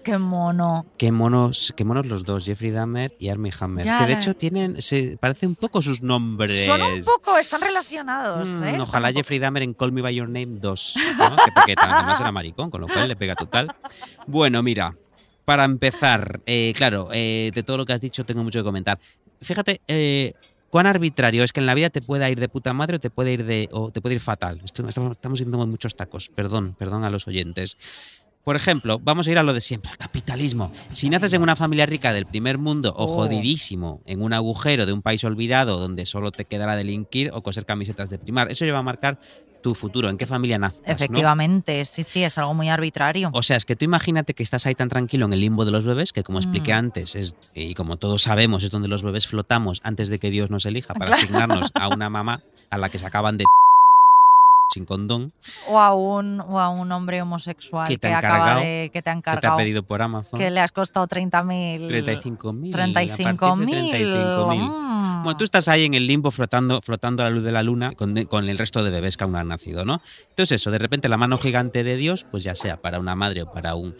Qué 0.02 0.18
mono. 0.18 0.86
Qué 0.96 1.12
monos, 1.12 1.72
qué 1.76 1.84
monos 1.84 2.06
los 2.06 2.24
dos, 2.24 2.44
Jeffrey 2.46 2.70
Dahmer 2.70 3.12
y 3.18 3.28
Armie 3.28 3.52
Hammer. 3.60 3.84
Ya, 3.84 3.98
que 3.98 4.06
de 4.06 4.12
hecho 4.14 4.34
tienen, 4.34 4.80
se 4.80 5.16
parece 5.20 5.46
un 5.46 5.56
poco 5.56 5.82
sus 5.82 5.89
nombres. 6.00 6.64
Son 6.64 6.80
un 6.80 7.02
poco, 7.02 7.36
están 7.36 7.60
relacionados. 7.60 8.48
Mm, 8.48 8.64
¿eh? 8.64 8.80
Ojalá 8.80 9.12
Jeffrey 9.12 9.40
Dahmer 9.40 9.64
en 9.64 9.74
Call 9.74 9.92
Me 9.92 10.00
By 10.02 10.14
Your 10.14 10.28
Name 10.28 10.58
2. 10.60 10.94
¿no? 11.18 11.36
que 11.44 11.52
pequeta, 11.52 11.88
además 11.90 12.20
era 12.20 12.30
maricón, 12.30 12.70
con 12.70 12.80
lo 12.80 12.86
cual 12.86 13.08
le 13.08 13.16
pega 13.16 13.34
total. 13.34 13.74
Bueno, 14.26 14.62
mira, 14.62 14.94
para 15.44 15.64
empezar, 15.64 16.40
eh, 16.46 16.72
claro, 16.76 17.08
eh, 17.12 17.50
de 17.52 17.62
todo 17.64 17.78
lo 17.78 17.84
que 17.84 17.92
has 17.92 18.00
dicho 18.00 18.24
tengo 18.24 18.44
mucho 18.44 18.60
que 18.60 18.64
comentar. 18.64 19.00
Fíjate, 19.42 19.80
eh, 19.88 20.32
cuán 20.70 20.86
arbitrario 20.86 21.42
es 21.42 21.52
que 21.52 21.60
en 21.60 21.66
la 21.66 21.74
vida 21.74 21.90
te 21.90 22.02
pueda 22.02 22.30
ir 22.30 22.38
de 22.38 22.48
puta 22.48 22.72
madre 22.72 22.96
o 22.96 23.00
te 23.00 23.10
puede 23.10 23.32
ir 23.32 23.44
de 23.44 23.68
o 23.72 23.90
te 23.90 24.00
puede 24.00 24.14
ir 24.14 24.20
fatal. 24.20 24.60
Estamos, 24.64 25.12
estamos 25.12 25.38
yendo 25.40 25.58
muchos 25.66 25.96
tacos, 25.96 26.28
perdón, 26.28 26.76
perdón 26.78 27.04
a 27.04 27.10
los 27.10 27.26
oyentes. 27.26 27.76
Por 28.44 28.56
ejemplo, 28.56 28.98
vamos 29.02 29.28
a 29.28 29.30
ir 29.30 29.38
a 29.38 29.42
lo 29.42 29.52
de 29.52 29.60
siempre, 29.60 29.90
capitalismo. 29.98 30.72
Si 30.92 31.10
naces 31.10 31.32
en 31.34 31.42
una 31.42 31.56
familia 31.56 31.86
rica 31.86 32.12
del 32.12 32.26
primer 32.26 32.58
mundo 32.58 32.94
o 32.96 33.04
Oh. 33.04 33.16
jodidísimo 33.16 34.00
en 34.06 34.22
un 34.22 34.32
agujero 34.32 34.86
de 34.86 34.92
un 34.92 35.02
país 35.02 35.22
olvidado 35.24 35.78
donde 35.78 36.06
solo 36.06 36.32
te 36.32 36.44
quedará 36.46 36.74
delinquir 36.76 37.30
o 37.34 37.42
coser 37.42 37.64
camisetas 37.66 38.08
de 38.10 38.18
primar, 38.18 38.50
eso 38.50 38.64
ya 38.64 38.72
va 38.72 38.78
a 38.78 38.82
marcar 38.82 39.18
tu 39.62 39.74
futuro, 39.74 40.08
en 40.08 40.16
qué 40.16 40.24
familia 40.24 40.58
nazcas, 40.58 40.86
¿no? 40.88 40.94
Efectivamente, 40.94 41.84
sí, 41.84 42.02
sí, 42.02 42.24
es 42.24 42.38
algo 42.38 42.54
muy 42.54 42.70
arbitrario. 42.70 43.28
O 43.34 43.42
sea, 43.42 43.58
es 43.58 43.66
que 43.66 43.76
tú 43.76 43.84
imagínate 43.84 44.32
que 44.32 44.42
estás 44.42 44.64
ahí 44.64 44.74
tan 44.74 44.88
tranquilo 44.88 45.26
en 45.26 45.34
el 45.34 45.40
limbo 45.40 45.66
de 45.66 45.70
los 45.70 45.84
bebés, 45.84 46.14
que 46.14 46.22
como 46.22 46.38
expliqué 46.38 46.72
Mm. 46.72 46.76
antes, 46.78 47.14
es, 47.14 47.36
y 47.54 47.74
como 47.74 47.98
todos 47.98 48.22
sabemos, 48.22 48.64
es 48.64 48.70
donde 48.70 48.88
los 48.88 49.02
bebés 49.02 49.26
flotamos 49.26 49.80
antes 49.84 50.08
de 50.08 50.18
que 50.18 50.30
Dios 50.30 50.48
nos 50.48 50.64
elija 50.64 50.94
para 50.94 51.14
asignarnos 51.56 51.70
a 51.74 51.88
una 51.88 52.08
mamá 52.08 52.40
a 52.70 52.78
la 52.78 52.88
que 52.88 52.96
se 52.96 53.04
acaban 53.04 53.36
de 53.36 53.44
sin 54.72 54.84
condón, 54.84 55.32
O 55.68 55.78
a 55.80 55.94
un, 55.94 56.40
o 56.40 56.60
a 56.60 56.68
un 56.68 56.90
hombre 56.92 57.20
homosexual 57.22 57.86
Que 57.88 57.94
que, 57.94 57.98
te 57.98 58.08
han 58.08 58.14
acaba 58.16 58.38
cargado, 58.38 58.60
de. 58.60 58.90
que 58.92 59.02
te 59.02 59.10
han 59.10 59.18
que 59.18 59.24
te 59.24 59.30
ha 59.30 59.34
cargado. 59.34 59.56
pedido 59.58 59.82
por 59.82 60.00
Amazon. 60.02 60.38
que 60.38 60.50
le 60.50 60.60
has 60.60 60.72
costado 60.72 61.06
30.000. 61.06 61.88
35.000. 61.88 62.72
35.000. 62.72 64.56
Mm. 64.56 65.22
Bueno, 65.24 65.36
tú 65.36 65.44
estás 65.44 65.68
ahí 65.68 65.84
en 65.84 65.94
el 65.94 66.06
limbo 66.06 66.30
flotando, 66.30 66.80
flotando 66.80 67.22
a 67.22 67.26
la 67.26 67.30
luz 67.30 67.44
de 67.44 67.52
la 67.52 67.62
luna 67.62 67.92
con, 67.92 68.14
con 68.24 68.48
el 68.48 68.56
resto 68.58 68.82
de 68.82 68.90
bebés 68.90 69.16
que 69.16 69.24
aún 69.24 69.36
han 69.36 69.48
nacido, 69.48 69.84
¿no? 69.84 70.00
Entonces 70.30 70.60
eso, 70.60 70.70
de 70.70 70.78
repente 70.78 71.08
la 71.08 71.16
mano 71.16 71.36
gigante 71.38 71.82
de 71.84 71.96
Dios, 71.96 72.24
pues 72.30 72.42
ya 72.44 72.54
sea 72.54 72.76
para 72.78 72.98
una 72.98 73.14
madre 73.14 73.42
o 73.42 73.52
para 73.52 73.74
un, 73.74 73.94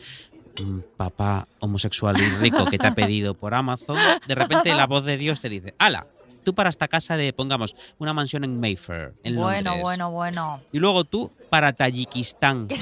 un 0.59 0.85
papá 0.97 1.47
homosexual 1.59 2.17
y 2.19 2.37
rico 2.43 2.65
que 2.67 2.79
te 2.79 2.87
ha 2.87 2.95
pedido 2.95 3.35
por 3.35 3.55
Amazon, 3.55 3.97
de 4.27 4.35
repente 4.35 4.75
la 4.75 4.87
voz 4.87 5.05
de 5.05 5.17
Dios 5.19 5.41
te 5.41 5.49
dice, 5.49 5.75
¡Hala! 5.79 6.07
Tú 6.45 6.55
para 6.55 6.69
esta 6.71 6.89
casa 6.89 7.17
de, 7.17 7.33
pongamos, 7.33 7.75
una 7.99 8.13
mansión 8.15 8.45
en 8.45 8.59
Mayfair, 8.61 9.13
en 9.25 9.37
Bueno, 9.37 9.71
Londres. 9.71 9.83
bueno, 9.83 10.11
bueno. 10.11 10.61
Y 10.73 10.79
luego 10.79 11.05
tú 11.05 11.31
para 11.51 11.73
Tayikistán. 11.73 12.69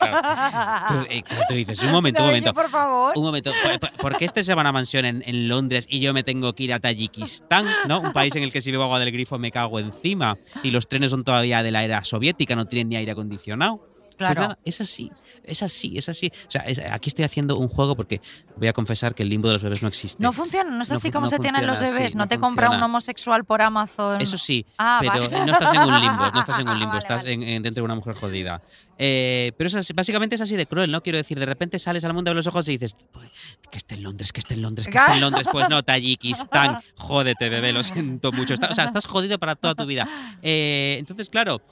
Claro. 0.00 0.88
Tú, 0.88 1.06
eh, 1.10 1.22
tú 1.46 1.54
dices, 1.54 1.82
un 1.82 1.90
momento, 1.92 2.22
un 2.22 2.28
momento. 2.28 2.54
por 2.54 2.70
favor. 2.70 3.12
Un 3.18 3.22
momento, 3.22 3.52
¿por- 3.62 3.78
por- 3.80 3.92
¿por 4.00 4.16
qué 4.16 4.24
este 4.24 4.42
se 4.42 4.54
va 4.54 4.62
a 4.62 4.64
una 4.64 4.72
mansión 4.72 5.04
en, 5.04 5.22
en 5.26 5.46
Londres 5.46 5.84
y 5.90 6.00
yo 6.00 6.14
me 6.14 6.22
tengo 6.22 6.54
que 6.54 6.62
ir 6.62 6.72
a 6.72 6.80
Tayikistán, 6.80 7.66
¿no? 7.86 8.00
Un 8.00 8.12
país 8.14 8.34
en 8.34 8.42
el 8.42 8.50
que 8.50 8.62
si 8.62 8.70
bebo 8.72 8.84
agua 8.84 8.98
del 8.98 9.12
grifo 9.12 9.38
me 9.38 9.50
cago 9.50 9.78
encima 9.78 10.38
y 10.62 10.70
los 10.70 10.88
trenes 10.88 11.10
son 11.10 11.22
todavía 11.22 11.62
de 11.62 11.70
la 11.70 11.84
era 11.84 12.02
soviética, 12.02 12.56
no 12.56 12.64
tienen 12.64 12.88
ni 12.88 12.96
aire 12.96 13.12
acondicionado. 13.12 13.89
Pues 14.20 14.32
Claro. 14.32 14.40
nada, 14.48 14.58
es 14.66 14.80
así, 14.82 15.10
es 15.44 15.62
así, 15.62 15.96
es 15.96 16.08
así. 16.10 16.30
O 16.46 16.50
sea, 16.50 16.60
es- 16.62 16.78
aquí 16.78 17.08
estoy 17.08 17.24
haciendo 17.24 17.56
un 17.56 17.68
juego 17.68 17.96
porque 17.96 18.20
voy 18.56 18.68
a 18.68 18.72
confesar 18.74 19.14
que 19.14 19.22
el 19.22 19.30
limbo 19.30 19.48
de 19.48 19.54
los 19.54 19.62
bebés 19.62 19.80
no 19.80 19.88
existe. 19.88 20.22
No 20.22 20.32
funciona, 20.32 20.70
no 20.70 20.82
es 20.82 20.90
No 20.90 20.96
así 20.96 21.08
fu- 21.08 21.12
como 21.14 21.24
no 21.24 21.30
se 21.30 21.38
tienen 21.38 21.66
los 21.66 21.78
funciona 21.78 21.98
bebés. 21.98 22.14
no, 22.14 22.24
no 22.24 22.28
te 22.28 22.38
compra 22.38 22.66
un 22.66 22.72
funciona. 22.72 22.84
homosexual 22.86 23.44
por 23.46 23.62
Amazon. 23.62 24.20
Eso 24.20 24.36
sí, 24.36 24.66
Ah, 24.76 24.98
pero 25.00 25.12
vale. 25.30 25.46
no 25.46 25.52
estás 25.52 25.72
en 25.72 25.80
un 25.80 26.00
limbo, 26.00 26.30
no 26.30 26.40
estás 26.40 26.58
en 26.58 26.68
un 26.68 26.74
limbo, 26.78 26.88
Vale, 26.92 26.98
estás 26.98 27.22
vale. 27.22 27.32
en- 27.32 27.42
en- 27.44 27.62
dentro 27.62 27.80
de 27.80 27.84
una 27.86 27.94
mujer 27.94 28.14
jodida. 28.14 28.60
Eh, 29.02 29.52
pero 29.56 29.68
es 29.68 29.74
así- 29.76 29.94
básicamente 29.94 30.34
es 30.34 30.42
así 30.42 30.56
de 30.56 30.66
cruel, 30.66 30.90
¿no? 30.92 31.02
Quiero 31.02 31.16
decir, 31.16 31.38
de 31.38 31.46
repente 31.46 31.78
sales 31.78 32.04
al 32.04 32.12
mundo 32.12 32.30
de 32.32 32.34
los 32.34 32.46
ojos 32.46 32.68
y 32.68 32.72
dices, 32.72 32.94
"Pues, 33.12 33.30
que 33.70 33.78
esté 33.78 33.94
en 33.94 34.02
Londres, 34.02 34.30
que 34.30 34.40
esté 34.40 34.52
en 34.52 34.60
Londres, 34.62 34.86
que 34.88 34.98
esté 34.98 35.12
en 35.12 35.20
Londres. 35.22 35.46
Pues 35.50 35.70
no, 35.70 35.82
Tayikistán, 35.82 36.80
jódete, 36.96 37.48
bebé, 37.48 37.72
lo 37.72 37.82
siento 37.82 38.30
mucho. 38.32 38.52
Está- 38.52 38.68
o 38.68 38.74
sea, 38.74 38.84
estás 38.84 39.06
jodido 39.06 39.38
para 39.38 39.56
toda 39.56 39.74
tu 39.74 39.86
vida. 39.86 40.06
Eh, 40.42 40.96
entonces, 40.98 41.30
claro. 41.30 41.62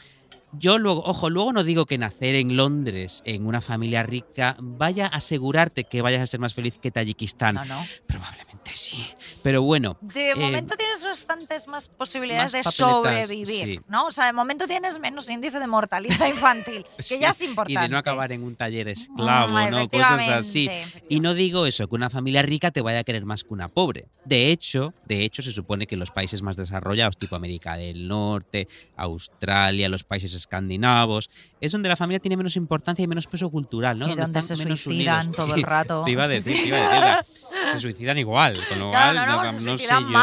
Yo 0.53 0.79
luego, 0.79 1.03
ojo, 1.05 1.31
luego 1.31 1.53
no 1.53 1.63
digo 1.63 1.87
que 1.87 1.99
nacer 1.99 2.35
en 2.35 2.57
Londres, 2.57 3.23
en 3.27 3.47
una 3.47 3.61
familia 3.61 4.03
rica, 4.03 4.57
vaya 4.61 5.07
a 5.07 5.17
asegurarte 5.17 5.85
que 5.85 6.03
vayas 6.03 6.23
a 6.23 6.27
ser 6.27 6.41
más 6.41 6.55
feliz 6.55 6.79
que 6.79 6.91
Tayikistán. 6.91 7.55
No, 7.55 7.65
no. 7.65 7.85
Probablemente 8.07 8.48
sí. 8.75 9.07
Pero 9.43 9.63
bueno. 9.63 9.97
De 10.01 10.31
eh, 10.31 10.35
momento 10.35 10.77
tienes 10.77 11.05
bastantes 11.05 11.69
más 11.69 11.89
posibilidades 11.89 12.53
más 12.53 12.65
de 12.65 12.71
sobrevivir, 12.71 13.47
sí. 13.47 13.81
¿no? 13.89 14.07
O 14.07 14.13
sea, 14.13 14.27
de 14.27 14.33
momento 14.33 14.67
tienes 14.67 14.99
menos 14.99 15.29
índice 15.29 15.59
de 15.59 15.67
mortalidad 15.67 16.27
infantil, 16.27 16.85
que 17.09 17.19
ya 17.19 17.31
es 17.31 17.43
importante. 17.43 17.81
Y 17.81 17.83
de 17.83 17.89
no 17.89 17.99
acabar 17.99 18.33
en 18.33 18.43
un 18.43 18.57
taller 18.57 18.89
esclavo, 18.89 19.49
Mm, 19.49 19.71
¿no? 19.71 19.89
Cosas 19.89 20.29
así. 20.29 20.71
Y 21.09 21.21
no 21.21 21.35
digo 21.35 21.67
eso, 21.67 21.89
que 21.89 21.95
una 21.95 22.11
familia 22.11 22.43
rica 22.43 22.71
te 22.71 22.81
vaya 22.81 23.01
a 23.01 23.05
querer 23.05 23.25
más 23.25 23.45
que 23.45 23.55
una 23.55 23.69
pobre. 23.69 24.07
De 24.25 24.51
hecho, 24.51 24.95
de 25.07 25.25
hecho, 25.25 25.43
se 25.43 25.53
supone 25.53 25.87
que 25.87 25.97
los 25.97 26.11
países 26.11 26.43
más 26.43 26.57
desarrollados, 26.57 27.17
tipo 27.17 27.37
América 27.37 27.77
del 27.77 28.09
Norte, 28.09 28.69
Australia, 28.97 29.89
los 29.89 30.05
países 30.05 30.35
escandinavos, 30.35 31.31
es 31.61 31.73
donde 31.73 31.89
la 31.89 31.97
familia 31.97 32.21
tiene 32.21 32.37
menos 32.37 32.57
importancia 32.57 33.03
y 33.03 33.07
menos 33.07 33.27
peso 33.27 33.51
cultural, 33.51 33.99
¿no? 33.99 34.07
Y 34.07 34.11
donde 34.11 34.23
están 34.25 34.43
se 34.43 34.57
menos 34.57 34.81
suicidan 34.81 35.27
unidos. 35.29 35.37
todo 35.37 35.55
el 35.55 35.63
rato. 35.65 36.03
te 36.05 36.11
iba 36.13 36.25
a 36.25 36.29
decir, 36.29 36.57
te 36.57 36.67
iba 36.69 36.77
a 36.79 37.17
decir. 37.19 37.35
O 37.69 37.73
se 37.73 37.81
suicidan 37.81 38.17
igual, 38.19 38.59
con 38.69 38.79
lo 38.79 38.91
Claro, 38.91 39.15
cual 39.15 39.27
no, 39.27 39.37
no, 39.37 39.43
no, 39.43 39.49
se 39.49 39.55
no 39.55 39.61
sé 39.61 39.65
suicidan 39.87 40.03
yo, 40.03 40.19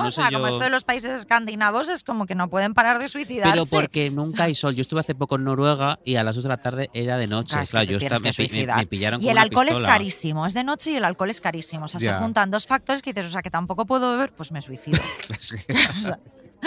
o 0.00 0.04
sé 0.10 0.10
sea, 0.12 0.26
como 0.30 0.38
yo- 0.40 0.48
esto 0.48 0.64
de 0.64 0.70
los 0.70 0.84
países 0.84 1.12
escandinavos 1.20 1.88
es 1.88 2.04
como 2.04 2.26
que 2.26 2.34
no 2.34 2.48
pueden 2.48 2.74
parar 2.74 2.98
de 2.98 3.08
suicidarse. 3.08 3.52
Pero 3.52 3.66
porque 3.66 4.10
nunca 4.10 4.44
hay 4.44 4.54
sol. 4.54 4.74
Yo 4.74 4.82
estuve 4.82 5.00
hace 5.00 5.14
poco 5.14 5.36
en 5.36 5.44
Noruega 5.44 5.98
y 6.04 6.16
a 6.16 6.22
las 6.22 6.34
2 6.36 6.44
de 6.44 6.48
la 6.48 6.56
tarde 6.58 6.90
era 6.94 7.16
de 7.18 7.26
noche. 7.26 7.50
Claro, 7.50 7.62
es 7.64 7.70
claro, 7.70 7.84
yo 7.90 7.96
estaba- 7.98 8.20
me, 8.20 8.66
me- 8.66 8.76
me 8.76 8.86
pillaron 8.86 9.20
Y 9.20 9.24
con 9.24 9.30
el 9.30 9.34
una 9.34 9.42
alcohol 9.42 9.66
es 9.68 9.70
pistola. 9.74 9.92
carísimo, 9.92 10.46
es 10.46 10.54
de 10.54 10.64
noche 10.64 10.90
y 10.92 10.96
el 10.96 11.04
alcohol 11.04 11.30
es 11.30 11.40
carísimo. 11.40 11.84
O 11.86 11.88
sea, 11.88 12.00
se 12.00 12.06
Ya. 12.06 12.18
juntan 12.18 12.50
dos 12.50 12.66
factores 12.66 13.02
que 13.02 13.12
dices, 13.12 13.30
o 13.30 13.32
sea, 13.32 13.42
que 13.42 13.50
tampoco 13.50 13.84
puedo 13.86 14.12
beber, 14.12 14.32
pues 14.32 14.52
me 14.52 14.60
suicido. 14.62 14.98
Es 15.38 15.52
O 15.90 15.92
sea, 15.94 16.18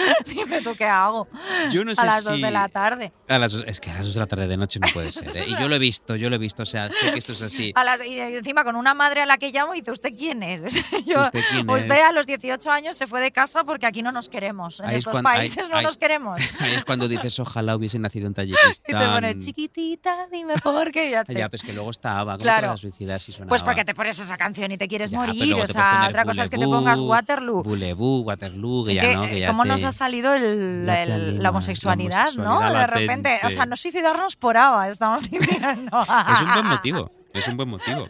Dime 0.26 0.60
tú 0.62 0.74
qué 0.76 0.84
hago 0.86 1.28
Yo 1.72 1.84
no 1.84 1.94
sé 1.94 2.00
a 2.02 2.04
las 2.06 2.22
si- 2.24 2.30
2 2.30 2.40
de 2.40 2.50
la 2.50 2.68
tarde. 2.68 3.12
a 3.28 3.38
las 3.38 3.54
es 3.54 3.80
que 3.80 3.90
a 3.90 3.94
las 3.94 4.04
2 4.06 4.14
de 4.14 4.20
la 4.20 4.26
tarde 4.26 4.46
de 4.48 4.56
noche 4.56 4.78
no 4.80 4.88
puede 4.92 5.12
ser. 5.12 5.36
¿eh? 5.36 5.44
Y 5.46 5.56
yo 5.58 5.68
lo 5.68 5.74
he 5.74 5.78
visto, 5.78 6.16
yo 6.16 6.28
lo 6.30 6.36
he 6.36 6.38
visto. 6.38 6.62
O 6.62 6.66
sea, 6.66 6.90
sé 6.90 7.12
que 7.12 7.18
esto 7.18 7.32
es 7.32 7.42
así. 7.42 7.72
A 7.74 7.84
las, 7.84 8.04
y 8.04 8.18
encima 8.20 8.64
con 8.64 8.76
una 8.76 8.94
madre 8.94 9.22
a 9.22 9.26
la 9.26 9.38
que 9.38 9.50
llamo 9.50 9.74
y 9.74 9.80
dice, 9.80 9.90
¿usted 9.92 10.10
quién 10.16 10.42
es? 10.42 10.62
Yo, 11.06 11.20
¿Usted 11.22 11.40
quién 11.50 11.68
usted 11.70 11.94
es? 11.94 12.02
a 12.02 12.12
los 12.12 12.26
18 12.26 12.70
años 12.70 12.96
se 12.96 13.06
fue 13.06 13.20
de 13.20 13.30
casa 13.32 13.64
porque 13.64 13.86
aquí 13.86 14.02
no 14.02 14.12
nos 14.12 14.28
queremos. 14.28 14.80
En 14.80 14.86
Ahí 14.86 14.96
es 14.96 14.98
estos 14.98 15.12
cuando- 15.12 15.28
ahí- 15.30 15.36
países 15.38 15.68
no 15.68 15.76
ahí- 15.76 15.84
nos 15.84 15.96
queremos. 15.98 16.40
Ahí 16.60 16.74
es 16.74 16.84
cuando 16.84 17.08
dices, 17.08 17.38
ojalá 17.40 17.76
hubiese 17.76 17.98
nacido 17.98 18.26
en 18.26 18.32
Y 18.32 18.34
te 18.34 18.42
Tayikistán. 18.42 19.12
pone, 19.14 19.38
chiquitita, 19.38 20.26
dime 20.32 20.54
por 20.62 20.90
qué. 20.92 21.10
Ya 21.10 21.24
te- 21.24 21.34
Ya, 21.34 21.48
pues 21.48 21.62
que 21.62 21.72
luego 21.72 21.90
estaba. 21.90 22.32
¿Cómo 22.32 22.42
Claro. 22.42 22.60
te 22.62 22.66
vas 22.68 22.74
a 22.80 22.82
suicidar 22.82 23.20
si 23.20 23.32
sonaba? 23.32 23.48
Pues 23.48 23.62
porque 23.62 23.84
te 23.84 23.94
pones 23.94 24.18
esa 24.18 24.36
canción 24.36 24.70
y 24.72 24.78
te 24.78 24.88
quieres 24.88 25.10
Ya, 25.10 25.18
morir. 25.18 25.54
O 25.54 25.66
sea, 25.66 26.06
otra 26.08 26.24
cosa 26.24 26.42
es 26.44 26.50
que 26.50 26.58
te 26.58 26.64
pongas 26.66 27.00
Waterloo. 27.00 27.62
Voulez-vous, 27.62 28.24
Waterloo, 28.26 28.84
que 28.86 28.94
ya 28.94 29.12
no, 29.14 29.26
que 29.26 29.40
ya 29.40 29.48
¿Cómo 29.48 29.62
te- 29.64 29.68
nos 29.68 29.82
ha 29.90 29.92
salido 29.92 30.34
el- 30.34 30.88
anima, 30.88 31.42
la 31.42 31.50
homosexualidad, 31.50 32.32
la 32.34 32.44
no? 32.44 32.60
De 32.72 32.86
repente, 32.86 33.38
o 33.44 33.50
sea, 33.50 33.66
no 33.66 33.76
suicidarnos 33.76 34.36
por 34.36 34.56
ABBA, 34.56 34.88
estamos 34.88 35.30
diciendo. 35.30 36.04
Es 36.32 36.40
un 36.42 36.52
buen 36.54 36.66
motivo, 36.66 37.12
es 37.34 37.48
un 37.48 37.56
buen 37.56 37.68
motivo. 37.68 38.08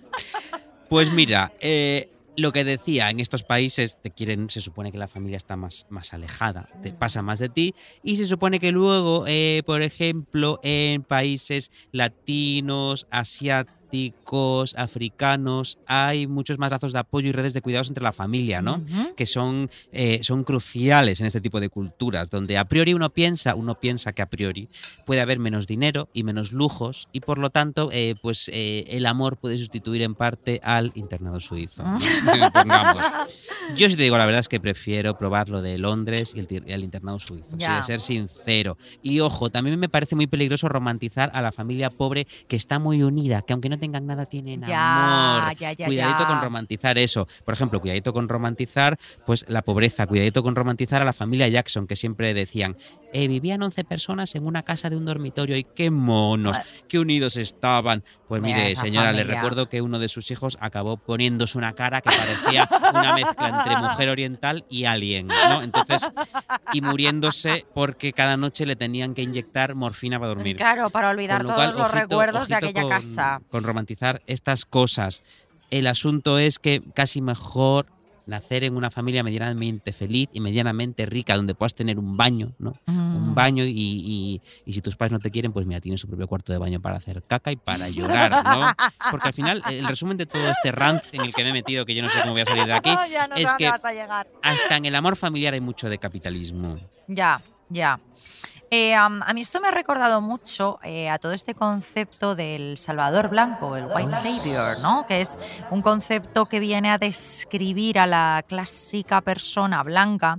Pues 0.88 1.12
mira, 1.12 1.52
eh, 1.60 2.10
lo 2.36 2.52
que 2.52 2.64
decía, 2.64 3.10
en 3.10 3.20
estos 3.20 3.42
países 3.42 3.98
te 4.02 4.10
quieren, 4.10 4.48
se 4.50 4.60
supone 4.60 4.90
que 4.92 4.98
la 4.98 5.08
familia 5.08 5.36
está 5.36 5.56
más, 5.56 5.86
más 5.90 6.12
alejada, 6.14 6.68
te 6.82 6.92
pasa 6.92 7.22
más 7.22 7.38
de 7.38 7.48
ti, 7.48 7.74
y 8.02 8.16
se 8.16 8.26
supone 8.26 8.58
que 8.60 8.70
luego, 8.72 9.24
eh, 9.26 9.62
por 9.66 9.82
ejemplo, 9.82 10.58
en 10.62 11.02
países 11.02 11.70
latinos, 11.92 13.06
asiáticos, 13.10 13.79
africanos, 14.76 15.78
hay 15.86 16.26
muchos 16.26 16.58
más 16.58 16.70
lazos 16.70 16.92
de 16.92 16.98
apoyo 16.98 17.28
y 17.28 17.32
redes 17.32 17.52
de 17.52 17.62
cuidados 17.62 17.88
entre 17.88 18.04
la 18.04 18.12
familia, 18.12 18.62
¿no? 18.62 18.82
Que 19.16 19.26
son, 19.26 19.70
eh, 19.92 20.20
son 20.22 20.44
cruciales 20.44 21.20
en 21.20 21.26
este 21.26 21.40
tipo 21.40 21.60
de 21.60 21.68
culturas, 21.68 22.30
donde 22.30 22.58
a 22.58 22.64
priori 22.64 22.94
uno 22.94 23.10
piensa, 23.10 23.54
uno 23.54 23.74
piensa 23.74 24.12
que 24.12 24.22
a 24.22 24.26
priori 24.26 24.68
puede 25.06 25.20
haber 25.20 25.38
menos 25.38 25.66
dinero 25.66 26.08
y 26.12 26.22
menos 26.22 26.52
lujos 26.52 27.08
y 27.12 27.20
por 27.20 27.38
lo 27.38 27.50
tanto 27.50 27.90
eh, 27.92 28.14
pues 28.22 28.50
eh, 28.52 28.84
el 28.88 29.06
amor 29.06 29.36
puede 29.36 29.58
sustituir 29.58 30.02
en 30.02 30.14
parte 30.14 30.60
al 30.62 30.92
internado 30.94 31.40
suizo. 31.40 31.82
Yo 33.76 33.88
si 33.88 33.96
te 33.96 34.02
digo 34.02 34.18
la 34.18 34.26
verdad 34.26 34.40
es 34.40 34.48
que 34.48 34.60
prefiero 34.60 35.16
probar 35.16 35.48
lo 35.48 35.62
de 35.62 35.78
Londres 35.78 36.34
y 36.34 36.40
el, 36.70 36.84
internado 36.84 37.18
suizo, 37.18 37.50
si 37.52 37.58
Ya. 37.58 37.76
de 37.76 37.82
ser 37.82 38.00
sincero. 38.00 38.76
Y 39.02 39.20
ojo, 39.20 39.50
también 39.50 39.78
me 39.78 39.88
parece 39.88 40.16
muy 40.16 40.26
peligroso 40.26 40.68
romantizar 40.68 41.30
a 41.34 41.42
la 41.42 41.52
familia 41.52 41.90
pobre 41.90 42.26
que 42.48 42.56
está 42.56 42.78
muy 42.78 43.02
unida, 43.02 43.42
que 43.42 43.52
aunque 43.52 43.68
no 43.68 43.78
tengan 43.80 44.06
nada 44.06 44.26
tienen 44.26 44.62
Ya, 44.62 45.42
amor. 45.46 45.56
ya, 45.56 45.72
ya, 45.72 45.86
Cuidadito 45.86 46.26
con 46.26 46.40
romantizar 46.42 46.98
eso. 46.98 47.26
Por 47.44 47.54
ejemplo, 47.54 47.80
cuidadito 47.80 48.12
con 48.12 48.28
romantizar 48.28 48.98
pues 49.26 49.44
la 49.48 49.62
pobreza, 49.62 50.06
cuidadito 50.06 50.42
con 50.42 50.54
romantizar 50.54 51.02
a 51.02 51.04
la 51.04 51.12
familia 51.12 51.48
Jackson, 51.48 51.86
que 51.86 51.96
siempre 51.96 52.34
decían, 52.34 52.76
eh, 53.12 53.28
vivían 53.28 53.62
11 53.62 53.84
personas 53.84 54.34
en 54.34 54.46
una 54.46 54.62
casa 54.62 54.88
de 54.90 54.96
un 54.96 55.04
dormitorio 55.04 55.56
y 55.56 55.64
qué 55.64 55.90
monos, 55.90 56.56
qué 56.88 56.98
unidos 56.98 57.36
estaban. 57.36 58.04
Pues 58.28 58.40
Mira 58.42 58.58
mire, 58.58 58.76
señora, 58.76 59.12
le 59.12 59.24
recuerdo 59.24 59.68
que 59.68 59.82
uno 59.82 59.98
de 59.98 60.08
sus 60.08 60.30
hijos 60.30 60.56
acabó 60.60 60.96
poniéndose 60.96 61.58
una 61.58 61.72
cara 61.74 62.00
que 62.00 62.10
parecía 62.10 62.68
una 62.94 63.14
mezcla 63.14 63.48
entre 63.48 63.76
mujer 63.76 64.08
oriental 64.10 64.64
y 64.68 64.84
alien, 64.84 65.26
¿no? 65.26 65.62
Entonces, 65.62 66.08
y 66.72 66.80
muriéndose 66.80 67.66
porque 67.74 68.12
cada 68.12 68.36
noche 68.36 68.66
le 68.66 68.76
tenían 68.76 69.14
que 69.14 69.22
inyectar 69.22 69.74
morfina 69.74 70.18
para 70.18 70.28
dormir. 70.28 70.56
Claro, 70.56 70.90
para 70.90 71.10
olvidar 71.10 71.44
todos 71.44 71.64
los 71.74 71.76
ojito- 71.76 71.92
recuerdos 71.92 72.48
de 72.48 72.54
aquella 72.54 72.82
con- 72.82 72.90
casa. 72.90 73.40
Con 73.50 73.64
romantizar 73.64 74.22
estas 74.26 74.64
cosas. 74.64 75.22
El 75.70 75.86
asunto 75.86 76.38
es 76.38 76.58
que 76.58 76.82
casi 76.94 77.20
mejor 77.20 77.86
nacer 78.30 78.64
en 78.64 78.76
una 78.76 78.90
familia 78.90 79.22
medianamente 79.22 79.92
feliz 79.92 80.28
y 80.32 80.40
medianamente 80.40 81.04
rica, 81.04 81.36
donde 81.36 81.54
puedas 81.54 81.74
tener 81.74 81.98
un 81.98 82.16
baño, 82.16 82.52
¿no? 82.58 82.72
Un 82.86 83.30
Mm. 83.32 83.34
baño 83.34 83.64
y, 83.64 83.70
y- 83.76 84.40
y 84.64 84.72
si 84.72 84.80
tus 84.80 84.96
padres 84.96 85.12
no 85.12 85.18
te 85.18 85.30
quieren, 85.30 85.52
pues 85.52 85.66
mira, 85.66 85.80
tienes 85.80 86.00
su 86.00 86.08
propio 86.08 86.26
cuarto 86.28 86.52
de 86.52 86.58
baño 86.58 86.80
para 86.80 86.96
hacer 86.96 87.22
caca 87.24 87.52
y 87.52 87.56
para 87.56 87.88
llorar, 87.90 88.42
¿no? 88.44 88.72
Porque 89.10 89.28
al 89.28 89.34
final, 89.34 89.62
el 89.68 89.86
resumen 89.86 90.16
de 90.16 90.26
todo 90.26 90.48
este 90.48 90.72
rant 90.72 91.02
en 91.12 91.22
el 91.22 91.34
que 91.34 91.42
me 91.42 91.50
he 91.50 91.52
metido, 91.52 91.84
que 91.84 91.94
yo 91.94 92.02
no 92.02 92.08
sé 92.08 92.20
cómo 92.20 92.32
voy 92.32 92.42
a 92.42 92.46
salir 92.46 92.64
de 92.66 92.72
aquí, 92.72 92.90
ya 93.12 93.28
no 93.28 93.36
sé 93.36 93.42
es 93.42 93.52
que 93.54 93.68
vas 93.68 93.84
a 93.84 93.92
llegar. 93.92 94.28
hasta 94.42 94.76
en 94.76 94.84
el 94.86 94.94
amor 94.94 95.16
familiar 95.16 95.52
hay 95.54 95.60
mucho 95.60 95.88
de 95.88 95.98
capitalismo. 95.98 96.76
Ya, 97.08 97.42
ya. 97.68 97.98
Eh, 98.72 98.94
a 98.94 99.08
mí 99.08 99.40
esto 99.40 99.60
me 99.60 99.66
ha 99.66 99.72
recordado 99.72 100.20
mucho 100.20 100.78
eh, 100.84 101.10
a 101.10 101.18
todo 101.18 101.32
este 101.32 101.56
concepto 101.56 102.36
del 102.36 102.78
Salvador 102.78 103.28
Blanco, 103.28 103.74
el 103.74 103.86
White 103.86 104.12
Savior, 104.12 104.78
¿no? 104.78 105.04
Que 105.08 105.22
es 105.22 105.40
un 105.70 105.82
concepto 105.82 106.46
que 106.46 106.60
viene 106.60 106.92
a 106.92 106.98
describir 106.98 107.98
a 107.98 108.06
la 108.06 108.44
clásica 108.46 109.22
persona 109.22 109.82
blanca 109.82 110.38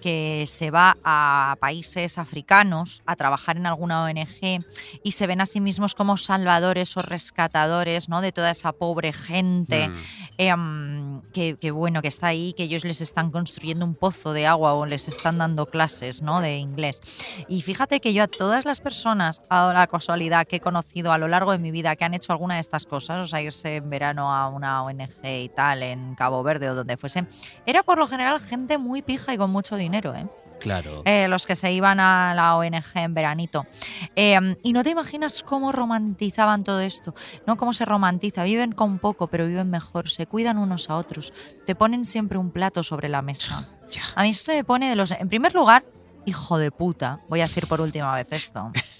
que 0.00 0.44
se 0.46 0.70
va 0.70 0.96
a 1.04 1.56
países 1.60 2.18
africanos 2.18 3.02
a 3.06 3.16
trabajar 3.16 3.56
en 3.56 3.66
alguna 3.66 4.04
ONG 4.04 4.64
y 5.02 5.12
se 5.12 5.26
ven 5.26 5.40
a 5.40 5.46
sí 5.46 5.60
mismos 5.60 5.94
como 5.94 6.16
salvadores 6.16 6.96
o 6.96 7.02
rescatadores 7.02 8.08
¿no? 8.08 8.20
de 8.20 8.32
toda 8.32 8.50
esa 8.50 8.72
pobre 8.72 9.12
gente 9.12 9.88
Mm. 9.88 9.94
eh, 10.38 11.20
que, 11.32 11.56
que, 11.56 11.70
bueno, 11.70 12.02
que 12.02 12.08
está 12.08 12.28
ahí, 12.28 12.52
que 12.52 12.64
ellos 12.64 12.84
les 12.84 13.00
están 13.00 13.30
construyendo 13.30 13.84
un 13.84 13.94
pozo 13.94 14.32
de 14.32 14.46
agua 14.46 14.74
o 14.74 14.86
les 14.86 15.08
están 15.08 15.38
dando 15.38 15.66
clases 15.66 16.22
¿no? 16.22 16.40
de 16.40 16.58
inglés. 16.58 17.00
Y 17.48 17.62
fíjate 17.62 18.00
que 18.00 18.12
yo 18.12 18.22
a 18.22 18.26
todas 18.28 18.64
las 18.64 18.80
personas, 18.80 19.42
dado 19.50 19.72
la 19.72 19.86
casualidad 19.86 20.46
que 20.46 20.56
he 20.56 20.60
conocido 20.60 21.12
a 21.12 21.18
lo 21.18 21.28
largo 21.28 21.52
de 21.52 21.58
mi 21.58 21.70
vida 21.70 21.96
que 21.96 22.04
han 22.04 22.14
hecho 22.14 22.32
alguna 22.32 22.54
de 22.54 22.60
estas 22.60 22.84
cosas, 22.86 23.24
o 23.24 23.28
sea, 23.28 23.40
irse 23.42 23.76
en 23.76 23.90
verano 23.90 24.32
a 24.34 24.48
una 24.48 24.82
ONG 24.82 25.24
y 25.24 25.48
tal, 25.48 25.82
en 25.82 26.14
Cabo 26.14 26.42
Verde 26.42 26.70
o 26.70 26.74
donde 26.74 26.96
fuese, 26.96 27.26
era 27.66 27.82
por 27.82 27.98
lo 27.98 28.06
general 28.06 28.40
gente 28.40 28.78
muy 28.78 29.02
pija 29.02 29.34
y 29.34 29.36
con 29.38 29.50
mucho 29.50 29.76
dinero, 29.76 29.85
¿eh? 29.94 30.26
Claro. 30.58 31.02
eh, 31.04 31.28
los 31.28 31.46
que 31.46 31.54
se 31.54 31.70
iban 31.72 32.00
a 32.00 32.34
la 32.34 32.56
ONG 32.56 32.82
en 32.94 33.14
veranito. 33.14 33.66
Eh, 34.14 34.56
y 34.62 34.72
no 34.72 34.82
te 34.82 34.90
imaginas 34.90 35.42
cómo 35.42 35.70
romantizaban 35.70 36.64
todo 36.64 36.80
esto, 36.80 37.14
¿no? 37.46 37.56
Cómo 37.56 37.72
se 37.72 37.84
romantiza. 37.84 38.44
Viven 38.44 38.72
con 38.72 38.98
poco, 38.98 39.26
pero 39.26 39.46
viven 39.46 39.70
mejor, 39.70 40.08
se 40.08 40.26
cuidan 40.26 40.58
unos 40.58 40.88
a 40.88 40.96
otros, 40.96 41.32
te 41.64 41.74
ponen 41.74 42.04
siempre 42.04 42.38
un 42.38 42.50
plato 42.50 42.82
sobre 42.82 43.08
la 43.08 43.22
mesa. 43.22 43.68
Ya. 43.90 44.02
A 44.14 44.22
mí 44.22 44.30
esto 44.30 44.52
me 44.52 44.64
pone 44.64 44.88
de 44.88 44.96
los... 44.96 45.10
En 45.10 45.28
primer 45.28 45.54
lugar, 45.54 45.84
hijo 46.24 46.58
de 46.58 46.70
puta, 46.70 47.20
voy 47.28 47.40
a 47.40 47.44
decir 47.44 47.66
por 47.66 47.80
última 47.80 48.14
vez 48.14 48.32
esto. 48.32 48.72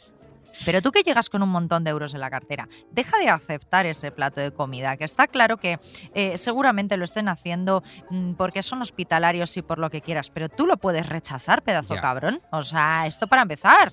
Pero 0.65 0.83
tú 0.83 0.91
que 0.91 1.03
llegas 1.03 1.29
con 1.29 1.43
un 1.43 1.49
montón 1.49 1.85
de 1.85 1.91
euros 1.91 2.15
en 2.15 2.21
la 2.21 2.31
cartera, 2.31 2.69
deja 2.91 3.19
de 3.19 3.29
aceptar 3.29 3.87
ese 3.87 4.11
plato 4.11 4.41
de 4.41 4.53
comida, 4.53 4.97
que 4.97 5.05
está 5.05 5.27
claro 5.27 5.59
que 5.59 5.79
eh, 6.15 6.39
seguramente 6.39 6.97
lo 6.97 7.05
estén 7.05 7.29
haciendo 7.29 7.83
mm, 8.11 8.35
porque 8.35 8.63
son 8.63 8.83
hospitalarios 8.83 9.57
y 9.57 9.63
por 9.63 9.79
lo 9.79 9.91
que 9.91 10.01
quieras, 10.01 10.31
pero 10.31 10.49
tú 10.49 10.67
lo 10.67 10.77
puedes 10.77 11.09
rechazar, 11.09 11.63
pedazo 11.63 11.97
cabrón. 11.97 12.41
O 12.51 12.63
sea, 12.63 13.07
esto 13.07 13.27
para 13.27 13.43
empezar. 13.43 13.93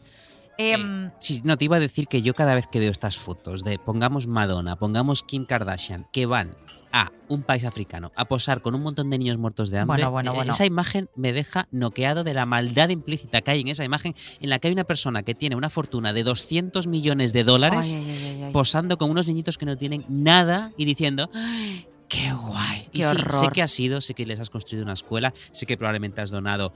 Eh, 0.57 1.09
sí, 1.19 1.41
no, 1.43 1.57
te 1.57 1.65
iba 1.65 1.77
a 1.77 1.79
decir 1.79 2.07
que 2.07 2.21
yo 2.21 2.33
cada 2.33 2.53
vez 2.55 2.67
que 2.67 2.79
veo 2.79 2.91
estas 2.91 3.17
fotos 3.17 3.63
de 3.63 3.79
pongamos 3.79 4.27
Madonna, 4.27 4.75
pongamos 4.75 5.23
Kim 5.23 5.45
Kardashian, 5.45 6.07
que 6.11 6.25
van 6.25 6.55
a 6.91 7.11
un 7.27 7.41
país 7.41 7.63
africano 7.63 8.11
a 8.15 8.25
posar 8.25 8.61
con 8.61 8.75
un 8.75 8.83
montón 8.83 9.09
de 9.09 9.17
niños 9.17 9.39
muertos 9.39 9.71
de 9.71 9.79
hambre, 9.79 9.95
Bueno, 10.03 10.11
bueno, 10.11 10.31
eh, 10.31 10.35
bueno. 10.35 10.53
esa 10.53 10.65
imagen 10.65 11.09
me 11.15 11.33
deja 11.33 11.67
noqueado 11.71 12.23
de 12.23 12.35
la 12.35 12.45
maldad 12.45 12.89
implícita 12.89 13.41
que 13.41 13.49
hay 13.49 13.61
en 13.61 13.69
esa 13.69 13.83
imagen 13.83 14.13
en 14.41 14.49
la 14.51 14.59
que 14.59 14.67
hay 14.67 14.73
una 14.73 14.83
persona 14.83 15.23
que 15.23 15.33
tiene 15.33 15.55
una 15.55 15.71
fortuna 15.71 16.13
de 16.13 16.23
200 16.23 16.85
millones 16.85 17.33
de 17.33 17.43
dólares 17.43 17.91
ay, 17.91 17.95
ay, 17.95 18.09
ay, 18.11 18.25
ay, 18.35 18.43
ay. 18.43 18.51
posando 18.53 18.99
con 18.99 19.09
unos 19.09 19.27
niñitos 19.27 19.57
que 19.57 19.65
no 19.65 19.75
tienen 19.75 20.05
nada 20.07 20.71
y 20.77 20.85
diciendo... 20.85 21.29
"Ay, 21.33 21.87
¡Qué 22.07 22.31
guay! 22.31 22.89
y 22.91 22.99
Qué 22.99 23.05
sí, 23.05 23.15
sé 23.31 23.47
que 23.51 23.63
has 23.63 23.71
sido, 23.71 23.99
sé 23.99 24.13
que 24.13 24.27
les 24.27 24.39
has 24.39 24.51
construido 24.51 24.83
una 24.83 24.93
escuela, 24.93 25.33
sé 25.51 25.65
que 25.65 25.77
probablemente 25.77 26.21
has 26.21 26.29
donado 26.29 26.71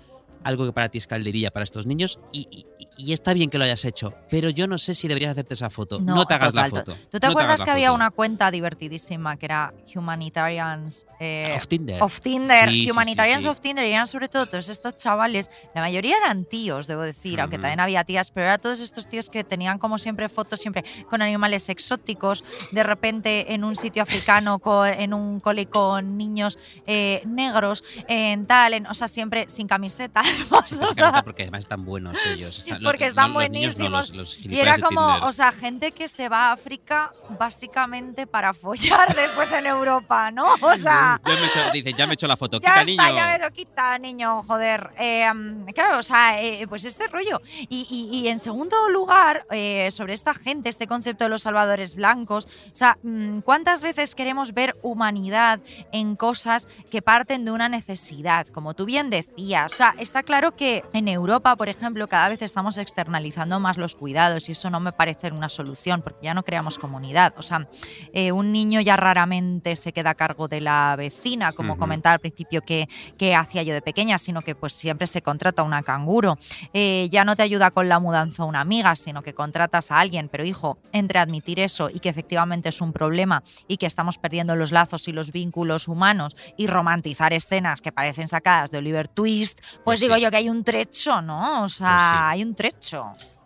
algo 0.48 0.66
que 0.66 0.72
para 0.74 0.90
ti 0.90 0.98
es 0.98 1.08
calderilla 1.08 1.52
para 1.52 1.64
estos 1.64 1.86
niños 1.86 2.20
y, 2.32 2.48
y- 2.50 2.66
y 3.00 3.14
está 3.14 3.34
bien 3.34 3.50
que 3.50 3.58
lo 3.58 3.64
hayas 3.66 3.86
hecho, 3.86 4.14
pero 4.30 4.50
yo 4.50 4.66
no 4.66 4.78
sé 4.80 4.94
si 4.96 5.08
deberías 5.08 5.32
hacerte 5.32 5.54
esa 5.54 5.70
foto. 5.70 6.00
No, 6.00 6.26
te 6.26 6.34
hagas 6.34 6.50
total, 6.50 6.64
la 6.64 6.70
to- 6.70 6.76
foto. 6.94 6.98
¿Tú 7.12 7.20
te 7.20 7.28
No 7.28 7.32
acuerdas 7.32 7.64
que 7.64 7.70
había 7.70 7.92
una 7.92 8.10
cuenta 8.10 8.50
divertidísima 8.50 9.38
que 9.38 9.46
era 9.46 9.74
Humanitarians 9.94 11.06
eh, 11.20 11.54
Of 11.56 11.68
Tinder. 11.68 12.02
of 12.02 12.20
Tinder, 12.22 12.70
Sí, 12.70 12.90
Humanitarians 12.92 13.42
sí, 13.42 13.46
sí. 13.46 13.50
of 13.50 13.60
Tinder, 13.60 13.86
y 13.86 13.90
eran 13.92 14.08
sobre 14.08 14.28
todo 14.30 14.46
todos 14.48 14.68
estos 14.70 14.96
chavales, 14.98 15.50
la 15.76 15.82
mayoría 15.82 16.16
eran 16.18 16.46
tíos, 16.46 16.88
debo 16.88 17.04
decir, 17.04 17.40
aunque 17.40 17.58
también 17.58 17.80
había 17.80 18.04
tías, 18.04 18.32
pero 18.32 18.46
eran 18.48 18.60
todos 18.62 18.80
estos 18.80 19.08
tíos 19.08 19.30
que 19.30 19.44
tenían 19.44 19.78
como 19.80 19.98
siempre 19.98 20.28
fotos 20.30 20.60
siempre 20.60 20.84
con 21.10 21.22
animales 21.22 21.70
exóticos, 21.70 22.44
de 22.72 22.84
repente 22.84 23.54
en 23.54 23.64
un 23.64 23.76
sitio 23.76 24.04
africano, 24.04 24.60
co- 24.60 24.86
en 24.86 25.14
un 25.14 25.40
cole 25.40 25.68
con 25.68 26.18
niños 26.18 26.58
eh, 26.86 27.22
negros, 27.26 27.84
en 28.08 28.46
tal, 28.48 28.74
en- 28.74 28.88
o 28.88 28.94
sea, 28.94 29.08
siempre 29.08 29.46
sin 29.50 29.68
camiseta, 29.68 30.22
Sí, 30.68 30.76
es 30.82 31.24
porque 31.24 31.44
además 31.44 31.60
están 31.60 31.86
buenos 31.86 32.18
ellos. 32.26 32.60
Están- 32.60 32.82
porque 32.84 33.06
no, 33.06 33.10
están 33.10 33.34
los 33.34 33.50
niños 33.50 33.78
no, 33.80 33.90
buenísimos. 33.90 34.16
los- 34.18 34.46
y 34.46 34.60
era 34.60 34.78
como, 34.80 35.02
o 35.26 35.32
sea, 35.32 35.52
gente 35.52 35.92
que 35.92 36.08
se 36.08 36.28
va 36.30 36.50
a 36.50 36.52
África 36.54 37.12
básicamente 37.52 38.28
para 38.28 38.54
follar 38.54 39.16
después 39.16 39.52
en 39.54 39.66
Europa, 39.66 40.32
¿no? 40.32 40.46
O 40.62 40.78
sea, 40.78 41.20
Ya 41.26 41.34
me 41.36 41.46
hecho- 41.46 41.72
dice, 41.74 41.94
ya 41.94 42.06
me 42.08 42.14
he 42.14 42.16
hecho 42.16 42.28
la 42.28 42.38
foto. 42.38 42.60
ya 42.62 42.84
Quita, 42.84 42.92
está, 42.92 43.04
niño. 43.08 43.16
ya 43.16 43.28
me 43.28 43.40
lo 43.40 43.52
quita, 43.52 43.98
niño, 43.98 44.44
joder. 44.44 44.92
Eh, 45.00 45.32
mm, 45.34 45.66
claro, 45.74 46.00
o 46.00 46.04
sea, 46.04 46.42
eh, 46.42 46.68
pues 46.68 46.84
este 46.86 47.08
rollo. 47.08 47.42
Y, 47.70 47.88
y- 47.90 48.18
y 48.20 48.28
en 48.28 48.40
segundo 48.40 48.90
lugar, 48.90 49.46
eh, 49.52 49.90
sobre 49.92 50.14
esta 50.14 50.34
gente, 50.34 50.70
este 50.70 50.88
concepto 50.88 51.24
de 51.24 51.30
los 51.30 51.44
salvadores 51.44 51.96
blancos, 51.96 52.46
o 52.46 52.76
sea, 52.76 52.98
mm, 53.04 53.40
¿cuántas 53.40 53.82
veces 53.82 54.16
queremos 54.16 54.54
ver 54.54 54.76
humanidad 54.82 55.60
en 55.92 56.16
cosas 56.16 56.68
que 56.92 57.02
parten 57.02 57.46
de 57.46 57.52
una 57.52 57.70
necesidad? 57.70 58.48
Como 58.48 58.74
tú 58.74 58.86
bien 58.86 59.10
decías. 59.10 59.74
O 59.74 59.78
sea, 59.78 59.96
está 60.18 60.26
claro 60.26 60.56
que 60.56 60.84
en 60.94 61.08
Europa, 61.08 61.56
por 61.56 61.70
ejemplo, 61.70 62.08
cada 62.08 62.28
vez 62.30 62.42
estamos 62.42 62.80
externalizando 62.80 63.60
más 63.60 63.78
los 63.78 63.94
cuidados 63.94 64.50
y 64.50 64.54
eso 64.54 64.72
no 64.72 64.80
me 64.80 64.92
parece 64.92 65.32
una 65.32 65.48
solución 65.48 66.02
porque 66.02 66.24
ya 66.24 66.34
no 66.34 66.42
creamos 66.42 66.80
comunidad. 66.80 67.36
O 67.38 67.44
sea, 67.44 67.68
eh, 68.14 68.32
un 68.32 68.52
niño 68.52 68.82
ya 68.82 68.96
raramente 68.96 69.76
se 69.76 69.94
queda 69.94 70.10
a 70.12 70.16
cargo 70.16 70.48
de 70.48 70.60
la 70.60 70.96
vecina, 70.98 71.52
como 71.52 71.78
comentaba 71.78 72.16
al 72.16 72.20
principio 72.20 72.62
que, 72.62 72.90
que 73.16 73.36
hacía 73.36 73.62
yo 73.62 73.76
de 73.76 73.84
pequeña, 73.84 74.18
sino 74.18 74.42
que 74.42 74.56
pues 74.56 74.74
siempre 74.74 75.06
se 75.06 75.22
contrata 75.22 75.62
una 75.62 75.84
canguro. 75.84 76.40
Eh, 76.74 77.10
ya 77.12 77.24
no 77.24 77.36
te 77.36 77.44
ayuda 77.44 77.70
con 77.70 77.88
la 77.88 78.00
mudanza 78.00 78.44
una 78.44 78.62
amiga, 78.62 78.96
sino 78.96 79.22
que 79.22 79.36
contratas 79.36 79.92
a 79.92 80.00
alguien. 80.00 80.30
Pero 80.30 80.46
hijo, 80.46 80.80
entre 80.94 81.20
admitir 81.20 81.60
eso 81.60 81.92
y 81.94 82.00
que 82.00 82.10
efectivamente 82.10 82.70
es 82.70 82.82
un 82.82 82.92
problema 82.92 83.44
y 83.68 83.78
que 83.78 83.86
estamos 83.86 84.18
perdiendo 84.18 84.56
los 84.56 84.72
lazos 84.72 85.08
y 85.08 85.12
los 85.12 85.32
vínculos 85.32 85.88
humanos 85.88 86.36
y 86.58 86.66
romantizar 86.66 87.34
escenas 87.34 87.82
que 87.82 87.92
parecen 87.92 88.28
sacadas 88.28 88.72
de 88.72 88.80
Oliver 88.80 89.08
Twist, 89.08 89.60
pues, 89.84 90.00
Pues 90.00 90.07
digo 90.08 90.16
sí. 90.16 90.22
yo 90.24 90.32
que 90.32 90.38
hay 90.38 90.50
un 90.50 90.64
trecho, 90.64 91.22
¿no? 91.22 91.64
O 91.64 91.68
sea, 91.70 91.96
Pues 91.98 92.04
sí. 92.04 92.16
hay 92.20 92.44
un 92.44 92.56
trecho. 92.56 93.06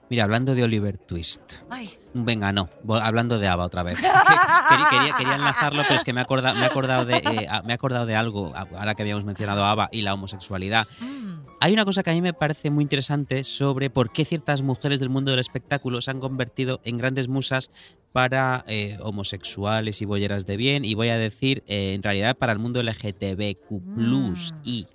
Mira, 0.10 0.26
hablando 0.26 0.54
de 0.56 0.64
Oliver 0.64 0.98
Twist. 0.98 1.40
Ay. 1.70 1.90
Venga, 2.14 2.52
no, 2.52 2.70
hablando 3.02 3.40
de 3.40 3.48
Ava 3.48 3.64
otra 3.66 3.82
vez. 3.84 3.98
Que- 4.02 4.08
quería, 4.10 4.86
quería- 4.90 5.16
quería 5.16 5.36
enlazarlo, 5.36 5.84
pero 5.84 5.96
es 5.96 6.04
que 6.04 6.12
me 6.12 6.20
he 6.20 6.24
acordado, 6.24 6.56
me 6.56 6.64
he 6.64 6.66
acordado, 6.66 7.06
de, 7.06 7.16
eh, 7.18 7.48
me 7.64 7.72
he 7.72 7.76
acordado 7.76 8.06
de 8.06 8.16
algo, 8.18 8.52
ahora 8.54 8.94
que 8.96 9.04
habíamos 9.04 9.24
mencionado 9.24 9.64
a 9.64 9.72
Ava 9.72 9.88
y 9.92 10.02
la 10.02 10.14
homosexualidad. 10.14 10.86
Mm. 11.00 11.32
Hay 11.62 11.72
una 11.74 11.86
cosa 11.86 12.04
que 12.04 12.10
a 12.10 12.14
mí 12.14 12.22
me 12.22 12.34
parece 12.34 12.72
muy 12.72 12.82
interesante 12.84 13.46
sobre 13.46 13.90
por 13.90 14.12
qué 14.12 14.26
ciertas 14.26 14.62
mujeres 14.64 15.00
del 15.00 15.10
mundo 15.10 15.32
del 15.32 15.40
espectáculo 15.40 16.02
se 16.02 16.12
han 16.12 16.20
convertido 16.20 16.82
en 16.84 16.98
grandes 16.98 17.30
musas 17.30 17.72
para 18.12 18.66
eh, 18.68 18.98
homosexuales 19.02 20.02
y 20.02 20.06
bolleras 20.06 20.46
de 20.46 20.58
bien, 20.58 20.84
y 20.84 20.94
voy 20.96 21.08
a 21.10 21.16
decir, 21.18 21.64
eh, 21.68 21.94
en 21.94 22.04
realidad, 22.04 22.36
para 22.36 22.52
el 22.52 22.60
mundo 22.60 22.82
LGTBQ, 22.84 23.72
Mm. 23.82 24.36
I, 24.66 24.88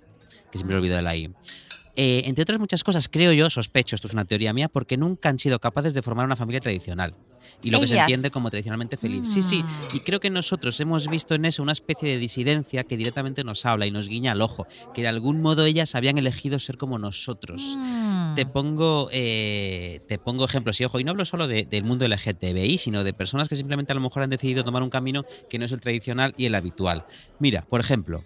que 0.51 0.57
siempre 0.57 0.75
he 0.75 0.79
olvidado 0.79 0.97
de 0.97 1.03
la 1.03 1.15
I. 1.15 1.31
Eh, 1.99 2.23
entre 2.25 2.43
otras 2.43 2.59
muchas 2.59 2.83
cosas, 2.83 3.09
creo 3.09 3.33
yo, 3.33 3.49
sospecho, 3.49 3.95
esto 3.95 4.07
es 4.07 4.13
una 4.13 4.23
teoría 4.23 4.53
mía, 4.53 4.69
porque 4.69 4.97
nunca 4.97 5.29
han 5.29 5.39
sido 5.39 5.57
capaces 5.59 5.95
de 5.95 6.03
formar 6.03 6.25
una 6.27 6.35
familia 6.35 6.59
tradicional. 6.59 7.15
Y 7.63 7.71
lo 7.71 7.79
que 7.79 7.87
se 7.87 7.97
entiende 7.97 8.29
como 8.29 8.49
tradicionalmente 8.51 8.97
feliz. 8.97 9.27
Sí, 9.33 9.41
sí. 9.41 9.63
Mm. 9.63 9.95
Y 9.95 9.99
creo 10.01 10.19
que 10.19 10.29
nosotros 10.29 10.79
hemos 10.79 11.07
visto 11.07 11.33
en 11.33 11.45
eso 11.45 11.63
una 11.63 11.71
especie 11.71 12.09
de 12.09 12.19
disidencia 12.19 12.83
que 12.83 12.97
directamente 12.97 13.43
nos 13.43 13.65
habla 13.65 13.87
y 13.87 13.91
nos 13.91 14.09
guiña 14.09 14.33
al 14.33 14.41
ojo. 14.41 14.67
Que 14.93 15.01
de 15.01 15.07
algún 15.07 15.41
modo 15.41 15.65
ellas 15.65 15.95
habían 15.95 16.17
elegido 16.19 16.59
ser 16.59 16.77
como 16.77 16.99
nosotros. 16.99 17.75
Mm. 17.79 18.35
Te 18.35 18.45
pongo, 18.45 19.09
eh, 19.11 20.01
te 20.07 20.19
pongo 20.19 20.45
ejemplos 20.45 20.79
y 20.81 20.85
ojo, 20.85 20.99
y 20.99 21.03
no 21.03 21.11
hablo 21.11 21.25
solo 21.25 21.47
de- 21.47 21.65
del 21.65 21.83
mundo 21.83 22.05
LGTBI, 22.05 22.77
sino 22.77 23.03
de 23.03 23.13
personas 23.13 23.47
que 23.47 23.55
simplemente 23.55 23.91
a 23.93 23.95
lo 23.95 24.01
mejor 24.01 24.21
han 24.23 24.29
decidido 24.29 24.63
tomar 24.63 24.83
un 24.83 24.89
camino 24.91 25.25
que 25.49 25.57
no 25.57 25.65
es 25.65 25.71
el 25.71 25.79
tradicional 25.79 26.33
y 26.37 26.45
el 26.45 26.53
habitual. 26.53 27.05
Mira, 27.39 27.65
por 27.67 27.79
ejemplo, 27.79 28.23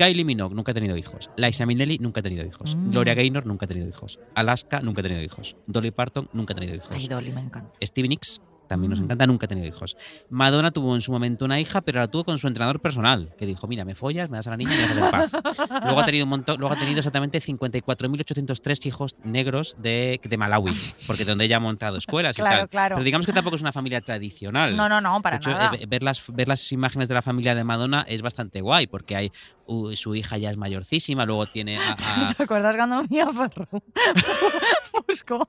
Kylie 0.00 0.24
Minogue 0.24 0.54
nunca 0.54 0.72
ha 0.72 0.74
tenido 0.74 0.96
hijos. 0.96 1.30
Liza 1.36 1.66
Minnelli 1.66 1.98
nunca 1.98 2.20
ha 2.20 2.22
tenido 2.22 2.42
hijos. 2.46 2.74
Mm. 2.74 2.90
Gloria 2.90 3.12
Gaynor 3.12 3.44
nunca 3.44 3.66
ha 3.66 3.68
tenido 3.68 3.86
hijos. 3.86 4.18
Alaska 4.34 4.80
nunca 4.80 5.00
ha 5.00 5.02
tenido 5.02 5.20
hijos. 5.22 5.56
Dolly 5.66 5.90
Parton 5.90 6.26
nunca 6.32 6.52
ha 6.52 6.56
tenido 6.56 6.74
hijos. 6.74 6.90
Ay, 6.92 7.06
Dolly, 7.06 7.32
me 7.32 7.42
encanta. 7.42 7.70
Stevie 7.84 8.08
Nicks 8.08 8.40
también 8.66 8.90
nos 8.90 9.00
Mm. 9.00 9.04
encanta, 9.06 9.26
nunca 9.26 9.46
ha 9.46 9.48
tenido 9.48 9.66
hijos. 9.66 9.96
Madonna 10.30 10.70
tuvo 10.70 10.94
en 10.94 11.00
su 11.00 11.10
momento 11.10 11.44
una 11.44 11.58
hija, 11.60 11.80
pero 11.80 11.98
la 11.98 12.06
tuvo 12.06 12.22
con 12.22 12.38
su 12.38 12.46
entrenador 12.46 12.80
personal, 12.80 13.34
que 13.36 13.44
dijo, 13.44 13.66
mira, 13.66 13.84
me 13.84 13.96
follas, 13.96 14.30
me 14.30 14.36
das 14.38 14.46
a 14.46 14.50
la 14.50 14.56
niña 14.58 14.70
y 14.72 14.78
me 14.78 14.94
dejas 14.94 15.34
en 15.34 15.42
paz. 15.42 15.56
luego 15.84 15.98
ha 16.00 16.04
tenido 16.04 16.24
un 16.24 16.30
montón, 16.30 16.60
luego 16.60 16.72
ha 16.72 16.78
tenido 16.78 16.98
exactamente 16.98 17.40
54.803 17.40 18.86
hijos 18.86 19.16
negros 19.24 19.74
de, 19.80 20.20
de 20.22 20.36
Malawi, 20.38 20.72
porque 21.08 21.24
donde 21.24 21.46
ella 21.46 21.56
ha 21.56 21.60
montado 21.60 21.96
escuelas 21.96 22.38
y 22.38 22.42
Claro, 22.42 22.58
tal. 22.58 22.68
claro. 22.68 22.94
Pero 22.94 23.04
digamos 23.04 23.26
que 23.26 23.32
tampoco 23.32 23.56
es 23.56 23.62
una 23.62 23.72
familia 23.72 24.00
tradicional. 24.02 24.76
No, 24.76 24.88
no, 24.88 25.00
no, 25.00 25.20
para 25.20 25.38
de 25.38 25.40
hecho, 25.40 25.50
nada. 25.50 25.72
eh, 25.74 25.86
ver, 25.88 26.04
las, 26.04 26.22
ver 26.32 26.46
las 26.46 26.70
imágenes 26.70 27.08
de 27.08 27.14
la 27.14 27.22
familia 27.22 27.56
de 27.56 27.64
Madonna 27.64 28.04
es 28.06 28.22
bastante 28.22 28.60
guay, 28.60 28.86
porque 28.86 29.16
hay 29.16 29.32
uh, 29.70 29.94
su 29.96 30.14
hija 30.14 30.36
ya 30.38 30.50
es 30.50 30.56
mayorcísima, 30.56 31.24
luego 31.24 31.46
tiene 31.46 31.76
a- 31.78 31.92
a, 32.30 32.34
¿Te 32.34 32.42
acuerdas 32.44 32.76
cuando 32.76 33.02
Mia 33.08 33.30
Farrow 33.32 33.68
buscó, 35.08 35.48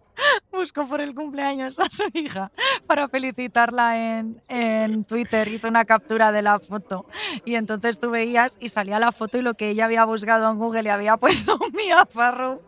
buscó 0.52 0.88
por 0.88 1.02
el 1.02 1.14
cumpleaños 1.16 1.80
a 1.80 1.90
su 1.90 2.04
hija 2.14 2.52
para 2.88 3.08
felicitarla 3.10 4.18
en, 4.20 4.42
en 4.48 5.04
Twitter? 5.06 5.48
Hizo 5.48 5.68
una 5.68 5.86
captura 5.86 6.32
de 6.32 6.42
la 6.42 6.60
foto 6.60 7.06
y 7.46 7.56
entonces 7.56 8.00
tú 8.00 8.10
veías 8.12 8.58
y 8.62 8.70
salía 8.70 9.00
la 9.00 9.12
foto 9.12 9.38
y 9.38 9.42
lo 9.42 9.54
que 9.56 9.70
ella 9.70 9.86
había 9.86 10.06
buscado 10.06 10.50
en 10.52 10.58
Google 10.58 10.84
y 10.84 10.88
había 10.90 11.18
puesto 11.18 11.58
Mia 11.74 12.06
Farrow 12.06 12.62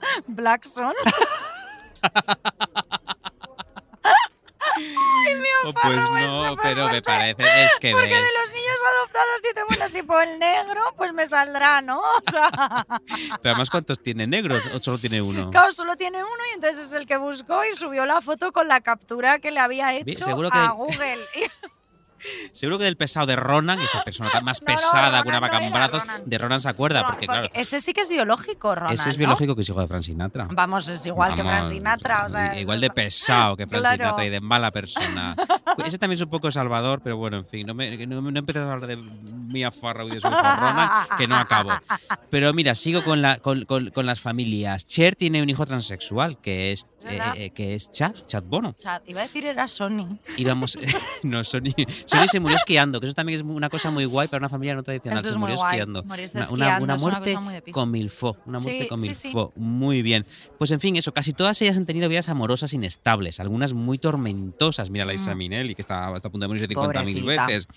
Black 5.24 5.38
Son. 5.64 5.70
Oh, 5.70 5.74
pues 5.74 5.96
es 5.96 6.32
no, 6.32 6.56
pero 6.62 6.84
me 6.84 6.90
fuerte, 6.90 7.02
parece, 7.04 7.66
es 7.66 7.72
que 7.80 7.92
Porque 7.92 8.08
ves. 8.08 8.16
de 8.16 8.40
los 8.42 8.50
niños 8.52 8.78
adoptados 8.98 9.42
dice, 9.44 9.64
bueno, 9.68 9.90
si 9.90 10.04
por 10.04 10.24
el 10.24 10.40
negro, 10.40 10.82
pues 10.98 11.14
me 11.14 11.28
saldrá, 11.28 11.82
¿no? 11.82 12.00
O 12.28 12.32
sea, 12.32 12.86
Pero 13.42 13.54
además, 13.54 13.70
¿cuántos 13.70 14.02
tiene 14.02 14.28
negros? 14.28 14.62
¿O 14.74 14.80
solo 14.80 14.98
tiene 14.98 15.22
uno? 15.22 15.50
Claro, 15.52 15.72
solo 15.72 15.96
tiene 15.96 16.18
uno 16.24 16.44
y 16.52 16.56
entonces 16.56 16.88
es 16.88 16.94
el 16.94 17.06
que 17.06 17.18
buscó 17.18 17.64
y 17.66 17.76
subió 17.76 18.06
la 18.06 18.22
foto 18.22 18.52
con 18.52 18.68
la 18.68 18.82
captura 18.82 19.40
que 19.40 19.52
le 19.52 19.60
había 19.60 19.94
hecho 19.94 20.26
seguro 20.26 20.50
a 20.52 20.52
que- 20.52 20.74
Google. 20.76 21.18
Y- 21.36 21.44
Seguro 22.52 22.78
que 22.78 22.86
del 22.86 22.98
pesado 22.98 23.26
de 23.26 23.36
Ronan, 23.36 23.80
esa 23.82 24.04
persona 24.06 24.30
tan 24.32 24.44
más 24.44 24.62
No, 24.62 24.68
no, 24.68 24.76
pesada 24.76 25.22
que 25.24 25.30
una 25.30 25.40
Ronan 25.40 25.42
vaca 25.42 25.60
no 25.60 25.66
en 25.68 25.74
brazos, 25.74 26.00
Ronan. 26.02 26.22
de 26.26 26.38
Ronan 26.38 26.60
se 26.62 26.70
acuerda, 26.70 27.06
porque 27.08 27.26
claro, 27.28 27.50
ese 27.54 27.80
sí 27.80 27.94
que 27.94 28.02
es 28.02 28.10
biológico, 28.10 28.76
Ronald. 28.76 29.00
ese 29.00 29.10
es 29.10 29.16
¿no? 29.16 29.20
biológico 29.20 29.56
que 29.56 29.62
es 29.62 29.70
hijo 29.70 29.82
de 29.82 29.88
Frank 29.88 30.04
Sinatra. 30.04 30.48
Vamos, 30.52 30.88
es 30.90 31.06
igual 31.06 31.36
que 31.36 31.42
Vamos, 31.44 31.58
Frank 31.60 31.72
Sinatra. 31.72 32.26
O 32.26 32.30
sea, 32.30 32.60
igual 32.60 32.80
de 32.82 32.90
pesado 32.90 33.56
que 33.58 33.68
Frank 33.68 33.82
Claro. 33.82 33.98
Sinatra 34.04 34.26
y 34.26 34.30
de 34.30 34.42
mala 34.42 34.72
persona. 34.72 35.36
Ese 35.86 35.98
también 35.98 36.18
es 36.18 36.22
un 36.22 36.30
poco 36.30 36.52
salvador, 36.52 37.02
pero 37.04 37.18
bueno, 37.18 37.38
en 37.38 37.46
fin, 37.46 37.66
no, 37.66 37.74
me, 37.74 38.06
no, 38.06 38.22
no 38.22 38.40
empieces 38.40 38.62
a 38.64 38.72
hablar 38.74 38.88
de 38.88 38.96
Mia 38.98 39.72
Farrow 39.72 40.08
y 40.08 40.12
de 40.12 40.20
su 40.22 40.28
hijo 40.28 40.36
Ronan, 40.42 40.90
que 41.18 41.28
no 41.28 41.36
acabo. 41.36 41.72
Pero 42.30 42.54
mira, 42.54 42.76
sigo 42.76 43.04
con, 43.04 43.22
la, 43.22 43.38
con, 43.40 43.66
con- 43.66 43.90
con 43.90 44.06
las 44.06 44.20
familias. 44.20 44.86
Cher 44.86 45.16
tiene 45.16 45.42
un 45.42 45.50
hijo 45.50 45.66
transexual, 45.66 46.40
que 46.42 46.72
es, 46.72 46.86
eh, 47.06 47.20
eh, 47.36 47.50
que 47.52 47.74
es 47.76 47.92
Chad, 47.92 48.14
Chad 48.28 48.44
Bono. 48.44 48.74
Chad, 48.74 49.02
iba 49.08 49.22
a 49.22 49.24
decir 49.24 49.46
era 49.46 49.68
Sony. 49.68 50.20
íbamos 50.38 50.78
no 51.24 51.44
Sony, 51.44 51.74
Sony 52.18 52.28
se 52.28 52.40
murió 52.40 52.56
esquiando 52.58 53.00
que 53.00 53.08
eso 53.08 53.14
también 53.16 53.38
es 53.40 53.44
una 53.46 53.70
cosa 53.70 53.92
muy 53.92 54.06
guay 54.06 54.28
para 54.28 54.40
una 54.40 54.50
familia 54.50 54.76
no 54.76 54.84
tradicional 54.84 55.20
Eso 55.20 55.28
se 55.28 55.34
es 55.34 55.40
murió 55.40 55.56
esquiando 55.56 56.04
una, 56.04 56.16
esquiando, 56.16 56.54
una- 56.54 56.78
una 56.78 56.78
una 56.84 56.98
muerte 56.98 57.62
pijo. 57.64 57.74
con 57.80 57.92
milfo 57.92 58.38
una 58.46 58.60
muerte 58.60 58.84
Sí, 58.84 58.88
con 58.88 59.00
sí, 59.00 59.08
milfo 59.28 59.54
muy 59.56 60.02
bien 60.02 60.26
pues 60.58 60.72
en 60.72 60.80
fin 60.80 60.96
eso 60.96 61.14
casi 61.14 61.34
todas 61.34 61.62
ellas 61.62 61.78
han 61.78 61.86
tenido 61.86 62.08
vidas 62.10 62.30
amorosas 62.30 62.74
inestables 62.74 63.40
algunas 63.40 63.74
muy 63.74 63.98
tormentosas 63.98 64.90
mira 64.90 65.06
la 65.06 65.14
Isa 65.14 65.34
Mm. 65.34 65.38
Minelli 65.38 65.76
que 65.76 65.82
está 65.82 66.08
hasta 66.14 66.28
a 66.28 66.32
punto 66.32 66.44
de 66.46 66.48
morirse 66.50 66.68
50.000 66.68 67.22
Pobrecita. 67.22 67.46
veces 67.48 67.68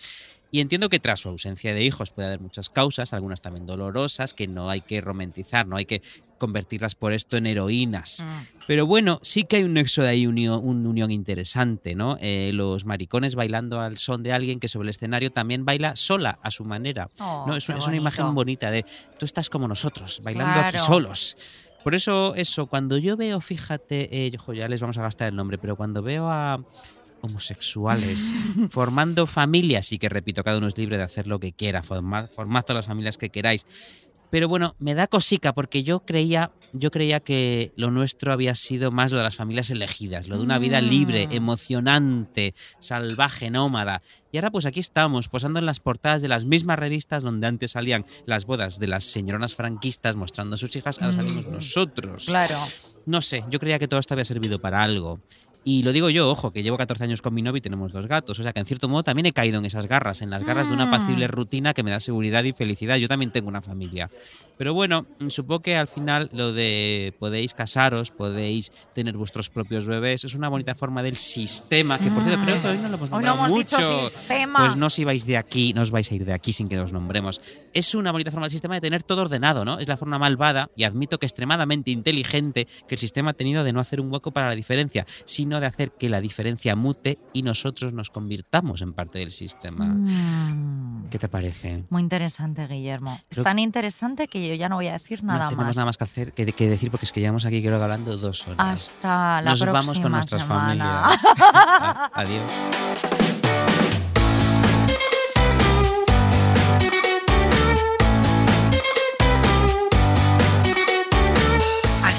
y 0.57 0.61
entiendo 0.61 0.88
que 0.88 1.00
tras 1.00 1.20
su 1.20 1.28
ausencia 1.28 1.74
de 1.74 1.82
hijos 1.82 2.12
puede 2.12 2.28
haber 2.28 2.40
muchas 2.40 2.70
causas, 2.70 3.12
algunas 3.12 3.42
también 3.42 3.66
dolorosas, 3.66 4.32
que 4.32 4.46
no 4.46 4.70
hay 4.70 4.80
que 4.80 5.02
romantizar, 5.02 5.66
no 5.66 5.76
hay 5.76 5.84
que 5.84 6.00
convertirlas 6.38 6.94
por 6.94 7.12
esto 7.12 7.36
en 7.36 7.44
heroínas. 7.44 8.24
Mm. 8.24 8.64
Pero 8.66 8.86
bueno, 8.86 9.18
sí 9.20 9.44
que 9.44 9.57
hay 9.57 9.64
un 9.64 9.74
nexo 9.74 10.00
de 10.00 10.09
ahí, 10.09 10.26
unión, 10.26 10.66
un 10.66 10.86
unión 10.86 11.11
interesante, 11.11 11.94
¿no? 11.94 12.16
Eh, 12.22 12.52
los 12.54 12.86
maricones 12.86 13.34
bailando 13.34 13.82
al 13.82 13.98
son 13.98 14.22
de 14.22 14.32
alguien 14.32 14.59
que 14.59 14.68
sobre 14.68 14.86
el 14.86 14.90
escenario 14.90 15.30
también 15.30 15.66
baila 15.66 15.94
sola 15.94 16.38
a 16.42 16.50
su 16.50 16.64
manera. 16.64 17.11
Oh, 17.20 17.44
¿no? 17.46 17.54
Es, 17.54 17.66
qué 17.66 17.72
es 17.72 17.86
una 17.86 17.96
imagen 17.96 18.34
bonita 18.34 18.70
de 18.70 18.86
tú 19.18 19.26
estás 19.26 19.50
como 19.50 19.68
nosotros, 19.68 20.22
bailando 20.24 20.59
aquí 20.59 20.78
solos. 20.78 21.36
Por 21.84 21.94
eso, 21.94 22.34
eso, 22.34 22.66
cuando 22.66 22.96
yo 22.96 23.18
veo, 23.18 23.42
fíjate, 23.42 24.26
eh, 24.26 24.32
ya 24.54 24.68
les 24.68 24.80
vamos 24.80 24.96
a 24.96 25.02
gastar 25.02 25.28
el 25.28 25.36
nombre, 25.36 25.59
pero 25.59 25.76
cuando 25.76 26.02
veo 26.02 26.30
a 26.30 26.64
homosexuales 27.27 28.33
formando 28.70 29.27
familias, 29.27 29.93
y 29.93 29.99
que 29.99 30.09
repito, 30.09 30.43
cada 30.45 30.59
uno 30.59 30.68
es 30.68 30.77
libre 30.79 30.97
de 30.97 31.03
hacer 31.05 31.27
lo 31.27 31.39
que 31.39 31.53
quiera, 31.53 31.83
formad, 31.83 32.29
formad 32.31 32.62
todas 32.62 32.77
las 32.81 32.87
familias 32.87 33.18
que 33.18 33.31
queráis. 33.31 33.66
Pero 34.29 34.49
bueno, 34.49 34.74
me 34.81 34.95
da 34.97 35.07
cosica 35.07 35.55
porque 35.55 35.85
yo 35.85 36.01
creía, 36.01 36.51
yo 36.72 36.91
creía 36.91 37.20
que 37.20 37.72
lo 37.77 37.93
nuestro 37.93 38.33
había 38.33 38.57
sido 38.57 38.91
más 38.91 39.12
lo 39.12 39.18
de 39.18 39.24
las 39.24 39.37
familias 39.37 39.70
elegidas, 39.70 40.27
lo 40.27 40.37
de 40.37 40.43
una 40.43 40.59
vida 40.59 40.81
libre, 40.81 41.29
Mm. 41.29 41.33
emocionante, 41.33 42.53
salvaje, 42.81 43.51
nómada. 43.51 44.03
Y 44.33 44.39
ahora 44.39 44.51
pues 44.51 44.66
aquí 44.66 44.81
estamos, 44.81 45.29
posando 45.29 45.61
en 45.61 45.66
las 45.66 45.79
portadas 45.79 46.22
de 46.22 46.29
las 46.29 46.45
mismas 46.45 46.77
revistas 46.77 47.22
donde 47.22 47.47
antes 47.47 47.70
salían 47.70 48.05
las 48.27 48.47
bodas 48.47 48.81
de 48.81 48.89
las 48.89 49.05
señoronas 49.05 49.55
franquistas 49.55 50.16
mostrando 50.16 50.57
a 50.57 50.59
sus 50.59 50.74
hijas, 50.74 50.99
ahora 51.01 51.12
salimos 51.12 51.47
Mm. 51.47 51.53
nosotros. 51.53 52.24
Claro. 52.27 52.59
No 53.07 53.20
sé, 53.20 53.45
yo 53.49 53.61
creía 53.61 53.79
que 53.79 53.87
todo 53.87 54.01
esto 54.01 54.14
había 54.14 54.24
servido 54.24 54.59
para 54.61 54.83
algo. 54.83 55.20
Y 55.69 55.83
lo 55.83 55.93
digo 55.93 56.11
yo, 56.11 56.31
ojo, 56.31 56.53
que 56.53 56.62
llevo 56.62 56.77
14 56.77 57.03
años 57.03 57.21
con 57.23 57.35
mi 57.35 57.43
novio 57.43 57.59
y 57.59 57.61
tenemos 57.61 57.91
dos 57.93 58.07
gatos. 58.07 58.39
O 58.39 58.43
sea 58.45 58.53
que 58.53 58.61
en 58.61 58.67
cierto 58.67 58.89
modo 58.89 59.03
también 59.03 59.27
he 59.27 59.33
caído 59.33 59.59
en 59.59 59.64
esas 59.64 59.89
garras, 59.89 60.23
en 60.23 60.31
las 60.31 60.45
garras 60.45 60.69
de 60.69 60.75
una 60.75 60.87
Mm. 60.87 60.95
apacible 60.95 61.27
rutina 61.27 61.75
que 61.75 61.83
me 61.83 61.91
da 61.91 61.99
seguridad 61.99 62.45
y 62.45 62.53
felicidad. 62.53 62.99
Yo 62.99 63.09
también 63.09 63.33
tengo 63.33 63.49
una 63.49 63.61
familia. 63.61 64.09
Pero 64.59 64.75
bueno, 64.75 65.05
supongo 65.29 65.62
que 65.62 65.77
al 65.77 65.89
final 65.89 66.31
lo 66.33 66.53
de 66.53 67.14
podéis 67.19 67.53
casaros, 67.53 68.12
podéis 68.12 68.71
tener 68.95 69.17
vuestros 69.17 69.51
propios 69.51 69.87
bebés, 69.89 70.23
es 70.25 70.35
una 70.37 70.49
bonita 70.49 70.77
forma 70.77 71.03
del 71.03 71.17
sistema, 71.17 71.99
que 71.99 72.11
por 72.11 72.23
cierto 72.23 72.45
creo 72.45 72.62
que 72.62 72.69
hoy 72.69 72.79
no 72.79 72.89
lo 72.89 72.95
hemos 72.97 73.12
Hoy 73.12 73.23
no 73.25 73.27
nombrado 73.35 73.47
hemos 73.49 73.59
dicho 73.59 73.77
mucho. 73.77 74.05
sistema. 74.09 74.61
Pues 74.61 74.77
no 74.77 74.87
os 74.87 74.99
ibais 75.01 75.27
de 75.27 75.37
aquí, 75.37 75.73
no 75.75 75.83
os 75.83 75.91
vais 75.91 76.11
a 76.11 76.14
ir 76.14 76.25
de 76.25 76.33
aquí 76.33 76.53
sin 76.53 76.69
que 76.69 76.79
os 76.79 76.93
nombremos. 76.93 77.41
Es 77.75 77.95
una 77.97 78.12
bonita 78.12 78.31
forma 78.31 78.47
del 78.47 78.53
sistema 78.53 78.77
de 78.77 78.81
tener 78.83 79.03
todo 79.03 79.23
ordenado, 79.23 79.64
¿no? 79.64 79.79
Es 79.81 79.89
la 79.89 79.97
forma 79.97 80.19
malvada, 80.19 80.71
y 80.77 80.85
admito 80.85 81.19
que 81.19 81.27
extremadamente 81.27 81.91
inteligente, 81.91 82.67
que 82.89 82.95
el 82.95 82.99
sistema 83.01 83.33
ha 83.33 83.35
tenido 83.35 83.64
de 83.64 83.73
no 83.75 83.81
hacer 83.81 84.01
un 84.01 84.11
hueco 84.12 84.31
para 84.31 84.49
la 84.49 84.55
diferencia, 84.55 85.05
sino 85.27 85.55
de 85.61 85.66
hacer 85.66 85.92
que 85.92 86.09
la 86.09 86.20
diferencia 86.20 86.74
mute 86.76 87.18
y 87.32 87.42
nosotros 87.42 87.92
nos 87.92 88.11
convirtamos 88.11 88.82
en 88.82 88.92
parte 88.92 89.18
del 89.18 89.30
sistema. 89.30 89.86
Mm. 89.86 91.09
¿Qué 91.11 91.18
te 91.18 91.28
parece? 91.28 91.84
Muy 91.90 92.02
interesante, 92.02 92.66
Guillermo. 92.66 93.20
Es 93.30 93.42
tan 93.42 93.59
interesante 93.59 94.28
que 94.28 94.48
yo 94.48 94.54
ya 94.54 94.68
no 94.68 94.76
voy 94.76 94.88
a 94.88 94.92
decir 94.94 95.22
nada 95.22 95.44
no 95.44 95.50
tenemos 95.50 95.66
más. 95.68 95.76
nada 95.76 95.86
más 95.86 95.96
que 95.96 96.04
hacer 96.04 96.32
que, 96.32 96.52
que 96.52 96.68
decir 96.68 96.90
porque 96.90 97.07
es 97.07 97.12
que 97.12 97.20
llevamos 97.20 97.44
aquí 97.44 97.62
creo 97.62 97.78
que 97.78 97.84
hablando 97.84 98.16
dos 98.16 98.46
horas. 98.48 98.57
Hasta 98.59 99.40
la 99.42 99.50
Nos 99.50 99.61
próxima 99.61 99.80
vamos 99.80 100.00
con 100.00 100.12
nuestras 100.12 100.42
semana. 100.42 101.16
familias. 101.16 102.11
Adiós. 102.14 103.36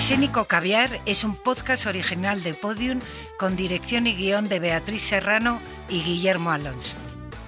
Arsénico 0.07 0.45
Caviar 0.45 1.01
es 1.05 1.25
un 1.25 1.35
podcast 1.35 1.85
original 1.85 2.41
de 2.41 2.53
Podium 2.53 3.01
con 3.37 3.57
dirección 3.57 4.07
y 4.07 4.15
guion 4.15 4.47
de 4.47 4.59
Beatriz 4.59 5.01
Serrano 5.01 5.59
y 5.89 6.01
Guillermo 6.01 6.51
Alonso. 6.51 6.95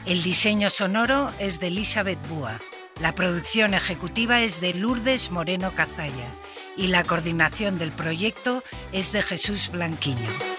El 0.05 0.21
diseño 0.23 0.69
sonoro 0.69 1.31
es 1.39 1.61
de 1.61 1.67
Elizabeth 1.67 2.19
Búa. 2.27 2.59
La 2.99 3.15
producción 3.15 3.73
ejecutiva 3.73 4.41
es 4.41 4.59
de 4.59 4.73
Lourdes 4.73 5.31
Moreno 5.31 5.73
Cazalla 5.73 6.29
y 6.75 6.87
la 6.87 7.05
coordinación 7.05 7.79
del 7.79 7.93
proyecto 7.93 8.61
es 8.91 9.13
de 9.13 9.21
Jesús 9.21 9.71
Blanquiño. 9.71 10.58